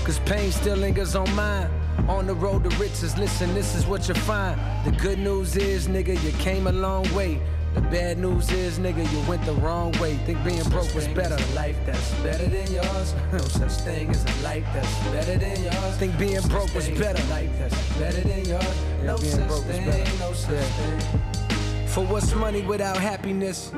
Cause 0.06 0.20
pain 0.20 0.50
still 0.52 0.78
lingers 0.78 1.16
on 1.16 1.34
mine. 1.36 1.70
On 2.08 2.28
the 2.28 2.36
road 2.36 2.64
to 2.64 2.70
riches, 2.78 3.18
listen, 3.18 3.54
this 3.54 3.76
is 3.76 3.86
what 3.86 4.08
you 4.08 4.14
find. 4.14 4.60
The 4.86 4.92
good 4.92 5.20
news 5.20 5.56
is, 5.56 5.88
nigga, 5.88 6.22
you 6.24 6.32
came 6.34 6.68
a 6.68 6.72
long 6.72 7.04
way. 7.14 7.40
The 7.76 7.82
bad 7.82 8.20
news 8.20 8.52
is, 8.52 8.78
nigga, 8.78 9.10
you 9.12 9.30
went 9.30 9.44
the 9.46 9.54
wrong 9.54 9.94
way. 9.94 10.16
Think 10.26 10.44
being 10.44 10.64
broke 10.70 10.94
was 10.94 11.08
better. 11.08 11.38
Life 11.56 11.78
that's 11.86 12.14
better 12.22 12.46
than 12.46 12.72
yours. 12.72 13.16
No 13.32 13.40
such 13.40 13.72
thing 13.82 14.10
as 14.10 14.24
a 14.24 14.44
life 14.44 14.66
that's 14.74 15.00
better 15.08 15.38
than 15.38 15.64
yours. 15.64 15.98
Think 15.98 16.18
being 16.20 16.42
broke 16.50 16.74
was 16.76 16.90
better. 16.90 17.24
Life 17.30 17.50
that's 17.58 17.98
better 17.98 18.22
than 18.22 18.46
yours. 18.46 18.76
No 19.04 19.18
such 19.18 19.64
thing, 19.64 20.20
no 20.20 20.34
such 20.34 20.60
thing. 20.60 21.88
For 21.88 22.06
what's 22.06 22.36
money 22.36 22.62
without 22.62 22.98
happiness? 22.98 23.72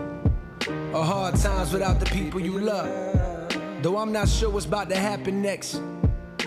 Or 0.93 1.03
hard 1.05 1.35
times 1.35 1.71
without 1.71 1.99
the 1.99 2.05
people 2.07 2.41
you 2.41 2.59
love? 2.59 2.89
Though 3.81 3.97
I'm 3.97 4.11
not 4.11 4.27
sure 4.27 4.49
what's 4.49 4.65
about 4.65 4.89
to 4.89 4.97
happen 4.97 5.41
next. 5.41 5.79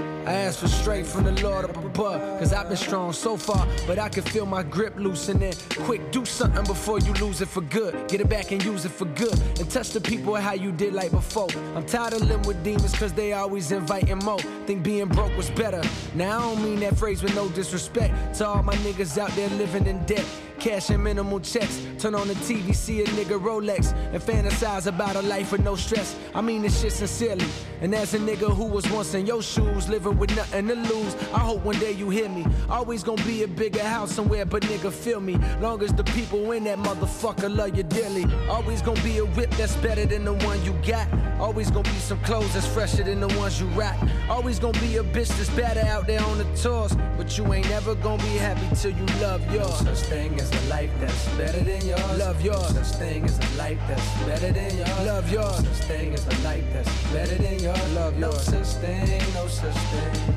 I 0.01 0.33
ask 0.33 0.61
for 0.61 0.69
strength 0.69 1.13
from 1.13 1.25
the 1.25 1.33
Lord 1.43 1.65
up 1.65 1.77
above. 1.77 2.39
Cause 2.39 2.53
I've 2.53 2.69
been 2.69 2.77
strong 2.77 3.13
so 3.13 3.37
far, 3.37 3.67
but 3.87 3.99
I 3.99 4.09
can 4.09 4.23
feel 4.23 4.47
my 4.47 4.63
grip 4.63 4.95
loosening. 4.97 5.55
Quick, 5.81 6.11
do 6.11 6.25
something 6.25 6.65
before 6.65 6.99
you 7.01 7.13
lose 7.15 7.41
it 7.41 7.49
for 7.49 7.63
good. 7.63 8.09
Get 8.09 8.21
it 8.21 8.29
back 8.29 8.53
and 8.53 8.63
use 8.65 8.85
it 8.85 8.93
for 8.93 9.07
good. 9.07 9.39
And 9.59 9.71
touch 9.71 9.91
the 9.91 10.01
people 10.01 10.35
how 10.37 10.55
you 10.55 10.73
did 10.73 10.95
like 10.95 11.11
before. 11.11 11.49
I'm 11.75 11.87
tired 11.87 12.15
of 12.15 12.23
living 12.23 12.47
with 12.47 12.63
demons 12.63 12.97
cause 12.97 13.13
they 13.13 13.33
always 13.33 13.73
inviting 13.73 14.19
more. 14.19 14.41
Think 14.67 14.83
being 14.83 15.09
broke 15.09 15.37
was 15.37 15.51
better. 15.51 15.83
Now 16.15 16.39
I 16.39 16.55
don't 16.55 16.63
mean 16.63 16.81
that 16.81 16.97
phrase 16.97 17.23
with 17.23 17.35
no 17.35 17.49
disrespect 17.49 18.35
to 18.37 18.47
all 18.47 18.63
my 18.63 18.75
niggas 18.77 19.19
out 19.19 19.31
there 19.31 19.49
living 19.51 19.87
in 19.87 20.05
debt. 20.05 20.25
Cash 20.59 20.91
and 20.91 21.03
minimal 21.03 21.41
checks. 21.41 21.81
Turn 21.99 22.15
on 22.15 22.27
the 22.27 22.35
TV, 22.35 22.75
see 22.75 23.03
a 23.03 23.05
nigga 23.07 23.39
Rolex, 23.41 23.93
and 24.13 24.21
fantasize 24.21 24.87
about 24.87 25.15
a 25.17 25.23
life 25.23 25.53
with 25.53 25.63
no 25.63 25.77
stress. 25.77 26.17
I 26.35 26.41
mean 26.41 26.63
this 26.63 26.81
shit 26.81 26.93
sincerely. 26.93 27.47
And 27.81 27.95
as 27.95 28.15
a 28.15 28.19
nigga 28.19 28.55
who 28.55 28.65
was 28.65 28.91
once 28.91 29.15
in 29.15 29.25
your 29.25 29.41
shoes, 29.41 29.89
living 29.89 30.19
with 30.19 30.35
nothing 30.35 30.67
to 30.69 30.75
lose, 30.75 31.15
I 31.33 31.39
hope 31.39 31.65
one 31.65 31.79
day 31.79 31.93
you 31.93 32.11
hear 32.11 32.29
me. 32.29 32.45
Always 32.69 33.05
gonna 33.05 33.23
be 33.25 33.45
a 33.45 33.49
bigger 33.49 33.85
house 33.85 34.13
somewhere, 34.13 34.45
but 34.45 34.63
nigga, 34.65 34.93
feel 34.93 35.21
me. 35.21 35.39
Long 35.61 35.83
as 35.83 35.93
the 35.93 36.05
people 36.05 36.51
in 36.53 36.65
that 36.65 36.79
motherfucker 36.79 37.55
love 37.55 37.77
you 37.77 37.85
dearly. 37.85 38.27
Always 38.49 38.83
gonna 38.83 39.03
be 39.03 39.19
a 39.19 39.25
whip 39.25 39.51
that's 39.51 39.77
better 39.77 40.07
than 40.07 40.25
the 40.25 40.35
one 40.35 40.63
you 40.65 40.73
got. 40.85 41.07
Always 41.39 41.71
gonna 41.71 41.89
be 41.89 41.99
some 41.99 42.21
clothes 42.23 42.53
that's 42.55 42.67
fresher 42.67 43.05
than 43.05 43.21
the 43.21 43.29
ones 43.39 43.61
you 43.61 43.67
rock. 43.69 43.97
Always 44.29 44.59
gonna 44.59 44.79
be 44.81 44.97
a 44.97 45.05
bitch 45.05 45.29
that's 45.29 45.51
better 45.51 45.87
out 45.87 46.09
there 46.09 46.23
on 46.23 46.39
the 46.39 46.45
tours. 46.57 46.97
But 47.17 47.39
you 47.39 47.53
ain't 47.53 47.69
never 47.69 47.95
gonna 47.95 48.23
be 48.23 48.37
happy 48.39 48.75
till 48.75 48.91
you 48.91 49.07
love 49.21 49.41
yours. 49.55 49.79
Such 49.79 50.01
thing 50.09 50.41
as 50.41 50.48
a 50.53 50.69
life 50.69 50.91
that's 51.01 51.29
better 51.37 51.61
than 51.61 51.87
yours. 51.87 52.19
Love 52.19 52.41
yours. 52.41 52.69
Such 52.69 52.99
thing 52.99 53.25
as 53.25 53.39
a 53.39 53.57
life 53.57 53.79
that's 53.89 54.23
better 54.25 54.53
than 54.53 54.77
yours. 54.77 55.07
Love 55.07 55.33
yours. 55.33 55.57
Such 55.57 55.87
thing 55.87 56.15
as 56.15 56.27
a 56.27 56.43
life 56.43 56.65
that's 56.73 57.13
better 57.13 57.35
than 57.37 57.59
yours. 57.59 57.93
Love 57.95 58.19
yours. 58.19 58.53
no 58.53 58.63
such 58.63 58.83
thing, 58.83 59.35
no 59.35 59.47
such 59.47 59.75
thing. 59.75 60.35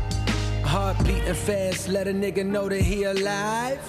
Heart 0.63 0.97
beating 1.05 1.33
fast, 1.33 1.89
let 1.89 2.07
a 2.07 2.13
nigga 2.13 2.45
know 2.45 2.69
that 2.69 2.81
he 2.81 3.03
alive. 3.03 3.79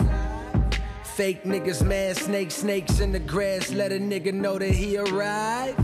Fake 1.14 1.44
niggas, 1.44 1.86
mad 1.86 2.16
snakes, 2.16 2.54
snakes 2.54 3.00
in 3.00 3.12
the 3.12 3.20
grass, 3.20 3.70
let 3.70 3.92
a 3.92 3.98
nigga 3.98 4.32
know 4.32 4.58
that 4.58 4.70
he 4.70 4.96
arrived. 4.96 5.78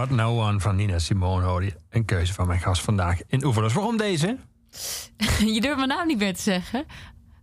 Got 0.00 0.10
No 0.10 0.40
One 0.40 0.60
van 0.60 0.76
Nina 0.76 0.98
Simone 0.98 1.44
hoorde 1.44 1.66
je. 1.66 1.74
Een 1.90 2.04
keuze 2.04 2.34
van 2.34 2.46
mijn 2.46 2.60
gast 2.60 2.82
vandaag 2.82 3.20
in 3.26 3.44
Oeverloos. 3.44 3.72
Waarom 3.72 3.96
deze? 3.96 4.36
je 5.54 5.60
durft 5.60 5.76
mijn 5.76 5.88
naam 5.88 6.06
niet 6.06 6.18
meer 6.18 6.34
te 6.34 6.42
zeggen. 6.42 6.84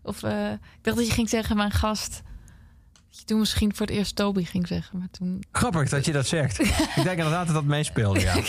Of 0.04 0.24
eh, 0.24 0.52
ik 0.52 0.60
dacht 0.82 0.98
dat 0.98 1.08
je 1.08 1.14
ging 1.14 1.30
zeggen, 1.30 1.56
mijn 1.56 1.72
gast. 1.72 2.22
Dat 3.10 3.20
je 3.20 3.26
toen 3.26 3.40
misschien 3.40 3.76
voor 3.76 3.86
het 3.86 3.96
eerst 3.96 4.16
Toby 4.16 4.44
ging 4.44 4.68
zeggen. 4.68 5.00
Maar 5.00 5.10
toen. 5.12 5.44
Grappig 5.52 5.90
dat 5.90 6.06
je 6.06 6.12
dat 6.12 6.28
zegt. 6.28 6.60
Ik 6.60 7.04
denk 7.04 7.18
inderdaad 7.18 7.46
dat 7.46 7.56
dat 7.56 7.64
meespeelde, 7.64 8.20
ja. 8.20 8.34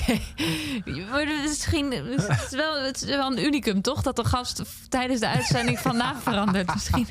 Maar 1.10 1.22
is 1.22 1.48
misschien. 1.48 1.92
Het 1.92 2.44
is, 2.46 2.56
wel, 2.56 2.82
het 2.82 3.02
is 3.02 3.08
wel 3.08 3.32
een 3.32 3.44
unicum, 3.44 3.82
toch? 3.82 4.02
Dat 4.02 4.16
de 4.16 4.24
gast 4.24 4.62
tijdens 4.88 5.20
de 5.20 5.28
uitzending 5.28 5.78
van 5.78 5.96
naam 5.96 6.16
verandert. 6.16 6.74
Misschien 6.74 7.06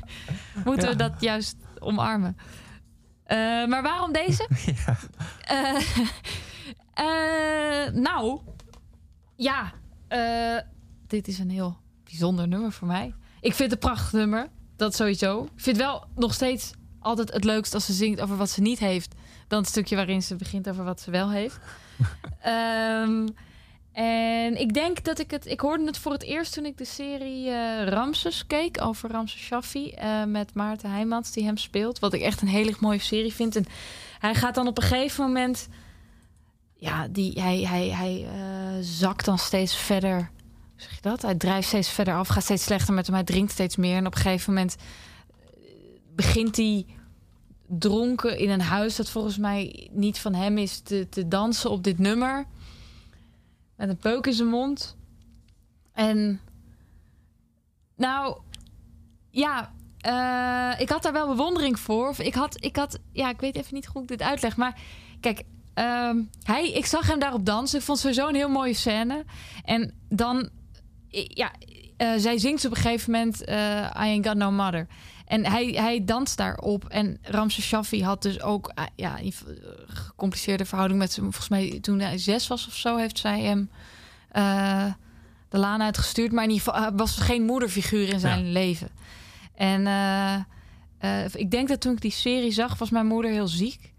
moeten 0.65 0.89
we 0.89 0.95
dat 0.95 1.13
juist 1.19 1.55
omarmen. 1.79 2.37
Eh, 3.23 3.37
maar 3.65 3.81
waarom 3.81 4.11
deze? 4.11 4.47
Eh, 5.47 5.75
eh, 6.97 7.93
nou, 7.93 8.39
ja. 9.35 9.73
eh, 10.07 10.57
dit 11.07 11.27
is 11.27 11.39
een 11.39 11.49
heel 11.49 11.77
bijzonder 12.03 12.47
nummer 12.47 12.71
voor 12.71 12.87
mij. 12.87 13.13
Ik 13.41 13.53
vind 13.53 13.71
het 13.71 13.83
een 13.83 13.89
prachtig 13.89 14.11
nummer. 14.11 14.47
Dat 14.75 14.95
sowieso. 14.95 15.43
Ik 15.43 15.61
vind 15.63 15.77
wel 15.77 16.03
nog 16.15 16.33
steeds 16.33 16.71
altijd 16.99 17.33
het 17.33 17.43
leukst 17.43 17.73
als 17.73 17.85
ze 17.85 17.93
zingt 17.93 18.21
over 18.21 18.37
wat 18.37 18.49
ze 18.49 18.61
niet 18.61 18.79
heeft. 18.79 19.15
Dan 19.47 19.59
het 19.59 19.69
stukje 19.69 19.95
waarin 19.95 20.23
ze 20.23 20.35
begint 20.35 20.69
over 20.69 20.83
wat 20.83 21.01
ze 21.01 21.11
wel 21.11 21.31
heeft. 21.31 21.57
Ehm, 22.41 23.27
en 23.91 24.59
ik 24.59 24.73
denk 24.73 25.03
dat 25.03 25.19
ik 25.19 25.31
het... 25.31 25.45
Ik 25.45 25.59
hoorde 25.59 25.85
het 25.85 25.97
voor 25.97 26.11
het 26.11 26.23
eerst 26.23 26.53
toen 26.53 26.65
ik 26.65 26.77
de 26.77 26.85
serie 26.85 27.49
eh, 27.49 27.87
Ramses 27.87 28.47
keek. 28.47 28.81
Over 28.81 29.11
Ramses 29.11 29.41
Shaffi. 29.41 29.93
met 30.27 30.53
Maarten 30.53 30.91
Heijmans 30.91 31.31
die 31.31 31.45
hem 31.45 31.57
speelt. 31.57 31.99
Wat 31.99 32.13
ik 32.13 32.21
echt 32.21 32.41
een 32.41 32.47
hele 32.47 32.75
mooie 32.79 32.99
serie 32.99 33.33
vind. 33.33 33.55
En 33.55 33.65
hij 34.19 34.35
gaat 34.35 34.55
dan 34.55 34.67
op 34.67 34.77
een 34.77 34.83
gegeven 34.83 35.25
moment... 35.25 35.67
Ja, 36.79 37.07
die, 37.07 37.41
hij, 37.41 37.59
hij, 37.59 37.87
hij 37.87 38.27
eh, 38.27 38.77
zakt 38.81 39.25
dan 39.25 39.37
steeds 39.37 39.75
verder... 39.75 40.31
Zeg 40.75 40.95
je 40.95 41.01
dat? 41.01 41.21
Hij 41.21 41.35
drijft 41.35 41.67
steeds 41.67 41.89
verder 41.89 42.13
af. 42.13 42.27
Gaat 42.27 42.43
steeds 42.43 42.63
slechter 42.63 42.93
met 42.93 43.05
hem. 43.05 43.15
Hij 43.15 43.23
drinkt 43.23 43.51
steeds 43.51 43.75
meer. 43.75 43.95
En 43.95 44.05
op 44.05 44.15
een 44.15 44.21
gegeven 44.21 44.53
moment 44.53 44.75
eh, 44.75 45.59
begint 46.15 46.55
hij 46.55 46.85
dronken 47.67 48.37
in 48.37 48.49
een 48.49 48.61
huis 48.61 48.95
dat 48.95 49.09
volgens 49.09 49.37
mij 49.37 49.89
niet 49.91 50.19
van 50.19 50.33
hem 50.33 50.57
is 50.57 50.79
te, 50.79 51.07
te 51.09 51.27
dansen 51.27 51.69
op 51.69 51.83
dit 51.83 51.99
nummer. 51.99 52.45
Met 53.75 53.89
een 53.89 53.97
peuk 53.97 54.27
in 54.27 54.33
zijn 54.33 54.47
mond. 54.47 54.97
En 55.93 56.39
nou, 57.95 58.37
ja, 59.29 59.73
eh, 59.97 60.81
ik 60.81 60.89
had 60.89 61.03
daar 61.03 61.13
wel 61.13 61.27
bewondering 61.27 61.79
voor. 61.79 62.07
Of 62.07 62.19
ik 62.19 62.33
had, 62.33 62.63
ik 62.63 62.75
had, 62.75 62.99
ja, 63.11 63.29
ik 63.29 63.39
weet 63.39 63.55
even 63.55 63.73
niet 63.73 63.85
hoe 63.85 64.01
ik 64.01 64.07
dit 64.07 64.21
uitleg. 64.21 64.57
Maar 64.57 64.79
kijk, 65.19 65.43
ehm, 65.77 66.17
hij, 66.43 66.71
ik 66.71 66.85
zag 66.85 67.07
hem 67.07 67.19
daarop 67.19 67.45
dansen. 67.45 67.79
Ik 67.79 67.85
vond 67.85 68.01
het 68.03 68.07
sowieso 68.15 68.33
een 68.33 68.39
heel 68.39 68.49
mooie 68.53 68.73
scène. 68.73 69.25
En 69.63 69.93
dan, 70.09 70.49
ja, 71.09 71.51
eh, 71.97 72.11
zij 72.17 72.37
zingt 72.37 72.65
op 72.65 72.71
een 72.71 72.77
gegeven 72.81 73.11
moment 73.11 73.43
eh, 73.43 73.55
I 73.81 73.89
Ain't 73.93 74.27
Got 74.27 74.35
No 74.37 74.51
Mother. 74.51 74.87
En 75.25 75.45
hij, 75.45 75.65
hij 75.65 76.05
danst 76.05 76.37
daarop. 76.37 76.85
En 76.85 77.17
Ramses 77.21 77.65
Shaffi 77.65 78.03
had 78.03 78.21
dus 78.21 78.41
ook 78.41 78.71
eh, 78.75 78.83
ja, 78.95 79.19
een 79.21 79.33
gecompliceerde 79.87 80.65
verhouding 80.65 80.99
met 80.99 81.15
hem. 81.15 81.23
Volgens 81.23 81.49
mij 81.49 81.77
toen 81.81 81.99
hij 81.99 82.17
zes 82.17 82.47
was 82.47 82.67
of 82.67 82.73
zo, 82.75 82.97
heeft 82.97 83.17
zij 83.19 83.41
hem 83.41 83.69
de 85.49 85.57
laan 85.57 85.81
uitgestuurd. 85.81 86.31
Maar 86.31 86.43
in 86.43 86.49
ieder 86.49 86.73
geval 86.73 86.95
was 86.95 87.17
geen 87.17 87.43
moederfiguur 87.43 88.09
in 88.13 88.19
zijn 88.19 88.45
Ja. 88.45 88.51
leven. 88.51 88.89
En 89.55 89.87
ik 91.33 91.51
denk 91.51 91.67
dat 91.67 91.81
toen 91.81 91.93
ik 91.93 92.01
die 92.01 92.11
serie 92.11 92.51
zag, 92.51 92.77
was 92.77 92.89
mijn 92.89 93.07
moeder 93.07 93.31
heel 93.31 93.47
ziek. 93.47 93.93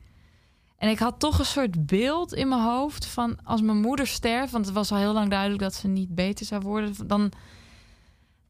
En 0.79 0.89
ik 0.91 0.99
had 0.99 1.21
toch 1.21 1.39
een 1.39 1.45
soort 1.45 1.87
beeld 1.87 2.35
in 2.35 2.49
mijn 2.49 2.63
hoofd 2.63 3.07
van 3.07 3.39
als 3.45 3.61
mijn 3.61 3.81
moeder 3.81 4.07
sterft, 4.07 4.53
want 4.53 4.65
het 4.65 4.75
was 4.75 4.93
al 4.93 4.99
heel 4.99 5.13
lang 5.13 5.31
duidelijk 5.31 5.63
dat 5.63 5.75
ze 5.75 5.89
niet 5.89 6.15
beter 6.15 6.47
zou 6.47 6.63
worden, 6.63 7.07
dan. 7.07 7.33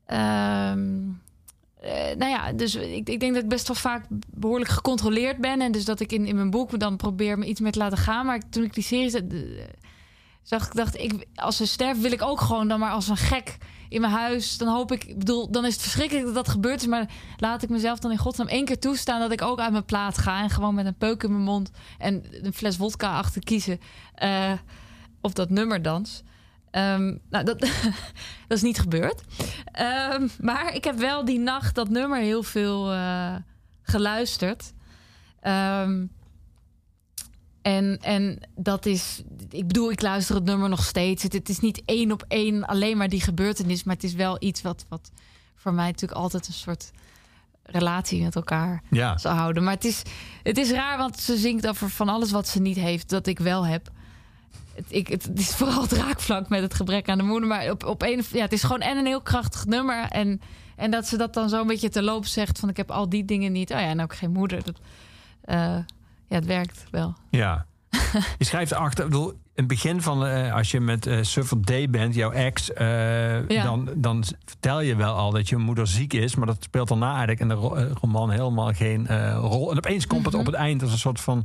ehm, 0.07 0.99
eh, 1.81 2.17
nou 2.17 2.31
ja, 2.31 2.53
dus 2.53 2.75
ik, 2.75 3.09
ik 3.09 3.21
denk 3.21 3.35
dat 3.35 3.43
ik 3.43 3.49
best 3.49 3.67
wel 3.67 3.77
vaak 3.77 4.05
behoorlijk 4.35 4.71
gecontroleerd 4.71 5.39
ben. 5.39 5.61
En 5.61 5.73
dus 5.73 5.85
dat 5.85 6.01
ik 6.01 6.13
in, 6.13 6.27
in 6.27 6.35
mijn 6.35 6.51
boek 6.51 6.79
dan 6.79 6.97
probeer 6.97 7.39
me 7.39 7.47
iets 7.47 7.61
meer 7.61 7.73
te 7.73 7.79
laten 7.79 7.99
gaan. 7.99 8.27
Maar 8.27 8.51
toen 8.51 8.65
ik 8.65 8.75
die 8.75 8.85
serie 8.85 9.29
eh, 9.29 9.65
zag 10.43 10.69
dacht 10.69 10.99
ik, 10.99 11.27
als 11.35 11.57
ze 11.57 11.67
sterft, 11.67 12.01
wil 12.01 12.13
ik 12.13 12.23
ook 12.23 12.41
gewoon 12.41 12.69
dan 12.69 12.79
maar 12.79 12.91
als 12.91 13.09
een 13.09 13.17
gek 13.17 13.57
in 13.89 14.01
mijn 14.01 14.13
huis. 14.13 14.59
Dan 14.59 14.69
hoop 14.69 14.93
ik, 14.93 15.19
bedoel, 15.19 15.51
dan 15.51 15.65
is 15.65 15.73
het 15.73 15.83
verschrikkelijk 15.83 16.27
dat 16.27 16.35
dat 16.35 16.49
gebeurd 16.49 16.81
is. 16.81 16.87
Maar 16.87 17.11
laat 17.37 17.63
ik 17.63 17.69
mezelf 17.69 17.99
dan 17.99 18.11
in 18.11 18.19
godsnaam 18.19 18.49
één 18.49 18.65
keer 18.65 18.79
toestaan 18.79 19.21
dat 19.21 19.33
ik 19.33 19.43
ook 19.43 19.59
uit 19.59 19.73
mijn 19.73 19.85
plaat 19.85 20.19
ga. 20.19 20.43
En 20.43 20.51
gewoon 20.51 20.75
met 20.75 20.87
een 20.87 20.97
peuk 20.97 21.23
in 21.23 21.31
mijn 21.31 21.43
mond 21.43 21.71
en 21.99 22.25
een 22.43 22.53
fles 22.53 22.77
wodka 22.77 23.17
achter 23.17 23.45
kiezen. 23.45 23.81
eh, 24.15 24.53
of 25.21 25.33
dat 25.33 25.51
nummer 25.51 25.83
dans. 25.83 26.23
Ehm, 26.71 27.17
nou, 27.31 27.45
dat, 27.45 27.61
dat 28.49 28.57
is 28.57 28.63
niet 28.63 28.79
gebeurd. 28.79 29.23
Ehm, 29.73 30.29
maar 30.41 30.75
ik 30.75 30.85
heb 30.85 30.99
wel 30.99 31.25
die 31.25 31.39
nacht 31.39 31.75
dat 31.75 31.89
nummer 31.89 32.19
heel 32.19 32.43
veel 32.43 32.93
eh, 32.93 33.35
geluisterd. 33.83 34.73
Ehm, 35.41 36.07
en, 37.63 37.99
en 38.01 38.39
dat 38.57 38.87
is, 38.87 39.23
ik 39.51 39.67
bedoel, 39.67 39.91
ik 39.91 40.03
luister 40.03 40.35
het 40.35 40.45
nummer 40.45 40.69
nog 40.69 40.85
steeds. 40.85 41.23
Het, 41.23 41.33
het 41.33 41.49
is 41.49 41.61
niet 41.61 41.83
één 41.85 42.13
op 42.13 42.25
één 42.29 42.67
alleen 42.67 42.97
maar 42.97 43.09
die 43.09 43.21
gebeurtenis, 43.21 43.85
maar 43.85 43.95
het 43.95 44.05
is 44.05 44.15
wel 44.15 44.37
iets 44.39 44.63
wat, 44.63 44.87
wat 44.89 45.11
voor 45.57 45.73
mij 45.75 45.87
natuurlijk 45.87 46.21
altijd 46.21 46.47
een 46.47 46.53
soort 46.53 46.91
relatie 47.63 48.23
met 48.23 48.37
elkaar 48.37 48.83
Ja. 48.91 49.19
zal 49.19 49.33
houden. 49.33 49.65
Maar 49.65 49.75
het 49.75 49.85
is, 49.85 50.03
het 50.43 50.59
is 50.59 50.71
raar, 50.71 50.99
want 50.99 51.19
ze 51.19 51.37
zingt 51.37 51.69
over 51.69 51.91
van 51.91 52.09
alles 52.09 52.31
wat 52.31 52.49
ze 52.49 52.61
niet 52.61 52.77
heeft, 52.77 53.09
dat 53.09 53.27
ik 53.27 53.39
wel 53.39 53.67
heb. 53.67 53.91
Het, 54.75 54.85
ik, 54.89 55.09
het, 55.09 55.31
is 55.35 55.55
vooral 55.55 55.83
het 55.83 55.93
raakvlak 55.93 56.49
met 56.49 56.63
het 56.63 56.75
gebrek 56.75 57.09
aan 57.09 57.19
de 57.19 57.25
moeder. 57.25 57.49
Maar 57.49 57.71
op, 57.71 57.85
op 57.85 58.03
een, 58.03 58.23
ja, 58.33 58.43
het 58.43 58.53
is 58.53 58.63
gewoon 58.63 58.81
en 58.81 58.97
een 58.97 59.07
heel 59.07 59.23
krachtig 59.23 59.67
nummer. 59.67 60.05
En, 60.09 60.41
en 60.77 60.91
dat 60.91 61.07
ze 61.07 61.17
dat 61.17 61.35
dan 61.35 61.49
zo 61.49 61.61
een 61.61 61.67
beetje 61.67 61.89
te 61.89 62.03
loop 62.03 62.27
zegt: 62.27 62.59
van 62.59 62.69
ik 62.69 62.77
heb 62.77 62.91
al 62.91 63.09
die 63.09 63.25
dingen 63.25 63.53
niet. 63.53 63.73
Oh 63.73 63.81
ja, 63.81 63.87
en 63.87 64.01
ook 64.01 64.15
geen 64.15 64.33
moeder. 64.33 64.65
Dat, 64.65 64.81
eh, 65.41 65.77
ja, 66.29 66.37
het 66.37 66.47
werkt 66.47 66.85
wel. 66.91 67.15
Ja. 67.31 67.67
je 68.39 68.45
schrijft 68.45 68.73
achter, 68.73 69.05
ik 69.05 69.11
bedoel, 69.11 69.31
in 69.31 69.39
het 69.55 69.67
begin 69.67 70.03
van, 70.03 70.27
eh, 70.27 70.55
als 70.55 70.71
je 70.71 70.81
met 70.81 71.07
eh 71.07 71.23
Suffer 71.23 71.65
Day 71.65 71.91
bent, 71.91 72.15
jouw 72.15 72.31
ex, 72.31 72.73
eh, 72.73 73.49
Ja. 73.49 73.63
dan, 73.63 73.89
dan 73.97 74.25
vertel 74.45 74.81
je 74.81 74.97
wel 74.97 75.15
al 75.15 75.31
dat 75.31 75.49
je 75.49 75.57
moeder 75.57 75.87
ziek 75.87 76.13
is, 76.13 76.35
maar 76.35 76.47
dat 76.47 76.57
speelt 76.63 76.89
daarna 76.89 77.09
eigenlijk 77.11 77.41
in 77.41 77.49
de 77.49 77.55
ro- 77.55 77.89
roman 78.01 78.31
helemaal 78.31 78.73
geen 78.73 79.07
rol. 79.37 79.71
En 79.71 79.77
opeens 79.77 80.07
komt 80.07 80.25
het 80.25 80.35
op 80.35 80.47
het 80.47 80.55
eind 80.55 80.83
als 80.83 80.93
een 80.93 80.99
soort 80.99 81.21
van, 81.21 81.45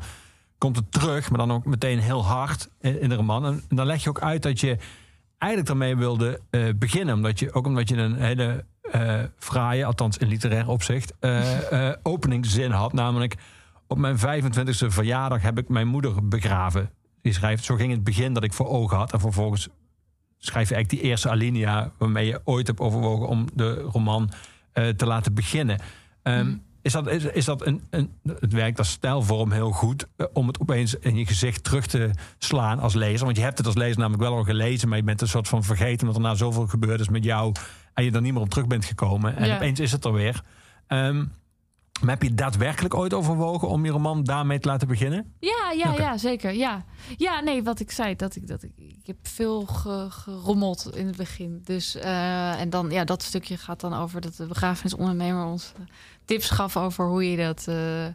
komt 0.58 0.76
het 0.76 0.92
terug, 0.92 1.30
maar 1.30 1.38
dan 1.40 1.52
ook 1.52 1.66
meteen 1.66 2.00
heel 2.00 2.26
hard 2.26 2.70
in, 2.82 3.10
de 3.10 3.16
roman. 3.16 3.46
En, 3.46 3.62
dan 3.70 3.86
leg 3.86 4.04
je 4.04 4.10
ook 4.10 4.22
uit 4.22 4.42
dat 4.44 4.60
je 4.60 4.78
eigenlijk 5.38 5.72
daarmee 5.72 5.96
wilde 5.98 6.40
beginnen, 6.76 7.16
omdat 7.16 7.40
je, 7.40 7.54
ook 7.54 7.66
omdat 7.66 7.90
je 7.90 7.96
een 7.98 8.16
hele 8.16 8.64
eh 8.92 9.20
fraaie, 9.38 9.86
althans 9.86 10.18
in 10.18 10.28
literair 10.28 10.68
opzicht, 10.68 11.14
eh 11.20 11.90
openingszin 12.04 12.72
had, 12.72 12.94
namelijk 12.94 13.36
op 13.88 13.98
mijn 13.98 14.18
25e 14.18 14.88
verjaardag 14.88 15.42
heb 15.42 15.58
ik 15.58 15.70
mijn 15.70 15.88
moeder 15.88 16.28
begraven. 16.28 16.90
Die 17.22 17.34
schrijft, 17.34 17.64
zo 17.64 17.76
ging 17.76 17.92
het 17.92 18.04
begin 18.04 18.34
dat 18.34 18.44
ik 18.44 18.54
voor 18.54 18.68
ogen 18.68 18.98
had. 18.98 19.14
En 19.14 19.20
vervolgens 19.20 19.70
schrijf 20.38 20.70
je 20.70 20.76
eigenlijk 20.76 21.04
die 21.04 21.12
eerste 21.12 21.30
alinea... 21.30 21.92
waarmee 21.98 22.26
je 22.26 22.42
ooit 22.44 22.68
hebt 22.68 22.80
overwogen 22.80 23.28
om 23.28 23.48
de 23.54 23.74
roman 23.74 24.30
eh, 24.72 24.88
te 24.88 25.06
laten 25.06 25.34
beginnen. 25.34 25.80
Ehm, 26.24 26.56
Is 26.82 26.92
dat, 26.92 27.08
is, 27.08 27.24
is 27.24 27.46
dat 27.46 27.66
een, 27.66 27.82
een, 27.90 28.12
het 28.40 28.54
werkt 28.54 28.78
als 28.78 28.90
stijlvorm 28.92 29.52
heel 29.52 29.72
goed... 29.72 30.08
eh, 30.16 30.26
om 30.34 30.48
het 30.48 30.60
opeens 30.60 30.96
in 30.96 31.16
je 31.16 31.26
gezicht 31.26 31.64
terug 31.64 31.86
te 31.88 32.12
slaan 32.38 32.80
als 32.80 32.94
lezer? 32.94 33.26
Want 33.26 33.38
je 33.38 33.44
hebt 33.44 33.58
het 33.58 33.68
als 33.68 33.76
lezer 33.76 33.98
namelijk 34.00 34.24
wel 34.24 34.36
al 34.36 34.44
gelezen... 34.44 34.88
maar 34.90 34.98
je 34.98 35.04
bent 35.04 35.22
een 35.22 35.28
soort 35.28 35.48
van 35.48 35.64
vergeten... 35.64 36.08
omdat 36.08 36.16
er 36.24 36.28
na 36.30 36.36
zoveel 36.36 36.68
gebeurd 36.68 37.00
is 37.00 37.10
met 37.10 37.24
jou... 37.24 37.54
en 37.94 38.04
je 38.04 38.12
er 38.12 38.22
niet 38.22 38.34
meer 38.34 38.42
op 38.42 38.50
terug 38.50 38.68
bent 38.68 38.86
gekomen. 38.86 39.36
En 39.36 39.48
Ja. 39.48 39.56
opeens 39.56 39.80
is 39.80 39.92
het 39.92 40.06
er 40.06 40.14
weer. 40.14 40.42
Ehm, 40.88 41.26
maar 42.02 42.10
heb 42.10 42.24
je 42.24 42.34
daadwerkelijk 42.34 42.94
ooit 42.94 43.14
overwogen 43.14 43.68
om 43.68 43.86
je 43.86 43.92
roman 43.92 44.24
daarmee 44.24 44.60
te 44.60 44.68
laten 44.68 44.88
beginnen? 44.88 45.34
Ja, 45.40 45.72
ja, 45.76 45.94
ja, 45.94 46.18
zeker. 46.18 46.54
Ja. 46.54 46.86
ja, 47.18 47.40
nee, 47.40 47.64
wat 47.64 47.80
ik 47.80 47.92
zei, 47.92 48.16
dat 48.16 48.36
ik, 48.36 48.48
dat 48.48 48.64
ik, 48.64 48.72
ik 48.78 49.00
heb 49.08 49.18
veel 49.22 49.66
ge- 49.66 50.08
gerommeld 50.10 50.90
in 50.96 51.08
het 51.08 51.16
begin. 51.18 51.62
Dus, 51.64 51.96
eh, 51.96 52.60
en 52.60 52.70
dan, 52.70 52.90
ja, 52.90 53.04
dat 53.04 53.24
stukje 53.24 53.58
gaat 53.58 53.80
dan 53.80 53.94
over 53.94 54.22
dat 54.22 54.36
de 54.36 54.46
begrafenisondernemer 54.46 55.46
ons 55.46 55.72
eh, 55.76 55.82
tips 56.26 56.50
gaf 56.50 56.78
over 56.78 57.06
hoe 57.08 57.32
je 57.32 57.38
dat 57.38 57.68
eh, 57.68 58.06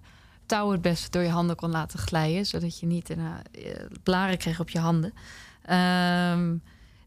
touw 0.47 0.71
het 0.71 0.83
beste 0.83 1.11
door 1.11 1.23
je 1.23 1.29
handen 1.29 1.57
kon 1.57 1.71
laten 1.71 1.99
glijden. 1.99 2.47
Zodat 2.47 2.79
je 2.81 2.87
niet 2.87 3.11
een, 3.11 3.21
eh, 3.53 3.73
blaren 4.03 4.39
kreeg 4.39 4.61
op 4.61 4.71
je 4.71 4.79
handen. 4.79 5.13
Ehm, 5.63 6.57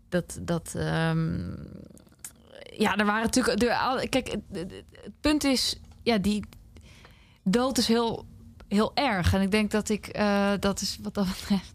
dat, 0.10 0.40
dat, 0.42 0.74
ehm, 0.76 1.50
ja, 2.78 2.96
er 2.98 3.06
waren 3.06 3.24
natuurlijk. 3.24 3.62
Er, 3.64 3.74
al- 3.74 4.08
kijk, 4.10 4.28
het- 4.28 4.72
het 4.92 5.14
punt 5.22 5.44
is, 5.44 5.80
ja, 6.04 6.18
die 6.18 6.44
dood 7.44 7.78
is 7.78 7.88
heel, 7.88 8.26
heel 8.68 8.92
erg. 8.96 9.34
En 9.34 9.42
ik 9.42 9.52
denk 9.52 9.72
dat 9.72 9.90
ik, 9.90 10.08
eh, 10.08 10.52
dat 10.60 10.82
is 10.82 10.98
wat 11.02 11.14
dat 11.14 11.26
betreft, 11.28 11.74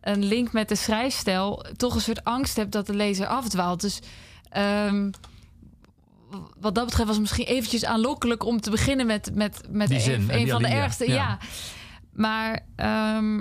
een 0.00 0.24
link 0.24 0.52
met 0.52 0.68
de 0.68 0.74
schrijfstijl, 0.74 1.64
toch 1.76 1.94
een 1.94 2.00
soort 2.00 2.24
angst 2.24 2.56
heb 2.56 2.70
dat 2.70 2.86
de 2.86 2.94
lezer 2.94 3.26
afdwaalt. 3.26 3.80
Dus 3.80 3.98
ehm, 4.48 5.10
wat 6.60 6.74
dat 6.74 6.84
betreft 6.84 7.06
was 7.06 7.16
het 7.16 7.20
misschien 7.20 7.46
eventjes 7.46 7.84
aanlokkelijk 7.84 8.44
om 8.44 8.60
te 8.60 8.70
beginnen 8.70 9.06
met, 9.06 9.34
met, 9.34 9.60
met 9.70 9.88
Die 9.88 10.12
een, 10.12 10.48
van 10.48 10.62
de 10.62 10.68
ergste. 10.68 11.08
ja. 11.08 11.14
Ja. 11.14 11.38
Maar 12.12 12.60
ehm, 12.76 13.36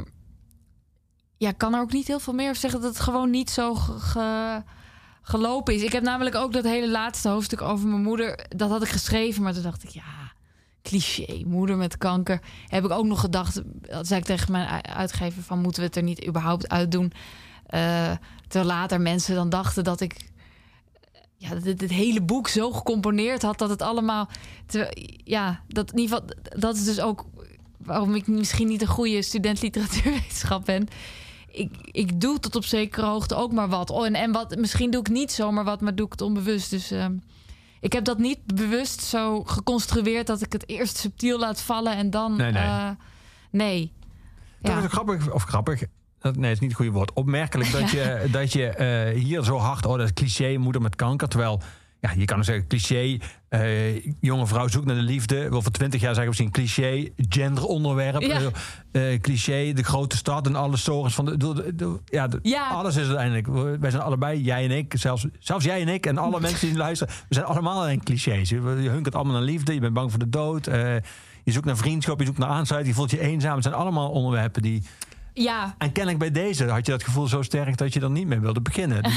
ja, 1.37 1.49
ik 1.49 1.57
kan 1.57 1.73
er 1.73 1.81
ook 1.81 1.91
niet 1.91 2.07
heel 2.07 2.19
veel 2.19 2.33
meer 2.33 2.49
over 2.49 2.61
zeggen 2.61 2.81
dat 2.81 2.89
het 2.93 2.99
gewoon 3.03 3.29
niet 3.29 3.49
zo 3.49 3.75
ge- 3.75 3.99
ge- 3.99 4.63
gelopen 5.21 5.73
is. 5.75 5.81
Ik 5.81 5.91
heb 5.91 6.03
namelijk 6.03 6.35
ook 6.35 6.53
dat 6.53 6.63
hele 6.63 6.89
laatste 6.89 7.29
hoofdstuk 7.29 7.61
over 7.61 7.87
mijn 7.87 8.01
moeder, 8.01 8.45
dat 8.49 8.69
had 8.69 8.81
ik 8.83 8.89
geschreven, 8.89 9.43
maar 9.43 9.53
toen 9.53 9.63
dacht 9.63 9.83
ik, 9.83 9.89
ja, 9.89 10.03
cliché, 10.81 11.43
moeder 11.45 11.77
met 11.77 11.97
kanker. 11.97 12.41
Heb 12.67 12.85
ik 12.85 12.91
ook 12.91 13.05
nog 13.05 13.19
gedacht, 13.19 13.61
dat 13.81 14.07
zei 14.07 14.19
ik 14.19 14.25
tegen 14.25 14.51
mijn 14.51 14.85
uitgever 14.85 15.43
van, 15.43 15.59
moeten 15.59 15.81
we 15.81 15.87
het 15.87 15.97
er 15.97 16.03
niet 16.03 16.27
überhaupt 16.27 16.69
uitdoen? 16.69 17.13
Eh 17.65 18.11
terwijl 18.47 18.71
later 18.73 19.01
mensen 19.01 19.35
dan 19.35 19.49
dachten 19.49 19.83
dat 19.83 20.01
ik 20.01 20.29
ja, 21.37 21.49
het 21.49 21.89
hele 21.89 22.21
boek 22.21 22.47
zo 22.47 22.71
gecomponeerd 22.71 23.41
had 23.41 23.57
dat 23.57 23.69
het 23.69 23.81
allemaal. 23.81 24.29
ja, 25.23 25.61
dat 25.67 25.91
in 25.91 25.99
ieder 25.99 26.17
geval, 26.17 26.35
dat 26.59 26.75
is 26.75 26.83
dus 26.83 26.99
ook 26.99 27.25
waarom 27.77 28.15
ik 28.15 28.27
misschien 28.27 28.67
niet 28.67 28.81
een 28.81 28.87
goede 28.87 29.21
student 29.21 29.61
literatuurwetenschap 29.61 30.65
ben. 30.65 30.87
Ik, 31.51 31.71
ik 31.91 32.21
doe 32.21 32.39
tot 32.39 32.55
op 32.55 32.65
zekere 32.65 33.05
hoogte 33.05 33.35
ook 33.35 33.51
maar 33.51 33.69
wat. 33.69 33.89
Oh, 33.89 34.05
en, 34.05 34.15
en 34.15 34.31
wat, 34.31 34.55
misschien 34.55 34.91
doe 34.91 34.99
ik 34.99 35.09
niet 35.09 35.31
zomaar 35.31 35.63
wat, 35.63 35.81
maar 35.81 35.95
doe 35.95 36.05
ik 36.05 36.11
het 36.11 36.21
onbewust. 36.21 36.69
Dus 36.69 36.91
ehm, 36.91 37.15
ik 37.79 37.93
heb 37.93 38.03
dat 38.03 38.17
niet 38.17 38.39
bewust 38.55 39.01
zo 39.01 39.43
geconstrueerd 39.43 40.27
dat 40.27 40.41
ik 40.41 40.51
het 40.53 40.69
eerst 40.69 40.97
subtiel 40.97 41.39
laat 41.39 41.61
vallen 41.61 41.95
en 41.95 42.09
dan. 42.09 42.35
Nee, 42.37 42.51
nee. 42.51 42.63
eh, 42.63 42.89
nee. 43.51 43.91
Dat 44.61 44.71
Ja. 44.71 44.77
is 44.77 44.83
ook 44.83 44.91
grappig, 44.91 45.31
of 45.31 45.43
grappig. 45.43 45.83
dat- 46.19 46.35
Nee, 46.35 46.51
is 46.51 46.59
niet 46.59 46.69
het 46.69 46.77
goede 46.77 46.91
woord. 46.91 47.13
Opmerkelijk 47.13 47.71
dat 47.71 47.89
je, 47.91 48.25
dat 48.31 48.53
je 48.53 48.67
eh, 48.67 49.15
hier 49.23 49.43
zo 49.43 49.57
hard, 49.57 49.85
oh, 49.85 49.97
dat 49.97 50.05
is 50.05 50.13
cliché, 50.13 50.57
moeder 50.57 50.81
met 50.81 50.95
kanker. 50.95 51.27
Terwijl, 51.27 51.61
ja, 51.99 52.11
je 52.17 52.25
kan 52.25 52.37
ook 52.37 52.43
zeggen, 52.43 52.67
cliché, 52.67 53.17
eh, 53.49 54.05
jonge 54.21 54.47
vrouw 54.47 54.67
zoekt 54.67 54.85
naar 54.85 54.95
de 54.95 55.01
liefde. 55.01 55.49
Wel 55.49 55.61
voor 55.61 55.71
twintig 55.71 56.01
jaar 56.01 56.15
zeggen 56.15 56.35
we 56.37 56.43
misschien 56.43 56.51
cliché, 56.75 57.09
genderonderwerp. 57.29 58.21
Ja. 58.21 58.39
eh, 58.91 59.13
eh, 59.13 59.21
cliché, 59.21 59.73
de 59.73 59.83
grote 59.83 60.17
stad 60.17 60.45
en 60.47 60.55
alle 60.55 60.77
sorgens 60.77 61.13
van 61.15 61.25
de. 61.25 61.37
de- 61.37 61.53
de- 61.53 61.75
de- 61.75 61.99
ja, 62.05 62.27
de- 62.27 62.39
Ja. 62.41 62.67
alles 62.67 62.95
is 62.95 63.07
uiteindelijk. 63.07 63.79
Wij 63.79 63.91
zijn 63.91 64.03
allebei, 64.03 64.41
jij 64.41 64.63
en 64.63 64.71
ik, 64.71 64.93
zelfs, 64.97 65.25
zelfs 65.39 65.65
jij 65.65 65.81
en 65.81 65.87
ik 65.87 66.05
en 66.05 66.17
alle 66.17 66.39
mensen 66.49 66.67
die 66.67 66.77
luisteren. 66.77 67.13
We 67.29 67.33
zijn 67.33 67.45
allemaal 67.45 67.89
een 67.89 68.03
clichés. 68.03 68.49
Je 68.49 68.55
je 68.81 68.89
hunkert 68.89 69.15
allemaal 69.15 69.33
naar 69.33 69.41
liefde, 69.43 69.73
je 69.73 69.79
bent 69.79 69.93
bang 69.93 70.09
voor 70.09 70.19
de 70.19 70.29
dood. 70.29 70.65
je 70.65 71.51
zoekt 71.51 71.65
naar 71.65 71.77
vriendschap, 71.77 72.19
je 72.19 72.25
zoekt 72.25 72.37
naar 72.37 72.49
aansluiting, 72.49 72.95
je 72.95 72.99
voelt 73.01 73.11
je 73.11 73.19
eenzaam. 73.27 73.53
Het 73.53 73.63
zijn 73.63 73.75
allemaal 73.75 74.09
onderwerpen 74.09 74.61
die. 74.61 74.83
Ja, 75.43 75.75
En 75.77 75.91
kennelijk 75.91 76.19
bij 76.19 76.31
deze 76.31 76.69
had 76.69 76.85
je 76.85 76.91
dat 76.91 77.03
gevoel 77.03 77.27
zo 77.27 77.41
sterk 77.41 77.77
dat 77.77 77.93
je 77.93 77.99
er 77.99 78.09
niet 78.09 78.27
mee 78.27 78.39
wilde 78.39 78.61
beginnen. 78.61 79.03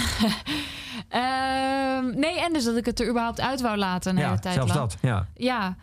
Ehm, 1.09 2.19
nee, 2.19 2.41
en 2.41 2.53
dus 2.53 2.65
dat 2.65 2.77
ik 2.77 2.85
het 2.85 3.01
er 3.01 3.09
überhaupt 3.09 3.41
uit 3.41 3.61
wou 3.61 3.77
laten 3.77 4.13
een 4.13 4.19
ja, 4.21 4.29
hele 4.29 4.39
tijd 4.41 4.55
zelfs 4.55 4.75
lang. 4.75 4.81
dat. 4.91 4.99
Ja. 5.03 5.27
Ja. 5.35 5.77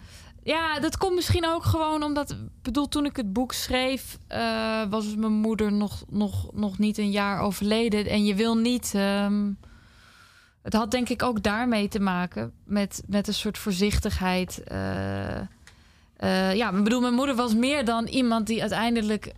ja, 0.43 0.79
dat 0.79 0.97
komt 0.97 1.15
misschien 1.15 1.47
ook 1.47 1.63
gewoon 1.63 2.03
omdat... 2.03 2.31
ik 2.31 2.37
bedoel, 2.61 2.87
toen 2.87 3.05
ik 3.05 3.15
het 3.15 3.33
boek 3.33 3.53
schreef... 3.53 4.17
eh, 4.27 4.81
was 4.89 5.15
mijn 5.15 5.31
moeder 5.31 5.71
nog, 5.71 6.03
nog, 6.09 6.53
nog 6.53 6.77
niet 6.77 6.97
een 6.97 7.11
jaar 7.11 7.39
overleden. 7.39 8.05
En 8.05 8.25
je 8.25 8.35
wil 8.35 8.57
niet... 8.57 8.91
ehm, 8.95 9.51
het 10.61 10.73
had 10.73 10.91
denk 10.91 11.09
ik 11.09 11.23
ook 11.23 11.43
daarmee 11.43 11.87
te 11.87 11.99
maken 11.99 12.51
met, 12.63 13.03
met 13.07 13.27
een 13.27 13.33
soort 13.33 13.57
voorzichtigheid. 13.57 14.63
eh, 14.63 15.37
eh, 16.17 16.55
ja, 16.55 16.71
ik 16.71 16.83
bedoel, 16.83 17.01
mijn 17.01 17.13
moeder 17.13 17.35
was 17.35 17.55
meer 17.55 17.85
dan 17.85 18.05
iemand 18.05 18.47
die 18.47 18.61
uiteindelijk 18.61 19.33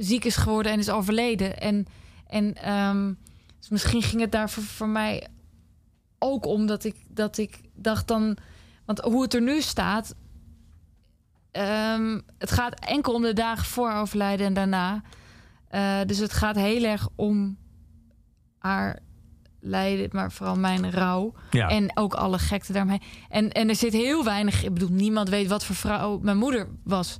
ziek 0.00 0.24
is 0.24 0.36
geworden 0.36 0.72
en 0.72 0.78
is 0.78 0.90
overleden. 0.90 1.60
En, 1.60 1.86
en 2.26 2.54
ehm, 2.54 3.12
dus 3.58 3.68
misschien 3.68 4.02
ging 4.02 4.20
het 4.20 4.32
daar 4.32 4.50
voor, 4.50 4.62
voor 4.62 4.88
mij 4.88 5.26
ook 6.18 6.46
om 6.46 6.66
dat 6.66 6.84
ik, 6.84 6.96
dat 7.08 7.38
ik 7.38 7.60
dacht 7.74 8.08
dan... 8.08 8.36
Want 8.84 9.00
hoe 9.00 9.22
het 9.22 9.34
er 9.34 9.42
nu 9.42 9.60
staat... 9.60 10.14
ehm, 11.50 12.20
het 12.38 12.50
gaat 12.50 12.80
enkel 12.80 13.14
om 13.14 13.22
de 13.22 13.32
dagen 13.32 13.64
voor 13.64 13.92
overlijden 13.92 14.46
en 14.46 14.54
daarna. 14.54 15.02
Eh, 15.68 16.00
dus 16.06 16.18
het 16.18 16.32
gaat 16.32 16.56
heel 16.56 16.84
erg 16.84 17.08
om 17.16 17.56
haar 18.58 18.98
lijden, 19.60 20.08
maar 20.12 20.32
vooral 20.32 20.56
mijn 20.56 20.90
rouw. 20.90 21.34
Ja. 21.50 21.68
En 21.68 21.96
ook 21.96 22.14
alle 22.14 22.38
gekte 22.38 22.72
daarmee. 22.72 23.00
En, 23.28 23.52
en 23.52 23.68
er 23.68 23.76
zit 23.76 23.92
heel 23.92 24.24
weinig... 24.24 24.64
Ik 24.64 24.74
bedoel, 24.74 24.92
niemand 24.92 25.28
weet 25.28 25.48
wat 25.48 25.64
voor 25.64 25.74
vrouw 25.74 26.18
mijn 26.18 26.38
moeder 26.38 26.68
was. 26.84 27.18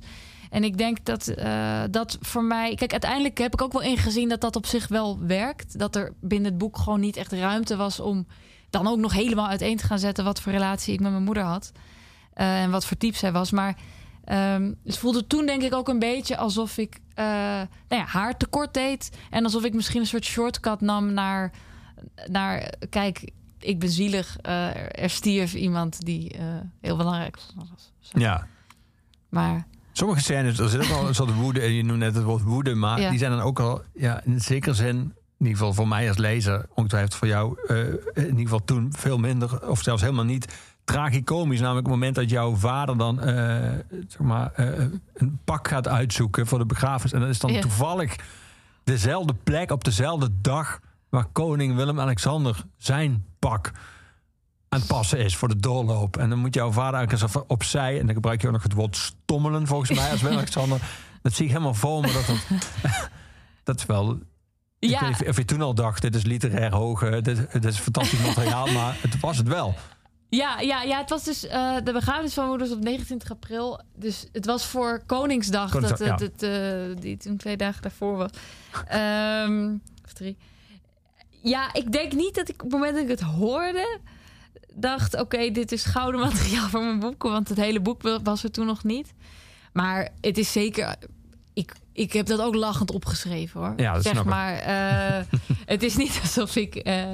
En 0.51 0.63
ik 0.63 0.77
denk 0.77 1.05
dat 1.05 1.27
eh, 1.27 1.81
dat 1.91 2.17
voor 2.21 2.43
mij... 2.43 2.75
Kijk, 2.75 2.91
uiteindelijk 2.91 3.37
heb 3.37 3.53
ik 3.53 3.61
ook 3.61 3.73
wel 3.73 3.81
ingezien 3.81 4.29
dat 4.29 4.41
dat 4.41 4.55
op 4.55 4.65
zich 4.65 4.87
wel 4.87 5.19
werkt. 5.19 5.79
Dat 5.79 5.95
er 5.95 6.13
binnen 6.19 6.49
het 6.49 6.59
boek 6.59 6.77
gewoon 6.77 6.99
niet 6.99 7.17
echt 7.17 7.31
ruimte 7.31 7.75
was 7.75 7.99
om... 7.99 8.27
dan 8.69 8.87
ook 8.87 8.97
nog 8.97 9.13
helemaal 9.13 9.47
uiteen 9.47 9.77
te 9.77 9.85
gaan 9.85 9.99
zetten... 9.99 10.23
wat 10.23 10.41
voor 10.41 10.51
relatie 10.51 10.93
ik 10.93 10.99
met 10.99 11.11
mijn 11.11 11.23
moeder 11.23 11.43
had. 11.43 11.71
Eh, 12.33 12.61
en 12.61 12.71
wat 12.71 12.85
voor 12.85 12.97
type 12.97 13.17
zij 13.17 13.31
was. 13.31 13.51
Maar 13.51 13.75
ehm, 14.23 14.73
het 14.83 14.97
voelde 14.97 15.27
toen 15.27 15.45
denk 15.45 15.61
ik 15.61 15.73
ook 15.73 15.87
een 15.87 15.99
beetje 15.99 16.37
alsof 16.37 16.77
ik 16.77 16.99
eh, 17.13 17.25
nou 17.25 18.01
ja, 18.01 18.05
haar 18.05 18.37
tekort 18.37 18.73
deed. 18.73 19.17
En 19.29 19.43
alsof 19.43 19.63
ik 19.63 19.73
misschien 19.73 20.01
een 20.01 20.07
soort 20.07 20.25
shortcut 20.25 20.81
nam 20.81 21.13
naar... 21.13 21.51
naar 22.25 22.73
kijk, 22.89 23.31
ik 23.59 23.79
ben 23.79 23.89
zielig. 23.89 24.37
eh, 24.41 25.03
er 25.03 25.09
stierf 25.09 25.53
iemand 25.53 26.05
die 26.05 26.35
heel 26.81 26.97
belangrijk 26.97 27.37
was. 27.55 27.91
Ja. 28.13 28.47
Maar 29.29 29.67
Sommige 29.91 30.21
scènes, 30.21 30.59
er 30.59 30.69
zit 30.69 30.83
ook 30.91 30.97
al 30.97 31.07
een 31.07 31.15
soort 31.15 31.33
woede, 31.35 31.59
en 31.59 31.71
je 31.73 31.83
noemt 31.83 31.99
net 31.99 32.15
het 32.15 32.23
woord 32.23 32.41
woede, 32.43 32.75
maar 32.75 32.99
Ja. 32.99 33.09
die 33.09 33.19
zijn 33.19 33.31
dan 33.31 33.41
ook 33.41 33.59
al, 33.59 33.81
ja, 33.93 34.21
in 34.23 34.39
zekere 34.41 34.73
zin, 34.73 34.95
in 34.97 35.13
ieder 35.37 35.57
geval 35.57 35.73
voor 35.73 35.87
mij 35.87 36.07
als 36.07 36.17
lezer, 36.17 36.65
ongetwijfeld 36.73 37.15
voor 37.15 37.27
jou, 37.27 37.57
eh, 37.67 37.77
in 38.13 38.25
ieder 38.25 38.39
geval 38.41 38.63
toen 38.65 38.93
veel 38.97 39.17
minder, 39.17 39.69
of 39.69 39.81
zelfs 39.81 40.01
helemaal 40.01 40.25
niet, 40.25 40.53
tragicomisch. 40.83 41.59
Namelijk 41.59 41.85
het 41.85 41.95
moment 41.95 42.15
dat 42.15 42.29
jouw 42.29 42.55
vader 42.55 42.97
dan, 42.97 43.21
eh, 43.21 43.35
zeg 44.07 44.19
maar, 44.19 44.51
eh, 44.55 44.65
een 45.13 45.39
pak 45.43 45.67
gaat 45.67 45.87
uitzoeken 45.87 46.47
voor 46.47 46.59
de 46.59 46.65
begrafenis. 46.65 47.13
En 47.13 47.19
dat 47.19 47.29
is 47.29 47.39
dan 47.39 47.53
Ja. 47.53 47.61
toevallig 47.61 48.15
dezelfde 48.83 49.33
plek 49.43 49.71
op 49.71 49.83
dezelfde 49.83 50.29
dag 50.41 50.79
waar 51.09 51.25
koning 51.31 51.75
Willem-Alexander 51.75 52.63
zijn 52.77 53.25
pak 53.39 53.71
aan 54.73 54.79
het 54.79 54.87
passen 54.87 55.19
is 55.19 55.35
voor 55.35 55.47
de 55.47 55.59
doorloop. 55.59 56.17
En 56.17 56.29
dan 56.29 56.39
moet 56.39 56.53
jouw 56.53 56.71
vader 56.71 56.93
eigenlijk 56.93 57.11
eens 57.11 57.35
even 57.35 57.49
opzij. 57.49 57.99
En 57.99 58.05
dan 58.05 58.15
gebruik 58.15 58.41
je 58.41 58.47
ook 58.47 58.53
nog 58.53 58.63
het 58.63 58.73
woord 58.73 58.97
stommelen 58.97 59.67
volgens 59.67 59.99
mij 59.99 60.11
als 60.11 60.21
Willem-Alexander. 60.25 60.81
Dat 61.21 61.33
zie 61.33 61.45
ik 61.45 61.51
helemaal 61.51 61.73
voor 61.73 62.01
me. 62.01 62.11
Dat, 62.11 62.25
dat, 62.25 62.37
dat 63.63 63.77
is 63.77 63.85
wel... 63.85 64.19
Ik 64.79 64.89
Ja. 64.89 65.09
of 65.27 65.37
je 65.37 65.45
toen 65.45 65.61
al 65.61 65.73
dacht, 65.73 66.01
dit 66.01 66.15
is 66.15 66.23
literair 66.23 66.73
hoge, 66.73 67.21
dit, 67.21 67.51
dit 67.51 67.65
is 67.65 67.77
fantastisch 67.77 68.25
materiaal, 68.25 68.67
maar 68.77 68.97
het 69.01 69.19
was 69.19 69.37
het 69.37 69.47
wel. 69.47 69.75
Ja, 70.29 70.59
ja, 70.59 70.81
ja, 70.81 70.97
het 70.97 71.09
was 71.09 71.23
dus 71.23 71.47
eh, 71.47 71.75
de 71.83 71.91
begrafenis 71.91 72.33
van 72.33 72.43
mijn 72.43 72.57
moeder 72.57 72.67
was 72.67 72.77
op 72.77 72.83
29 72.83 73.31
april. 73.31 73.81
Dus 73.95 74.27
het 74.31 74.45
was 74.45 74.65
voor 74.65 75.03
Koningsdag, 75.05 75.71
Koningsdag, 75.71 75.97
dat, 75.97 76.19
ja. 76.19 76.25
het, 76.25 76.41
het, 76.41 76.95
eh, 76.95 77.01
die 77.01 77.17
toen 77.17 77.37
twee 77.37 77.57
dagen 77.57 77.81
daarvoor 77.81 78.17
was. 78.17 78.31
Ehm, 78.87 79.75
of 80.05 80.13
drie. 80.13 80.37
Ja, 81.41 81.73
ik 81.73 81.91
denk 81.91 82.13
niet 82.13 82.35
dat 82.35 82.49
ik 82.49 82.63
op 82.63 82.71
het 82.71 82.79
moment 82.79 82.93
dat 82.93 83.03
ik 83.03 83.09
het 83.09 83.21
hoorde, 83.21 83.99
dacht: 84.75 85.19
oké, 85.19 85.51
dit 85.51 85.71
is 85.71 85.85
gouden 85.85 86.19
materiaal 86.29 86.69
voor 86.69 86.81
mijn 86.83 86.99
boek. 86.99 87.23
Want 87.23 87.49
het 87.49 87.57
hele 87.57 87.79
boek 87.81 88.01
wa- 88.01 88.21
was 88.21 88.43
er 88.43 88.51
toen 88.51 88.65
nog 88.65 88.83
niet. 88.83 89.13
Maar 89.73 90.09
het 90.21 90.37
is 90.37 90.51
zeker. 90.51 90.95
Ik, 91.53 91.73
ik 91.93 92.13
heb 92.13 92.25
dat 92.25 92.41
ook 92.41 92.55
lachend 92.55 92.91
opgeschreven 92.91 93.59
hoor. 93.59 93.73
Ja, 93.77 93.93
dat 93.93 94.03
zeg 94.03 94.11
snap 94.13 94.25
maar. 94.25 94.53
eh, 94.55 95.23
het 95.65 95.83
is 95.83 95.95
niet 95.97 96.19
alsof 96.21 96.55
ik. 96.55 96.75
eh, 96.75 97.05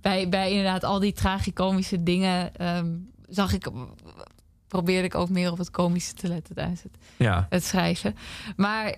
bij, 0.00 0.28
bij 0.28 0.48
inderdaad 0.50 0.84
al 0.84 0.98
die 0.98 1.12
tragicomische 1.12 2.02
dingen 2.02 2.54
ehm, 2.56 2.96
zag 3.28 3.52
ik 3.52 3.68
probeerde 4.68 5.06
ik 5.06 5.14
ook 5.14 5.28
meer 5.28 5.50
op 5.50 5.58
het 5.58 5.70
komische 5.70 6.14
te 6.14 6.28
letten 6.28 6.54
tijdens 6.54 6.82
het, 6.82 6.92
Ja. 7.16 7.46
het 7.50 7.64
schrijven. 7.64 8.14
Maar 8.56 8.94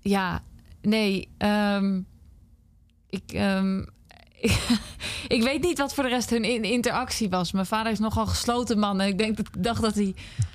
ja, 0.00 0.42
nee, 0.82 1.28
ehm, 1.38 2.00
ik, 3.08 3.32
ehm, 3.32 3.84
ik 5.36 5.42
weet 5.42 5.62
niet 5.62 5.78
wat 5.78 5.94
voor 5.94 6.04
de 6.04 6.10
rest 6.10 6.30
hun 6.30 6.44
in- 6.44 6.64
interactie 6.64 7.28
was. 7.28 7.52
Mijn 7.52 7.66
vader 7.66 7.92
is 7.92 7.98
nogal 7.98 8.26
gesloten 8.26 8.78
man 8.78 9.00
en 9.00 9.08
ik 9.08 9.18
denk 9.18 9.36
dat 9.36 9.46
dacht 9.58 9.82
dat 9.82 9.94
hij 9.94 10.14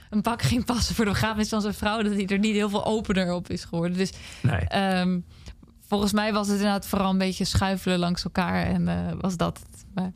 een 0.10 0.22
pak 0.22 0.41
ging 0.41 0.66
passen 0.66 0.95
voor 0.95 1.06
de 1.06 1.11
begrafenis 1.11 1.49
van 1.49 1.61
zijn 1.61 1.74
vrouw, 1.74 2.02
dat 2.02 2.14
hij 2.14 2.26
er 2.26 2.40
niet 2.40 2.53
heel 2.56 2.70
veel 2.70 2.86
opener 2.86 3.34
op 3.34 3.49
is 3.49 3.64
geworden. 3.64 3.98
Dus 3.98 4.11
Nee. 4.41 4.60
Ehm, 4.60 5.20
volgens 5.88 6.14
mij 6.14 6.34
was 6.34 6.48
het 6.48 6.56
inderdaad 6.57 6.88
vooral 6.88 7.10
een 7.10 7.18
beetje 7.18 7.45
schuifelen 7.45 7.99
langs 7.99 8.24
elkaar. 8.24 8.64
En 8.66 8.88
eh, 8.88 9.14
was 9.22 9.38
dat 9.38 9.60
het. 9.60 9.86
Maar, 9.94 10.11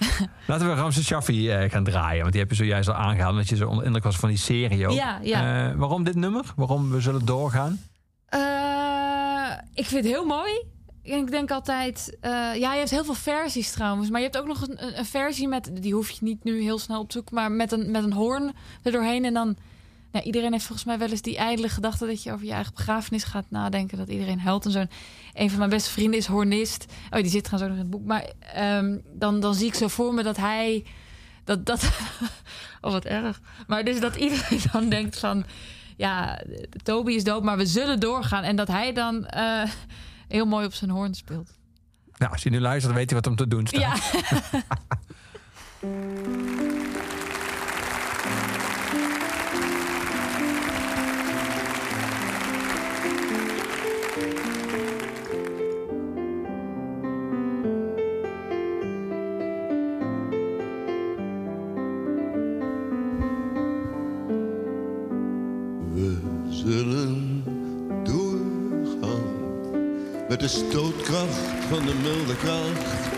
Laten 0.46 0.68
we 0.68 0.74
Ramses 0.74 1.06
Shaffi 1.06 1.50
eh, 1.50 1.70
gaan 1.70 1.84
draaien. 1.84 2.20
Want 2.20 2.32
die 2.32 2.40
heb 2.40 2.50
je 2.50 2.56
zojuist 2.56 2.88
al 2.88 2.94
aangehaald. 2.94 3.32
Omdat 3.32 3.48
je 3.48 3.56
zo 3.56 3.68
onder 3.68 3.84
indruk 3.84 4.04
was 4.04 4.16
van 4.16 4.28
die 4.28 4.38
serie 4.38 4.86
ook. 4.86 4.94
Ja, 4.94 5.18
ja. 5.22 5.68
Eh, 5.70 5.76
waarom 5.76 6.04
dit 6.04 6.14
nummer? 6.14 6.44
Waarom 6.56 6.90
we 6.90 7.00
zullen 7.00 7.24
doorgaan? 7.24 7.80
Ik 9.74 9.86
vind 9.86 10.04
het 10.04 10.12
heel 10.12 10.24
mooi. 10.24 10.50
Ik 11.02 11.30
denk 11.30 11.50
altijd... 11.50 12.16
eh, 12.20 12.30
ja, 12.30 12.72
je 12.72 12.78
hebt 12.78 12.90
heel 12.90 13.04
veel 13.04 13.14
versies 13.14 13.70
trouwens. 13.70 14.10
Maar 14.10 14.20
je 14.20 14.26
hebt 14.26 14.38
ook 14.38 14.46
nog 14.46 14.68
een, 14.68 14.98
een- 14.98 15.04
versie 15.04 15.48
met... 15.48 15.70
Die 15.72 15.94
hoef 15.94 16.10
je 16.10 16.18
niet 16.20 16.44
nu 16.44 16.62
heel 16.62 16.78
snel 16.78 17.00
op 17.00 17.06
te 17.06 17.12
zoeken. 17.12 17.34
Maar 17.34 17.52
met 17.52 17.72
een, 17.72 17.90
met 17.90 18.04
een 18.04 18.12
hoorn 18.12 18.52
er 18.82 18.92
doorheen. 18.92 19.24
En 19.24 19.34
dan... 19.34 19.56
Ja, 20.12 20.22
iedereen 20.22 20.52
heeft 20.52 20.64
volgens 20.64 20.86
mij 20.86 20.98
wel 20.98 21.08
eens 21.08 21.22
die 21.22 21.36
ijdele 21.36 21.68
gedachte... 21.68 22.06
dat 22.06 22.22
je 22.22 22.32
over 22.32 22.46
je 22.46 22.52
eigen 22.52 22.74
begrafenis 22.74 23.24
gaat 23.24 23.44
nadenken. 23.48 23.98
Dat 23.98 24.08
iedereen 24.08 24.40
huilt 24.40 24.64
en 24.64 24.70
zo. 24.70 24.78
En 24.78 24.88
Een 25.34 25.48
van 25.48 25.58
mijn 25.58 25.70
beste 25.70 25.90
vrienden 25.90 26.18
is 26.18 26.26
hornist. 26.26 26.84
Oh, 27.10 27.20
die 27.20 27.30
zit 27.30 27.44
trouwens 27.44 27.72
ook 27.72 27.78
nog 27.78 27.86
in 27.86 27.90
het 27.92 28.00
boek. 28.00 28.06
Maar 28.08 28.32
ehm, 28.54 28.98
dan, 29.12 29.40
dan 29.40 29.54
zie 29.54 29.66
ik 29.66 29.74
zo 29.74 29.88
voor 29.88 30.14
me 30.14 30.22
dat 30.22 30.36
hij... 30.36 30.84
Dat, 31.44 31.66
dat, 31.66 31.90
oh, 32.80 32.92
wat 32.92 33.04
erg. 33.04 33.40
Maar 33.66 33.84
dus 33.84 34.00
dat 34.00 34.16
iedereen 34.16 34.60
dan 34.72 34.88
denkt 34.88 35.18
van... 35.18 35.44
Ja, 35.96 36.42
Toby 36.82 37.12
is 37.12 37.24
dood, 37.24 37.42
maar 37.42 37.56
we 37.56 37.66
zullen 37.66 38.00
doorgaan. 38.00 38.42
En 38.42 38.56
dat 38.56 38.68
hij 38.68 38.92
dan 38.92 39.26
eh, 39.26 39.62
heel 40.32 40.46
mooi 40.46 40.66
op 40.66 40.74
zijn 40.74 40.90
hoorn 40.90 41.14
speelt. 41.14 41.50
Nou, 42.16 42.32
als 42.32 42.42
je 42.42 42.50
nu 42.50 42.60
luistert, 42.60 42.92
dan 42.92 42.94
weet 42.94 43.08
je 43.08 43.14
wat 43.14 43.26
om 43.26 43.36
te 43.36 43.48
doen 43.48 43.66
staat. 43.66 43.80
Ja. 43.80 44.62
met 70.32 70.40
de 70.40 70.48
stootkracht 70.48 71.38
van 71.68 71.86
de 71.86 71.94
milde 71.94 72.36
kracht. 72.36 73.10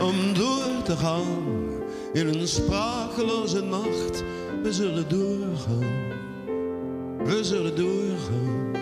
Om 0.00 0.34
door 0.34 0.82
te 0.84 0.96
gaan 0.96 1.44
in 2.12 2.28
een 2.28 2.48
sprakeloze 2.48 3.62
nacht. 3.62 4.22
We 4.62 4.72
zullen 4.72 5.08
doorgaan, 5.08 6.08
we 7.24 7.44
zullen 7.44 7.76
doorgaan, 7.76 8.72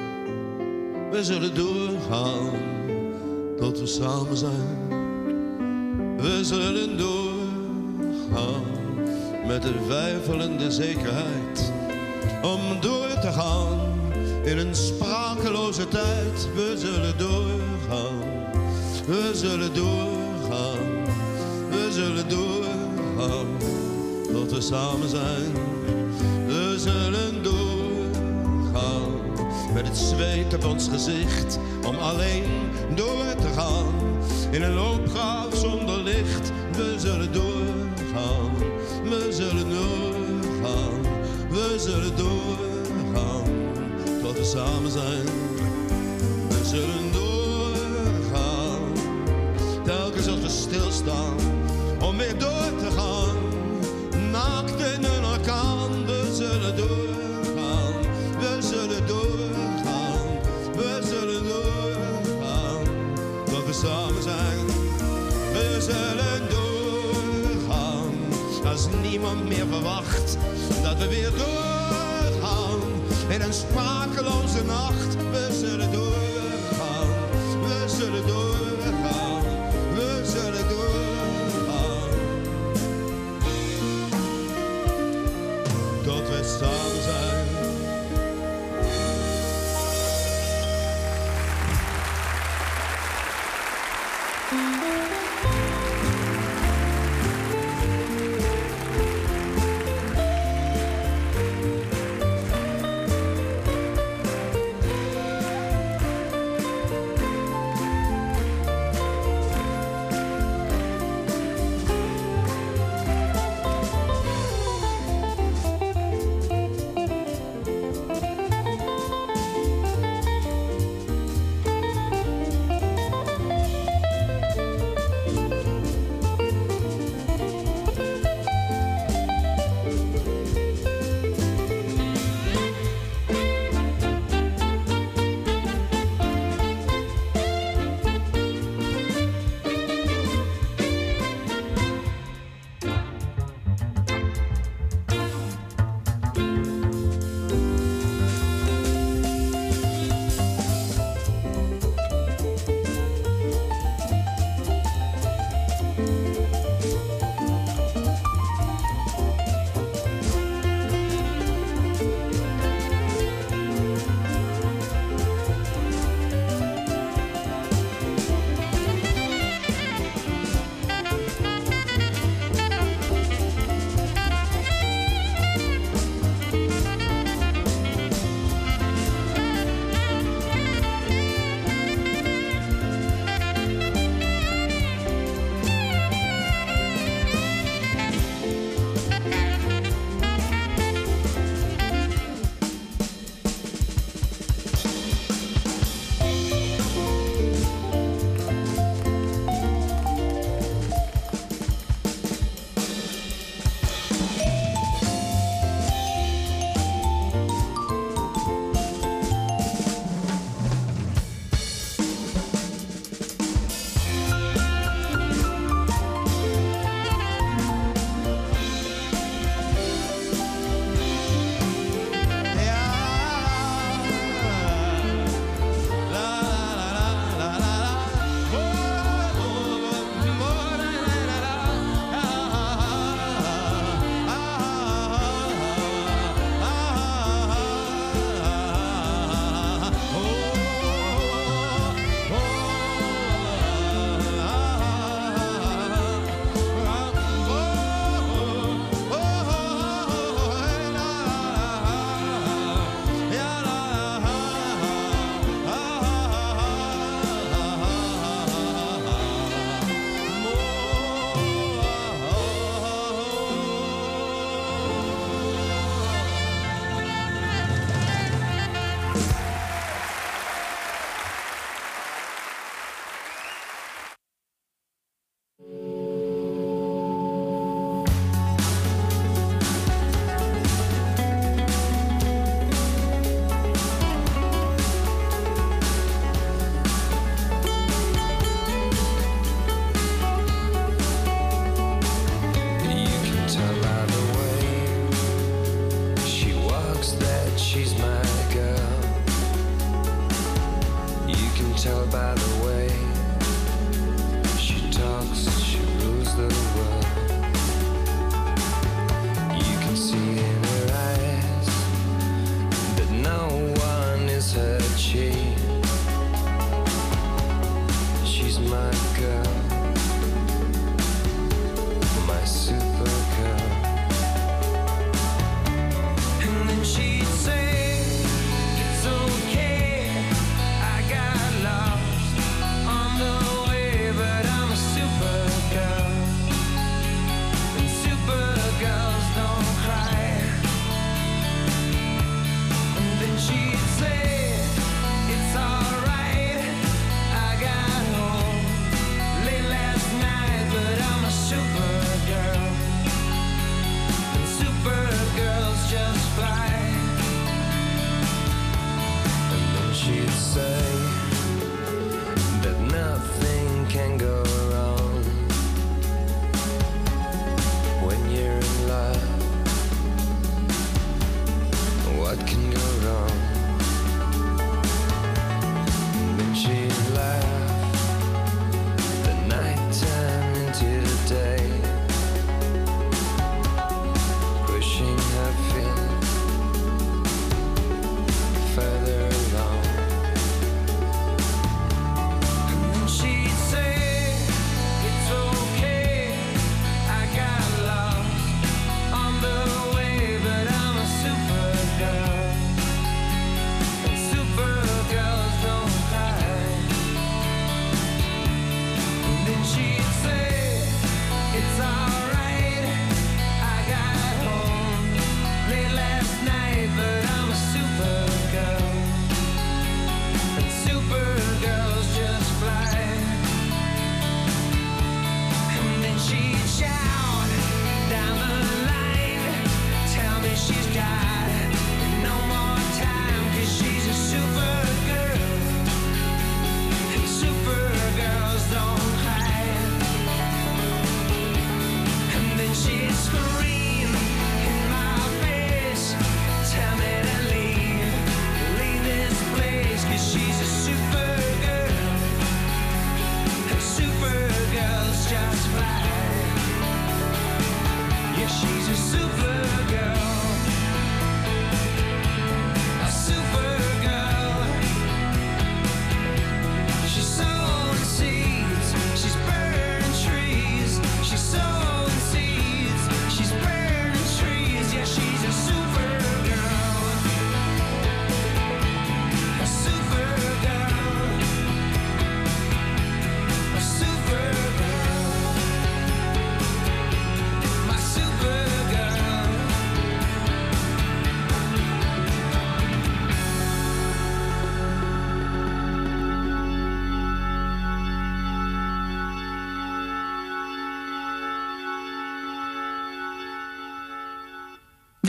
we 1.11 1.25
zullen 1.25 1.55
doorgaan 1.55 2.51
tot 3.57 3.79
we 3.79 3.87
samen 3.87 4.37
zijn. 4.37 4.89
We 6.17 6.39
zullen 6.43 6.99
doorgaan 6.99 8.63
met 9.47 9.63
de 9.63 9.87
weifelende 9.89 10.71
zekerheid 10.71 11.73
om 12.43 12.61
door 12.81 13.19
te 13.21 13.33
gaan 13.33 13.81
in 14.45 14.59
een 14.59 14.75
We 15.43 16.75
zullen 16.77 17.19
doorgaan, 17.19 18.19
we 19.07 19.31
zullen 19.35 19.75
doorgaan, 19.75 21.05
we 21.71 21.89
zullen 21.91 22.29
doorgaan. 22.29 23.47
Tot 24.33 24.53
we 24.53 24.61
samen 24.61 25.09
zijn. 25.09 25.53
We 26.47 26.75
zullen 26.79 27.43
doorgaan. 27.43 29.11
Met 29.75 29.87
het 29.87 29.97
zweet 29.97 30.55
op 30.55 30.65
ons 30.65 30.89
gezicht 30.89 31.59
om 31.87 31.97
alleen 31.97 32.71
door 32.95 33.35
te 33.41 33.49
gaan. 33.57 33.95
In 34.51 34.63
een 34.63 34.75
loopgraaf 34.75 35.55
zonder 35.55 35.99
licht. 36.03 36.53
We 36.73 36.95
zullen 36.99 37.33
doorgaan, 37.33 38.51
we 39.03 39.29
zullen 39.31 39.71
doorgaan, 39.71 41.03
we 41.51 41.75
zullen 41.79 42.17
doorgaan 42.17 42.72
we 44.43 44.49
samen 44.49 44.91
zijn. 44.91 45.25
We 46.49 46.65
zullen 46.65 47.13
doorgaan, 47.13 48.93
telkens 49.85 50.29
als 50.29 50.41
we 50.41 50.49
stilstaan, 50.49 51.37
om 52.01 52.17
weer 52.17 52.39
door 52.39 52.77
te 52.79 52.91
gaan. 52.97 53.37
Naakt 54.31 54.81
in 54.81 55.05
elkaar, 55.05 55.91
we 56.07 56.31
zullen 56.35 56.77
doorgaan. 56.77 57.95
We 58.39 58.59
zullen 58.61 59.07
doorgaan, 59.07 60.27
we 60.77 61.01
zullen 61.05 61.43
doorgaan. 61.43 62.85
Dat 63.45 63.67
we 63.67 63.73
samen 63.73 64.23
zijn, 64.23 64.67
we 65.53 65.77
zullen 65.81 66.49
doorgaan. 66.51 68.11
Als 68.65 68.89
niemand 69.03 69.49
meer 69.49 69.67
verwacht 69.71 70.37
dat 70.83 70.99
we 70.99 71.09
weer 71.09 71.31
doorgaan. 71.31 71.63
In 73.29 73.41
een 73.41 73.53
sprakeloze 74.53 74.65
nacht, 74.65 75.02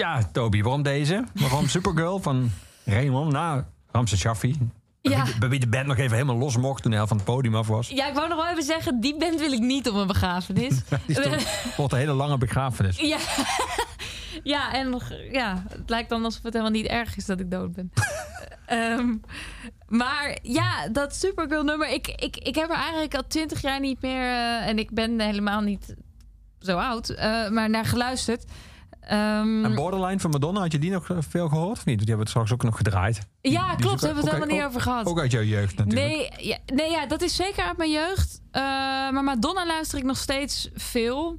Ja, 0.03 0.23
Toby, 0.31 0.61
waarom 0.61 0.83
deze? 0.83 1.23
Waarom 1.33 1.67
Supergirl 1.67 2.19
van 2.19 2.51
Raymond? 2.83 3.31
Nou, 3.31 3.63
Ramse 3.91 4.17
Shaffi. 4.17 4.57
Ja. 5.01 5.25
Bij 5.39 5.49
wie 5.49 5.59
de 5.59 5.67
band 5.67 5.87
nog 5.87 5.97
even 5.97 6.11
helemaal 6.11 6.37
los 6.37 6.57
mocht 6.57 6.83
toen 6.83 6.91
hij 6.91 7.07
van 7.07 7.17
het 7.17 7.25
podium 7.25 7.55
af 7.55 7.67
was. 7.67 7.89
Ja, 7.89 8.07
ik 8.07 8.13
wou 8.13 8.27
nog 8.27 8.37
wel 8.37 8.51
even 8.51 8.63
zeggen, 8.63 8.99
die 8.99 9.17
band 9.17 9.39
wil 9.39 9.51
ik 9.51 9.59
niet 9.59 9.89
op 9.89 9.95
een 9.95 10.07
begrafenis. 10.07 10.81
Die 11.07 11.17
wordt 11.77 11.93
een 11.93 11.99
hele 11.99 12.13
lange 12.13 12.37
begrafenis. 12.37 12.99
ja. 12.99 13.17
ja, 14.53 14.73
en 14.73 15.01
ja, 15.31 15.63
het 15.69 15.89
lijkt 15.89 16.09
dan 16.09 16.23
alsof 16.23 16.43
het 16.43 16.53
helemaal 16.53 16.75
niet 16.75 16.87
erg 16.87 17.15
is 17.15 17.25
dat 17.25 17.39
ik 17.39 17.51
dood 17.51 17.73
ben. 17.73 17.91
Ehm, 18.65 19.15
maar 19.87 20.37
ja, 20.41 20.87
dat 20.87 21.15
Supergirl 21.15 21.63
nummer, 21.63 21.89
ik, 21.89 22.07
ik, 22.07 22.37
ik 22.37 22.55
heb 22.55 22.69
er 22.69 22.75
eigenlijk 22.75 23.15
al 23.15 23.27
twintig 23.27 23.61
jaar 23.61 23.79
niet 23.79 24.01
meer, 24.01 24.21
eh, 24.21 24.67
en 24.67 24.79
ik 24.79 24.91
ben 24.91 25.19
helemaal 25.19 25.61
niet 25.61 25.95
zo 26.59 26.77
oud, 26.77 27.09
eh, 27.09 27.49
maar 27.49 27.69
naar 27.69 27.85
geluisterd. 27.85 28.45
Ehm, 29.07 29.65
En 29.65 29.75
Borderline 29.75 30.19
van 30.19 30.29
Madonna, 30.31 30.59
had 30.59 30.71
je 30.71 30.79
die 30.79 30.91
nog 30.91 31.09
eh, 31.09 31.17
veel 31.19 31.47
gehoord 31.49 31.77
of 31.77 31.85
niet? 31.85 31.97
Die 31.99 32.07
hebben 32.07 32.15
we 32.15 32.21
het 32.21 32.29
straks 32.29 32.51
ook 32.51 32.63
nog 32.63 32.77
gedraaid. 32.77 33.27
ja, 33.41 33.67
Die 33.75 33.85
klopt, 33.85 34.01
daar 34.01 34.13
hebben 34.13 34.23
we 34.23 34.29
het 34.29 34.39
helemaal 34.39 34.55
niet 34.57 34.65
over 34.65 34.81
gehad. 34.81 35.05
Ook 35.05 35.19
uit 35.19 35.31
jouw 35.31 35.41
jeugd 35.41 35.75
natuurlijk. 35.77 36.07
Nee, 36.07 36.47
ja, 36.47 36.57
nee 36.75 36.89
ja, 36.91 37.05
dat 37.05 37.21
is 37.21 37.35
zeker 37.35 37.63
uit 37.63 37.77
mijn 37.77 37.91
jeugd. 37.91 38.41
Eh, 38.51 38.61
maar 39.11 39.23
Madonna 39.23 39.65
luister 39.65 39.97
ik 39.97 40.03
nog 40.03 40.17
steeds 40.17 40.69
veel. 40.75 41.37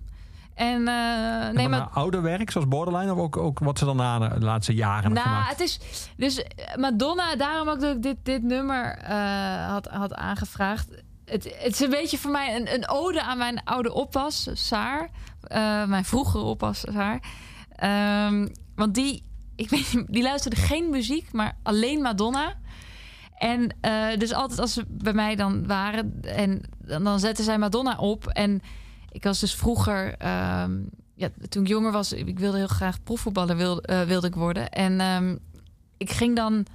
En 0.55 0.89
eh, 0.89 1.47
En 1.47 1.55
nee, 1.55 1.69
maar 1.69 1.89
ouder 1.93 2.23
werk, 2.23 2.51
zoals 2.51 2.69
Borderline, 2.69 3.13
of 3.13 3.19
ook, 3.19 3.37
ook 3.37 3.59
wat 3.59 3.79
ze 3.79 3.85
dan 3.85 3.97
na 3.97 4.19
de 4.29 4.41
laatste 4.45 4.75
jaren 4.75 5.13
Nou, 5.13 5.27
gemaakt? 5.27 5.51
het 5.51 5.61
is 5.61 5.81
dus 6.17 6.45
Madonna, 6.79 7.37
daarom 7.37 7.69
ook 7.69 7.81
dat 7.81 7.97
ik 7.97 8.03
dit, 8.03 8.17
dit 8.23 8.43
nummer 8.43 8.99
had, 9.69 9.87
had 9.87 10.15
aangevraagd. 10.15 10.89
Het, 11.25 11.45
het 11.59 11.73
is 11.73 11.81
een 11.81 11.91
beetje 11.91 12.19
voor 12.19 12.31
mij 12.31 12.57
een, 12.57 12.75
een 12.75 12.89
ode 12.89 13.23
aan 13.23 13.39
mijn 13.39 13.65
oude 13.65 13.93
oppas, 13.93 14.49
Saar. 14.53 15.09
Mijn 15.87 16.05
vroegere 16.05 16.45
oppas, 16.45 16.81
Saar. 16.93 17.21
Ehm, 17.75 18.49
want 18.75 18.95
die, 18.95 19.23
ik 19.57 19.71
weet 19.71 20.05
die 20.15 20.23
luisterde 20.23 20.57
geen 20.57 20.91
muziek, 20.91 21.33
maar 21.33 21.57
alleen 21.63 22.03
Madonna. 22.03 22.55
En 23.35 23.77
eh, 23.81 24.17
dus 24.19 24.33
altijd 24.33 24.61
als 24.61 24.73
ze 24.73 24.85
bij 24.89 25.13
mij 25.13 25.37
dan 25.37 25.67
waren, 25.67 26.21
en 26.23 26.63
dan, 26.79 27.05
dan 27.05 27.21
zetten 27.21 27.45
zij 27.45 27.59
Madonna 27.59 27.97
op. 27.97 28.27
En 28.27 28.63
ik 29.11 29.23
was 29.23 29.41
dus 29.41 29.55
vroeger, 29.55 30.15
ehm, 30.19 30.73
ja, 31.15 31.29
toen 31.49 31.63
ik 31.63 31.69
jonger 31.69 31.93
was, 31.93 32.13
ik 32.13 32.39
wilde 32.39 32.57
heel 32.57 32.67
graag 32.67 33.03
profvoetballer 33.03 33.57
wilde, 33.57 33.83
eh, 33.83 34.03
wilde 34.03 34.27
ik 34.27 34.35
worden. 34.35 34.71
En 34.71 35.01
ehm, 35.01 35.37
ik 35.97 36.11
ging 36.11 36.37
dan, 36.37 36.67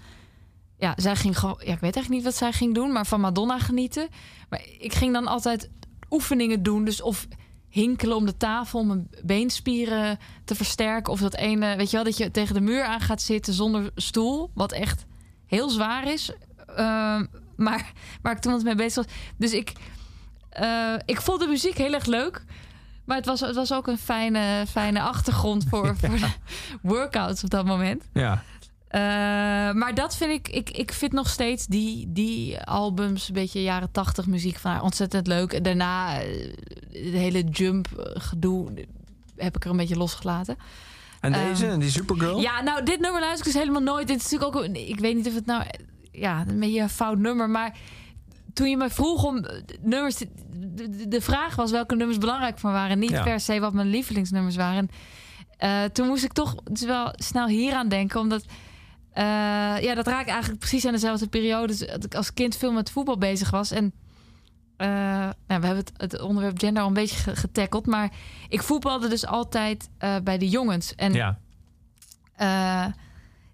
ja, 0.78 0.94
zij 0.96 1.16
ging 1.16 1.40
gewoon, 1.40 1.56
ja, 1.58 1.74
ik 1.74 1.80
weet 1.80 1.96
eigenlijk 1.96 2.10
niet 2.10 2.24
wat 2.24 2.36
zij 2.36 2.52
ging 2.52 2.74
doen, 2.74 2.92
maar 2.92 3.06
van 3.06 3.22
Madonna 3.22 3.60
genieten. 3.60 4.08
Maar 4.50 4.62
ik 4.80 4.94
ging 4.94 5.14
dan 5.14 5.28
altijd 5.28 5.70
oefeningen 6.10 6.64
doen, 6.64 6.86
dus 6.86 7.02
of 7.02 7.28
hinkelen 7.70 8.16
om 8.16 8.26
de 8.26 8.38
tafel 8.38 8.80
om 8.80 8.88
mijn 8.88 9.10
beenspieren 9.24 10.20
te 10.46 10.56
versterken, 10.56 11.14
of 11.14 11.20
dat 11.20 11.36
ene, 11.36 11.76
weet 11.76 11.90
je 11.90 11.96
wel, 11.96 12.06
dat 12.06 12.18
je 12.18 12.32
tegen 12.32 12.54
de 12.54 12.62
muur 12.62 12.84
aan 12.84 13.02
gaat 13.02 13.22
zitten 13.22 13.54
zonder 13.54 13.92
stoel, 13.96 14.52
wat 14.54 14.72
echt 14.72 15.06
heel 15.46 15.70
zwaar 15.70 16.12
is. 16.12 16.32
Ehm, 16.76 17.26
maar 17.56 17.92
waar 18.22 18.36
ik 18.36 18.40
toen 18.40 18.52
wat 18.52 18.64
mee 18.64 18.76
bezig 18.76 19.06
was. 19.06 19.14
Dus 19.38 19.54
ik, 19.54 19.74
eh, 20.50 20.94
ik 21.06 21.22
vond 21.22 21.40
de 21.40 21.48
muziek 21.48 21.78
heel 21.78 21.94
erg 21.94 22.06
leuk. 22.06 22.44
Maar 23.06 23.18
het 23.18 23.26
was, 23.26 23.40
het 23.40 23.56
was 23.56 23.74
ook 23.74 23.88
een 23.88 23.98
fijne, 23.98 24.66
fijne 24.68 25.02
achtergrond 25.02 25.66
voor, 25.70 25.96
voor 26.00 26.10
de 26.10 26.32
workouts 26.82 27.44
op 27.44 27.50
dat 27.50 27.66
moment. 27.66 28.10
Ja. 28.14 28.44
Eh, 28.90 29.00
maar 29.72 29.92
dat 29.96 30.16
vind 30.18 30.32
ik, 30.32 30.48
ik, 30.56 30.70
ik 30.70 30.92
vind 30.94 31.12
nog 31.12 31.30
steeds 31.30 31.66
die, 31.68 32.12
die 32.12 32.60
albums, 32.62 33.28
een 33.28 33.34
beetje 33.34 33.62
jaren 33.62 33.92
tachtig 33.92 34.26
muziek 34.28 34.58
van 34.58 34.72
haar 34.72 34.82
ontzettend 34.84 35.28
leuk. 35.28 35.64
Daarna 35.64 36.20
eh, 36.22 36.28
het 36.92 37.14
hele 37.14 37.44
jump 37.44 37.88
gedoe 38.14 38.72
heb 39.36 39.56
ik 39.56 39.64
er 39.66 39.72
een 39.72 39.78
beetje 39.78 39.98
losgelaten. 39.98 40.58
En 41.22 41.34
Ehm, 41.34 41.48
deze, 41.48 41.68
en 41.68 41.80
die 41.80 41.90
Supergirl? 41.90 42.40
Ja, 42.40 42.62
nou, 42.62 42.84
dit 42.86 43.00
nummer 43.00 43.20
luister 43.22 43.48
ik 43.48 43.54
dus 43.54 43.62
helemaal 43.62 43.82
nooit. 43.82 44.08
Dit 44.08 44.18
is 44.18 44.24
natuurlijk 44.32 44.56
ook, 44.58 44.64
een- 44.64 44.90
ik 44.90 45.00
weet 45.00 45.16
niet 45.16 45.28
of 45.28 45.34
het 45.36 45.46
nou, 45.46 45.64
ja, 46.12 46.44
een 46.48 46.60
beetje 46.60 46.82
een 46.82 46.90
fout 46.90 47.18
nummer, 47.18 47.50
maar 47.50 47.78
toen 48.54 48.70
je 48.70 48.78
me 48.78 48.90
vroeg 48.90 49.24
om 49.24 49.38
eh, 49.38 49.62
nummers, 49.82 50.16
te- 50.16 50.30
de, 51.08 51.22
vraag 51.22 51.56
was 51.56 51.72
welke 51.72 51.96
nummers 51.96 52.18
belangrijk 52.20 52.60
voor 52.60 52.70
me 52.70 52.76
waren, 52.76 53.00
niet 53.00 53.10
Ja. 53.10 53.24
per 53.24 53.40
se 53.40 53.60
wat 53.60 53.74
mijn 53.74 53.88
lievelingsnummers 53.90 54.56
waren. 54.56 54.90
Toen 55.94 56.08
moest 56.08 56.24
ik 56.24 56.34
toch 56.34 56.56
dus 56.56 56.86
wel 56.86 57.14
snel 57.16 57.48
hier 57.48 57.74
aan 57.74 57.88
denken, 57.90 58.20
omdat 58.20 58.46
eh, 59.12 59.24
ja, 59.82 59.96
dat 59.96 60.08
raakt 60.08 60.30
eigenlijk 60.30 60.60
precies 60.60 60.86
aan 60.86 60.92
dezelfde 60.92 61.28
periode 61.28 61.86
dat 61.86 62.04
ik 62.04 62.16
als 62.16 62.34
kind 62.34 62.56
veel 62.58 62.72
met 62.72 62.92
voetbal 62.92 63.18
bezig 63.18 63.50
was 63.50 63.72
en 63.72 63.94
eh, 64.78 64.88
nou, 64.88 65.34
we 65.48 65.54
hebben 65.66 65.76
het, 65.76 65.92
het 65.98 66.22
onderwerp 66.22 66.60
gender 66.60 66.82
al 66.82 66.88
een 66.88 66.94
beetje 66.94 67.16
ge- 67.16 67.36
getackeld, 67.36 67.86
maar 67.86 68.12
ik 68.50 68.64
voetbalde 68.64 69.08
dus 69.08 69.26
altijd 69.26 69.90
eh, 69.98 70.16
bij 70.24 70.38
de 70.38 70.50
jongens 70.50 70.96
en 70.96 71.14
Ja. 71.14 71.38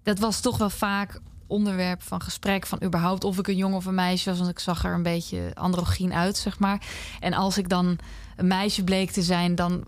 dat 0.03 0.19
was 0.19 0.40
toch 0.41 0.57
wel 0.57 0.69
vaak 0.69 1.19
onderwerp 1.48 2.02
van 2.02 2.22
gesprek. 2.22 2.65
Van 2.65 2.84
überhaupt 2.84 3.23
of 3.23 3.38
ik 3.38 3.48
een 3.48 3.56
jongen 3.56 3.77
of 3.77 3.86
een 3.86 3.95
meisje 3.95 4.30
was. 4.30 4.38
Want 4.40 4.49
ik 4.52 4.60
zag 4.60 4.84
er 4.86 4.94
een 4.94 5.03
beetje 5.03 5.52
androgyn 5.53 6.14
uit, 6.14 6.38
zeg 6.38 6.60
maar. 6.60 6.82
En 7.19 7.34
als 7.34 7.57
ik 7.57 7.69
dan 7.69 7.98
een 8.36 8.48
meisje 8.48 8.84
bleek 8.84 9.11
te 9.11 9.22
zijn, 9.22 9.56
dan. 9.56 9.84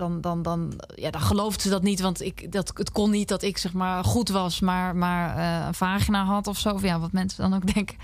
Dan, 0.00 0.20
dan, 0.20 0.42
dan, 0.42 0.80
ja, 0.94 1.10
dan 1.10 1.20
geloofde 1.20 1.62
ze 1.62 1.68
dat 1.68 1.82
niet, 1.82 2.00
want 2.00 2.20
ik, 2.22 2.52
dat, 2.52 2.72
het 2.74 2.92
kon 2.92 3.10
niet 3.10 3.28
dat 3.28 3.42
ik 3.42 3.58
zeg 3.58 3.72
maar 3.72 4.04
goed 4.04 4.28
was, 4.28 4.60
maar, 4.60 4.96
maar 4.96 5.36
eh, 5.36 5.66
een 5.66 5.74
vagina 5.74 6.24
had 6.24 6.46
of 6.46 6.58
zo. 6.58 6.70
Of 6.70 6.82
ja, 6.82 6.98
wat 6.98 7.12
mensen 7.12 7.50
dan 7.50 7.54
ook 7.54 7.72
denken. 7.74 7.96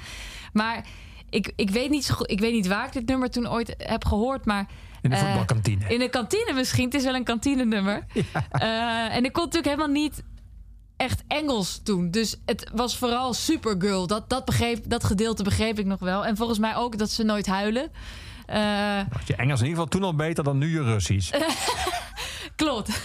Maar 0.52 0.86
ik, 1.31 1.52
ik, 1.56 1.70
weet 1.70 1.90
niet 1.90 2.05
zo 2.05 2.14
goed, 2.14 2.31
ik 2.31 2.40
weet 2.40 2.52
niet 2.52 2.66
waar 2.66 2.86
ik 2.86 2.93
dit 2.93 3.06
nummer 3.06 3.31
toen 3.31 3.48
ooit 3.48 3.74
heb 3.78 4.05
gehoord, 4.05 4.44
maar 4.44 4.66
In 5.02 5.10
de 5.10 5.16
eh, 5.16 5.23
voetbalkantine. 5.23 5.89
in 5.89 5.98
de 5.98 6.09
kantine 6.09 6.52
misschien. 6.55 6.85
Het 6.85 6.94
is 6.94 7.05
wel 7.05 7.14
een 7.14 7.24
kantinenummer. 7.24 8.05
Eh, 8.51 9.16
en 9.16 9.24
ik 9.24 9.32
kon 9.32 9.44
natuurlijk 9.44 9.74
helemaal 9.74 10.02
niet 10.02 10.23
echt 10.97 11.23
Engels 11.28 11.81
toen. 11.82 12.10
Dus 12.10 12.36
het 12.44 12.70
was 12.74 12.97
vooral 12.97 13.35
Supergirl. 13.35 14.06
Dat, 14.06 14.28
dat, 14.28 14.44
begreep, 14.44 14.90
dat 14.90 15.05
gedeelte 15.05 15.43
begreep 15.43 15.78
ik 15.78 15.86
nog 15.86 16.01
wel. 16.01 16.27
En 16.27 16.36
volgens 16.36 16.59
mij 16.59 16.77
ook 16.77 16.98
dat 16.98 17.10
ze 17.10 17.23
nooit 17.23 17.47
huilen. 17.47 17.90
Eh, 18.47 19.01
je 19.24 19.36
Engels 19.36 19.60
in 19.60 19.66
ieder 19.66 19.82
geval 19.82 19.86
toen 19.86 20.02
al 20.02 20.14
beter 20.14 20.44
dan 20.44 20.59
nu 20.59 20.73
je 20.73 20.82
Russisch. 20.82 21.31
klopt. 22.56 22.90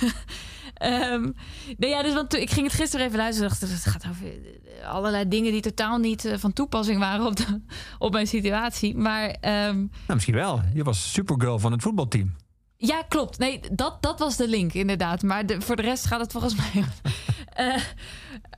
Ehm, 0.73 1.30
nee, 1.77 1.89
ja, 1.89 2.03
dus 2.03 2.13
want 2.13 2.35
ik 2.35 2.49
ging 2.49 2.65
het 2.65 2.76
gisteren 2.76 3.05
even 3.05 3.18
luisteren. 3.18 3.49
Dacht, 3.49 3.61
het 3.61 3.85
gaat 3.85 4.05
over 4.09 4.26
eh, 4.26 4.89
allerlei 4.89 5.27
dingen 5.27 5.51
die 5.51 5.61
totaal 5.61 5.97
niet 5.97 6.26
eh, 6.26 6.38
van 6.38 6.53
toepassing 6.53 6.99
waren 6.99 7.26
op, 7.26 7.35
de, 7.35 7.61
op 7.99 8.11
mijn 8.11 8.27
situatie. 8.27 8.95
Maar 8.95 9.30
ehm, 9.30 9.76
Nou, 9.77 9.89
misschien 10.13 10.35
wel. 10.35 10.61
Je 10.73 10.84
was 10.84 11.11
Supergirl 11.13 11.59
van 11.59 11.72
het 11.72 11.81
voetbalteam. 11.81 12.35
Ja, 12.77 13.01
klopt. 13.07 13.38
Nee, 13.38 13.59
dat, 13.72 14.01
dat 14.01 14.19
was 14.19 14.38
de 14.38 14.47
link, 14.47 14.73
inderdaad. 14.73 15.22
Maar 15.22 15.45
de, 15.45 15.61
voor 15.61 15.76
de 15.76 15.81
rest 15.81 16.05
gaat 16.05 16.19
het 16.19 16.31
volgens 16.31 16.55
mij. 16.55 16.84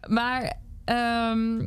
Maar 0.08 0.54
ehm, 0.86 1.60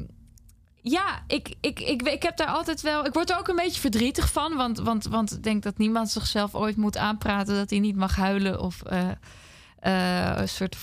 ja, 0.90 1.22
ik, 1.26 1.54
ik, 1.60 1.80
ik, 1.80 2.02
ik 2.02 2.22
heb 2.22 2.36
daar 2.36 2.46
altijd 2.46 2.80
wel. 2.80 3.06
Ik 3.06 3.12
word 3.12 3.30
er 3.30 3.38
ook 3.38 3.48
een 3.48 3.56
beetje 3.56 3.80
verdrietig 3.80 4.32
van. 4.32 4.56
Want, 4.56 4.78
want, 4.78 5.04
want 5.04 5.32
ik 5.32 5.42
denk 5.42 5.62
dat 5.62 5.78
niemand 5.78 6.10
zichzelf 6.10 6.54
ooit 6.54 6.76
moet 6.76 6.96
aanpraten 6.96 7.56
dat 7.56 7.70
hij 7.70 7.78
niet 7.78 7.96
mag 7.96 8.16
huilen. 8.16 8.60
Of 8.60 8.82
eh, 8.82 9.10
eh, 9.78 10.38
een 10.40 10.48
soort. 10.48 10.76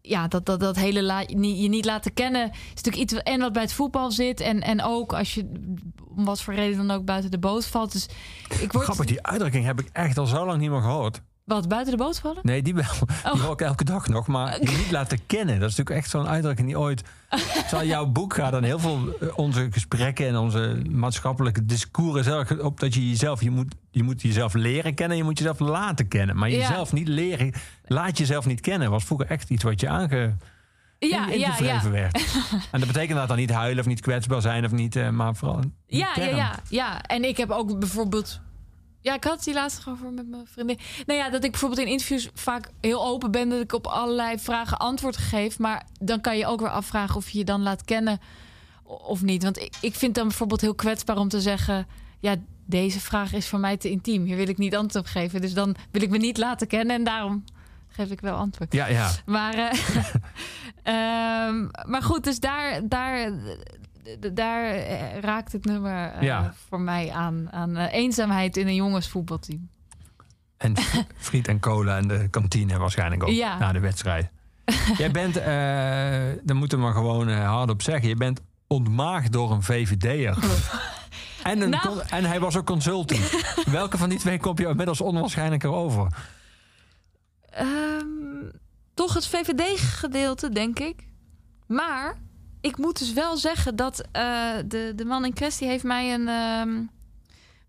Ja, 0.00 0.28
dat, 0.28 0.46
dat, 0.46 0.60
dat 0.60 0.76
hele 0.76 1.02
la, 1.02 1.20
je 1.20 1.68
niet 1.68 1.84
laten 1.84 2.14
kennen. 2.14 2.50
Is 2.50 2.82
natuurlijk 2.82 3.02
iets 3.02 3.22
en 3.22 3.40
wat 3.40 3.52
bij 3.52 3.62
het 3.62 3.72
voetbal 3.72 4.10
zit. 4.10 4.40
En, 4.40 4.60
en 4.60 4.82
ook 4.82 5.12
als 5.12 5.34
je 5.34 5.52
om 6.16 6.24
wat 6.24 6.42
voor 6.42 6.54
reden 6.54 6.86
dan 6.86 6.96
ook 6.96 7.04
buiten 7.04 7.30
de 7.30 7.38
boot 7.38 7.66
valt. 7.66 7.92
Dus 7.92 8.08
ik 8.60 8.72
word. 8.72 8.84
Grappig, 8.84 9.06
die 9.06 9.22
uitdrukking 9.22 9.64
heb 9.64 9.80
ik 9.80 9.88
echt 9.92 10.18
al 10.18 10.26
zo 10.26 10.46
lang 10.46 10.60
niet 10.60 10.70
meer 10.70 10.80
gehoord. 10.80 11.20
Wat, 11.44 11.68
buiten 11.68 11.96
de 11.96 12.02
boot 12.02 12.18
vallen? 12.18 12.38
Nee, 12.42 12.62
die 12.62 12.74
wel. 12.74 12.84
Oh. 13.24 13.32
Die 13.32 13.42
hoor 13.42 13.52
ik 13.52 13.60
elke 13.60 13.84
dag 13.84 14.08
nog. 14.08 14.26
Maar 14.26 14.60
je 14.60 14.76
niet 14.76 14.90
laten 14.90 15.26
kennen. 15.26 15.60
Dat 15.60 15.70
is 15.70 15.76
natuurlijk 15.76 15.96
echt 16.04 16.10
zo'n 16.10 16.28
uitdrukking 16.28 16.66
die 16.66 16.78
ooit... 16.78 17.02
Terwijl 17.68 17.88
jouw 17.88 18.06
boek 18.06 18.34
gaat 18.34 18.52
dan 18.52 18.62
heel 18.62 18.78
veel 18.78 19.16
eh, 19.20 19.28
onze 19.38 19.68
gesprekken 19.70 20.26
en 20.26 20.36
onze 20.36 20.82
maatschappelijke 20.90 21.64
discours 21.64 22.26
erg 22.26 22.58
op 22.60 22.80
dat 22.80 22.94
je 22.94 23.08
jezelf, 23.08 23.42
je 23.42 23.50
moet, 23.50 23.74
je 23.90 24.02
moet 24.02 24.22
jezelf 24.22 24.54
leren 24.54 24.94
kennen, 24.94 25.16
je 25.16 25.24
moet 25.24 25.38
jezelf 25.38 25.58
laten 25.58 26.08
kennen. 26.08 26.36
Maar 26.36 26.50
Ja. 26.50 26.56
jezelf 26.56 26.92
niet 26.92 27.08
leren, 27.08 27.52
laat 27.84 28.18
jezelf 28.18 28.46
niet 28.46 28.60
kennen. 28.60 28.90
Was 28.90 29.04
vroeger 29.04 29.26
echt 29.26 29.50
iets 29.50 29.62
wat 29.62 29.80
je 29.80 29.88
aange, 29.88 30.36
Ja, 30.98 31.28
in, 31.28 31.38
ja, 31.38 31.54
ja. 31.60 31.90
werd. 31.90 32.24
En 32.72 32.78
dat 32.80 32.88
betekent 32.88 33.18
dat 33.18 33.28
dan 33.28 33.36
niet 33.36 33.50
huilen 33.52 33.80
of 33.80 33.86
niet 33.86 34.00
kwetsbaar 34.00 34.40
zijn 34.40 34.64
of 34.64 34.70
niet, 34.70 34.96
eh, 34.96 35.08
maar 35.10 35.34
vooral. 35.34 35.60
Ja, 35.86 36.12
ja, 36.14 36.24
ja, 36.24 36.58
ja. 36.68 37.02
En 37.02 37.24
ik 37.24 37.36
heb 37.36 37.50
ook 37.50 37.78
bijvoorbeeld. 37.78 38.40
Ja, 39.04 39.14
ik 39.14 39.24
had 39.24 39.44
die 39.44 39.54
laatst 39.54 39.86
over 39.88 40.12
met 40.12 40.28
mijn 40.28 40.46
vriendin. 40.46 40.78
Nou 41.06 41.18
ja, 41.18 41.30
dat 41.30 41.44
ik 41.44 41.50
bijvoorbeeld 41.50 41.80
in 41.80 41.86
interviews 41.86 42.28
vaak 42.34 42.70
heel 42.80 43.04
open 43.04 43.30
ben. 43.30 43.48
Dat 43.48 43.60
ik 43.60 43.72
op 43.72 43.86
allerlei 43.86 44.38
vragen 44.38 44.78
antwoord 44.78 45.16
geef. 45.16 45.58
Maar 45.58 45.86
dan 46.00 46.20
kan 46.20 46.36
je 46.38 46.46
ook 46.46 46.60
weer 46.60 46.70
afvragen 46.70 47.16
of 47.16 47.30
je 47.30 47.38
je 47.38 47.44
dan 47.44 47.62
laat 47.62 47.84
kennen 47.84 48.20
of 48.84 49.22
niet. 49.22 49.42
Want 49.42 49.58
ik, 49.58 49.76
ik 49.80 49.94
vind 49.94 50.14
dan 50.14 50.28
bijvoorbeeld 50.28 50.60
heel 50.60 50.74
kwetsbaar 50.74 51.16
om 51.16 51.28
te 51.28 51.40
zeggen... 51.40 51.86
Ja, 52.20 52.36
deze 52.66 53.00
vraag 53.00 53.32
is 53.32 53.48
voor 53.48 53.58
mij 53.58 53.76
te 53.76 53.90
intiem. 53.90 54.24
Hier 54.24 54.36
wil 54.36 54.48
ik 54.48 54.58
niet 54.58 54.76
antwoord 54.76 55.04
op 55.06 55.10
geven. 55.10 55.40
Dus 55.40 55.54
dan 55.54 55.76
wil 55.90 56.02
ik 56.02 56.10
me 56.10 56.18
niet 56.18 56.38
laten 56.38 56.66
kennen. 56.66 56.96
En 56.96 57.04
daarom 57.04 57.44
geef 57.88 58.10
ik 58.10 58.20
wel 58.20 58.36
antwoord. 58.36 58.72
Ja, 58.72 58.86
ja. 58.86 59.10
Maar, 59.26 59.54
eh, 59.54 59.78
ehm, 61.46 61.68
maar 61.86 62.02
goed, 62.02 62.24
dus 62.24 62.40
daar, 62.40 62.88
daar, 62.88 63.32
daar 64.32 64.64
eh, 64.64 65.18
raakt 65.18 65.52
het 65.52 65.64
nummer 65.64 66.12
eh, 66.12 66.22
Ja. 66.22 66.54
voor 66.68 66.80
mij 66.80 67.10
aan, 67.12 67.52
aan 67.52 67.76
eh, 67.76 67.92
eenzaamheid 67.92 68.56
in 68.56 68.66
een 68.66 68.74
jongensvoetbalteam. 68.74 69.68
En 70.56 70.74
friet 71.16 71.48
en 71.48 71.60
cola 71.60 71.96
en 71.96 72.08
de 72.08 72.28
kantine 72.30 72.78
waarschijnlijk 72.78 73.22
ook 73.22 73.28
Ja. 73.28 73.58
na 73.58 73.72
de 73.72 73.80
wedstrijd. 73.80 74.28
Jij 74.98 75.10
bent, 75.10 75.34
daar 76.44 76.56
moeten 76.56 76.78
we 76.78 76.84
maar 76.84 76.92
gewoon 76.94 77.28
hardop 77.32 77.82
zeggen, 77.82 78.08
je 78.08 78.16
bent 78.16 78.40
ontmaagd 78.66 79.32
door 79.32 79.50
een 79.50 79.62
VVD'er. 79.62 80.36
En, 81.42 81.60
een 81.60 81.70
Nou. 81.70 82.00
en 82.08 82.24
hij 82.24 82.40
was 82.40 82.56
ook 82.56 82.66
consultant. 82.66 83.30
Welke 83.66 83.98
van 83.98 84.08
die 84.08 84.18
twee 84.18 84.38
komt 84.40 84.58
jou 84.58 84.70
inmiddels 84.70 85.00
onwaarschijnlijker 85.00 85.70
over? 85.72 86.06
Ehm, 87.50 88.06
toch 88.94 89.14
het 89.14 89.26
VVD-gedeelte, 89.26 90.50
denk 90.50 90.78
ik. 90.78 91.08
Maar 91.66 92.16
ik 92.66 92.78
moet 92.78 92.98
dus 92.98 93.12
wel 93.12 93.36
zeggen 93.36 93.76
dat 93.76 94.00
eh, 94.12 94.50
de, 94.66 94.92
de 94.96 95.04
man 95.04 95.24
in 95.24 95.32
kwestie 95.32 95.68
heeft 95.68 95.84
mij 95.84 96.14
een 96.14 96.28
ehm, 96.28 96.82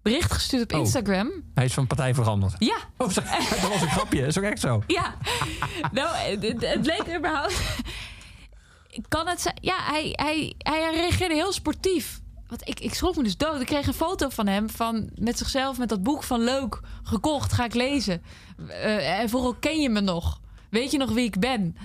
bericht 0.02 0.34
gestuurd 0.34 0.64
op 0.64 0.80
Oh. 0.80 0.86
Instagram. 0.86 1.32
Hij 1.54 1.66
is 1.66 1.74
van 1.74 1.88
partij 1.88 2.14
veranderd. 2.14 2.54
Ja. 2.58 2.76
Oh, 2.98 3.14
dat 3.14 3.24
was 3.70 3.82
een 3.82 3.90
grapje, 3.90 4.26
is 4.26 4.38
ook 4.38 4.44
echt 4.44 4.60
zo. 4.60 4.84
Ja, 4.88 5.16
nou, 5.92 6.16
het, 6.16 6.44
het- 6.44 6.68
het 6.68 6.86
leek 6.86 7.16
überhaupt. 7.18 7.62
Kan 9.08 9.28
het 9.28 9.42
zijn? 9.42 9.58
Ja, 9.62 9.76
hij, 9.80 10.10
hij, 10.12 10.54
hij 10.58 10.94
reageerde 10.94 11.34
heel 11.34 11.54
sportief. 11.54 12.20
Want 12.48 12.68
ik, 12.68 12.80
ik 12.80 12.94
schrok 12.94 13.16
me 13.16 13.24
dus 13.24 13.38
dood. 13.38 13.60
Ik 13.62 13.66
kreeg 13.66 13.88
een 13.88 13.94
foto 13.94 14.30
van 14.30 14.48
hem 14.48 14.70
van, 14.70 15.10
met 15.16 15.38
zichzelf 15.38 15.78
met 15.78 15.90
dat 15.90 16.04
boek 16.04 16.24
van 16.24 16.44
Leuk 16.44 16.80
gekocht. 17.04 17.54
Ga 17.54 17.66
ik 17.66 17.74
lezen. 17.74 18.22
Eh, 18.68 19.20
en 19.20 19.30
vooral 19.30 19.54
ken 19.54 19.82
je 19.82 19.90
me 19.90 20.00
nog? 20.02 20.40
Weet 20.70 20.92
je 20.92 20.98
nog 20.98 21.12
wie 21.12 21.26
ik 21.26 21.40
ben? 21.40 21.78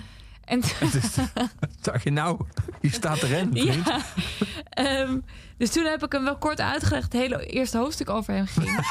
En 0.45 0.61
Dacht 1.81 2.03
je 2.03 2.11
nou, 2.11 2.39
hier 2.81 2.93
staat 2.93 3.21
erin, 3.21 3.49
ja, 3.53 4.01
ehm, 4.69 5.17
dus 5.57 5.71
toen 5.71 5.85
heb 5.85 6.03
ik 6.03 6.11
hem 6.11 6.23
wel 6.23 6.37
kort 6.37 6.61
uitgelegd. 6.61 7.13
Het 7.13 7.21
hele 7.21 7.45
eerste 7.45 7.77
hoofdstuk 7.77 8.09
over 8.09 8.33
hem 8.33 8.47
ging. 8.47 8.79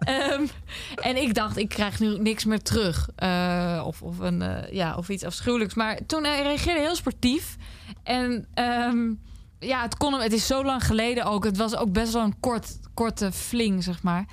Eh, 0.00 0.30
ehm, 0.30 0.46
en 0.94 1.22
ik 1.22 1.34
dacht, 1.34 1.56
ik 1.56 1.68
krijg 1.68 2.00
nu 2.00 2.18
niks 2.18 2.44
meer 2.44 2.62
terug. 2.62 3.08
Eh, 3.16 3.82
of, 3.86 4.02
of, 4.02 4.18
een, 4.18 4.42
eh, 4.42 4.72
ja, 4.72 4.96
of 4.96 5.08
iets 5.08 5.24
afschuwelijks. 5.24 5.74
Maar 5.74 5.98
toen 6.06 6.24
hij 6.24 6.42
reageerde 6.42 6.80
heel 6.80 6.96
sportief. 6.96 7.56
En 8.02 8.46
ehm, 8.54 9.12
ja, 9.58 9.82
het, 9.82 9.96
kon 9.96 10.12
hem, 10.12 10.22
het 10.22 10.32
is 10.32 10.46
zo 10.46 10.64
lang 10.64 10.86
geleden 10.86 11.24
ook. 11.24 11.44
Het 11.44 11.56
was 11.56 11.76
ook 11.76 11.92
best 11.92 12.12
wel 12.12 12.22
een 12.22 12.40
kort, 12.40 12.78
korte 12.94 13.32
fling, 13.32 13.84
zeg 13.84 14.02
maar. 14.02 14.24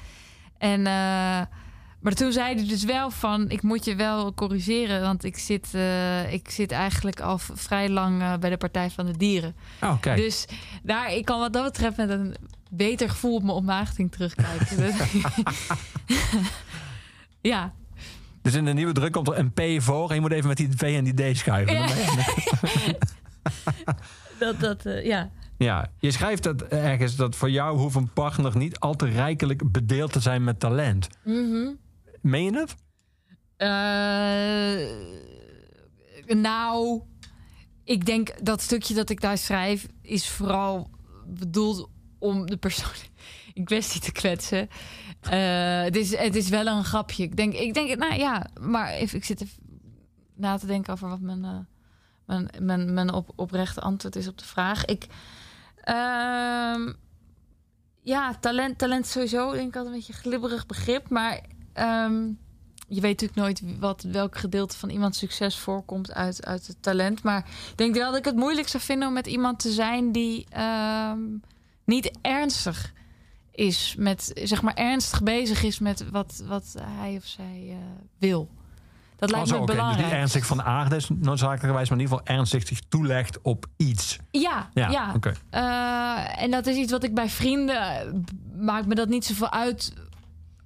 En... 0.58 0.86
maar 2.00 2.14
toen 2.14 2.32
zei 2.32 2.56
hij 2.56 2.68
dus 2.68 2.84
wel 2.84 3.10
van, 3.10 3.50
ik 3.50 3.62
moet 3.62 3.86
je 3.86 3.96
wel 3.96 4.34
corrigeren, 4.34 5.02
want 5.02 5.24
ik 5.24 5.38
zit, 5.38 5.70
eh, 5.74 6.34
ik 6.34 6.50
zit 6.50 6.72
eigenlijk 6.72 7.20
al 7.20 7.38
vrij 7.38 7.90
lang 7.90 8.22
eh, 8.22 8.34
bij 8.38 8.50
de 8.50 8.58
Partij 8.58 8.90
van 8.90 9.06
de 9.06 9.18
Dieren. 9.18 9.56
Oh, 9.82 10.00
kijk. 10.00 10.18
Dus 10.18 10.46
daar, 10.84 11.14
ik 11.14 11.26
kan 11.26 11.40
wat 11.40 11.54
dat 11.54 11.64
betreft 11.64 11.98
met 11.98 12.10
een 12.10 12.36
beter 12.70 13.10
gevoel 13.10 13.36
op 13.36 13.44
mijn 13.44 13.56
ontmaagding 13.56 14.12
terugkijken. 14.12 14.94
Ja. 17.42 17.74
Dus 18.42 18.54
in 18.54 18.66
de 18.66 18.74
nieuwe 18.74 18.94
druk 18.94 19.12
komt 19.12 19.28
er 19.28 19.38
een 19.38 19.52
P 19.52 19.82
voor 19.84 20.10
en 20.10 20.16
je 20.16 20.22
moet 20.22 20.32
even 20.32 20.48
met 20.48 20.58
die 20.58 20.70
V 20.76 20.82
en 20.82 21.04
die 21.04 21.34
D 21.34 21.38
schuiven. 21.38 21.76
Ja. 23.86 23.96
Dat, 24.40 24.60
dat, 24.60 24.86
eh, 24.86 25.06
ja. 25.06 25.30
Ja, 25.58 25.90
je 26.00 26.12
schrijft 26.12 26.44
dat 26.44 26.62
ergens 26.62 27.16
dat 27.16 27.36
voor 27.36 27.50
jou 27.50 27.78
hoeft 27.78 27.96
een 27.96 28.10
partner 28.14 28.58
niet 28.58 28.80
al 28.80 28.96
te 28.96 29.06
rijkelijk 29.06 29.72
bedeeld 29.72 30.12
te 30.12 30.20
zijn 30.20 30.44
met 30.44 30.60
talent. 30.60 31.08
Mhm. 31.24 31.70
Meen 32.28 32.54
je 32.54 32.60
het? 32.60 32.76
Eh, 33.58 34.78
nou, 36.38 37.02
ik 37.84 38.06
denk 38.06 38.46
dat 38.46 38.62
stukje 38.62 38.94
dat 38.94 39.10
ik 39.10 39.22
daar 39.22 39.38
schrijf 39.38 39.88
is 40.02 40.30
vooral 40.30 40.90
bedoeld 41.26 41.90
om 42.20 42.46
de 42.46 42.58
persoon 42.58 42.96
in 43.54 43.66
kwestie 43.66 44.02
te 44.02 44.12
kwetsen. 44.12 44.70
Eh, 45.22 45.82
het, 45.82 45.96
is, 45.96 46.18
het 46.18 46.36
is 46.36 46.50
wel 46.50 46.68
een 46.68 46.84
grapje. 46.84 47.24
Ik 47.24 47.36
denk, 47.36 47.54
ik 47.54 47.74
denk, 47.74 47.98
nou 47.98 48.14
ja, 48.14 48.48
maar 48.62 48.90
even, 48.90 49.18
ik 49.18 49.26
zit 49.26 49.42
even 49.42 49.64
na 50.36 50.58
te 50.58 50.66
denken 50.66 50.94
over 50.94 51.10
wat 51.10 51.22
mijn, 51.22 51.46
eh, 51.46 51.60
mijn, 52.26 52.50
mijn, 52.60 52.94
mijn 52.94 53.14
op, 53.14 53.32
oprechte 53.36 53.82
antwoord 53.82 54.16
is 54.16 54.28
op 54.28 54.38
de 54.38 54.46
vraag. 54.46 54.86
Ik, 54.86 55.08
ehm, 55.82 56.94
ja, 58.02 58.34
talent, 58.40 58.78
talent 58.78 59.08
sowieso, 59.08 59.52
denk 59.52 59.68
ik 59.68 59.76
altijd 59.76 59.94
een 59.94 60.00
beetje 60.00 60.14
glibberig 60.14 60.66
begrip, 60.66 61.10
maar 61.10 61.42
ehm, 61.78 62.26
je 62.88 63.02
weet 63.02 63.22
natuurlijk 63.22 63.40
nooit 63.40 63.80
wat, 63.80 64.02
welk 64.12 64.38
gedeelte 64.38 64.78
van 64.78 64.90
iemands 64.90 65.18
succes 65.18 65.58
voorkomt 65.58 66.14
uit, 66.14 66.46
uit 66.46 66.68
het 66.68 66.78
talent. 66.82 67.24
Maar 67.24 67.46
ik 67.72 67.78
denk 67.78 67.96
wel 67.96 68.10
dat 68.10 68.20
ik 68.20 68.26
het 68.26 68.36
moeilijk 68.36 68.68
zou 68.68 68.84
vinden 68.84 69.08
om 69.08 69.14
met 69.14 69.28
iemand 69.28 69.60
te 69.60 69.72
zijn 69.72 70.12
die 70.12 70.46
ehm, 70.50 71.20
niet 71.86 72.12
ernstig 72.22 72.94
is 73.52 73.96
met, 73.98 74.32
zeg 74.44 74.62
maar, 74.62 74.74
ernstig 74.74 75.24
bezig 75.24 75.64
is 75.64 75.80
met 75.80 76.10
wat, 76.10 76.44
wat 76.48 76.76
hij 76.82 77.16
of 77.16 77.26
zij 77.26 77.66
eh, 77.70 77.76
wil. 78.18 78.50
Dat 79.16 79.32
lijkt 79.32 79.52
Oh, 79.52 79.60
me. 79.60 79.66
Dus 79.66 79.76
belangrijk. 79.76 80.06
niet 80.06 80.16
ernstig 80.16 80.46
van 80.46 80.64
aarde 80.64 80.96
is 80.96 81.10
noodzakelijkerwijs, 81.10 81.90
maar 81.90 81.98
in 81.98 82.04
ieder 82.04 82.18
geval 82.18 82.36
ernstig 82.36 82.68
zich 82.68 82.80
toelegt 82.90 83.42
op 83.42 83.66
iets. 83.78 84.18
Ja, 84.32 84.70
Ja, 84.74 84.90
ja. 84.90 85.16
Eh, 85.50 86.44
en 86.44 86.52
dat 86.52 86.68
is 86.68 86.76
iets 86.76 86.92
wat 86.92 87.04
ik 87.04 87.14
bij 87.14 87.30
vrienden 87.30 88.26
maakt 88.58 88.86
me 88.86 88.96
dat 88.96 89.08
niet 89.08 89.26
zoveel 89.26 89.52
uit. 89.52 89.94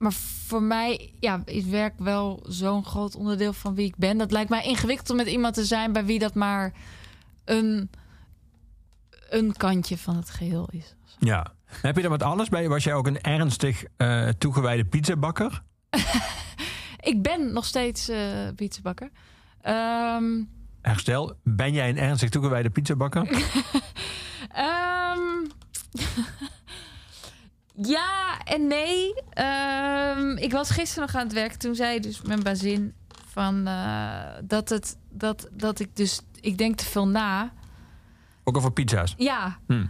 Maar 0.02 0.14
voor 0.48 0.64
mij 0.64 1.14
ja, 1.20 1.42
is 1.46 1.66
werk 1.66 1.94
wel 1.98 2.44
zo'n 2.48 2.86
groot 2.86 3.16
onderdeel 3.16 3.54
van 3.54 3.76
wie 3.76 3.86
ik 3.86 3.96
ben. 3.96 4.18
Dat 4.18 4.32
lijkt 4.32 4.50
mij 4.50 4.64
ingewikkeld 4.64 5.10
om 5.10 5.16
met 5.16 5.28
iemand 5.28 5.54
te 5.54 5.66
zijn 5.66 5.94
bij 5.94 6.06
wie 6.06 6.20
dat 6.20 6.34
maar 6.34 6.74
een, 7.46 7.90
een 9.30 9.58
kantje 9.58 9.98
van 9.98 10.16
het 10.16 10.30
geheel 10.30 10.70
is. 10.72 10.96
Ja. 11.20 11.54
Heb 11.66 11.98
je 11.98 12.04
er 12.04 12.10
met 12.10 12.24
alles 12.24 12.50
bij? 12.50 12.68
Was 12.70 12.84
jij 12.84 12.94
ook 12.94 13.08
een 13.08 13.22
ernstig 13.22 13.84
eh, 13.98 14.28
toegewijde 14.28 14.86
pizzabakker? 14.86 15.64
Ik 17.12 17.22
ben 17.22 17.54
nog 17.54 17.66
steeds 17.66 18.10
eh 18.10 18.48
pizzabakker. 18.56 19.10
Ehm, 19.62 20.44
Herstel, 20.82 21.36
ben 21.44 21.74
jij 21.74 21.90
een 21.90 21.98
ernstig 21.98 22.30
toegewijde 22.30 22.70
pizzabakker? 22.70 23.28
Ehm, 24.50 25.20
ja 27.82 28.40
en 28.44 28.68
nee. 28.68 29.14
Ehm, 29.30 30.38
ik 30.38 30.52
was 30.52 30.70
gisteren 30.70 31.08
nog 31.08 31.16
aan 31.16 31.24
het 31.24 31.34
werk. 31.34 31.54
Toen 31.54 31.76
zei 31.76 32.00
dus 32.00 32.22
mijn 32.22 32.44
bazin 32.44 32.94
van 33.28 33.68
eh, 33.68 34.22
dat 34.44 34.70
het 34.70 34.98
dat, 35.10 35.48
dat 35.52 35.80
ik 35.80 35.96
dus 35.96 36.22
ik 36.40 36.58
denk 36.58 36.78
te 36.78 36.86
veel 36.86 37.08
na. 37.08 37.54
ook 38.44 38.58
over 38.58 38.72
pizza's? 38.72 39.14
Ja. 39.18 39.58
Hm. 39.68 39.86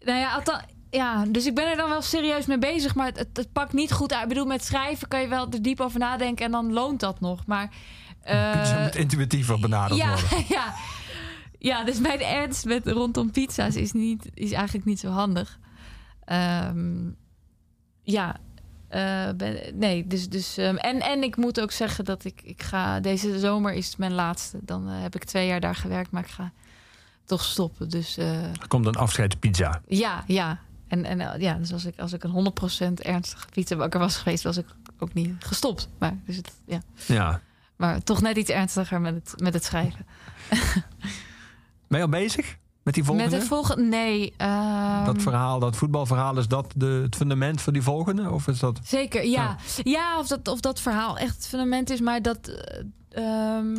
Nou 0.00 0.18
ja, 0.18 0.34
althans, 0.34 0.62
ja, 0.90 1.24
dus 1.24 1.46
ik 1.46 1.54
ben 1.54 1.70
er 1.70 1.76
dan 1.76 1.88
wel 1.88 2.02
serieus 2.02 2.46
mee 2.46 2.58
bezig, 2.58 2.94
maar 2.94 3.06
het, 3.06 3.28
het, 3.32 3.52
pakt 3.52 3.72
niet 3.72 3.92
goed 3.92 4.12
uit. 4.12 4.22
Ik 4.22 4.28
bedoel, 4.28 4.46
met 4.46 4.64
schrijven 4.64 5.08
kan 5.08 5.20
je 5.20 5.28
wel 5.28 5.50
er 5.50 5.62
diep 5.62 5.80
over 5.80 5.98
nadenken 5.98 6.44
en 6.44 6.50
dan 6.50 6.72
loont 6.72 7.00
dat 7.00 7.20
nog. 7.20 7.46
Maar 7.46 7.70
eh, 8.20 8.60
Pizza 8.60 8.82
moet 8.82 8.96
intuïtiever 8.96 9.60
benaderd 9.60 10.00
ja, 10.00 10.08
worden. 10.08 10.44
ja, 10.56 10.74
ja, 11.58 11.84
dus 11.84 11.98
mijn 11.98 12.20
ernst 12.20 12.64
met 12.64 12.86
rondom 12.86 13.30
pizza's 13.30 13.74
is, 13.74 13.92
niet, 13.92 14.30
is 14.34 14.52
eigenlijk 14.52 14.86
niet 14.86 15.00
zo 15.00 15.08
handig. 15.08 15.58
Ehm, 16.28 17.10
ja, 18.02 18.36
eh, 18.88 19.28
ben, 19.36 19.78
nee, 19.78 20.06
dus, 20.06 20.28
dus 20.28 20.56
ehm, 20.56 20.76
en, 20.76 21.00
en 21.00 21.22
ik 21.22 21.36
moet 21.36 21.60
ook 21.60 21.70
zeggen 21.70 22.04
dat 22.04 22.24
ik, 22.24 22.40
ik 22.42 22.62
ga, 22.62 23.00
deze 23.00 23.38
zomer 23.38 23.72
is 23.72 23.96
mijn 23.96 24.12
laatste. 24.12 24.58
Dan 24.62 24.88
eh, 24.88 25.02
heb 25.02 25.14
ik 25.14 25.24
twee 25.24 25.46
jaar 25.46 25.60
daar 25.60 25.74
gewerkt, 25.74 26.10
maar 26.10 26.22
ik 26.22 26.30
ga 26.30 26.52
toch 27.24 27.44
stoppen. 27.44 27.88
Dus 27.88 28.16
eh, 28.16 28.42
Er 28.42 28.68
komt 28.68 28.86
een 28.86 28.94
afscheidspizza. 28.94 29.80
ja, 29.86 30.24
ja, 30.26 30.58
En, 30.88 31.04
en 31.04 31.40
ja, 31.40 31.54
dus 31.54 31.72
als 31.72 31.84
ik, 31.84 31.98
als 31.98 32.12
ik 32.12 32.24
een 32.24 32.52
100% 32.90 32.92
ernstige 32.94 33.46
pizzabakker 33.48 34.00
was 34.00 34.16
geweest, 34.16 34.42
was 34.42 34.56
ik 34.56 34.66
ook 34.98 35.14
niet 35.14 35.34
gestopt. 35.38 35.88
Maar, 35.98 36.16
dus 36.24 36.36
het, 36.36 36.52
ja. 36.66 36.80
Ja. 37.06 37.40
maar 37.76 38.02
toch 38.02 38.20
net 38.20 38.36
iets 38.36 38.50
ernstiger 38.50 39.00
met 39.00 39.14
het, 39.14 39.40
met 39.40 39.54
het 39.54 39.64
schrijven. 39.64 40.06
Ben 41.88 41.98
je 41.98 42.04
al 42.04 42.08
bezig 42.08 42.56
met 42.88 42.96
die 42.96 43.04
volgende? 43.04 43.30
Met 43.30 43.40
het 43.40 43.48
volgende? 43.48 43.82
Nee. 43.82 44.34
ehm, 44.36 45.04
Dat 45.04 45.22
verhaal, 45.22 45.58
dat 45.58 45.76
voetbalverhaal, 45.76 46.38
is 46.38 46.48
dat 46.48 46.72
de, 46.76 46.86
het 47.02 47.16
fundament 47.16 47.60
voor 47.60 47.72
die 47.72 47.82
volgende? 47.82 48.30
Of 48.30 48.46
is 48.48 48.58
dat... 48.58 48.80
Zeker, 48.84 49.24
ja. 49.26 49.56
Ja, 49.82 50.18
of, 50.18 50.26
dat, 50.26 50.48
of 50.48 50.60
dat 50.60 50.80
verhaal 50.80 51.18
echt 51.18 51.34
het 51.34 51.46
fundament 51.46 51.90
is, 51.90 52.00
maar 52.00 52.22
dat. 52.22 52.48
eh, 53.10 53.56
ehm, 53.56 53.76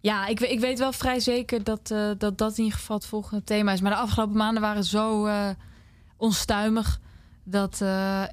ja, 0.00 0.26
ik, 0.26 0.40
ik 0.40 0.60
weet 0.60 0.78
wel 0.78 0.92
vrij 0.92 1.20
zeker 1.20 1.64
dat, 1.64 1.90
eh, 1.90 2.10
dat 2.18 2.38
dat 2.38 2.58
in 2.58 2.64
ieder 2.64 2.78
geval 2.78 2.96
het 2.96 3.06
volgende 3.06 3.44
thema 3.44 3.72
is. 3.72 3.80
Maar 3.80 3.90
de 3.90 3.96
afgelopen 3.96 4.36
maanden 4.36 4.62
waren 4.62 4.84
zo 4.84 5.26
eh, 5.26 5.48
onstuimig 6.16 7.00
dat 7.44 7.82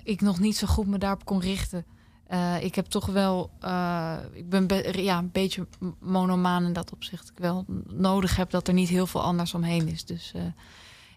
ik 0.03 0.21
nog 0.21 0.39
niet 0.39 0.57
zo 0.57 0.67
goed 0.67 0.87
me 0.87 0.97
daarop 0.97 1.25
kon 1.25 1.39
richten. 1.41 1.85
Eh, 2.31 2.63
ik 2.63 2.75
heb 2.75 2.85
toch 2.85 3.05
wel, 3.05 3.51
eh, 3.59 4.17
ik 4.33 4.49
ben 4.49 4.67
be- 4.67 4.93
ja, 5.01 5.17
een 5.17 5.31
beetje 5.31 5.67
monomaan 5.99 6.63
in 6.65 6.73
dat 6.73 6.91
opzicht. 6.93 7.29
Ik 7.29 7.37
wel 7.37 7.65
nodig 7.87 8.35
heb 8.35 8.49
dat 8.49 8.67
er 8.67 8.73
niet 8.73 8.89
heel 8.89 9.07
veel 9.07 9.21
anders 9.21 9.53
omheen 9.53 9.87
is. 9.87 10.05
Dus 10.05 10.31
eh, 10.35 10.41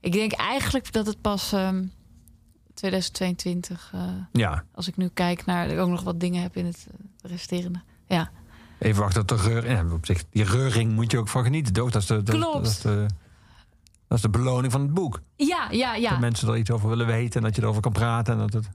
ik 0.00 0.12
denk 0.12 0.32
eigenlijk 0.32 0.92
dat 0.92 1.06
het 1.06 1.20
pas 1.20 1.52
ehm, 1.52 1.84
2022, 2.74 3.90
eh, 3.94 4.00
Ja. 4.32 4.64
als 4.74 4.88
ik 4.88 4.96
nu 4.96 5.08
kijk 5.08 5.44
naar, 5.44 5.64
dat 5.64 5.74
ik 5.76 5.80
ook 5.82 5.88
nog 5.88 6.02
wat 6.02 6.20
dingen 6.20 6.42
heb 6.42 6.56
in 6.56 6.66
het 6.66 6.86
resterende. 7.22 7.80
Ja, 8.06 8.30
Even 8.78 9.02
wachten 9.02 9.26
tot 9.26 9.38
de 9.38 9.44
reur... 9.48 9.70
Ja, 9.70 9.84
op 9.92 10.06
zich, 10.06 10.24
die 10.30 10.44
reuring 10.44 10.92
moet 10.92 11.10
je 11.10 11.18
ook 11.18 11.28
van 11.28 11.42
genieten, 11.44 11.72
toch? 11.72 11.90
Dat 11.90 12.02
is 12.02 12.08
de, 12.08 12.22
dat, 12.22 12.34
Klopt. 12.34 12.54
Dat 12.54 12.66
is 12.66 12.80
de, 12.80 13.06
dat 14.08 14.16
is 14.18 14.22
de 14.22 14.30
beloning 14.30 14.72
van 14.72 14.80
het 14.80 14.94
boek. 14.94 15.20
ja, 15.36 15.68
ja. 15.70 15.94
ja. 15.94 16.10
Dat 16.10 16.18
mensen 16.20 16.48
er 16.48 16.56
iets 16.56 16.70
over 16.70 16.88
willen 16.88 17.06
weten 17.06 17.40
en 17.40 17.46
dat 17.46 17.56
je 17.56 17.62
erover 17.62 17.82
kan 17.82 17.92
praten. 17.92 18.32
En 18.34 18.38
dat 18.40 18.52
het... 18.52 18.68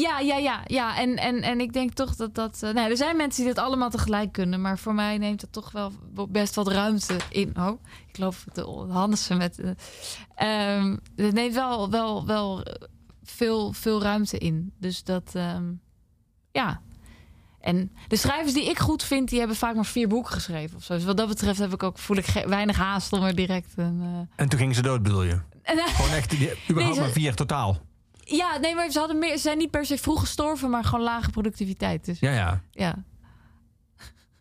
Ja, 0.00 0.18
ja, 0.18 0.36
ja, 0.36 0.60
ja. 0.66 0.96
En, 0.98 1.16
en, 1.16 1.42
en 1.42 1.60
ik 1.60 1.72
denk 1.72 1.92
toch 1.92 2.16
dat 2.16 2.34
dat. 2.34 2.62
eh, 2.62 2.70
nou, 2.74 2.90
er 2.90 2.96
zijn 2.96 3.16
mensen 3.16 3.44
die 3.44 3.54
dat 3.54 3.64
allemaal 3.64 3.90
tegelijk 3.90 4.32
kunnen, 4.32 4.60
maar 4.60 4.78
voor 4.78 4.94
mij 4.94 5.18
neemt 5.18 5.40
dat 5.40 5.52
toch 5.52 5.70
wel 5.72 5.92
best 6.28 6.54
wat 6.54 6.68
ruimte 6.68 7.16
in. 7.30 7.52
Oh, 7.58 7.80
ik 8.08 8.14
geloof 8.16 8.44
de 8.52 8.62
Hannessen 8.90 9.36
met. 9.36 9.58
eh, 9.58 9.70
ehm, 10.76 10.96
het 11.16 11.34
neemt 11.34 11.54
wel, 11.54 11.90
wel, 11.90 12.26
wel 12.26 12.64
veel, 13.22 13.72
veel 13.72 14.02
ruimte 14.02 14.38
in. 14.38 14.72
Dus 14.78 15.04
dat. 15.04 15.30
ehm, 15.34 15.64
ja. 16.52 16.80
En 17.60 17.92
de 18.08 18.16
schrijvers 18.16 18.52
die 18.54 18.68
ik 18.70 18.78
goed 18.78 19.02
vind, 19.02 19.28
die 19.28 19.38
hebben 19.38 19.56
vaak 19.56 19.74
maar 19.74 19.84
vier 19.86 20.08
boeken 20.08 20.32
geschreven 20.32 20.76
of 20.76 20.84
zo. 20.84 20.94
Dus 20.94 21.04
wat 21.04 21.16
dat 21.16 21.28
betreft 21.28 21.58
heb 21.58 21.72
ik 21.72 21.82
ook, 21.82 21.98
voel 21.98 22.16
ik 22.16 22.26
weinig 22.46 22.76
haast 22.76 23.12
om 23.12 23.22
er 23.22 23.34
direct 23.34 23.72
een. 23.76 24.00
eh, 24.02 24.18
En 24.42 24.48
toen 24.48 24.58
gingen 24.58 24.74
ze 24.74 24.82
dood, 24.82 25.02
bedoel 25.02 25.22
je? 25.22 25.40
eh, 25.62 25.86
Gewoon 25.96 26.10
echt, 26.10 26.34
überhaupt 26.70 26.96
ze- 26.96 27.02
maar 27.02 27.10
vier 27.10 27.34
totaal. 27.34 27.78
Ja, 28.24 28.56
nee, 28.56 28.74
maar 28.74 28.90
ze, 28.90 28.98
hadden 28.98 29.18
meer, 29.18 29.36
ze 29.36 29.42
zijn 29.42 29.58
niet 29.58 29.70
per 29.70 29.86
se 29.86 29.98
vroeg 29.98 30.20
gestorven, 30.20 30.70
maar 30.70 30.84
gewoon 30.84 31.04
lage 31.04 31.30
productiviteit. 31.30 32.04
Dus 32.04 32.18
Ja, 32.18 32.30
ja. 32.32 32.60
ja. 32.70 33.04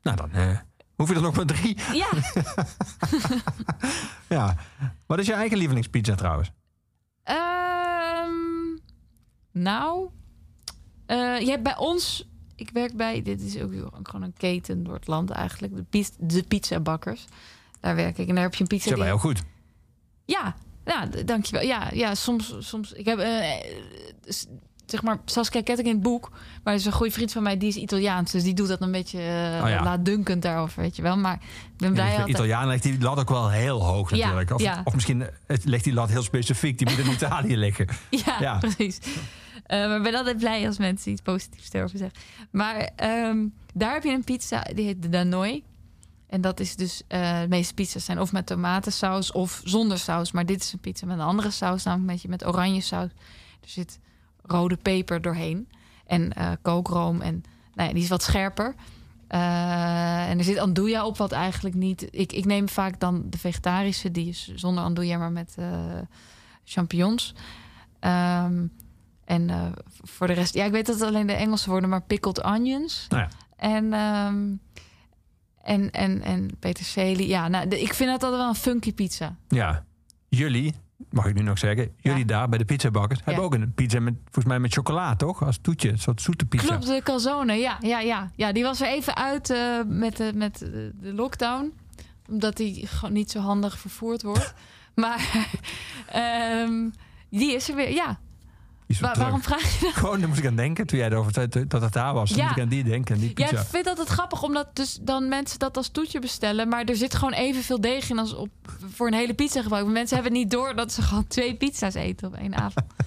Nou, 0.01 0.17
dan 0.17 0.31
eh, 0.31 0.57
hoef 0.95 1.09
je 1.09 1.15
er 1.15 1.21
nog 1.21 1.35
maar 1.35 1.45
drie. 1.45 1.77
Ja, 1.93 2.09
Ja. 4.29 4.55
Wat 5.05 5.19
is 5.19 5.25
je 5.25 5.33
eigen 5.33 5.57
lievelingspizza 5.57 6.15
trouwens? 6.15 6.51
Ehm, 7.23 8.29
nou, 9.51 10.09
eh, 11.05 11.39
je 11.39 11.49
hebt 11.49 11.63
bij 11.63 11.77
ons, 11.77 12.29
ik 12.55 12.69
werk 12.73 12.95
bij, 12.95 13.21
dit 13.21 13.41
is 13.41 13.61
ook 13.61 13.71
gewoon 14.03 14.21
een 14.23 14.33
keten 14.37 14.83
door 14.83 14.93
het 14.93 15.07
land 15.07 15.29
eigenlijk, 15.29 15.75
de, 15.75 15.83
piz- 15.83 16.09
de 16.19 16.43
pizzabakkers. 16.43 17.25
Daar 17.79 17.95
werk 17.95 18.17
ik 18.17 18.27
en 18.27 18.33
daar 18.35 18.43
heb 18.43 18.55
je 18.55 18.61
een 18.61 18.67
pizza. 18.67 18.87
Zijn 18.87 18.99
wij 18.99 19.09
die- 19.11 19.19
heel 19.19 19.29
goed. 19.29 19.43
Ja, 20.25 20.55
ja, 20.85 21.05
dankjewel. 21.25 21.65
Ja, 21.65 21.89
ja, 21.93 22.15
soms, 22.15 22.55
soms. 22.59 22.91
Ik 22.93 23.05
heb, 23.05 23.19
eh, 23.19 23.49
zeg 24.85 25.01
maar, 25.03 25.17
Saskia 25.25 25.61
Ketting 25.61 25.87
in 25.87 25.93
het 25.93 26.03
boek, 26.03 26.31
maar 26.63 26.73
is 26.73 26.85
een 26.85 26.91
goede 26.91 27.11
vriend 27.11 27.31
van 27.31 27.43
mij, 27.43 27.57
die 27.57 27.67
is 27.69 27.75
Italiaans, 27.75 28.31
dus 28.31 28.43
die 28.43 28.53
doet 28.53 28.67
dat 28.67 28.81
een 28.81 28.91
beetje 28.91 29.17
uh, 29.19 29.63
Oh 29.63 29.69
ja. 29.69 29.83
laatdunkend 29.83 30.41
daarover, 30.41 30.81
weet 30.81 30.95
je 30.95 31.01
wel. 31.01 31.17
Maar 31.17 31.33
ik 31.33 31.77
ben 31.77 31.93
blij 31.93 32.05
de 32.05 32.11
altijd. 32.11 32.29
Italiaan 32.29 32.67
legt 32.67 32.83
die 32.83 32.99
lat 33.01 33.19
ook 33.19 33.29
wel 33.29 33.49
heel 33.49 33.83
hoog 33.83 34.09
Ja, 34.09 34.17
natuurlijk. 34.25 34.51
Of, 34.51 34.61
ja. 34.61 34.81
of 34.83 34.93
misschien 34.93 35.21
eh, 35.47 35.57
legt 35.63 35.83
die 35.83 35.93
lat 35.93 36.09
heel 36.09 36.23
specifiek. 36.23 36.77
Die 36.77 36.89
moet 36.89 36.97
in 37.05 37.11
Italië 37.21 37.57
liggen. 37.57 37.87
Ja, 38.09 38.37
Ja. 38.39 38.57
precies. 38.57 38.99
Maar 39.67 39.95
ik 39.97 40.03
ben 40.03 40.15
altijd 40.15 40.37
blij 40.37 40.67
als 40.67 40.77
mensen 40.77 41.11
iets 41.11 41.21
positiefs 41.21 41.73
erover 41.73 41.97
zeggen. 41.97 42.19
Maar 42.51 42.89
ehm, 42.95 43.37
daar 43.73 43.93
heb 43.93 44.03
je 44.03 44.11
een 44.11 44.23
pizza, 44.23 44.61
die 44.75 44.85
heet 44.85 45.01
de 45.01 45.09
Danoi. 45.09 45.63
En 46.33 46.41
dat 46.41 46.59
is 46.59 46.75
dus, 46.75 47.01
eh, 47.07 47.41
de 47.41 47.47
meeste 47.49 47.73
pizza's 47.73 48.05
zijn 48.05 48.19
of 48.19 48.31
met 48.31 48.45
tomatensaus 48.45 49.31
of 49.31 49.61
zonder 49.63 49.99
saus. 49.99 50.31
Maar 50.31 50.45
dit 50.45 50.61
is 50.63 50.73
een 50.73 50.79
pizza 50.79 51.05
met 51.05 51.17
een 51.17 51.23
andere 51.23 51.51
saus, 51.51 51.83
namelijk 51.83 52.11
beetje 52.11 52.29
met 52.29 52.45
oranje 52.45 52.81
saus. 52.81 53.09
Er 53.61 53.69
zit 53.69 53.99
rode 54.41 54.75
peper 54.75 55.21
doorheen 55.21 55.69
en 56.05 56.33
eh 56.33 56.51
kookroom. 56.61 57.21
En 57.21 57.43
nou 57.73 57.87
ja, 57.87 57.93
die 57.93 58.03
is 58.03 58.09
wat 58.09 58.23
scherper. 58.23 58.75
Eh, 59.27 60.29
en 60.29 60.37
er 60.37 60.43
zit 60.43 60.57
andouja 60.57 61.05
op, 61.05 61.17
wat 61.17 61.31
eigenlijk 61.31 61.75
niet... 61.75 62.07
Ik, 62.11 62.31
ik 62.31 62.45
neem 62.45 62.69
vaak 62.69 62.99
dan 62.99 63.23
de 63.29 63.37
vegetarische, 63.37 64.11
die 64.11 64.27
is 64.27 64.51
zonder 64.55 64.83
andouja, 64.83 65.17
maar 65.17 65.31
met 65.31 65.55
champignons. 66.63 67.33
Ehm, 67.99 68.65
en 69.25 69.73
voor 70.03 70.27
de 70.27 70.33
rest, 70.33 70.53
ja, 70.53 70.65
ik 70.65 70.71
weet 70.71 70.85
dat 70.85 70.99
het 70.99 71.07
alleen 71.07 71.27
de 71.27 71.33
Engelse 71.33 71.69
worden, 71.69 71.89
maar 71.89 72.01
pickled 72.01 72.43
onions. 72.43 73.05
Nou 73.09 73.21
ja. 73.21 73.29
En, 73.55 73.93
ehm, 73.93 74.55
en, 75.63 75.91
en, 75.91 76.21
en 76.21 76.49
peterselie. 76.59 77.27
Ja, 77.27 77.47
nou, 77.47 77.67
de- 77.67 77.81
ik 77.81 77.93
vind 77.93 78.09
dat 78.09 78.23
altijd 78.23 78.41
wel 78.41 78.49
een 78.49 78.55
funky 78.55 78.93
pizza. 78.93 79.35
Ja. 79.47 79.85
Jullie, 80.29 80.73
mag 81.09 81.25
ik 81.25 81.33
nu 81.35 81.41
nog 81.41 81.57
zeggen, 81.57 81.91
jullie 81.97 82.25
daar 82.25 82.49
bij 82.49 82.57
de 82.57 82.65
pizzabakkers 82.65 83.19
hebben 83.23 83.43
ook 83.43 83.53
een 83.53 83.73
pizza 83.73 83.99
met, 83.99 84.13
volgens 84.23 84.45
mij 84.45 84.59
met 84.59 84.73
chocola, 84.73 85.15
toch? 85.15 85.43
Als 85.43 85.57
toetje, 85.61 85.89
een 85.89 85.99
soort 85.99 86.21
zoete 86.21 86.45
pizza. 86.45 86.67
Klopt, 86.67 86.87
de 86.87 87.01
calzone. 87.03 87.53
Ja, 87.53 87.77
ja, 87.81 87.99
ja. 87.99 88.31
ja 88.35 88.51
die 88.51 88.63
was 88.63 88.81
er 88.81 88.87
even 88.87 89.15
uit 89.15 89.49
eh, 89.49 89.79
met, 89.85 90.17
de, 90.17 90.31
met 90.35 90.57
de 90.57 90.91
de 91.01 91.13
lockdown. 91.13 91.73
Omdat 92.29 92.57
die 92.57 92.87
gewoon 92.87 93.13
niet 93.13 93.31
zo 93.31 93.39
handig 93.39 93.79
vervoerd 93.79 94.21
wordt. 94.21 94.53
maar 94.95 95.47
ehm, 96.07 96.89
die 97.29 97.55
is 97.55 97.69
er 97.69 97.75
weer, 97.75 97.91
ja. 97.93 98.19
Wa- 98.99 99.15
waarom 99.17 99.41
vraag 99.41 99.79
je 99.79 99.85
dat? 99.85 99.93
Gewoon, 99.93 100.19
daar 100.19 100.27
moest 100.27 100.39
ik 100.39 100.45
aan 100.47 100.55
denken 100.55 100.87
toen 100.87 100.97
jij 100.99 101.09
erover 101.09 101.33
zei 101.33 101.47
dat 101.67 101.81
het 101.81 101.93
daar 101.93 102.13
was. 102.13 102.29
Dan 102.29 102.37
Ja. 102.37 102.43
moest 102.43 102.55
ik 102.57 102.63
aan 102.63 102.69
die 102.69 102.83
denken, 102.83 103.15
aan 103.15 103.21
die 103.21 103.31
Ja, 103.35 103.49
ik 103.49 103.57
vind 103.69 103.85
dat 103.85 103.97
het 103.97 104.07
grappig, 104.07 104.43
omdat 104.43 104.67
dus 104.75 104.97
dan 105.01 105.27
mensen 105.29 105.59
dat 105.59 105.77
als 105.77 105.87
toetje 105.89 106.19
bestellen. 106.19 106.67
Maar 106.67 106.83
er 106.83 106.95
zit 106.95 107.15
gewoon 107.15 107.33
evenveel 107.33 107.81
deeg 107.81 108.09
in 108.09 108.19
als 108.19 108.33
op, 108.35 108.49
voor 108.93 109.07
een 109.07 109.13
hele 109.13 109.33
pizza 109.33 109.61
gebruiken. 109.61 109.93
Mensen 109.93 110.15
hebben 110.15 110.33
niet 110.33 110.51
door 110.51 110.75
dat 110.75 110.91
ze 110.93 111.01
gewoon 111.01 111.27
twee 111.27 111.55
pizza's 111.55 111.93
eten 111.93 112.27
op 112.27 112.35
één 112.35 112.55
avond. 112.55 112.85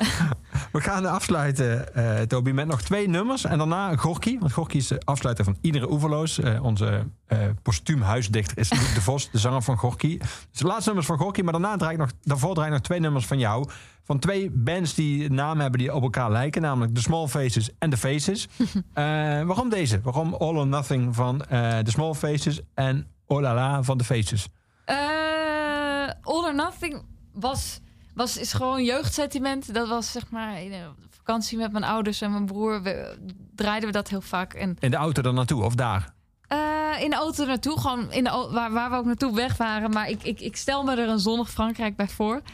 We 0.72 0.80
gaan 0.80 1.06
afsluiten, 1.06 1.94
eh 1.94 2.20
Toby, 2.20 2.50
met 2.50 2.66
nog 2.66 2.82
twee 2.82 3.08
nummers. 3.08 3.44
En 3.44 3.58
daarna 3.58 3.96
Gorky. 3.96 4.38
Want 4.38 4.52
Gorky 4.52 4.76
is 4.76 4.86
de 4.86 5.00
afsluiter 5.04 5.44
van 5.44 5.56
iedere 5.60 5.90
Oeverloos. 5.90 6.40
Eh, 6.40 6.64
onze 6.64 7.06
eh 7.26 7.38
postuum 7.62 8.02
huisdichter 8.02 8.58
is 8.58 8.70
Luc 8.70 8.94
de 8.94 9.00
Vos, 9.00 9.30
de 9.30 9.38
zanger 9.38 9.62
van 9.62 9.76
Gorky. 9.76 10.18
Dus 10.18 10.60
de 10.60 10.66
laatste 10.66 10.84
nummers 10.84 11.06
van 11.06 11.18
Gorky. 11.18 11.40
Maar 11.40 11.52
daarna 11.52 11.76
draai 11.76 11.92
ik 11.92 11.98
nog, 11.98 12.10
daarvoor 12.22 12.54
draai 12.54 12.66
ik 12.66 12.72
nog 12.72 12.82
twee 12.82 13.00
nummers 13.00 13.26
van 13.26 13.38
jou. 13.38 13.68
Van 14.04 14.18
twee 14.18 14.50
bands 14.50 14.94
die 14.94 15.30
namen 15.30 15.62
hebben 15.62 15.80
die 15.80 15.94
op 15.94 16.02
elkaar 16.02 16.30
lijken. 16.30 16.62
Namelijk 16.62 16.94
The 16.94 17.00
Small 17.00 17.26
Faces 17.28 17.70
en 17.78 17.90
The 17.90 17.96
Faces. 17.96 18.48
Waarom 19.46 19.68
deze? 19.68 20.00
Waarom 20.00 20.34
All 20.34 20.56
or 20.56 20.66
Nothing 20.66 21.14
van 21.14 21.38
The 21.48 21.90
Small 21.90 22.14
Faces 22.14 22.60
en 22.74 23.06
Oh 23.26 23.40
La 23.40 23.54
La 23.54 23.82
van 23.82 23.98
The 23.98 24.04
Faces? 24.04 24.48
All 26.22 26.44
or 26.44 26.54
Nothing 26.54 27.02
was, 27.32 27.80
was, 28.20 28.36
is 28.36 28.52
gewoon 28.52 28.84
jeugdsentiment. 28.84 29.74
Dat 29.74 29.88
was 29.88 30.12
zeg 30.12 30.30
maar 30.30 30.62
in 30.62 30.72
een 30.72 30.94
vakantie 31.10 31.58
met 31.58 31.72
mijn 31.72 31.84
ouders 31.84 32.20
en 32.20 32.30
mijn 32.30 32.46
broer. 32.46 32.82
We, 32.82 33.18
draaiden 33.54 33.88
we 33.88 33.94
dat 33.94 34.08
heel 34.08 34.20
vaak. 34.20 34.54
En 34.54 34.76
In 34.80 34.90
de 34.90 34.96
auto 34.96 35.22
er 35.22 35.32
naartoe 35.32 35.64
of 35.64 35.74
daar? 35.74 36.14
Eh, 36.46 36.58
in 37.00 37.10
de 37.10 37.16
auto 37.16 37.44
naartoe, 37.44 37.80
gewoon 37.80 38.12
in 38.12 38.24
de, 38.24 38.48
waar, 38.52 38.72
waar 38.72 38.90
we 38.90 38.96
ook 38.96 39.04
naartoe 39.04 39.34
weg 39.34 39.56
waren. 39.56 39.90
Maar 39.90 40.08
ik, 40.10 40.22
ik, 40.22 40.40
ik 40.40 40.56
stel 40.56 40.84
me 40.84 40.96
er 40.96 41.08
een 41.08 41.18
zonnig 41.18 41.50
Frankrijk 41.50 41.96
bij 41.96 42.08
voor. 42.08 42.40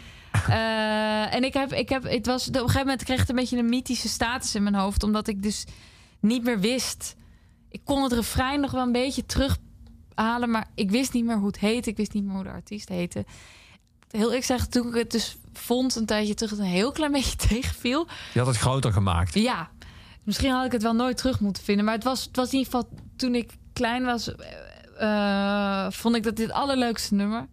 Eh, 0.48 1.34
en 1.34 1.44
ik 1.44 1.54
heb, 1.54 1.72
ik 1.72 1.88
heb, 1.88 2.02
het 2.02 2.26
was, 2.26 2.48
op 2.48 2.54
een 2.54 2.60
gegeven 2.60 2.80
moment 2.80 3.04
kreeg 3.04 3.20
het 3.20 3.28
een 3.28 3.34
beetje 3.34 3.58
een 3.58 3.68
mythische 3.68 4.08
status 4.08 4.54
in 4.54 4.62
mijn 4.62 4.74
hoofd. 4.74 5.02
Omdat 5.02 5.28
ik 5.28 5.42
dus 5.42 5.64
niet 6.20 6.42
meer 6.42 6.60
wist. 6.60 7.16
Ik 7.68 7.80
kon 7.84 8.02
het 8.02 8.12
refrein 8.12 8.60
nog 8.60 8.70
wel 8.70 8.82
een 8.82 8.92
beetje 8.92 9.26
terughalen. 9.26 10.50
Maar 10.50 10.70
ik 10.74 10.90
wist 10.90 11.12
niet 11.12 11.24
meer 11.24 11.36
hoe 11.36 11.46
het 11.46 11.58
heette. 11.58 11.90
Ik 11.90 11.96
wist 11.96 12.12
niet 12.12 12.24
meer 12.24 12.34
hoe 12.34 12.42
de 12.42 12.50
artiest 12.50 12.88
heette. 12.88 13.24
Heel 14.10 14.34
ik 14.34 14.44
zeg, 14.44 14.66
toen 14.66 14.88
ik 14.88 14.94
het 14.94 15.10
dus 15.10 15.36
vond 15.56 15.96
een 15.96 16.06
tijdje 16.06 16.34
terug, 16.34 16.50
het 16.50 16.60
een 16.60 16.66
heel 16.66 16.92
klein 16.92 17.12
beetje 17.18 17.36
tegenviel. 17.36 18.06
Je 18.32 18.38
had 18.38 18.48
het 18.48 18.56
groter 18.56 18.92
gemaakt. 18.92 19.34
Ja, 19.34 19.70
misschien 20.22 20.50
had 20.50 20.64
ik 20.66 20.72
het 20.72 20.82
wel 20.82 20.94
nooit 20.94 21.16
terug 21.16 21.40
moeten 21.40 21.62
vinden. 21.64 21.84
Maar 21.84 21.94
het 21.94 22.04
was, 22.04 22.24
het 22.24 22.36
was 22.36 22.52
in 22.52 22.58
ieder 22.58 22.72
geval 22.72 22.90
toen 23.16 23.34
ik 23.34 23.52
klein 23.72 24.04
was, 24.04 24.34
eh, 24.98 25.86
vond 25.90 26.16
ik 26.16 26.22
dat 26.22 26.36
dit 26.36 26.46
het 26.46 26.56
allerleukste 26.56 27.14
nummer. 27.14 27.46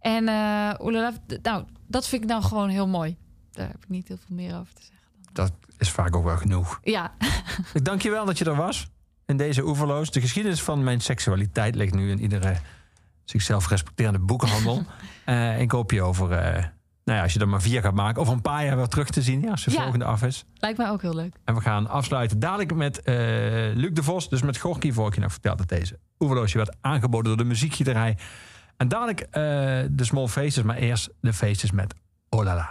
En 0.00 0.28
eh 0.28 0.70
oelala, 0.80 1.12
nou, 1.42 1.64
dat 1.86 2.08
vind 2.08 2.22
ik 2.22 2.28
nou 2.28 2.42
gewoon 2.42 2.68
heel 2.68 2.88
mooi. 2.88 3.16
Daar 3.52 3.66
heb 3.66 3.76
ik 3.76 3.88
niet 3.88 4.08
heel 4.08 4.18
veel 4.26 4.36
meer 4.36 4.58
over 4.58 4.74
te 4.74 4.82
zeggen. 4.82 5.06
Dat 5.32 5.52
is 5.78 5.90
vaak 5.90 6.16
ook 6.16 6.24
wel 6.24 6.36
genoeg. 6.36 6.78
Ja, 6.82 7.14
Ik 7.74 7.84
dank 7.84 8.02
je 8.02 8.10
wel 8.10 8.24
dat 8.24 8.38
je 8.38 8.44
er 8.44 8.56
was. 8.56 8.86
In 9.26 9.36
deze 9.36 9.64
oeverloos. 9.64 10.10
De 10.10 10.20
geschiedenis 10.20 10.62
van 10.62 10.84
mijn 10.84 11.00
seksualiteit 11.00 11.74
ligt 11.74 11.94
nu 11.94 12.10
in 12.10 12.20
iedere 12.20 12.56
zichzelf 13.24 13.68
respecterende 13.68 14.18
boekenhandel. 14.18 14.84
Eh, 15.24 15.60
ik 15.60 15.70
hoop 15.70 15.90
je 15.90 16.02
over 16.02 16.32
eh, 16.32 16.64
Nou 17.06 17.18
ja, 17.18 17.24
als 17.24 17.32
je 17.32 17.40
er 17.40 17.48
maar 17.48 17.62
vier 17.62 17.80
gaat 17.82 17.94
maken. 17.94 18.20
Over 18.20 18.32
een 18.34 18.40
paar 18.40 18.64
jaar 18.64 18.76
weer 18.76 18.86
terug 18.86 19.10
te 19.10 19.22
zien. 19.22 19.40
Ja, 19.40 19.50
als 19.50 19.64
de 19.64 19.70
Ja. 19.70 19.82
volgende 19.82 20.04
af 20.04 20.22
is. 20.22 20.44
Lijkt 20.54 20.78
mij 20.78 20.88
ook 20.90 21.02
heel 21.02 21.14
leuk. 21.14 21.34
En 21.44 21.54
we 21.54 21.60
gaan 21.60 21.88
afsluiten 21.88 22.38
dadelijk 22.38 22.74
met 22.74 23.02
eh, 23.02 23.14
Luc 23.74 23.90
de 23.92 24.02
Vos. 24.02 24.28
Dus 24.28 24.42
met 24.42 24.56
Gorky 24.58 24.92
Vorkje 24.92 25.20
nog 25.20 25.32
verteld 25.32 25.58
dat 25.58 25.68
deze 25.68 25.98
oeverloosje 26.18 26.56
werd 26.56 26.76
aangeboden 26.80 27.24
door 27.26 27.36
de 27.36 27.44
muziekgieterij. 27.44 28.16
En 28.76 28.88
dadelijk 28.88 29.20
eh, 29.20 29.32
de 29.90 30.04
Small 30.04 30.26
Faces. 30.28 30.62
Maar 30.62 30.76
eerst 30.76 31.10
de 31.20 31.32
Faces 31.32 31.70
met 31.70 31.94
Olala. 32.28 32.70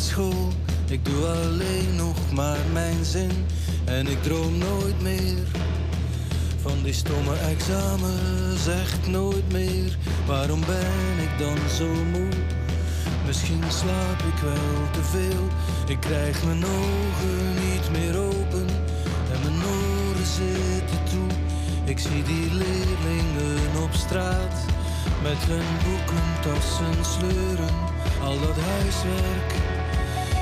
school. 0.00 0.48
Ik 0.88 1.04
doe 1.04 1.26
alleen 1.26 1.96
nog 1.96 2.32
maar 2.32 2.58
mijn 2.72 3.04
zin. 3.04 3.30
En 3.84 4.06
ik 4.06 4.22
droom 4.22 4.58
nooit 4.58 5.02
meer 5.02 5.46
van 6.62 6.82
die 6.82 6.92
stomme 6.92 7.34
examens, 7.34 8.62
Zegt 8.64 9.06
nooit 9.06 9.52
meer. 9.52 9.96
Waarom 10.26 10.60
ben 10.60 11.18
ik 11.22 11.38
dan 11.38 11.56
zo 11.76 11.88
moe? 12.12 12.28
Misschien 13.26 13.62
slaap 13.68 14.20
ik 14.34 14.38
wel 14.42 14.90
te 14.90 15.02
veel. 15.02 15.48
Ik 15.88 16.00
krijg 16.00 16.44
mijn 16.44 16.64
ogen 16.64 17.54
niet 17.54 17.90
meer 17.92 18.18
open 18.18 18.66
en 19.32 19.40
mijn 19.42 19.62
oren 19.64 20.26
zitten 20.26 21.04
toe. 21.10 21.30
Ik 21.84 21.98
zie 21.98 22.22
die 22.22 22.52
leerlingen 22.52 23.82
op 23.82 23.92
straat 23.92 24.64
met 25.22 25.38
hun 25.48 25.68
boeken, 25.84 26.26
tassen, 26.42 27.04
sleuren. 27.04 27.74
Al 28.22 28.40
dat 28.40 28.56
huiswerk 28.56 29.59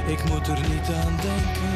ik 0.09 0.25
moet 0.29 0.49
er 0.49 0.61
niet 0.69 0.89
aan 0.89 1.17
denken. 1.23 1.68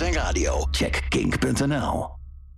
en 0.00 0.14
radio. 0.14 0.64
Check 0.72 1.08
kink.nl. 1.10 2.07